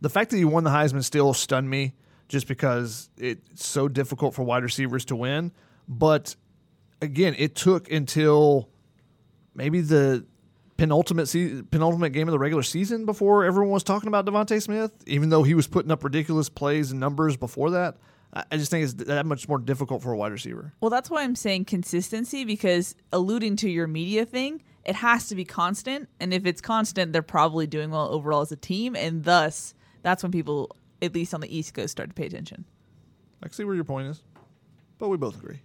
the 0.00 0.08
fact 0.08 0.30
that 0.30 0.36
he 0.36 0.44
won 0.44 0.64
the 0.64 0.70
Heisman 0.70 1.02
still 1.02 1.34
stunned 1.34 1.68
me, 1.68 1.94
just 2.28 2.46
because 2.46 3.10
it's 3.16 3.66
so 3.66 3.88
difficult 3.88 4.34
for 4.34 4.42
wide 4.42 4.62
receivers 4.62 5.04
to 5.06 5.16
win. 5.16 5.52
But 5.88 6.36
again, 7.02 7.34
it 7.36 7.54
took 7.54 7.90
until 7.90 8.68
maybe 9.54 9.80
the 9.80 10.24
penultimate 10.76 11.28
se- 11.28 11.62
penultimate 11.70 12.12
game 12.12 12.28
of 12.28 12.32
the 12.32 12.38
regular 12.38 12.62
season 12.62 13.06
before 13.06 13.44
everyone 13.44 13.72
was 13.72 13.84
talking 13.84 14.08
about 14.08 14.26
DeVonta 14.26 14.60
Smith, 14.60 14.92
even 15.06 15.30
though 15.30 15.42
he 15.42 15.54
was 15.54 15.66
putting 15.66 15.90
up 15.90 16.02
ridiculous 16.04 16.48
plays 16.48 16.90
and 16.90 17.00
numbers 17.00 17.36
before 17.36 17.70
that. 17.70 17.96
I 18.32 18.44
I 18.50 18.56
just 18.56 18.70
think 18.70 18.84
it's 18.84 18.94
that 18.94 19.26
much 19.26 19.48
more 19.48 19.58
difficult 19.58 20.02
for 20.02 20.12
a 20.12 20.16
wide 20.16 20.32
receiver. 20.32 20.72
Well, 20.80 20.90
that's 20.90 21.08
why 21.08 21.22
I'm 21.22 21.36
saying 21.36 21.66
consistency 21.66 22.44
because 22.44 22.96
alluding 23.12 23.56
to 23.56 23.70
your 23.70 23.86
media 23.86 24.26
thing, 24.26 24.62
it 24.84 24.96
has 24.96 25.28
to 25.28 25.34
be 25.34 25.44
constant. 25.44 26.08
And 26.20 26.34
if 26.34 26.44
it's 26.46 26.60
constant, 26.60 27.12
they're 27.12 27.22
probably 27.22 27.66
doing 27.66 27.90
well 27.90 28.08
overall 28.08 28.40
as 28.40 28.52
a 28.52 28.56
team. 28.56 28.96
And 28.96 29.24
thus, 29.24 29.74
that's 30.02 30.22
when 30.22 30.32
people, 30.32 30.76
at 31.00 31.14
least 31.14 31.32
on 31.32 31.40
the 31.40 31.56
East 31.56 31.74
Coast, 31.74 31.92
start 31.92 32.10
to 32.10 32.14
pay 32.14 32.26
attention. 32.26 32.64
I 33.42 33.46
can 33.46 33.54
see 33.54 33.64
where 33.64 33.74
your 33.74 33.84
point 33.84 34.08
is, 34.08 34.22
but 34.98 35.08
we 35.08 35.16
both 35.16 35.36
agree. 35.36 35.60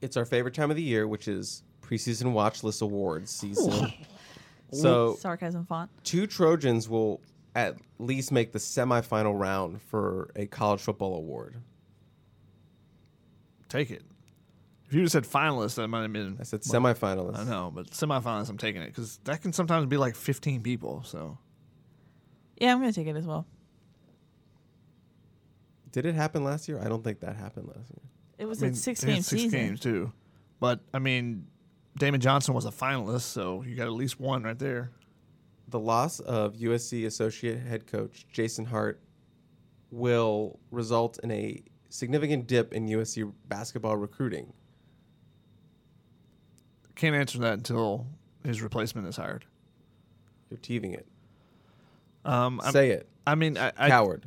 It's 0.00 0.16
our 0.16 0.24
favorite 0.24 0.54
time 0.54 0.70
of 0.70 0.76
the 0.76 0.82
year, 0.82 1.06
which 1.06 1.26
is 1.28 1.62
preseason 1.88 2.32
watch 2.32 2.62
list 2.64 2.82
awards 2.82 3.30
season. 3.30 3.92
so 4.72 5.16
Sarcasm 5.16 5.64
font. 5.66 5.90
two 6.04 6.26
Trojans 6.26 6.88
will 6.88 7.20
at 7.54 7.76
least 7.98 8.32
make 8.32 8.52
the 8.52 8.58
semifinal 8.58 9.38
round 9.38 9.80
for 9.82 10.30
a 10.36 10.46
college 10.46 10.80
football 10.80 11.16
award. 11.16 11.56
Take 13.68 13.90
it. 13.90 14.02
If 14.86 14.94
you 14.94 15.02
just 15.02 15.12
said 15.14 15.24
finalists, 15.24 15.74
that 15.76 15.88
might 15.88 16.02
have 16.02 16.12
been. 16.12 16.36
I 16.38 16.44
said 16.44 16.60
well, 16.68 16.80
semifinalists. 16.80 17.38
I 17.38 17.44
know, 17.44 17.72
but 17.74 17.90
semifinalists, 17.90 18.48
I'm 18.50 18.58
taking 18.58 18.82
it 18.82 18.86
because 18.86 19.18
that 19.24 19.42
can 19.42 19.52
sometimes 19.52 19.86
be 19.86 19.96
like 19.96 20.14
15 20.14 20.62
people. 20.62 21.02
So 21.04 21.38
Yeah, 22.60 22.72
I'm 22.72 22.80
going 22.80 22.92
to 22.92 22.94
take 23.00 23.08
it 23.08 23.16
as 23.16 23.26
well. 23.26 23.46
Did 25.90 26.06
it 26.06 26.14
happen 26.14 26.44
last 26.44 26.68
year? 26.68 26.78
I 26.80 26.88
don't 26.88 27.02
think 27.02 27.20
that 27.20 27.36
happened 27.36 27.66
last 27.68 27.90
year. 27.90 28.02
It 28.38 28.44
was 28.44 28.62
I 28.62 28.66
mean, 28.66 28.74
a 28.74 28.76
six 28.76 29.00
they 29.00 29.08
had 29.08 29.14
game 29.14 29.22
six 29.22 29.42
season. 29.42 29.58
games 29.58 29.80
too. 29.80 30.12
But 30.60 30.80
I 30.92 30.98
mean, 30.98 31.46
Damon 31.96 32.20
Johnson 32.20 32.54
was 32.54 32.66
a 32.66 32.70
finalist, 32.70 33.22
so 33.22 33.62
you 33.62 33.74
got 33.74 33.86
at 33.86 33.92
least 33.92 34.20
one 34.20 34.42
right 34.42 34.58
there. 34.58 34.90
The 35.68 35.80
loss 35.80 36.20
of 36.20 36.54
USC 36.54 37.06
associate 37.06 37.58
head 37.58 37.86
coach 37.86 38.26
Jason 38.30 38.64
Hart 38.66 39.00
will 39.90 40.58
result 40.70 41.18
in 41.22 41.30
a 41.30 41.62
significant 41.88 42.46
dip 42.46 42.74
in 42.74 42.86
USC 42.86 43.32
basketball 43.48 43.96
recruiting. 43.96 44.52
Can't 46.94 47.16
answer 47.16 47.38
that 47.38 47.54
until 47.54 48.06
his 48.44 48.62
replacement 48.62 49.08
is 49.08 49.16
hired. 49.16 49.44
You're 50.50 50.58
teasing 50.58 50.92
it. 50.92 51.06
Um, 52.24 52.60
Say 52.70 52.90
it. 52.90 53.08
I 53.26 53.34
mean, 53.34 53.56
I, 53.56 53.72
I, 53.76 53.88
Coward. 53.88 54.26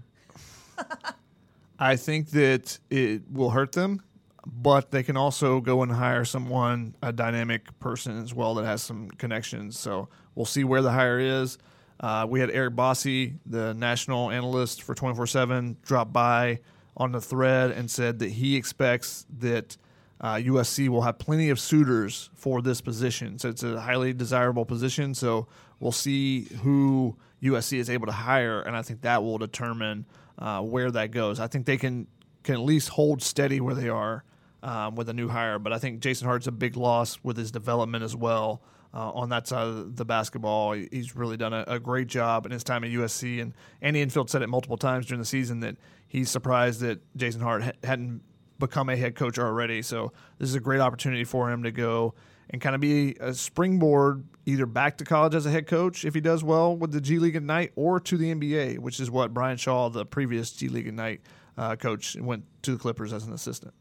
I 1.79 1.95
think 1.95 2.31
that 2.31 2.77
it 2.89 3.23
will 3.31 3.49
hurt 3.49 3.71
them, 3.71 4.01
but 4.45 4.91
they 4.91 5.03
can 5.03 5.17
also 5.17 5.59
go 5.59 5.83
and 5.83 5.91
hire 5.91 6.25
someone, 6.25 6.95
a 7.01 7.11
dynamic 7.11 7.77
person 7.79 8.21
as 8.21 8.33
well 8.33 8.55
that 8.55 8.65
has 8.65 8.81
some 8.81 9.09
connections. 9.11 9.77
So 9.77 10.09
we'll 10.35 10.45
see 10.45 10.63
where 10.63 10.81
the 10.81 10.91
hire 10.91 11.19
is. 11.19 11.57
Uh, 11.99 12.25
we 12.29 12.39
had 12.39 12.49
Eric 12.51 12.75
Bossi, 12.75 13.37
the 13.45 13.73
national 13.73 14.31
analyst 14.31 14.83
for 14.83 14.95
24 14.95 15.27
7, 15.27 15.77
drop 15.83 16.13
by 16.13 16.59
on 16.95 17.11
the 17.11 17.21
thread 17.21 17.71
and 17.71 17.89
said 17.91 18.19
that 18.19 18.31
he 18.31 18.55
expects 18.55 19.25
that 19.39 19.77
uh, 20.21 20.35
USC 20.35 20.89
will 20.89 21.01
have 21.01 21.17
plenty 21.17 21.49
of 21.49 21.59
suitors 21.59 22.29
for 22.35 22.61
this 22.61 22.81
position. 22.81 23.39
So 23.39 23.49
it's 23.49 23.63
a 23.63 23.79
highly 23.79 24.13
desirable 24.13 24.65
position. 24.65 25.13
So 25.13 25.47
we'll 25.79 25.91
see 25.91 26.43
who 26.61 27.17
USC 27.41 27.77
is 27.77 27.89
able 27.89 28.05
to 28.07 28.11
hire, 28.13 28.61
and 28.61 28.75
I 28.75 28.81
think 28.81 29.01
that 29.01 29.23
will 29.23 29.37
determine 29.37 30.05
uh, 30.37 30.61
where 30.61 30.91
that 30.91 31.11
goes. 31.11 31.39
I 31.39 31.47
think 31.47 31.65
they 31.65 31.77
can 31.77 32.07
can 32.43 32.55
at 32.55 32.61
least 32.61 32.89
hold 32.89 33.21
steady 33.21 33.59
where 33.59 33.75
they 33.75 33.89
are 33.89 34.23
um, 34.63 34.95
with 34.95 35.09
a 35.09 35.13
new 35.13 35.27
hire, 35.27 35.59
but 35.59 35.73
I 35.73 35.79
think 35.79 35.99
Jason 36.01 36.27
Hart's 36.27 36.47
a 36.47 36.51
big 36.51 36.75
loss 36.75 37.19
with 37.23 37.37
his 37.37 37.51
development 37.51 38.03
as 38.03 38.15
well. 38.15 38.61
Uh, 38.91 39.11
on 39.11 39.29
that 39.29 39.47
side 39.47 39.67
of 39.67 39.95
the 39.97 40.05
basketball, 40.05 40.73
he's 40.73 41.15
really 41.15 41.37
done 41.37 41.53
a, 41.53 41.63
a 41.67 41.79
great 41.79 42.07
job 42.07 42.47
in 42.47 42.51
his 42.51 42.63
time 42.63 42.83
at 42.83 42.89
USC. 42.89 43.39
And 43.39 43.53
Andy 43.83 44.01
Enfield 44.01 44.31
said 44.31 44.41
it 44.41 44.47
multiple 44.47 44.77
times 44.77 45.05
during 45.05 45.19
the 45.19 45.25
season 45.25 45.59
that 45.59 45.77
he's 46.07 46.31
surprised 46.31 46.81
that 46.81 46.99
Jason 47.15 47.41
Hart 47.41 47.63
ha- 47.63 47.71
hadn't 47.83 48.21
become 48.57 48.89
a 48.89 48.97
head 48.97 49.15
coach 49.15 49.37
already. 49.37 49.83
So 49.83 50.11
this 50.39 50.49
is 50.49 50.55
a 50.55 50.59
great 50.59 50.81
opportunity 50.81 51.23
for 51.23 51.51
him 51.51 51.63
to 51.63 51.71
go 51.71 52.15
and 52.49 52.61
kind 52.61 52.73
of 52.73 52.81
be 52.81 53.15
a 53.19 53.33
springboard 53.33 54.25
either 54.45 54.65
back 54.65 54.97
to 54.97 55.05
college 55.05 55.35
as 55.35 55.45
a 55.45 55.51
head 55.51 55.67
coach 55.67 56.03
if 56.03 56.15
he 56.15 56.21
does 56.21 56.43
well 56.43 56.75
with 56.75 56.91
the 56.91 56.99
G 56.99 57.19
League 57.19 57.35
Ignite 57.35 57.71
or 57.75 57.99
to 57.99 58.17
the 58.17 58.33
NBA, 58.33 58.79
which 58.79 58.99
is 58.99 59.11
what 59.11 59.33
Brian 59.33 59.57
Shaw, 59.57 59.89
the 59.89 60.05
previous 60.05 60.51
G 60.51 60.67
League 60.67 60.87
Ignite 60.87 61.21
uh, 61.57 61.75
coach, 61.75 62.15
went 62.19 62.45
to 62.63 62.71
the 62.71 62.77
Clippers 62.79 63.13
as 63.13 63.25
an 63.25 63.33
assistant. 63.33 63.73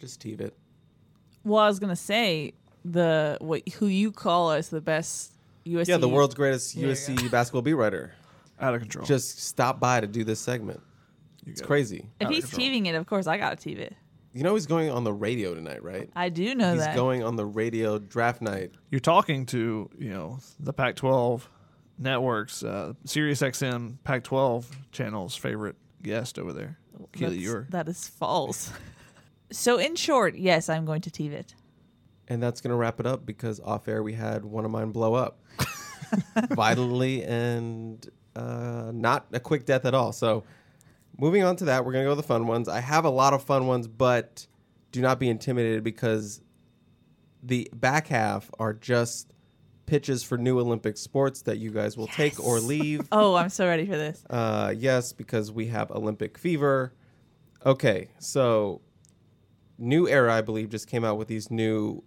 Just 0.00 0.20
tease 0.20 0.40
it. 0.40 0.54
Well, 1.44 1.62
I 1.62 1.68
was 1.68 1.78
going 1.78 1.90
to 1.90 1.96
say 1.96 2.54
the 2.84 3.36
what 3.40 3.68
who 3.74 3.86
you 3.86 4.10
call 4.12 4.50
as 4.52 4.68
the 4.70 4.80
best 4.80 5.34
USC. 5.66 5.88
Yeah, 5.88 5.98
the 5.98 6.08
world's 6.08 6.34
greatest 6.34 6.74
There 6.74 6.86
you 6.86 6.92
USC 6.92 7.30
basketball 7.30 7.62
beat 7.62 7.74
writer. 7.74 8.12
Out 8.60 8.74
of 8.74 8.80
control. 8.80 9.06
Just 9.06 9.40
stop 9.42 9.80
by 9.80 10.00
to 10.00 10.06
do 10.06 10.24
this 10.24 10.40
segment. 10.40 10.80
It's 11.46 11.62
crazy. 11.62 12.08
If 12.20 12.26
out 12.26 12.30
of 12.30 12.34
he's 12.34 12.44
control. 12.44 12.58
teaving 12.66 12.86
it, 12.86 12.94
of 12.94 13.06
course 13.06 13.26
I 13.26 13.38
got 13.38 13.58
to 13.58 13.68
teave 13.68 13.78
it. 13.78 13.94
You 14.32 14.42
know 14.44 14.54
he's 14.54 14.66
going 14.66 14.90
on 14.90 15.02
the 15.02 15.12
radio 15.12 15.54
tonight, 15.54 15.82
right? 15.82 16.08
I 16.14 16.28
do 16.28 16.54
know 16.54 16.68
that. 16.68 16.74
He's 16.74 16.84
that. 16.84 16.94
going 16.96 17.24
on 17.24 17.36
the 17.36 17.44
radio 17.46 17.98
draft 17.98 18.40
night. 18.42 18.70
You're 18.90 19.00
talking 19.00 19.46
to 19.46 19.90
you 19.98 20.10
know 20.10 20.38
the 20.60 20.72
Pac-12 20.72 21.42
networks, 21.98 22.62
uh, 22.62 22.92
Sirius 23.04 23.40
XM 23.42 23.96
Pac-12 24.04 24.66
channel's 24.92 25.34
favorite 25.36 25.76
guest 26.02 26.38
over 26.38 26.52
there, 26.52 26.78
Keely 27.12 27.36
That's- 27.38 27.54
Eure. 27.54 27.70
that 27.70 27.88
is 27.88 28.06
false. 28.08 28.72
so 29.50 29.78
in 29.78 29.96
short, 29.96 30.36
yes, 30.36 30.68
I'm 30.68 30.84
going 30.84 31.00
to 31.02 31.10
teave 31.10 31.32
it. 31.32 31.54
And 32.28 32.42
that's 32.42 32.60
going 32.60 32.70
to 32.70 32.76
wrap 32.76 33.00
it 33.00 33.06
up 33.06 33.26
because 33.26 33.60
off 33.60 33.88
air 33.88 34.02
we 34.02 34.12
had 34.12 34.44
one 34.44 34.64
of 34.64 34.70
mine 34.70 34.92
blow 34.92 35.14
up 35.14 35.40
violently 36.50 37.24
and 37.24 38.08
uh, 38.36 38.92
not 38.94 39.26
a 39.32 39.40
quick 39.40 39.66
death 39.66 39.84
at 39.84 39.94
all. 39.94 40.12
So, 40.12 40.44
moving 41.18 41.42
on 41.42 41.56
to 41.56 41.64
that, 41.66 41.84
we're 41.84 41.92
going 41.92 42.04
to 42.04 42.06
go 42.06 42.16
with 42.16 42.24
the 42.24 42.28
fun 42.28 42.46
ones. 42.46 42.68
I 42.68 42.80
have 42.80 43.04
a 43.04 43.10
lot 43.10 43.34
of 43.34 43.42
fun 43.42 43.66
ones, 43.66 43.88
but 43.88 44.46
do 44.92 45.00
not 45.00 45.18
be 45.18 45.28
intimidated 45.28 45.82
because 45.82 46.40
the 47.42 47.68
back 47.72 48.06
half 48.06 48.50
are 48.58 48.72
just 48.72 49.32
pitches 49.86 50.22
for 50.22 50.38
new 50.38 50.60
Olympic 50.60 50.96
sports 50.96 51.42
that 51.42 51.58
you 51.58 51.70
guys 51.70 51.96
will 51.96 52.06
take 52.06 52.38
or 52.42 52.60
leave. 52.60 53.00
Oh, 53.12 53.34
I'm 53.34 53.48
so 53.48 53.66
ready 53.66 53.86
for 53.86 53.96
this. 53.96 54.22
Uh, 54.30 54.72
yes, 54.76 55.12
because 55.12 55.50
we 55.50 55.66
have 55.66 55.90
Olympic 55.90 56.38
fever. 56.38 56.92
Okay, 57.66 58.08
so 58.20 58.82
New 59.80 60.06
Era, 60.06 60.34
I 60.34 60.42
believe, 60.42 60.68
just 60.68 60.86
came 60.86 61.04
out 61.04 61.16
with 61.18 61.26
these 61.28 61.50
new 61.50 62.02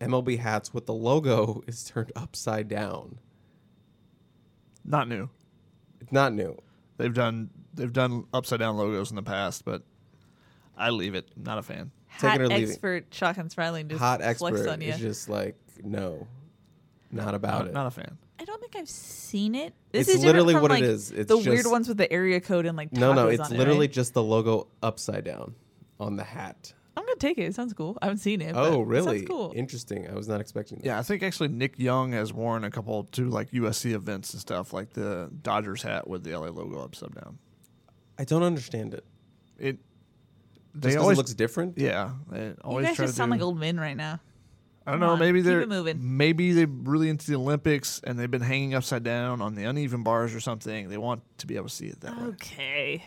MLB 0.00 0.38
hats 0.40 0.74
with 0.74 0.86
the 0.86 0.92
logo 0.92 1.62
is 1.68 1.84
turned 1.84 2.12
upside 2.16 2.68
down. 2.68 3.18
Not 4.84 5.08
new. 5.08 5.30
It's 6.00 6.12
not 6.12 6.32
new. 6.32 6.58
They've 6.96 7.14
done 7.14 7.50
they've 7.74 7.92
done 7.92 8.24
upside 8.34 8.58
down 8.58 8.76
logos 8.76 9.10
in 9.10 9.16
the 9.16 9.22
past, 9.22 9.64
but 9.64 9.82
I 10.76 10.90
leave 10.90 11.14
it. 11.14 11.28
Not 11.36 11.58
a 11.58 11.62
fan. 11.62 11.92
Take 12.18 12.30
Hat 12.32 12.40
it 12.40 12.44
or 12.44 12.48
leave 12.48 12.68
it. 12.68 12.70
expert 12.72 13.06
Shotgun 13.12 13.48
Spratling 13.48 13.88
just 13.88 14.00
Hot 14.00 14.20
flexed 14.20 14.42
expert 14.44 14.68
on 14.68 14.80
you. 14.80 14.90
is 14.90 14.98
just 14.98 15.28
like 15.28 15.56
no, 15.84 16.26
not 17.12 17.34
about 17.34 17.60
Not, 17.60 17.68
it. 17.68 17.72
not 17.74 17.86
a 17.86 17.90
fan. 17.90 18.18
I 18.40 18.44
don't 18.44 18.60
think 18.60 18.74
I've 18.76 18.88
seen 18.88 19.54
it. 19.54 19.72
This 19.92 20.08
It's 20.08 20.18
is 20.18 20.24
literally 20.24 20.54
from, 20.54 20.62
what 20.62 20.70
it 20.72 20.74
like, 20.74 20.82
is. 20.82 21.12
It's 21.12 21.28
the 21.28 21.38
weird 21.38 21.66
ones 21.66 21.86
with 21.86 21.96
the 21.96 22.12
area 22.12 22.40
code 22.40 22.66
and 22.66 22.76
like 22.76 22.92
no, 22.92 23.12
no, 23.12 23.28
it's 23.28 23.40
on 23.40 23.52
it, 23.52 23.58
literally 23.58 23.80
right? 23.86 23.92
just 23.92 24.14
the 24.14 24.22
logo 24.22 24.66
upside 24.82 25.24
down 25.24 25.54
on 26.00 26.16
the 26.16 26.24
hat. 26.24 26.72
I'm 27.22 27.28
gonna 27.28 27.34
take 27.34 27.44
it. 27.44 27.48
It 27.48 27.54
sounds 27.54 27.72
cool. 27.72 27.96
I 28.02 28.06
haven't 28.06 28.18
seen 28.18 28.40
it. 28.40 28.54
but 28.54 28.64
Oh, 28.72 28.82
it 28.82 28.86
really? 28.86 29.18
Sounds 29.18 29.28
cool. 29.28 29.52
Interesting. 29.54 30.08
I 30.08 30.14
was 30.14 30.28
not 30.28 30.40
expecting 30.40 30.78
that. 30.78 30.86
Yeah, 30.86 30.98
I 30.98 31.02
think 31.02 31.22
actually 31.22 31.48
Nick 31.48 31.78
Young 31.78 32.12
has 32.12 32.32
worn 32.32 32.64
a 32.64 32.70
couple 32.70 33.04
to 33.12 33.28
like 33.28 33.50
USC 33.52 33.92
events 33.92 34.32
and 34.32 34.40
stuff, 34.40 34.72
like 34.72 34.92
the 34.92 35.30
Dodgers 35.42 35.82
hat 35.82 36.08
with 36.08 36.24
the 36.24 36.32
LA 36.36 36.48
logo 36.48 36.82
upside 36.82 37.14
down. 37.14 37.38
I 38.18 38.24
don't 38.24 38.42
understand 38.42 38.94
it. 38.94 39.04
It 39.58 39.78
Just 40.78 40.96
always 40.98 41.16
it 41.16 41.18
looks 41.20 41.34
different. 41.34 41.78
yeah. 41.78 42.12
They 42.30 42.46
You 42.46 42.56
always 42.64 42.86
guys 42.86 42.96
try 42.96 43.04
just 43.06 43.14
to 43.14 43.18
sound 43.18 43.30
do, 43.30 43.36
like 43.38 43.42
old 43.44 43.58
men 43.58 43.78
right 43.78 43.96
now. 43.96 44.20
I 44.84 44.90
don't 44.90 45.00
Come 45.00 45.06
know. 45.06 45.12
on, 45.14 45.18
Maybe 45.20 45.42
they're 45.42 45.64
moving. 45.66 46.16
maybe 46.16 46.52
they're 46.52 46.66
really 46.66 47.08
into 47.08 47.30
the 47.30 47.36
Olympics 47.36 48.00
and 48.02 48.18
they've 48.18 48.28
been 48.30 48.40
hanging 48.42 48.74
upside 48.74 49.04
down 49.04 49.40
on 49.40 49.54
the 49.54 49.62
uneven 49.64 50.02
bars 50.02 50.34
or 50.34 50.40
something. 50.40 50.88
They 50.88 50.98
want 50.98 51.22
to 51.38 51.46
be 51.46 51.54
able 51.54 51.68
to 51.68 51.74
see 51.74 51.86
it 51.86 52.00
that 52.00 52.16
way. 52.16 52.24
Okay. 52.30 53.04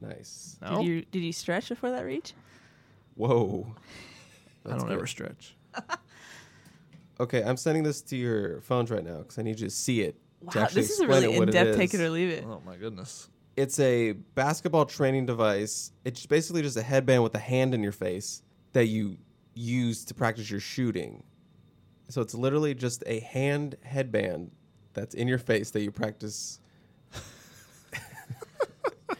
Nice. 0.00 0.56
No, 0.62 0.76
Did 0.78 0.86
you 0.86 1.04
did 1.10 1.24
you 1.24 1.32
stretch 1.32 1.68
before 1.70 1.90
that 1.90 2.04
reach? 2.04 2.34
Whoa. 3.18 3.74
I 4.64 4.70
don't 4.70 4.86
good. 4.86 4.92
ever 4.92 5.06
stretch. 5.06 5.56
Okay, 7.20 7.42
I'm 7.42 7.56
sending 7.56 7.82
this 7.82 8.00
to 8.02 8.16
your 8.16 8.60
phones 8.60 8.90
right 8.90 9.04
now 9.04 9.18
because 9.18 9.38
I 9.38 9.42
need 9.42 9.58
you 9.58 9.66
to 9.66 9.74
see 9.74 10.02
it. 10.02 10.16
to 10.52 10.58
Wow, 10.58 10.64
actually 10.64 10.82
this 10.82 10.90
is 10.92 11.00
a 11.00 11.02
explain 11.02 11.22
really 11.24 11.36
it 11.36 11.42
in 11.42 11.50
depth 11.50 11.76
take 11.76 11.92
it 11.94 12.00
or 12.00 12.10
leave 12.10 12.30
it. 12.30 12.44
Oh 12.46 12.62
my 12.64 12.76
goodness. 12.76 13.28
It's 13.56 13.80
a 13.80 14.12
basketball 14.12 14.86
training 14.86 15.26
device. 15.26 15.90
It's 16.04 16.24
basically 16.26 16.62
just 16.62 16.76
a 16.76 16.82
headband 16.82 17.24
with 17.24 17.34
a 17.34 17.40
hand 17.40 17.74
in 17.74 17.82
your 17.82 17.90
face 17.92 18.42
that 18.72 18.86
you 18.86 19.18
use 19.54 20.04
to 20.04 20.14
practice 20.14 20.48
your 20.48 20.60
shooting. 20.60 21.24
So 22.08 22.20
it's 22.20 22.34
literally 22.34 22.74
just 22.74 23.02
a 23.06 23.18
hand 23.18 23.76
headband 23.82 24.52
that's 24.94 25.14
in 25.14 25.26
your 25.26 25.38
face 25.38 25.72
that 25.72 25.80
you 25.80 25.90
practice. 25.90 26.60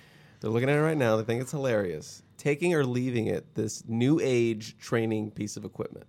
They're 0.40 0.50
looking 0.50 0.68
at 0.68 0.76
it 0.76 0.82
right 0.82 0.96
now. 0.96 1.16
They 1.16 1.24
think 1.24 1.42
it's 1.42 1.50
hilarious. 1.50 2.22
Taking 2.38 2.72
or 2.74 2.84
leaving 2.84 3.26
it, 3.26 3.54
this 3.54 3.84
new 3.86 4.20
age 4.22 4.78
training 4.78 5.32
piece 5.32 5.56
of 5.56 5.64
equipment. 5.64 6.06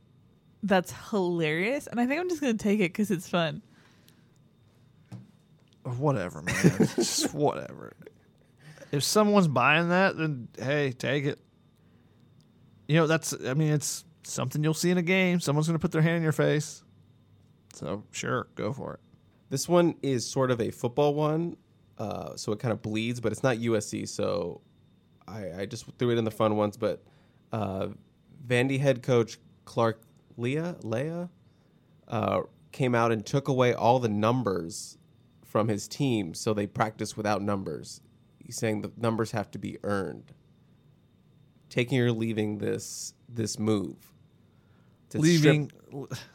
That's 0.64 0.93
hilarious, 1.10 1.88
and 1.88 1.99
I 1.99 2.06
think 2.06 2.22
I'm 2.22 2.30
just 2.30 2.39
gonna 2.39 2.53
take 2.53 2.80
it 2.80 2.93
because 2.93 3.11
it's 3.11 3.27
fun. 3.27 3.61
Whatever, 5.84 6.41
man. 6.41 6.56
Just 6.95 7.34
whatever. 7.34 7.93
If 8.91 9.03
someone's 9.03 9.47
buying 9.47 9.89
that, 9.89 10.18
then 10.18 10.47
hey, 10.57 10.91
take 10.91 11.26
it. 11.26 11.39
You 12.88 12.97
know, 12.97 13.07
that's 13.07 13.34
I 13.45 13.53
mean, 13.53 13.72
it's 13.72 14.03
something 14.23 14.64
you'll 14.64 14.73
see 14.73 14.91
in 14.91 14.97
a 14.97 15.03
game. 15.03 15.39
Someone's 15.39 15.68
gonna 15.68 15.80
put 15.80 15.91
their 15.91 16.01
hand 16.01 16.18
in 16.18 16.23
your 16.23 16.31
face. 16.31 16.84
So 17.73 18.03
sure, 18.11 18.47
go 18.56 18.73
for 18.73 18.95
it. 18.95 18.99
This 19.49 19.68
one 19.68 19.95
is 20.01 20.27
sort 20.27 20.51
of 20.51 20.61
a 20.61 20.69
football 20.69 21.15
one, 21.15 21.57
uh, 21.97 22.35
so 22.35 22.51
it 22.51 22.60
kind 22.60 22.72
of 22.72 22.81
bleeds, 22.81 23.19
but 23.19 23.31
it's 23.31 23.41
not 23.41 23.57
USC. 23.57 24.07
So 24.07 24.61
I, 25.30 25.61
I 25.61 25.65
just 25.65 25.85
threw 25.97 26.10
it 26.11 26.18
in 26.18 26.23
the 26.26 26.31
fun 26.31 26.56
ones. 26.56 26.77
But 26.77 27.03
uh, 27.51 27.89
Vandy 28.45 28.80
head 28.80 29.03
coach 29.03 29.38
Clark 29.65 30.01
Lea 30.38 30.73
Lea 30.84 31.27
uh, 32.07 32.41
came 32.72 32.95
out 32.95 33.11
and 33.11 33.26
took 33.26 33.47
away 33.47 33.73
all 33.73 33.99
the 33.99 34.10
numbers 34.10 34.97
from 35.45 35.68
his 35.68 35.88
team, 35.88 36.34
so 36.34 36.53
they 36.53 36.68
practice 36.68 37.18
without 37.18 37.41
numbers. 37.41 38.01
He's 38.43 38.57
saying 38.57 38.81
the 38.81 38.91
numbers 38.97 39.31
have 39.31 39.51
to 39.51 39.60
be 39.60 39.77
earned. 39.84 40.34
Taking 41.69 41.99
or 41.99 42.11
leaving 42.11 42.57
this 42.57 43.14
this 43.27 43.60
move. 43.60 44.11
to 45.10 45.18
strip- 45.19 45.23
Leaving 45.23 45.72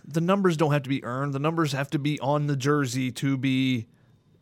the 0.05 0.21
numbers 0.21 0.57
don't 0.57 0.73
have 0.73 0.83
to 0.85 0.89
be 0.89 1.03
earned. 1.05 1.33
The 1.33 1.41
numbers 1.41 1.73
have 1.73 1.91
to 1.91 1.99
be 1.99 2.21
on 2.21 2.47
the 2.47 2.57
jersey 2.57 3.11
to 3.13 3.37
be 3.37 3.87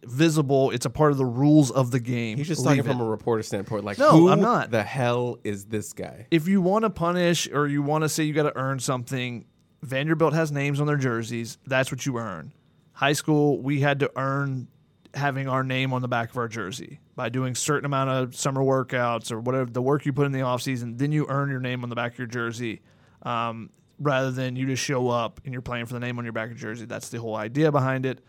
visible. 0.04 0.70
It's 0.70 0.86
a 0.86 0.90
part 0.90 1.12
of 1.12 1.18
the 1.18 1.24
rules 1.24 1.70
of 1.70 1.90
the 1.90 2.00
game. 2.00 2.36
He's 2.38 2.48
just 2.48 2.62
talking 2.64 2.78
Leave 2.78 2.86
from 2.86 3.00
a 3.00 3.04
reporter 3.04 3.42
standpoint. 3.42 3.84
Like, 3.84 3.98
No, 3.98 4.10
who 4.10 4.28
I'm 4.30 4.40
not. 4.40 4.70
the 4.70 4.82
hell 4.82 5.38
is 5.44 5.66
this 5.66 5.92
guy? 5.92 6.26
if 6.30 6.48
you 6.48 6.60
want 6.60 6.84
to 6.84 6.90
punish 6.90 7.48
or 7.50 7.66
you 7.66 7.82
want 7.82 8.02
to 8.02 8.08
say 8.08 8.24
you 8.24 8.32
got 8.32 8.44
to 8.44 8.56
earn 8.56 8.78
something, 8.80 9.44
Vanderbilt 9.82 10.32
has 10.34 10.52
names 10.52 10.80
on 10.80 10.86
their 10.86 10.96
jerseys. 10.96 11.58
That's 11.66 11.90
what 11.90 12.04
you 12.06 12.18
earn. 12.18 12.52
High 12.92 13.14
school, 13.14 13.60
we 13.60 13.80
had 13.80 14.00
to 14.00 14.10
earn 14.16 14.68
having 15.14 15.46
our 15.48 15.62
name 15.62 15.92
on 15.92 16.00
the 16.02 16.08
back 16.08 16.30
of 16.30 16.36
our 16.36 16.48
jersey 16.48 16.98
by 17.16 17.28
doing 17.28 17.54
certain 17.54 17.84
amount 17.84 18.08
of 18.10 18.34
summer 18.34 18.62
workouts 18.62 19.30
or 19.30 19.40
whatever 19.40 19.70
the 19.70 19.82
work 19.82 20.06
you 20.06 20.12
put 20.12 20.24
in 20.26 20.32
the 20.32 20.40
offseason. 20.40 20.96
Then 20.98 21.12
you 21.12 21.26
earn 21.28 21.50
your 21.50 21.60
name 21.60 21.82
on 21.82 21.90
the 21.90 21.96
back 21.96 22.12
of 22.12 22.18
your 22.18 22.26
jersey, 22.28 22.80
um, 23.22 23.70
rather 23.98 24.30
than 24.30 24.56
you 24.56 24.66
just 24.66 24.82
show 24.82 25.08
up 25.08 25.40
and 25.44 25.52
you're 25.52 25.62
playing 25.62 25.86
for 25.86 25.94
the 25.94 26.00
name 26.00 26.18
on 26.18 26.24
your 26.24 26.32
back 26.32 26.50
of 26.50 26.60
your 26.60 26.70
jersey. 26.70 26.86
That's 26.86 27.08
the 27.10 27.18
whole 27.20 27.36
idea 27.36 27.70
behind 27.70 28.06
it. 28.06 28.24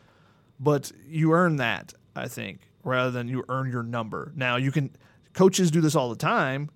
But 0.59 0.91
you 1.07 1.33
earn 1.33 1.57
that, 1.57 1.93
I 2.15 2.27
think, 2.27 2.59
rather 2.83 3.11
than 3.11 3.27
you 3.27 3.43
earn 3.49 3.71
your 3.71 3.83
number. 3.83 4.31
Now 4.35 4.55
you 4.57 4.71
can. 4.71 4.91
Coaches 5.33 5.71
do 5.71 5.81
this 5.81 5.95
all 5.95 6.09
the 6.09 6.15
time 6.15 6.69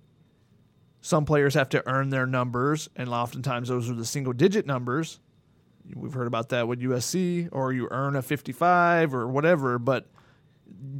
some 1.00 1.24
players 1.24 1.54
have 1.54 1.68
to 1.70 1.88
earn 1.88 2.10
their 2.10 2.26
numbers, 2.26 2.88
and 2.96 3.08
oftentimes 3.08 3.68
those 3.68 3.88
are 3.90 3.94
the 3.94 4.04
single 4.04 4.32
digit 4.32 4.66
numbers. 4.66 5.20
We've 5.94 6.12
heard 6.12 6.26
about 6.26 6.50
that 6.50 6.68
with 6.68 6.80
USC, 6.80 7.48
or 7.52 7.72
you 7.72 7.88
earn 7.90 8.16
a 8.16 8.22
55 8.22 9.14
or 9.14 9.28
whatever, 9.28 9.78
but 9.78 10.06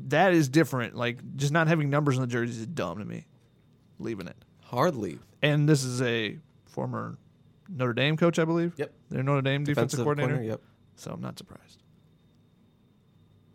that 0.07 0.33
is 0.33 0.49
different. 0.49 0.95
Like, 0.95 1.37
just 1.37 1.53
not 1.53 1.69
having 1.69 1.91
numbers 1.91 2.17
on 2.17 2.23
the 2.23 2.27
jerseys 2.27 2.59
is 2.59 2.67
dumb 2.67 2.99
to 2.99 3.05
me. 3.05 3.27
Leaving 3.99 4.29
it. 4.29 4.37
Hardly. 4.65 5.19
And 5.43 5.69
this 5.69 5.85
is 5.85 6.01
a 6.01 6.39
former 6.65 7.19
Notre 7.69 7.93
Dame 7.93 8.17
coach, 8.17 8.39
I 8.39 8.45
believe. 8.45 8.73
Yep. 8.77 8.95
Their 9.11 9.23
Notre 9.23 9.43
Dame 9.43 9.65
defensive, 9.65 9.91
Defensive 9.91 10.05
coordinator. 10.05 10.35
corner, 10.35 10.49
Yep. 10.49 10.61
So 10.97 11.11
I'm 11.13 11.21
not 11.21 11.39
surprised. 11.39 11.83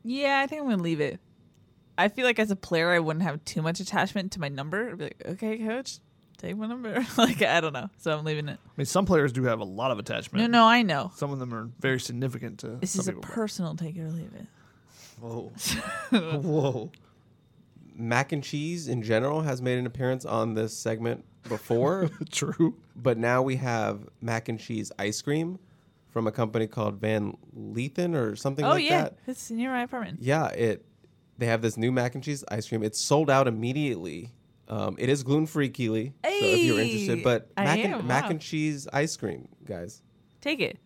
Yeah, 0.03 0.41
I 0.41 0.47
think 0.47 0.61
I'm 0.61 0.69
gonna 0.69 0.83
leave 0.83 1.01
it. 1.01 1.19
I 1.97 2.07
feel 2.07 2.25
like 2.25 2.39
as 2.39 2.51
a 2.51 2.55
player, 2.55 2.91
I 2.91 2.99
wouldn't 2.99 3.23
have 3.23 3.43
too 3.45 3.61
much 3.61 3.79
attachment 3.79 4.31
to 4.33 4.39
my 4.39 4.49
number. 4.49 4.89
I'd 4.89 4.97
be 4.97 5.03
like, 5.05 5.21
okay, 5.25 5.57
coach, 5.59 5.99
take 6.37 6.57
my 6.57 6.67
number. 6.67 7.05
like, 7.17 7.41
I 7.41 7.61
don't 7.61 7.73
know. 7.73 7.89
So 7.97 8.17
I'm 8.17 8.25
leaving 8.25 8.49
it. 8.49 8.59
I 8.63 8.69
mean, 8.75 8.85
some 8.85 9.05
players 9.05 9.31
do 9.31 9.43
have 9.43 9.59
a 9.59 9.65
lot 9.65 9.91
of 9.91 9.99
attachment. 9.99 10.41
No, 10.41 10.59
no, 10.59 10.67
I 10.67 10.81
know. 10.81 11.11
Some 11.15 11.31
of 11.31 11.39
them 11.39 11.53
are 11.53 11.69
very 11.79 11.99
significant 11.99 12.59
to. 12.59 12.77
This 12.81 12.91
some 12.91 13.01
is 13.01 13.07
a 13.07 13.13
personal 13.13 13.75
take 13.75 13.95
it 13.95 14.01
or 14.01 14.09
leave 14.09 14.33
it. 14.33 14.47
Whoa. 15.19 15.51
Whoa. 16.39 16.91
Mac 17.95 18.31
and 18.31 18.43
cheese 18.43 18.87
in 18.87 19.03
general 19.03 19.41
has 19.41 19.61
made 19.61 19.77
an 19.77 19.85
appearance 19.85 20.25
on 20.25 20.55
this 20.55 20.75
segment 20.75 21.23
before, 21.47 22.09
True. 22.31 22.75
but 22.95 23.17
now 23.17 23.41
we 23.43 23.57
have 23.57 24.09
mac 24.19 24.49
and 24.49 24.59
cheese 24.59 24.91
ice 24.97 25.21
cream 25.21 25.59
from 26.13 26.27
a 26.27 26.31
company 26.31 26.67
called 26.67 27.01
Van 27.01 27.35
Lethen 27.57 28.15
or 28.15 28.35
something 28.35 28.63
like 28.63 28.69
that. 28.69 28.73
oh 28.73 28.75
like 28.75 28.89
yeah, 28.89 29.01
that. 29.03 29.17
it's 29.27 29.49
near 29.49 29.71
my 29.71 29.81
apartment. 29.81 30.19
Yeah, 30.21 30.47
it. 30.49 30.85
They 31.39 31.47
have 31.47 31.63
this 31.63 31.75
new 31.75 31.91
mac 31.91 32.13
and 32.13 32.23
cheese 32.23 32.43
ice 32.49 32.69
cream. 32.69 32.83
It's 32.83 33.01
sold 33.01 33.29
out 33.29 33.47
immediately. 33.47 34.31
Um, 34.69 34.95
it 34.99 35.09
is 35.09 35.23
gluten 35.23 35.47
free, 35.47 35.69
Keely. 35.69 36.13
So 36.23 36.29
if 36.31 36.63
you're 36.63 36.79
interested, 36.79 37.23
but 37.23 37.49
I 37.57 37.63
mac 37.65 37.79
am, 37.79 37.99
and 37.99 38.07
mac 38.07 38.29
and 38.29 38.39
cheese 38.39 38.87
ice 38.93 39.17
cream, 39.17 39.49
guys. 39.65 40.03
Take 40.39 40.61
it. 40.61 40.77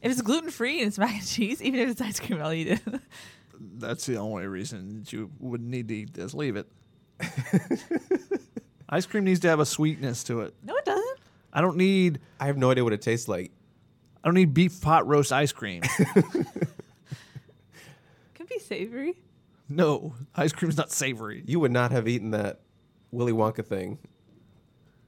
If 0.00 0.12
it's 0.12 0.22
gluten 0.22 0.50
free 0.50 0.78
and 0.78 0.86
it's 0.86 0.98
mac 0.98 1.12
and 1.12 1.26
cheese, 1.26 1.60
even 1.60 1.80
if 1.80 1.90
it's 1.90 2.00
ice 2.00 2.20
cream, 2.20 2.40
I'll 2.40 2.52
eat 2.52 2.68
it. 2.68 2.80
That's 3.60 4.06
the 4.06 4.16
only 4.16 4.46
reason 4.46 5.00
that 5.00 5.12
you 5.12 5.32
would 5.40 5.60
need 5.60 5.88
to 5.88 5.94
eat 5.96 6.14
this. 6.14 6.32
Leave 6.32 6.54
it. 6.56 6.68
Ice 8.88 9.04
cream 9.04 9.24
needs 9.24 9.40
to 9.40 9.48
have 9.48 9.58
a 9.58 9.66
sweetness 9.66 10.22
to 10.24 10.42
it. 10.42 10.54
no, 10.62 10.76
it 10.76 10.84
doesn't. 10.84 11.18
I 11.52 11.60
don't 11.60 11.76
need 11.76 12.20
I 12.38 12.46
have 12.46 12.56
no 12.56 12.70
idea 12.70 12.84
what 12.84 12.92
it 12.92 13.02
tastes 13.02 13.26
like. 13.26 13.50
I 14.22 14.28
don't 14.28 14.34
need 14.34 14.52
beef 14.54 14.80
pot 14.80 15.06
roast 15.06 15.32
ice 15.32 15.52
cream. 15.52 15.82
Can 18.34 18.46
be 18.48 18.58
savory. 18.58 19.14
no, 19.68 20.14
ice 20.34 20.52
cream's 20.52 20.76
not 20.76 20.90
savory. 20.90 21.42
You 21.46 21.60
would 21.60 21.72
not 21.72 21.92
have 21.92 22.08
eaten 22.08 22.30
that 22.32 22.60
Willy 23.10 23.32
Wonka 23.32 23.64
thing 23.64 23.98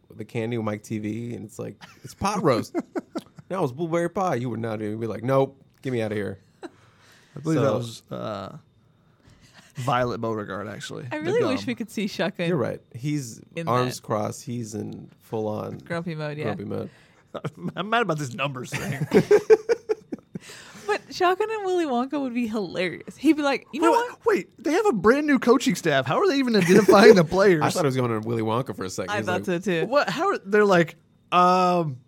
with 0.08 0.18
the 0.18 0.24
candy 0.24 0.58
with 0.58 0.64
Mike 0.66 0.82
Teavee, 0.82 1.34
and 1.34 1.44
it's 1.44 1.58
like 1.58 1.82
it's 2.02 2.14
pot 2.14 2.42
roast. 2.42 2.74
no, 3.50 3.62
it's 3.64 3.72
blueberry 3.72 4.10
pie. 4.10 4.36
You 4.36 4.50
would 4.50 4.60
not 4.60 4.80
even 4.82 4.98
be 4.98 5.06
like, 5.06 5.22
nope, 5.22 5.60
get 5.82 5.92
me 5.92 6.02
out 6.02 6.12
of 6.12 6.18
here. 6.18 6.38
I 6.62 7.40
believe 7.40 7.60
that 7.60 7.72
was 7.72 8.02
uh, 8.10 8.56
Violet 9.76 10.20
Beauregarde, 10.20 10.68
actually. 10.68 11.06
I 11.12 11.18
The 11.18 11.24
really 11.24 11.44
wish 11.44 11.60
gum. 11.60 11.66
we 11.68 11.74
could 11.76 11.90
see 11.90 12.08
Shotgun 12.08 12.48
You're 12.48 12.56
right. 12.56 12.80
He's 12.94 13.40
In 13.54 13.68
arms 13.68 13.96
that. 13.96 14.02
crossed. 14.02 14.42
He's 14.42 14.74
in 14.74 15.08
full 15.20 15.46
on 15.46 15.78
grumpy 15.78 16.14
mode. 16.16 16.38
Yeah, 16.38 16.44
grumpy 16.44 16.64
mode. 16.64 16.90
I'm 17.76 17.90
mad 17.90 18.02
about 18.02 18.18
this 18.18 18.32
numbers 18.34 18.70
thing. 18.74 19.06
but 20.86 21.00
Shotgun 21.10 21.48
and 21.50 21.64
Willy 21.64 21.84
Wonka 21.86 22.20
would 22.20 22.34
be 22.34 22.46
hilarious. 22.48 23.16
He'd 23.16 23.36
be 23.36 23.42
like, 23.42 23.66
you 23.72 23.80
know 23.80 23.92
wait, 23.92 23.96
what? 24.10 24.26
wait, 24.26 24.64
they 24.64 24.72
have 24.72 24.86
a 24.86 24.92
brand 24.92 25.26
new 25.26 25.38
coaching 25.38 25.74
staff. 25.74 26.06
How 26.06 26.18
are 26.18 26.26
they 26.28 26.36
even 26.38 26.56
identifying 26.56 27.14
the 27.14 27.24
players? 27.36 27.62
I 27.62 27.70
thought 27.70 27.84
it 27.84 27.88
was 27.88 27.96
going 27.96 28.10
to 28.20 28.26
Willy 28.26 28.42
Wonka 28.42 28.74
for 28.74 28.84
a 28.84 28.90
second. 28.90 29.10
I 29.10 29.18
He's 29.18 29.26
thought 29.26 29.46
like, 29.46 29.62
so 29.62 29.82
too. 29.82 29.86
what? 29.86 30.08
How 30.10 30.28
are, 30.30 30.38
they're 30.44 30.64
like? 30.64 30.96
Um, 31.30 31.98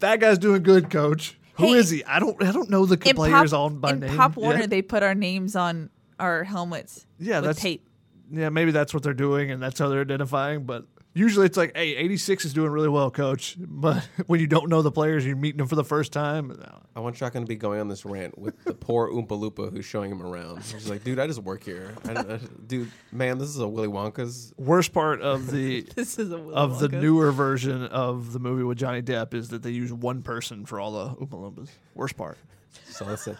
that 0.00 0.18
guy's 0.20 0.38
doing 0.38 0.62
good, 0.62 0.90
coach. 0.90 1.38
Who 1.54 1.66
Hey, 1.68 1.72
is 1.74 1.88
he? 1.90 2.04
I 2.04 2.18
don't. 2.18 2.42
I 2.42 2.50
don't 2.52 2.68
know 2.68 2.84
the 2.84 2.98
In 3.08 3.16
players 3.16 3.52
Pop, 3.52 3.58
all 3.58 3.70
by 3.70 3.92
in 3.92 4.00
name. 4.00 4.16
Pop 4.16 4.36
Warner, 4.36 4.60
Yeah. 4.60 4.66
they 4.66 4.82
put 4.82 5.02
our 5.02 5.14
names 5.14 5.54
on 5.56 5.88
our 6.18 6.44
helmets. 6.44 7.06
Yeah, 7.18 7.36
with 7.36 7.44
that's- 7.44 7.62
tape. 7.62 7.88
yeah, 8.30 8.48
maybe 8.50 8.72
that's 8.72 8.92
what 8.92 9.02
they're 9.04 9.14
doing, 9.14 9.50
and 9.52 9.62
that's 9.62 9.78
how 9.78 9.88
they're 9.88 10.00
identifying. 10.02 10.64
But 10.64 10.84
usually, 11.16 11.46
it's 11.46 11.56
like, 11.56 11.76
hey, 11.76 11.96
86 11.96 12.44
is 12.44 12.52
doing 12.52 12.70
really 12.70 12.88
well, 12.88 13.10
coach. 13.10 13.56
But 13.58 14.06
when 14.26 14.40
you 14.40 14.46
don't 14.46 14.68
know 14.68 14.82
the 14.82 14.90
players, 14.90 15.24
you're 15.24 15.36
meeting 15.36 15.58
them 15.58 15.66
for 15.66 15.74
the 15.74 15.84
first 15.84 16.12
time. 16.12 16.62
I 16.94 17.00
want 17.00 17.16
Shotgun 17.16 17.42
to 17.42 17.48
be 17.48 17.56
going 17.56 17.80
on 17.80 17.88
this 17.88 18.04
rant 18.04 18.38
with 18.38 18.62
the 18.64 18.74
poor 18.74 19.10
Oompa 19.10 19.28
Loompa 19.28 19.72
who's 19.72 19.84
showing 19.84 20.10
him 20.10 20.22
around. 20.22 20.62
He's 20.62 20.88
like, 20.88 21.04
dude, 21.04 21.18
I 21.18 21.26
just 21.26 21.42
work 21.42 21.64
here. 21.64 21.94
I, 22.08 22.12
I, 22.12 22.40
dude, 22.66 22.90
man, 23.12 23.38
this 23.38 23.48
is 23.48 23.58
a 23.58 23.68
Willy 23.68 23.88
Wonka's. 23.88 24.52
Worst 24.56 24.92
part 24.92 25.20
of 25.22 25.50
the 25.50 25.82
This 25.94 26.18
is 26.18 26.30
a 26.30 26.38
Willy 26.38 26.54
of 26.54 26.78
the 26.78 26.88
newer 26.88 27.32
version 27.32 27.84
of 27.86 28.32
the 28.32 28.38
movie 28.38 28.62
with 28.62 28.78
Johnny 28.78 29.02
Depp 29.02 29.34
is 29.34 29.48
that 29.48 29.62
they 29.62 29.70
use 29.70 29.92
one 29.92 30.22
person 30.22 30.64
for 30.64 30.80
all 30.80 30.92
the 30.92 31.14
Oompa 31.16 31.30
Loompas. 31.30 31.68
Worst 31.94 32.16
part. 32.16 32.38
So 32.86 33.04
let's 33.04 33.22
say, 33.22 33.34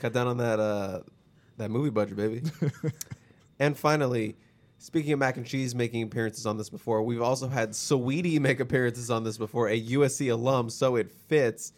cut 0.00 0.12
down 0.12 0.26
on 0.26 0.38
that 0.38 0.60
uh, 0.60 1.00
that 1.58 1.70
movie 1.70 1.90
budget, 1.90 2.16
baby. 2.16 2.42
and 3.58 3.76
finally, 3.76 4.36
speaking 4.86 5.12
of 5.12 5.18
mac 5.18 5.36
and 5.36 5.44
cheese 5.44 5.74
making 5.74 6.00
appearances 6.00 6.46
on 6.46 6.56
this 6.56 6.70
before, 6.70 7.02
we've 7.02 7.20
also 7.20 7.48
had 7.48 7.74
Sweetie 7.74 8.38
make 8.38 8.60
appearances 8.60 9.10
on 9.10 9.24
this 9.24 9.36
before, 9.36 9.68
a 9.68 9.80
USC 9.80 10.30
alum, 10.30 10.70
so 10.70 10.94
it 10.94 11.10
fits. 11.10 11.72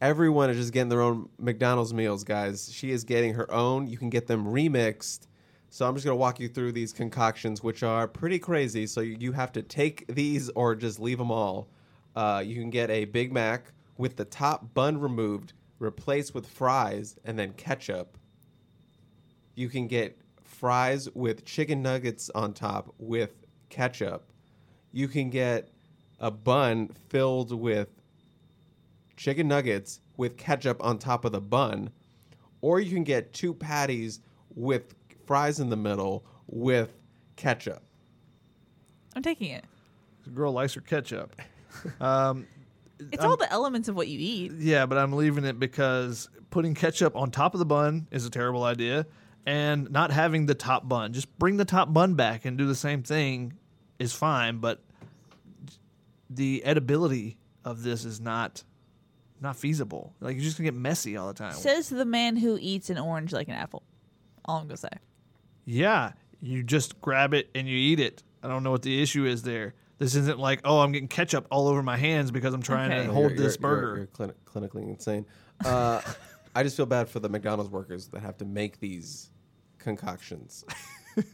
Everyone 0.00 0.48
is 0.48 0.56
just 0.56 0.72
getting 0.72 0.88
their 0.88 1.02
own 1.02 1.28
McDonald's 1.38 1.92
meals, 1.92 2.24
guys. 2.24 2.72
She 2.72 2.90
is 2.90 3.04
getting 3.04 3.34
her 3.34 3.52
own. 3.52 3.86
You 3.86 3.98
can 3.98 4.08
get 4.08 4.26
them 4.26 4.46
remixed. 4.46 5.26
So 5.68 5.86
I'm 5.86 5.94
just 5.94 6.06
going 6.06 6.14
to 6.14 6.18
walk 6.18 6.40
you 6.40 6.48
through 6.48 6.72
these 6.72 6.94
concoctions, 6.94 7.62
which 7.62 7.82
are 7.82 8.08
pretty 8.08 8.38
crazy. 8.38 8.86
So 8.86 9.02
you 9.02 9.32
have 9.32 9.52
to 9.52 9.62
take 9.62 10.06
these 10.06 10.48
or 10.50 10.74
just 10.74 10.98
leave 11.00 11.18
them 11.18 11.30
all. 11.30 11.68
Uh, 12.16 12.42
you 12.46 12.54
can 12.54 12.70
get 12.70 12.88
a 12.88 13.04
Big 13.04 13.30
Mac 13.30 13.72
with 13.98 14.16
the 14.16 14.24
top 14.24 14.72
bun 14.72 14.98
removed, 14.98 15.52
replaced 15.80 16.32
with 16.32 16.46
fries, 16.46 17.16
and 17.26 17.38
then 17.38 17.52
ketchup. 17.54 18.16
You 19.54 19.68
can 19.68 19.88
get 19.88 20.18
fries 20.62 21.08
with 21.14 21.44
chicken 21.44 21.82
nuggets 21.82 22.30
on 22.34 22.52
top 22.52 22.92
with 22.98 23.30
ketchup. 23.68 24.32
You 24.92 25.06
can 25.08 25.30
get 25.30 25.68
a 26.18 26.30
bun 26.30 26.90
filled 27.08 27.52
with 27.52 27.88
chicken 29.16 29.46
nuggets 29.48 30.00
with 30.16 30.36
ketchup 30.36 30.82
on 30.84 30.98
top 30.98 31.24
of 31.24 31.32
the 31.32 31.40
bun, 31.40 31.90
or 32.60 32.80
you 32.80 32.92
can 32.92 33.04
get 33.04 33.32
two 33.32 33.54
patties 33.54 34.20
with 34.54 34.94
fries 35.26 35.60
in 35.60 35.70
the 35.70 35.76
middle 35.76 36.24
with 36.48 36.90
ketchup. 37.36 37.82
I'm 39.14 39.22
taking 39.22 39.50
it. 39.50 39.64
The 40.24 40.30
girl 40.30 40.52
likes 40.52 40.74
her 40.74 40.80
ketchup. 40.80 41.36
Um, 42.00 42.46
It's 43.12 43.22
all 43.22 43.36
the 43.36 43.48
elements 43.52 43.88
of 43.88 43.94
what 43.94 44.08
you 44.08 44.18
eat. 44.18 44.52
yeah, 44.58 44.84
but 44.86 44.98
I'm 44.98 45.12
leaving 45.12 45.44
it 45.44 45.60
because 45.60 46.28
putting 46.50 46.74
ketchup 46.74 47.14
on 47.14 47.30
top 47.30 47.54
of 47.54 47.60
the 47.60 47.66
bun 47.66 48.08
is 48.10 48.26
a 48.26 48.30
terrible 48.30 48.64
idea, 48.64 49.06
and 49.46 49.90
not 49.90 50.10
having 50.10 50.46
the 50.46 50.54
top 50.54 50.88
bun. 50.88 51.12
Just 51.12 51.36
bring 51.38 51.56
the 51.56 51.64
top 51.64 51.92
bun 51.92 52.14
back 52.14 52.44
and 52.44 52.56
do 52.58 52.66
the 52.66 52.74
same 52.74 53.02
thing 53.02 53.54
is 53.98 54.12
fine, 54.12 54.58
but 54.58 54.82
the 56.30 56.62
edibility 56.64 57.38
of 57.64 57.82
this 57.82 58.04
is 58.04 58.20
not 58.20 58.62
not 59.40 59.56
feasible. 59.56 60.14
Like 60.20 60.34
you're 60.36 60.44
just 60.44 60.58
gonna 60.58 60.66
get 60.70 60.74
messy 60.74 61.16
all 61.16 61.28
the 61.28 61.34
time. 61.34 61.52
Says 61.54 61.88
the 61.88 62.04
man 62.04 62.36
who 62.36 62.58
eats 62.60 62.90
an 62.90 62.98
orange 62.98 63.32
like 63.32 63.48
an 63.48 63.54
apple. 63.54 63.82
All 64.44 64.58
I'm 64.58 64.66
gonna 64.66 64.76
say. 64.76 64.88
Yeah, 65.64 66.12
you 66.40 66.62
just 66.62 67.00
grab 67.00 67.34
it 67.34 67.48
and 67.54 67.68
you 67.68 67.76
eat 67.76 68.00
it. 68.00 68.22
I 68.42 68.48
don't 68.48 68.62
know 68.62 68.70
what 68.70 68.82
the 68.82 69.00
issue 69.02 69.26
is 69.26 69.42
there. 69.42 69.74
This 69.98 70.14
isn't 70.14 70.38
like, 70.38 70.60
oh, 70.64 70.78
I'm 70.80 70.92
getting 70.92 71.08
ketchup 71.08 71.46
all 71.50 71.66
over 71.66 71.82
my 71.82 71.96
hands 71.96 72.30
because 72.30 72.54
I'm 72.54 72.62
trying 72.62 72.92
Okay. 72.92 73.06
to 73.06 73.12
hold 73.12 73.32
you're- 73.32 73.42
this 73.42 73.56
you're- 73.60 73.60
burger. 73.74 73.86
You're, 73.86 73.96
you're 73.96 74.06
clini- 74.06 74.70
clinically 74.70 74.88
insane. 74.88 75.26
Uh, 75.64 76.00
I 76.58 76.62
just 76.64 76.76
feel 76.76 76.86
bad 76.86 77.08
for 77.08 77.20
the 77.20 77.28
McDonald's 77.28 77.70
workers 77.70 78.08
that 78.08 78.20
have 78.20 78.36
to 78.38 78.44
make 78.44 78.80
these 78.80 79.30
concoctions. 79.78 80.64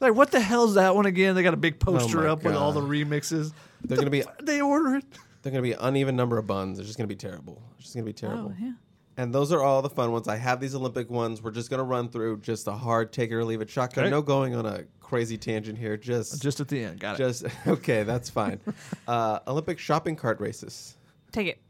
Like, 0.00 0.16
what 0.16 0.32
the 0.32 0.40
hell's 0.40 0.74
that 0.74 0.96
one 0.96 1.06
again? 1.06 1.36
They 1.36 1.44
got 1.44 1.54
a 1.54 1.56
big 1.56 1.78
poster 1.78 2.22
Oh 2.22 2.24
my 2.24 2.28
up 2.30 2.42
with 2.42 2.56
all 2.56 2.72
the 2.72 2.80
God. 2.80 2.90
remixes. 2.90 3.52
They're 3.84 3.96
gonna 3.96 4.10
be 4.10 4.24
They 4.42 4.60
order 4.60 4.96
it. 4.96 5.04
they're 5.42 5.52
gonna 5.52 5.62
be 5.62 5.74
uneven 5.74 6.16
number 6.16 6.38
of 6.38 6.46
buns. 6.48 6.80
It's 6.80 6.88
just 6.88 6.98
gonna 6.98 7.06
be 7.06 7.14
terrible. 7.14 7.62
It's 7.76 7.84
just 7.84 7.94
gonna 7.94 8.04
be 8.04 8.12
terrible. 8.12 8.52
Oh 8.52 8.60
yeah. 8.60 8.72
And 9.16 9.32
those 9.32 9.52
are 9.52 9.62
all 9.62 9.80
the 9.80 9.88
fun 9.90 10.10
ones. 10.10 10.26
I 10.26 10.34
have 10.38 10.58
these 10.58 10.74
Olympic 10.74 11.08
ones. 11.08 11.40
We're 11.40 11.52
just 11.52 11.70
gonna 11.70 11.84
run 11.84 12.08
through 12.08 12.38
just 12.40 12.66
a 12.66 12.72
hard 12.72 13.12
take 13.12 13.30
it 13.30 13.34
or 13.36 13.44
leave 13.44 13.60
it 13.60 13.70
shotgun. 13.70 14.04
Okay. 14.06 14.10
No 14.10 14.22
going 14.22 14.56
on 14.56 14.66
a 14.66 14.82
crazy 14.98 15.38
tangent 15.38 15.78
here. 15.78 15.96
Just 15.96 16.42
Just 16.42 16.58
at 16.58 16.66
the 16.66 16.82
end. 16.82 16.98
Got 16.98 17.14
it. 17.14 17.18
just 17.18 17.44
okay. 17.68 18.02
That's 18.02 18.28
fine. 18.28 18.58
uh, 19.06 19.38
Olympic 19.46 19.78
shopping 19.78 20.16
cart 20.16 20.40
races. 20.40 20.96
Take 21.30 21.46
it. 21.46 21.60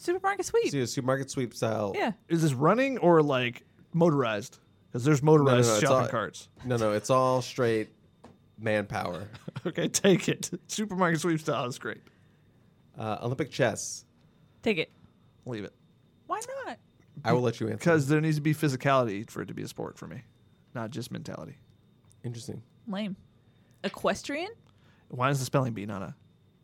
Supermarket 0.00 0.46
sweep. 0.46 0.70
So 0.70 0.78
you 0.78 0.86
supermarket 0.86 1.30
sweep 1.30 1.52
style. 1.54 1.92
Yeah. 1.94 2.12
Is 2.28 2.40
this 2.40 2.54
running 2.54 2.96
or 2.98 3.22
like 3.22 3.64
motorized? 3.92 4.58
Because 4.88 5.04
there's 5.04 5.22
motorized 5.22 5.68
no, 5.68 5.74
it's 5.74 5.82
shopping 5.82 5.96
all- 6.04 6.08
carts. 6.08 6.48
No, 6.64 6.76
no, 6.78 6.92
it's 6.92 7.10
all 7.10 7.42
straight 7.42 7.90
manpower. 8.58 9.28
Okay, 9.66 9.88
take 9.88 10.26
it. 10.30 10.48
Supermarket 10.68 11.20
sweep 11.20 11.38
style 11.38 11.66
is 11.66 11.78
great. 11.78 12.00
Uh, 12.98 13.18
Olympic 13.20 13.50
chess. 13.50 14.06
Take 14.62 14.78
it. 14.78 14.90
Leave 15.44 15.64
it. 15.64 15.74
Why 16.28 16.40
not? 16.66 16.78
I 17.26 17.34
will 17.34 17.42
let 17.42 17.60
you 17.60 17.66
answer. 17.66 17.76
Because 17.76 18.08
there 18.08 18.22
needs 18.22 18.36
to 18.36 18.40
be 18.42 18.54
physicality 18.54 19.28
for 19.28 19.42
it 19.42 19.48
to 19.48 19.54
be 19.54 19.60
a 19.62 19.68
sport 19.68 19.98
for 19.98 20.06
me, 20.06 20.22
not 20.74 20.90
just 20.90 21.12
mentality. 21.12 21.58
interesting. 22.24 22.62
Lame. 22.88 23.16
Equestrian? 23.84 24.48
Why 25.08 25.28
is 25.28 25.40
the 25.40 25.44
spelling 25.44 25.74
bee 25.74 25.84
not 25.84 26.00
a 26.00 26.14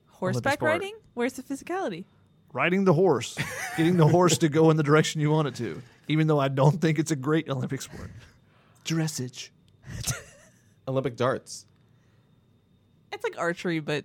Horseback 0.07 0.63
riding? 0.63 0.95
Where's 1.13 1.35
the 1.35 1.43
physicality? 1.43 2.07
Riding 2.53 2.85
the 2.85 2.93
horse, 2.93 3.37
getting 3.77 3.97
the 3.97 4.07
horse 4.07 4.39
to 4.39 4.49
go 4.49 4.71
in 4.71 4.77
the 4.77 4.83
direction 4.83 5.21
you 5.21 5.31
want 5.31 5.49
it 5.49 5.55
to, 5.57 5.83
even 6.09 6.27
though 6.27 6.39
I 6.41 6.49
don't 6.49 6.81
think 6.81 6.99
it's 6.99 7.11
a 7.11 7.17
great 7.17 7.49
Olympic 7.49 7.83
sport. 7.83 8.11
Dressage. 8.85 9.51
Olympic 10.89 11.17
darts, 11.17 11.67
It's 13.13 13.25
like 13.25 13.39
archery, 13.39 13.81
but 13.81 14.05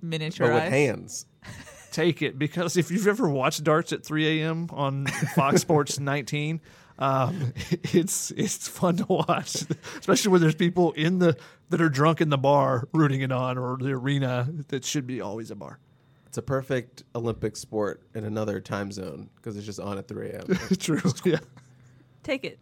but 0.00 0.08
miniaturized. 0.08 0.54
with 0.54 0.72
hands. 0.72 1.26
Take 1.92 2.22
it 2.22 2.38
because 2.38 2.76
if 2.78 2.90
you've 2.90 3.06
ever 3.06 3.28
watched 3.28 3.62
darts 3.64 3.92
at 3.92 4.02
3 4.04 4.40
a.m. 4.40 4.68
on 4.72 5.06
Fox 5.34 5.60
Sports 5.60 5.98
19, 6.00 6.60
um, 6.98 7.52
it's 7.92 8.30
it's 8.30 8.66
fun 8.68 8.96
to 8.96 9.04
watch, 9.06 9.64
especially 9.98 10.30
when 10.32 10.40
there's 10.40 10.54
people 10.54 10.92
in 10.92 11.18
the 11.18 11.36
that 11.68 11.82
are 11.82 11.90
drunk 11.90 12.20
in 12.22 12.30
the 12.30 12.38
bar 12.38 12.88
rooting 12.94 13.20
it 13.20 13.30
on 13.32 13.58
or 13.58 13.76
the 13.76 13.90
arena 13.92 14.48
that 14.68 14.84
should 14.86 15.06
be 15.06 15.20
always 15.20 15.50
a 15.50 15.54
bar. 15.54 15.78
It's 16.32 16.38
a 16.38 16.42
perfect 16.42 17.02
Olympic 17.14 17.58
sport 17.58 18.04
in 18.14 18.24
another 18.24 18.58
time 18.58 18.90
zone 18.90 19.28
because 19.36 19.54
it's 19.58 19.66
just 19.66 19.78
on 19.78 19.98
at 19.98 20.08
3 20.08 20.30
a.m. 20.30 20.46
True. 20.78 20.98
Yeah. 21.26 21.40
Take 22.22 22.44
it. 22.46 22.58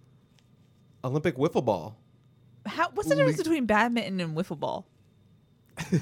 Olympic 1.05 1.37
wiffle 1.37 1.65
ball. 1.65 1.97
How, 2.67 2.91
what's 2.95 3.09
the 3.09 3.15
difference 3.15 3.37
between 3.37 3.67
badminton 3.67 4.19
and 4.21 4.37
wiffle 4.37 4.59
ball? 4.59 4.89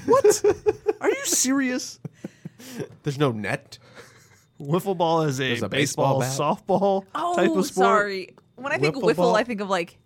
What? 0.07 0.43
Are 1.01 1.09
you 1.11 1.25
serious? 1.25 1.99
There's 3.03 3.19
no 3.19 3.31
net. 3.31 3.77
Wiffle 4.59 4.97
ball 4.97 5.21
is 5.21 5.39
a, 5.39 5.49
There's 5.49 5.61
a 5.61 5.69
baseball, 5.69 6.21
baseball 6.21 6.55
softball 6.57 7.05
Oh, 7.13 7.35
type 7.35 7.51
of 7.51 7.67
sport. 7.67 7.85
sorry. 7.85 8.35
When 8.55 8.73
I 8.73 8.79
think 8.79 8.95
Wiffle 8.95 9.03
wiffle, 9.11 9.15
ball? 9.17 9.35
I 9.35 9.43
think 9.43 9.61
of 9.61 9.69
like, 9.69 9.99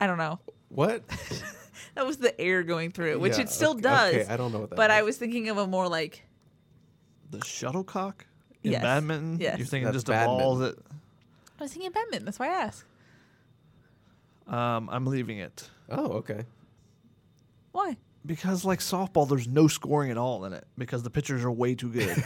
I 0.00 0.06
don't 0.06 0.18
know. 0.18 0.38
What? 0.68 1.02
That 1.96 2.06
was 2.06 2.18
the 2.18 2.40
air 2.40 2.62
going 2.62 2.92
through 2.92 3.18
which 3.18 3.34
Yeah, 3.36 3.42
it 3.42 3.48
still 3.48 3.72
okay- 3.72 3.80
does. 3.80 4.14
okay, 4.14 4.32
I 4.32 4.36
don't 4.36 4.52
know 4.52 4.60
what 4.60 4.70
that 4.70 4.76
But 4.76 4.92
I 4.92 5.02
was 5.02 5.16
thinking 5.16 5.48
of 5.48 5.58
a 5.58 5.66
more 5.66 5.88
like, 5.88 6.24
The 7.30 7.44
shuttlecock 7.44 8.26
in 8.62 8.72
Yes. 8.72 8.82
badminton. 8.82 9.38
Yes. 9.40 9.58
You're 9.58 9.66
thinking 9.66 9.84
That's 9.86 9.96
just 10.04 10.08
a 10.08 10.12
ball 10.26 10.56
that. 10.56 10.76
I 11.58 11.62
was 11.62 11.72
thinking 11.72 11.90
badminton. 11.92 12.24
That's 12.24 12.38
why 12.38 12.48
I 12.48 12.62
asked. 12.64 12.84
Um, 14.48 14.88
I'm 14.90 15.06
leaving 15.06 15.38
it 15.38 15.70
Oh, 15.88 16.12
okay. 16.14 16.44
Why? 17.72 17.96
because, 18.26 18.64
like 18.64 18.80
softball, 18.80 19.28
there's 19.28 19.46
no 19.48 19.68
scoring 19.68 20.10
at 20.10 20.18
all 20.18 20.44
in 20.44 20.52
it 20.52 20.66
because 20.76 21.02
the 21.04 21.10
pitchers 21.10 21.44
are 21.44 21.50
way 21.52 21.74
too 21.74 21.88
good. 21.90 22.22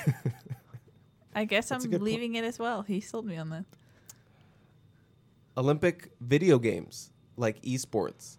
I 1.36 1.44
guess 1.44 1.68
That's 1.68 1.84
a 1.84 1.86
I'm 1.86 1.90
good 1.90 2.00
po- 2.00 2.04
leaving 2.06 2.34
it 2.36 2.44
as 2.44 2.58
well. 2.58 2.82
He 2.82 3.00
sold 3.00 3.26
me 3.26 3.36
on 3.36 3.50
that. 3.50 3.64
Olympic 5.56 6.10
video 6.20 6.58
games 6.58 7.10
like 7.36 7.60
esports. 7.62 8.38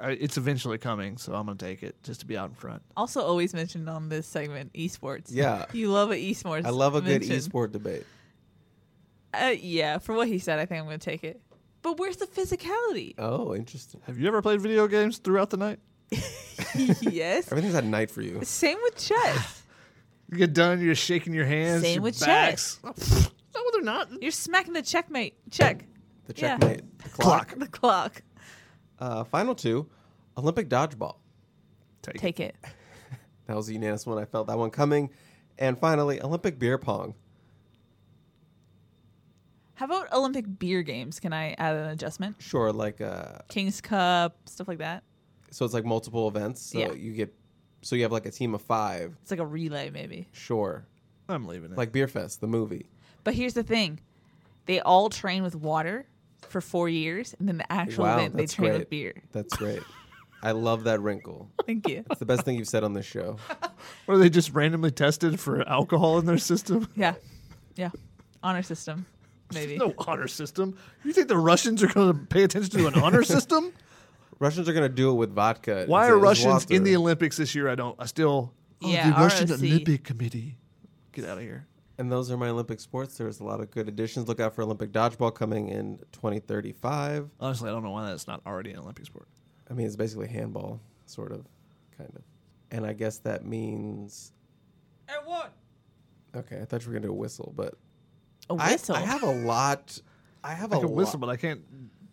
I, 0.00 0.10
it's 0.10 0.36
eventually 0.36 0.78
coming, 0.78 1.16
so 1.18 1.34
I'm 1.34 1.46
gonna 1.46 1.56
take 1.58 1.82
it 1.82 1.96
just 2.02 2.20
to 2.20 2.26
be 2.26 2.36
out 2.36 2.50
in 2.50 2.54
front. 2.54 2.82
Also, 2.96 3.20
always 3.20 3.54
mentioned 3.54 3.88
on 3.88 4.08
this 4.08 4.26
segment, 4.26 4.72
esports. 4.72 5.26
Yeah. 5.30 5.66
you 5.72 5.90
love 5.90 6.10
a 6.10 6.16
esports. 6.16 6.66
I 6.66 6.70
love 6.70 6.94
a 6.94 7.00
good 7.00 7.20
mention. 7.22 7.36
esport 7.36 7.72
debate. 7.72 8.04
Uh, 9.32 9.54
yeah, 9.58 9.98
for 9.98 10.14
what 10.14 10.28
he 10.28 10.38
said, 10.38 10.58
I 10.58 10.66
think 10.66 10.80
I'm 10.80 10.86
going 10.86 10.98
to 11.00 11.04
take 11.04 11.24
it. 11.24 11.40
But 11.82 11.98
where's 11.98 12.16
the 12.18 12.26
physicality? 12.26 13.14
Oh, 13.18 13.54
interesting. 13.54 14.00
Have 14.06 14.18
you 14.18 14.28
ever 14.28 14.40
played 14.40 14.60
video 14.60 14.86
games 14.86 15.18
throughout 15.18 15.50
the 15.50 15.56
night? 15.56 15.80
yes. 16.74 17.50
Everything's 17.50 17.74
at 17.74 17.84
night 17.84 18.10
for 18.10 18.22
you. 18.22 18.40
Same 18.44 18.78
with 18.82 18.96
chess. 18.96 19.62
You 20.30 20.38
get 20.38 20.54
done, 20.54 20.80
you're 20.80 20.94
just 20.94 21.04
shaking 21.06 21.34
your 21.34 21.44
hands. 21.44 21.82
Same 21.82 21.96
your 21.96 22.02
with 22.04 22.18
backs. 22.18 22.80
Oh, 22.82 22.92
no, 23.54 23.70
they're 23.72 23.82
not. 23.82 24.08
You're 24.22 24.32
smacking 24.32 24.72
the 24.72 24.80
checkmate. 24.80 25.34
Check. 25.50 25.84
The 26.26 26.34
Yeah. 26.34 26.56
checkmate 26.58 26.80
clock. 27.12 27.54
The 27.56 27.68
clock. 27.68 28.22
Uh, 28.98 29.24
final 29.24 29.54
two, 29.54 29.88
Olympic 30.38 30.68
dodgeball. 30.68 31.16
Take, 32.02 32.18
Take 32.18 32.40
it. 32.40 32.56
That 33.46 33.56
was 33.56 33.68
a 33.68 33.74
unanimous 33.74 34.06
one. 34.06 34.16
I 34.16 34.24
felt 34.24 34.46
that 34.46 34.56
one 34.56 34.70
coming. 34.70 35.10
And 35.58 35.78
finally, 35.78 36.18
Olympic 36.22 36.58
beer 36.58 36.78
pong. 36.78 37.14
How 39.74 39.86
about 39.86 40.10
Olympic 40.12 40.44
beer 40.58 40.82
games? 40.82 41.18
Can 41.20 41.32
I 41.32 41.52
add 41.58 41.74
an 41.76 41.90
adjustment? 41.90 42.36
Sure, 42.38 42.72
like 42.72 43.00
uh, 43.00 43.38
King's 43.48 43.80
Cup, 43.80 44.36
stuff 44.48 44.68
like 44.68 44.78
that. 44.78 45.02
so 45.50 45.64
it's 45.64 45.74
like 45.74 45.84
multiple 45.84 46.26
events. 46.28 46.62
So 46.62 46.78
Yeah. 46.78 46.92
you 46.92 47.12
get, 47.12 47.34
so 47.82 47.96
you 47.96 48.02
have 48.04 48.12
like 48.12 48.24
a 48.26 48.30
team 48.30 48.54
of 48.54 48.62
five. 48.62 49.14
It's 49.22 49.30
like 49.30 49.40
a 49.40 49.46
relay, 49.46 49.90
maybe. 49.90 50.28
Sure, 50.32 50.86
I'm 51.28 51.46
leaving 51.46 51.72
it. 51.72 51.76
like 51.76 51.92
Beer 51.92 52.08
Fest, 52.08 52.40
the 52.40 52.46
movie. 52.46 52.88
But 53.24 53.34
here's 53.34 53.54
the 53.54 53.62
thing 53.62 54.00
they 54.66 54.80
all 54.80 55.10
train 55.10 55.42
with 55.42 55.54
water 55.54 56.06
for 56.48 56.60
four 56.60 56.88
years, 56.88 57.34
and 57.38 57.48
then 57.48 57.58
the 57.58 57.72
actual 57.72 58.04
wow, 58.04 58.16
event 58.16 58.36
they 58.36 58.42
that's 58.42 58.54
train 58.54 58.70
great. 58.70 58.78
with 58.80 58.90
beer. 58.90 59.22
That's 59.32 59.54
great. 59.56 59.82
I 60.42 60.52
love 60.52 60.84
that 60.84 61.00
wrinkle. 61.00 61.48
Thank 61.66 61.88
you. 61.88 62.04
It's 62.10 62.20
the 62.20 62.26
best 62.26 62.42
thing 62.42 62.58
you've 62.58 62.68
said 62.68 62.84
on 62.84 62.92
this 62.92 63.06
show. 63.06 63.38
or 64.06 64.18
they 64.18 64.28
just 64.28 64.52
randomly 64.52 64.90
tested 64.90 65.40
for 65.40 65.66
alcohol 65.66 66.18
in 66.18 66.26
their 66.26 66.38
system. 66.38 66.88
yeah. 66.96 67.14
Yeah. 67.76 67.90
Honor 68.42 68.62
system, 68.62 69.06
maybe. 69.54 69.78
no 69.78 69.94
honor 70.06 70.28
system. 70.28 70.76
You 71.02 71.14
think 71.14 71.28
the 71.28 71.38
Russians 71.38 71.82
are 71.82 71.86
going 71.86 72.12
to 72.12 72.26
pay 72.26 72.42
attention 72.42 72.78
to 72.78 72.86
an 72.86 72.94
honor 72.94 73.22
system? 73.24 73.72
Russians 74.38 74.68
are 74.68 74.72
gonna 74.72 74.88
do 74.88 75.10
it 75.10 75.14
with 75.14 75.32
vodka. 75.32 75.84
Why 75.86 76.08
are 76.08 76.16
it's 76.16 76.22
Russians 76.22 76.66
in 76.66 76.82
the 76.82 76.96
Olympics 76.96 77.36
this 77.36 77.54
year? 77.54 77.68
I 77.68 77.74
don't. 77.76 77.94
I 77.98 78.06
still. 78.06 78.52
Oh, 78.82 78.88
Yeah, 78.88 79.10
the 79.10 79.16
Russian 79.16 79.48
ROC. 79.48 79.58
Olympic 79.60 80.04
Committee. 80.04 80.56
Get 81.12 81.24
out 81.24 81.38
of 81.38 81.44
here. 81.44 81.66
And 81.96 82.10
those 82.10 82.30
are 82.30 82.36
my 82.36 82.48
Olympic 82.48 82.80
sports. 82.80 83.16
There's 83.16 83.38
a 83.40 83.44
lot 83.44 83.60
of 83.60 83.70
good 83.70 83.88
additions. 83.88 84.26
Look 84.26 84.40
out 84.40 84.54
for 84.54 84.62
Olympic 84.62 84.90
dodgeball 84.90 85.34
coming 85.34 85.68
in 85.68 85.98
2035. 86.12 87.30
Honestly, 87.38 87.70
I 87.70 87.72
don't 87.72 87.84
know 87.84 87.92
why 87.92 88.06
that's 88.08 88.26
not 88.26 88.40
already 88.46 88.72
an 88.72 88.80
Olympic 88.80 89.06
sport. 89.06 89.28
I 89.70 89.74
mean, 89.74 89.86
it's 89.86 89.94
basically 89.96 90.26
handball, 90.28 90.80
sort 91.06 91.30
of, 91.32 91.46
kind 91.96 92.10
of. 92.16 92.22
And 92.72 92.84
I 92.84 92.92
guess 92.94 93.18
that 93.18 93.44
means. 93.46 94.32
And 95.08 95.24
what? 95.24 95.52
Okay, 96.34 96.60
I 96.60 96.64
thought 96.64 96.82
you 96.82 96.88
were 96.88 96.94
gonna 96.94 97.06
do 97.06 97.12
a 97.12 97.16
whistle, 97.16 97.52
but 97.56 97.74
A 98.50 98.54
I- 98.54 98.72
whistle. 98.72 98.96
I, 98.96 99.00
have 99.00 99.22
a 99.22 99.30
lot. 99.32 100.00
I 100.42 100.52
have 100.52 100.72
I 100.72 100.78
a 100.78 100.80
can 100.80 100.90
whistle, 100.90 101.20
lot, 101.20 101.26
but 101.28 101.32
I 101.32 101.36
can't 101.36 101.62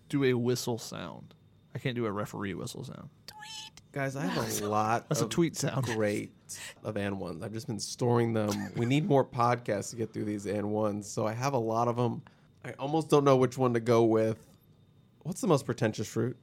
do 0.09 0.23
a 0.25 0.33
whistle 0.33 0.77
sound. 0.77 1.33
I 1.73 1.79
can't 1.79 1.95
do 1.95 2.05
a 2.05 2.11
referee 2.11 2.53
whistle 2.53 2.83
sound. 2.83 3.09
Guys. 3.91 4.15
I 4.15 4.25
have 4.25 4.61
a 4.61 4.67
lot. 4.67 5.09
That's 5.09 5.21
a 5.21 5.25
of 5.25 5.29
tweet 5.29 5.55
sound. 5.57 5.85
Great 5.85 6.31
of 6.83 6.97
and 6.97 7.19
ones. 7.19 7.43
I've 7.43 7.53
just 7.53 7.67
been 7.67 7.79
storing 7.79 8.33
them. 8.33 8.49
We 8.75 8.85
need 8.85 9.07
more 9.07 9.23
podcasts 9.25 9.89
to 9.91 9.95
get 9.95 10.13
through 10.13 10.25
these 10.25 10.45
and 10.45 10.71
ones, 10.71 11.09
so 11.09 11.25
I 11.27 11.33
have 11.33 11.53
a 11.53 11.59
lot 11.59 11.87
of 11.87 11.95
them. 11.95 12.21
I 12.65 12.71
almost 12.73 13.09
don't 13.09 13.23
know 13.23 13.37
which 13.37 13.57
one 13.57 13.73
to 13.73 13.79
go 13.79 14.03
with. 14.03 14.37
What's 15.23 15.41
the 15.41 15.47
most 15.47 15.65
pretentious 15.65 16.07
fruit? 16.07 16.37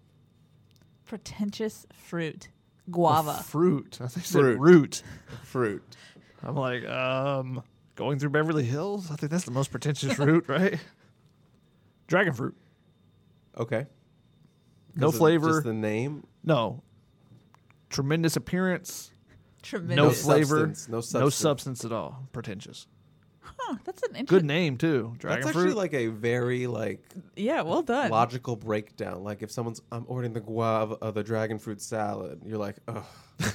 Pretentious 1.04 1.86
fruit. 1.92 2.48
Guava. 2.90 3.42
Fruit. 3.44 3.98
I 4.00 4.08
think 4.08 4.26
you 4.26 4.40
Fruit. 4.40 4.52
said 4.54 4.60
root. 4.60 5.02
Fruit. 5.42 5.96
I'm 6.42 6.56
like, 6.56 6.84
um, 6.88 7.62
going 7.96 8.18
through 8.18 8.30
Beverly 8.30 8.64
Hills. 8.64 9.10
I 9.10 9.16
think 9.16 9.30
that's 9.30 9.44
the 9.44 9.50
most 9.50 9.70
pretentious 9.70 10.12
fruit, 10.14 10.48
right? 10.48 10.78
Dragon 12.06 12.32
fruit. 12.32 12.56
Okay. 13.56 13.86
No 14.94 15.10
flavor. 15.10 15.48
Just 15.48 15.64
the 15.64 15.72
name. 15.74 16.26
No. 16.44 16.82
Tremendous 17.90 18.36
appearance. 18.36 19.10
Tremendous. 19.62 19.96
No 19.96 20.04
No 20.04 20.10
flavor. 20.10 20.58
substance, 20.66 20.88
no 20.88 20.96
No 20.96 21.00
substance. 21.00 21.34
substance 21.34 21.84
at 21.84 21.92
all. 21.92 22.28
Pretentious. 22.32 22.86
Huh, 23.40 23.76
that's 23.84 24.02
an 24.02 24.10
interesting. 24.10 24.26
Good 24.38 24.44
name 24.44 24.76
too. 24.76 25.14
Dragon 25.18 25.40
That's 25.42 25.52
fruit. 25.54 25.62
actually 25.68 25.74
like 25.74 25.94
a 25.94 26.08
very 26.08 26.66
like 26.66 27.02
Yeah, 27.34 27.62
well 27.62 27.82
done. 27.82 28.10
logical 28.10 28.56
breakdown. 28.56 29.24
Like 29.24 29.42
if 29.42 29.50
someone's 29.50 29.80
I'm 29.90 30.04
ordering 30.06 30.32
the 30.34 30.40
guava 30.40 30.96
uh, 31.02 31.10
the 31.10 31.24
dragon 31.24 31.58
fruit 31.58 31.80
salad, 31.80 32.42
you're 32.44 32.58
like, 32.58 32.76
ugh. 32.86 33.04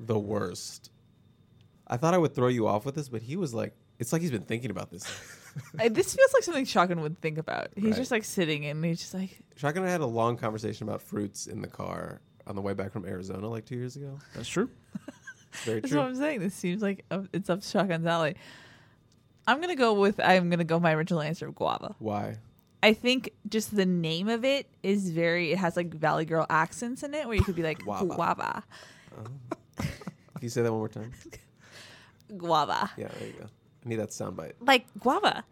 the 0.00 0.18
worst. 0.18 0.90
I 1.86 1.96
thought 1.96 2.14
I 2.14 2.18
would 2.18 2.34
throw 2.34 2.48
you 2.48 2.66
off 2.68 2.84
with 2.84 2.94
this, 2.94 3.08
but 3.08 3.22
he 3.22 3.36
was 3.36 3.54
like, 3.54 3.74
it's 3.98 4.12
like 4.12 4.20
he's 4.22 4.30
been 4.30 4.42
thinking 4.42 4.70
about 4.70 4.90
this. 4.90 5.04
Uh, 5.80 5.88
this 5.88 6.14
feels 6.14 6.32
like 6.34 6.44
something 6.44 6.64
Shotgun 6.64 7.00
would 7.00 7.20
think 7.20 7.36
about. 7.36 7.68
He's 7.74 7.86
Right. 7.86 7.94
just 7.96 8.10
like 8.12 8.22
sitting 8.22 8.64
and 8.66 8.84
he's 8.84 9.00
just 9.00 9.12
like, 9.12 9.40
Shotgun 9.56 9.82
and 9.82 9.88
I 9.88 9.92
had 9.92 10.02
a 10.02 10.06
long 10.06 10.36
conversation 10.36 10.86
about 10.86 11.02
fruits 11.02 11.48
in 11.48 11.62
the 11.62 11.66
car 11.66 12.20
on 12.48 12.56
the 12.56 12.62
way 12.62 12.72
back 12.74 12.90
from 12.92 13.04
Arizona 13.04 13.46
like 13.48 13.64
two 13.64 13.76
years 13.76 13.94
ago. 13.96 14.18
That's 14.34 14.48
true. 14.48 14.68
It's 15.52 15.64
very 15.64 15.80
that's 15.80 15.92
true. 15.92 16.00
what 16.00 16.08
I'm 16.08 16.16
saying. 16.16 16.40
This 16.40 16.54
seems 16.54 16.82
like 16.82 17.04
uh, 17.10 17.22
it's 17.32 17.48
up 17.50 17.60
to 17.60 17.66
Shotgun's 17.66 18.06
alley. 18.06 18.34
I'm 19.46 19.60
gonna 19.60 19.76
go 19.76 19.94
with. 19.94 20.18
I'm 20.20 20.50
gonna 20.50 20.64
go 20.64 20.80
my 20.80 20.92
original 20.94 21.20
answer 21.22 21.46
of 21.46 21.54
guava. 21.54 21.94
Why? 21.98 22.36
I 22.82 22.92
think 22.92 23.30
just 23.48 23.74
the 23.74 23.86
name 23.86 24.28
of 24.28 24.44
it 24.44 24.66
is 24.82 25.10
very. 25.10 25.52
It 25.52 25.58
has 25.58 25.76
like 25.76 25.92
Valley 25.94 26.24
Girl 26.24 26.46
accents 26.50 27.02
in 27.02 27.14
it, 27.14 27.26
where 27.26 27.34
you 27.36 27.42
could 27.42 27.56
be 27.56 27.62
like 27.62 27.78
Guava. 27.80 28.06
guava, 28.06 28.64
Can 29.76 29.88
you 30.42 30.48
say 30.48 30.62
that 30.62 30.70
one 30.70 30.80
more 30.80 30.88
time? 30.88 31.12
guava, 32.36 32.90
Yeah, 32.96 33.08
there 33.18 33.28
you 33.28 33.34
go. 33.34 33.46
I 33.84 33.88
need 33.88 33.96
that 33.96 34.10
soundbite. 34.10 34.52
like 34.60 34.86
guava, 34.98 35.44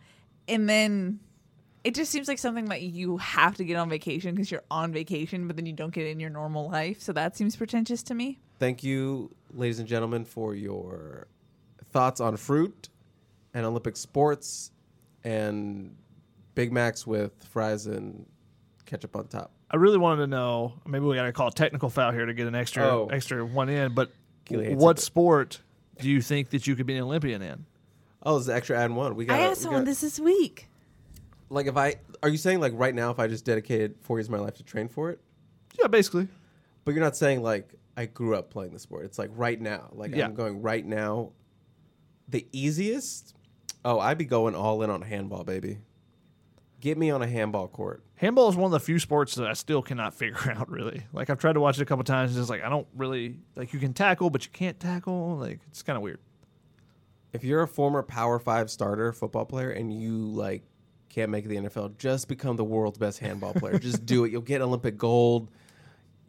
and 0.46 0.68
then 0.68 1.20
it 1.86 1.94
just 1.94 2.10
seems 2.10 2.26
like 2.26 2.38
something 2.40 2.64
that 2.66 2.82
you 2.82 3.16
have 3.18 3.54
to 3.56 3.64
get 3.64 3.76
on 3.76 3.88
vacation 3.88 4.34
because 4.34 4.50
you're 4.50 4.64
on 4.72 4.92
vacation, 4.92 5.46
but 5.46 5.54
then 5.54 5.66
you 5.66 5.72
don't 5.72 5.94
get 5.94 6.04
it 6.04 6.10
in 6.10 6.18
your 6.18 6.30
normal 6.30 6.68
life. 6.68 7.00
So 7.00 7.12
that 7.12 7.36
seems 7.36 7.54
pretentious 7.54 8.02
to 8.04 8.14
me. 8.14 8.40
Thank 8.58 8.82
you, 8.82 9.30
ladies 9.52 9.78
and 9.78 9.86
gentlemen, 9.86 10.24
for 10.24 10.52
your 10.54 11.28
thoughts 11.92 12.20
on 12.20 12.36
fruit 12.36 12.88
and 13.54 13.64
Olympic 13.64 13.96
sports 13.96 14.72
and 15.22 15.94
Big 16.56 16.72
Macs 16.72 17.06
with 17.06 17.30
fries 17.52 17.86
and 17.86 18.26
ketchup 18.84 19.14
on 19.14 19.28
top. 19.28 19.52
I 19.70 19.76
really 19.76 19.98
wanted 19.98 20.22
to 20.22 20.26
know. 20.26 20.72
Maybe 20.86 21.04
we 21.04 21.14
got 21.14 21.24
to 21.26 21.32
call 21.32 21.48
a 21.48 21.52
technical 21.52 21.88
foul 21.88 22.10
here 22.10 22.26
to 22.26 22.34
get 22.34 22.48
an 22.48 22.56
extra 22.56 22.82
Oh. 22.84 23.08
extra 23.12 23.44
one 23.46 23.68
in. 23.68 23.94
But 23.94 24.10
what 24.50 24.98
sport 24.98 25.60
do 26.00 26.08
you 26.08 26.20
think 26.20 26.50
that 26.50 26.66
you 26.66 26.74
could 26.74 26.86
be 26.86 26.96
an 26.96 27.04
Olympian 27.04 27.42
in? 27.42 27.64
Oh, 28.24 28.38
it's 28.38 28.46
the 28.46 28.54
extra 28.54 28.76
add 28.76 28.90
one. 28.90 29.14
We 29.14 29.24
got. 29.26 29.38
I 29.38 29.44
asked 29.44 29.62
someone 29.62 29.84
this 29.84 30.00
this 30.00 30.18
week. 30.18 30.68
Like, 31.48 31.66
if 31.66 31.76
I 31.76 31.96
are 32.22 32.28
you 32.28 32.38
saying 32.38 32.60
like 32.60 32.72
right 32.74 32.94
now, 32.94 33.10
if 33.10 33.18
I 33.18 33.26
just 33.28 33.44
dedicated 33.44 33.96
four 34.00 34.18
years 34.18 34.26
of 34.26 34.32
my 34.32 34.38
life 34.38 34.54
to 34.54 34.62
train 34.64 34.88
for 34.88 35.10
it, 35.10 35.20
Yeah, 35.78 35.86
basically. 35.86 36.28
but 36.84 36.94
you're 36.94 37.04
not 37.04 37.16
saying 37.16 37.42
like 37.42 37.74
I 37.96 38.06
grew 38.06 38.34
up 38.34 38.50
playing 38.50 38.72
the 38.72 38.78
sport. 38.78 39.04
It's 39.04 39.18
like 39.18 39.30
right 39.34 39.60
now. 39.60 39.88
Like 39.92 40.14
Yeah. 40.14 40.24
I'm 40.26 40.34
going 40.34 40.60
right 40.62 40.84
now. 40.84 41.32
The 42.28 42.46
easiest. 42.52 43.34
Oh, 43.84 44.00
I'd 44.00 44.18
be 44.18 44.24
going 44.24 44.54
all 44.56 44.82
in 44.82 44.90
on 44.90 45.02
handball, 45.02 45.44
baby. 45.44 45.78
Get 46.80 46.98
me 46.98 47.10
on 47.10 47.22
a 47.22 47.26
handball 47.26 47.68
court. 47.68 48.02
Handball 48.16 48.48
is 48.48 48.56
one 48.56 48.66
of 48.66 48.72
the 48.72 48.80
few 48.80 48.98
sports 48.98 49.34
that 49.36 49.46
I 49.46 49.52
still 49.52 49.80
cannot 49.82 50.12
figure 50.22 50.50
out. 50.50 50.68
Really, 50.68 51.04
like 51.12 51.30
I've 51.30 51.38
tried 51.38 51.52
to 51.54 51.60
watch 51.60 51.78
it 51.78 51.82
a 51.82 51.86
couple 51.86 52.02
times. 52.04 52.32
And 52.32 52.40
it's 52.40 52.50
like 52.50 52.64
I 52.64 52.68
don't 52.68 52.88
really 52.96 53.38
like. 53.54 53.72
You 53.72 53.78
can 53.78 53.92
tackle, 53.94 54.30
but 54.30 54.44
you 54.44 54.50
can't 54.52 54.78
tackle. 54.80 55.36
Like 55.36 55.60
it's 55.68 55.82
kind 55.84 55.96
of 55.96 56.02
weird. 56.02 56.18
if 57.32 57.44
you're 57.44 57.62
a 57.62 57.68
former 57.68 58.02
Power 58.02 58.38
Five 58.40 58.70
starter 58.70 59.12
football 59.12 59.44
player 59.44 59.70
and 59.70 59.92
you 59.92 60.16
like 60.18 60.64
can't 61.16 61.30
make 61.30 61.48
the 61.48 61.56
NFL, 61.56 61.96
just 61.96 62.28
become 62.28 62.56
the 62.56 62.64
world's 62.64 62.98
best 62.98 63.20
handball 63.20 63.54
player. 63.54 63.78
just 63.78 64.04
do 64.04 64.24
it. 64.24 64.32
You'll 64.32 64.42
get 64.42 64.60
Olympic 64.60 64.98
gold. 64.98 65.50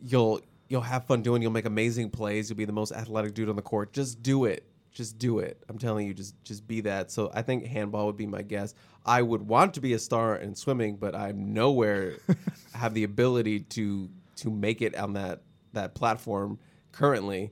You'll 0.01 0.39
you'll 0.69 0.79
have 0.79 1.05
fun 1.05 1.21
doing. 1.21 1.41
You'll 1.41 1.51
make 1.51 1.65
amazing 1.65 2.09
plays. 2.09 2.49
You'll 2.49 2.55
be 2.55 2.63
the 2.63 2.71
most 2.71 2.93
athletic 2.93 3.33
dude 3.33 3.49
on 3.49 3.57
the 3.57 3.61
court. 3.61 3.91
Just 3.91 4.23
do 4.23 4.45
it. 4.45 4.63
Just 4.93 5.19
do 5.19 5.39
it. 5.39 5.61
I'm 5.67 5.77
telling 5.77 6.07
you, 6.07 6.13
just 6.13 6.41
just 6.45 6.65
be 6.65 6.79
that. 6.81 7.11
So 7.11 7.29
I 7.33 7.41
think 7.41 7.65
handball 7.65 8.05
would 8.05 8.15
be 8.15 8.25
my 8.25 8.41
guess. 8.41 8.75
I 9.05 9.21
would 9.21 9.41
want 9.41 9.73
to 9.73 9.81
be 9.81 9.91
a 9.91 9.99
star 9.99 10.37
in 10.37 10.55
swimming, 10.55 10.95
but 10.95 11.13
I'm 11.13 11.53
nowhere 11.53 12.13
have 12.73 12.93
the 12.93 13.03
ability 13.03 13.59
to 13.61 14.09
to 14.37 14.49
make 14.49 14.81
it 14.81 14.95
on 14.95 15.13
that 15.13 15.41
that 15.73 15.95
platform 15.95 16.59
currently 16.93 17.51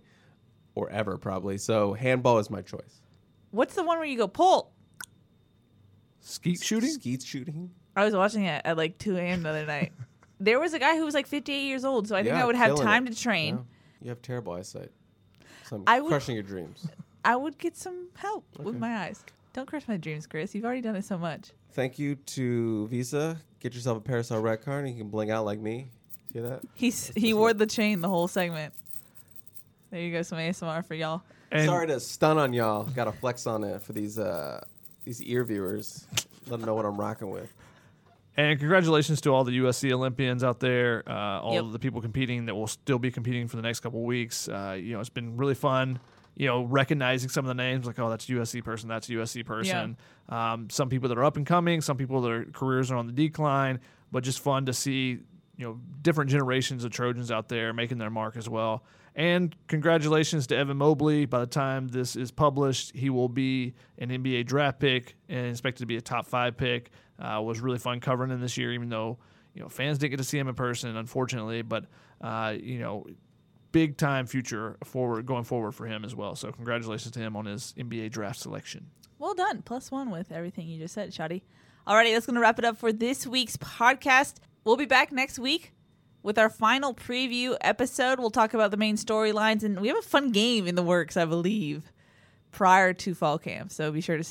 or 0.74 0.90
ever 0.90 1.18
probably. 1.18 1.58
So 1.58 1.92
handball 1.92 2.40
is 2.40 2.50
my 2.50 2.62
choice. 2.62 3.02
What's 3.52 3.76
the 3.76 3.84
one 3.84 3.98
where 3.98 4.08
you 4.08 4.18
go 4.18 4.30
pull? 4.30 4.72
Skeet 6.28 6.62
shooting. 6.62 6.90
Skeet 6.90 7.22
shooting. 7.24 7.70
I 7.96 8.04
was 8.04 8.16
watching 8.16 8.44
it 8.46 8.62
at 8.66 8.76
like 8.78 8.98
2 8.98 9.16
a.m. 9.18 9.44
the 9.44 9.50
other 9.50 9.66
night. 9.66 9.94
There 10.38 10.60
was 10.60 10.74
a 10.74 10.80
guy 10.80 10.98
who 10.98 11.06
was 11.06 11.14
like 11.14 11.28
58 11.28 11.60
years 11.66 11.86
old, 11.86 12.10
so 12.10 12.16
I 12.16 12.22
think 12.22 12.36
Yeah, 12.36 12.44
I 12.44 12.46
would 12.46 12.58
have 12.58 12.72
killing 12.72 12.84
time 12.86 13.08
it. 13.08 13.14
to 13.16 13.22
train. 13.22 13.56
Yeah. 13.56 13.62
You 14.02 14.10
have 14.10 14.22
terrible 14.22 14.52
eyesight. 14.52 14.92
So 15.64 15.78
I'm 15.78 15.84
I 15.88 16.02
would- 16.02 16.10
crushing 16.10 16.36
your 16.36 16.44
dreams. 16.44 16.90
I 17.24 17.38
would 17.38 17.58
get 17.58 17.78
some 17.78 18.10
help 18.16 18.44
with 18.60 18.76
my 18.78 18.98
eyes. 19.06 19.24
Don't 19.54 19.66
crush 19.66 19.88
my 19.88 19.96
dreams, 19.96 20.28
Chris. 20.28 20.54
You've 20.54 20.66
already 20.66 20.82
done 20.82 20.98
it 20.98 21.06
so 21.06 21.18
much. 21.18 21.52
Thank 21.72 21.98
you 21.98 22.16
to 22.16 22.86
Visa. 22.90 23.38
Get 23.62 23.74
yourself 23.76 23.98
a 23.98 24.02
Parasol 24.02 24.42
Red 24.42 24.62
card 24.62 24.84
and 24.84 24.94
you 24.94 25.00
can 25.02 25.10
bling 25.10 25.32
out 25.32 25.46
like 25.46 25.60
me. 25.60 25.88
See 26.34 26.42
that? 26.42 26.64
He's 26.74 27.14
he 27.16 27.34
wore 27.34 27.54
the 27.54 27.66
chain 27.66 28.02
the 28.02 28.10
whole 28.10 28.28
segment. 28.28 28.74
There 29.90 30.02
you 30.02 30.12
go, 30.12 30.22
some 30.22 30.38
ASMR 30.38 30.84
for 30.86 30.96
y'all. 30.96 31.22
And 31.50 31.66
Sorry 31.66 31.88
to 31.88 32.02
stun 32.02 32.38
on 32.38 32.52
y'all. 32.52 32.84
Got 32.84 33.06
to 33.06 33.14
flex 33.14 33.48
on 33.48 33.64
it 33.64 33.82
for 33.82 33.94
these 33.94 34.20
uh 34.20 34.66
these 35.06 35.22
ear 35.24 35.44
viewers. 35.44 36.08
Let 36.48 36.60
them 36.60 36.66
know 36.66 36.76
what 36.76 36.86
I'm 36.86 37.00
rocking 37.00 37.30
with. 37.30 37.54
And 38.38 38.60
congratulations 38.60 39.22
to 39.22 39.30
all 39.34 39.46
the 39.46 39.54
USC 39.60 39.92
Olympians 39.94 40.44
out 40.44 40.60
there, 40.60 41.04
uh, 41.08 41.40
all 41.40 41.54
Yep. 41.54 41.64
of 41.64 41.72
the 41.72 41.80
people 41.80 42.02
competing 42.02 42.48
that 42.48 42.56
will 42.56 42.68
still 42.68 43.00
be 43.00 43.10
competing 43.10 43.48
for 43.48 43.56
the 43.56 43.62
next 43.62 43.80
couple 43.80 44.00
of 44.00 44.06
weeks. 44.06 44.50
Uh, 44.50 44.78
you 44.78 44.92
know, 44.94 45.00
it's 45.00 45.08
been 45.10 45.38
really 45.38 45.56
fun. 45.56 46.00
You 46.36 46.48
know, 46.48 46.64
recognizing 46.64 47.30
some 47.30 47.46
of 47.46 47.48
the 47.48 47.54
names, 47.54 47.86
like 47.88 47.98
oh, 47.98 48.10
that's 48.10 48.28
a 48.28 48.34
USC 48.34 48.62
person, 48.62 48.90
that's 48.90 49.08
a 49.08 49.14
USC 49.14 49.46
person. 49.46 49.96
Um, 50.28 50.70
some 50.70 50.90
people 50.90 51.08
that 51.08 51.18
are 51.18 51.24
up 51.24 51.38
and 51.38 51.46
coming, 51.46 51.80
some 51.80 51.96
people 51.96 52.22
their 52.22 52.44
careers 52.44 52.92
are 52.92 52.98
on 52.98 53.08
the 53.08 53.14
decline, 53.14 53.80
but 54.12 54.24
just 54.24 54.40
fun 54.42 54.66
to 54.66 54.74
see. 54.74 55.20
You 55.58 55.66
know, 55.66 55.80
different 56.02 56.30
generations 56.30 56.84
of 56.84 56.92
Trojans 56.92 57.32
out 57.32 57.48
there 57.48 57.72
making 57.72 57.98
their 57.98 58.10
mark 58.10 58.36
as 58.36 58.50
well. 58.50 58.84
And 59.16 59.56
congratulations 59.68 60.48
to 60.48 60.58
Evan 60.58 60.78
Mobley. 60.78 61.26
By 61.26 61.40
the 61.40 61.48
time 61.48 61.88
this 61.88 62.18
is 62.18 62.32
published, 62.32 62.94
he 62.94 63.10
will 63.10 63.30
be 63.30 63.74
an 63.98 64.10
NBA 64.10 64.46
draft 64.46 64.80
pick 64.80 65.16
and 65.30 65.48
expected 65.48 65.80
to 65.80 65.86
be 65.86 65.96
a 65.96 66.02
top 66.02 66.28
five 66.28 66.58
pick. 66.58 66.92
Uh, 67.18 67.42
was 67.42 67.62
really 67.62 67.78
fun 67.78 68.02
covering 68.02 68.30
him 68.30 68.42
this 68.42 68.58
year, 68.58 68.74
even 68.74 68.90
though 68.90 69.18
you 69.54 69.62
know 69.62 69.70
fans 69.70 69.98
didn't 69.98 70.12
get 70.12 70.18
to 70.18 70.26
see 70.26 70.38
him 70.38 70.50
in 70.50 70.56
person, 70.56 70.98
unfortunately. 70.98 71.62
But 71.62 71.86
uh, 72.20 72.56
you 72.60 72.80
know, 72.80 73.06
big 73.72 73.96
time 73.96 74.26
future 74.26 74.76
forward 74.84 75.26
going 75.26 75.46
forward 75.46 75.72
for 75.72 75.86
him 75.86 76.04
as 76.04 76.14
well. 76.14 76.36
So 76.36 76.52
congratulations 76.52 77.14
to 77.14 77.20
him 77.20 77.38
on 77.38 77.46
his 77.46 77.74
NBA 77.78 78.12
draft 78.12 78.40
selection. 78.40 78.88
Well 79.18 79.34
done. 79.34 79.62
Plus 79.62 79.92
one 79.92 80.12
with 80.12 80.34
everything 80.34 80.68
you 80.68 80.78
just 80.78 80.94
said, 80.94 81.12
Shotty. 81.12 81.44
Alrighty, 81.88 82.14
that's 82.14 82.26
to 82.26 82.40
wrap 82.40 82.60
it 82.60 82.66
up 82.66 82.76
for 82.76 82.92
this 82.92 83.26
week's 83.26 83.56
podcast. 83.58 84.36
We'll 84.66 84.76
be 84.76 84.86
back 84.86 85.12
next 85.12 85.40
week 85.40 85.72
with 86.26 86.40
our 86.40 86.50
final 86.50 86.94
preview 86.94 87.56
episode. 87.62 88.20
We'll 88.20 88.32
talk 88.32 88.56
about 88.56 88.72
the 88.72 88.78
main 88.78 88.98
storylines, 88.98 89.64
and 89.64 89.80
we 89.80 89.88
have 89.90 89.98
a 89.98 90.02
fun 90.02 90.32
game 90.32 90.66
in 90.66 90.74
the 90.74 90.84
works, 90.84 91.16
I 91.16 91.26
believe, 91.26 91.94
prior 92.52 92.94
to 92.94 93.14
fall 93.14 93.38
camp. 93.38 93.72
So 93.72 93.92
be 93.92 94.02
sure 94.02 94.18
to 94.18 94.24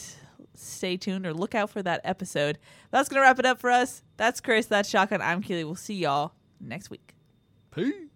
stay 0.54 0.96
tuned 0.96 1.24
or 1.24 1.32
look 1.32 1.54
out 1.54 1.70
for 1.70 1.82
that 1.82 2.00
episode. 2.02 2.58
That's 2.90 3.08
going 3.08 3.22
to 3.22 3.22
wrap 3.22 3.38
it 3.38 3.46
up 3.46 3.60
for 3.60 3.70
us. 3.70 4.02
That's 4.16 4.40
Chris. 4.40 4.66
That's 4.66 4.88
Shotgun. 4.88 5.22
I'm 5.22 5.40
Keely. 5.40 5.62
We'll 5.62 5.76
see 5.76 5.94
y'all 5.94 6.32
next 6.60 6.90
week. 6.90 7.14
Peace. 7.70 8.13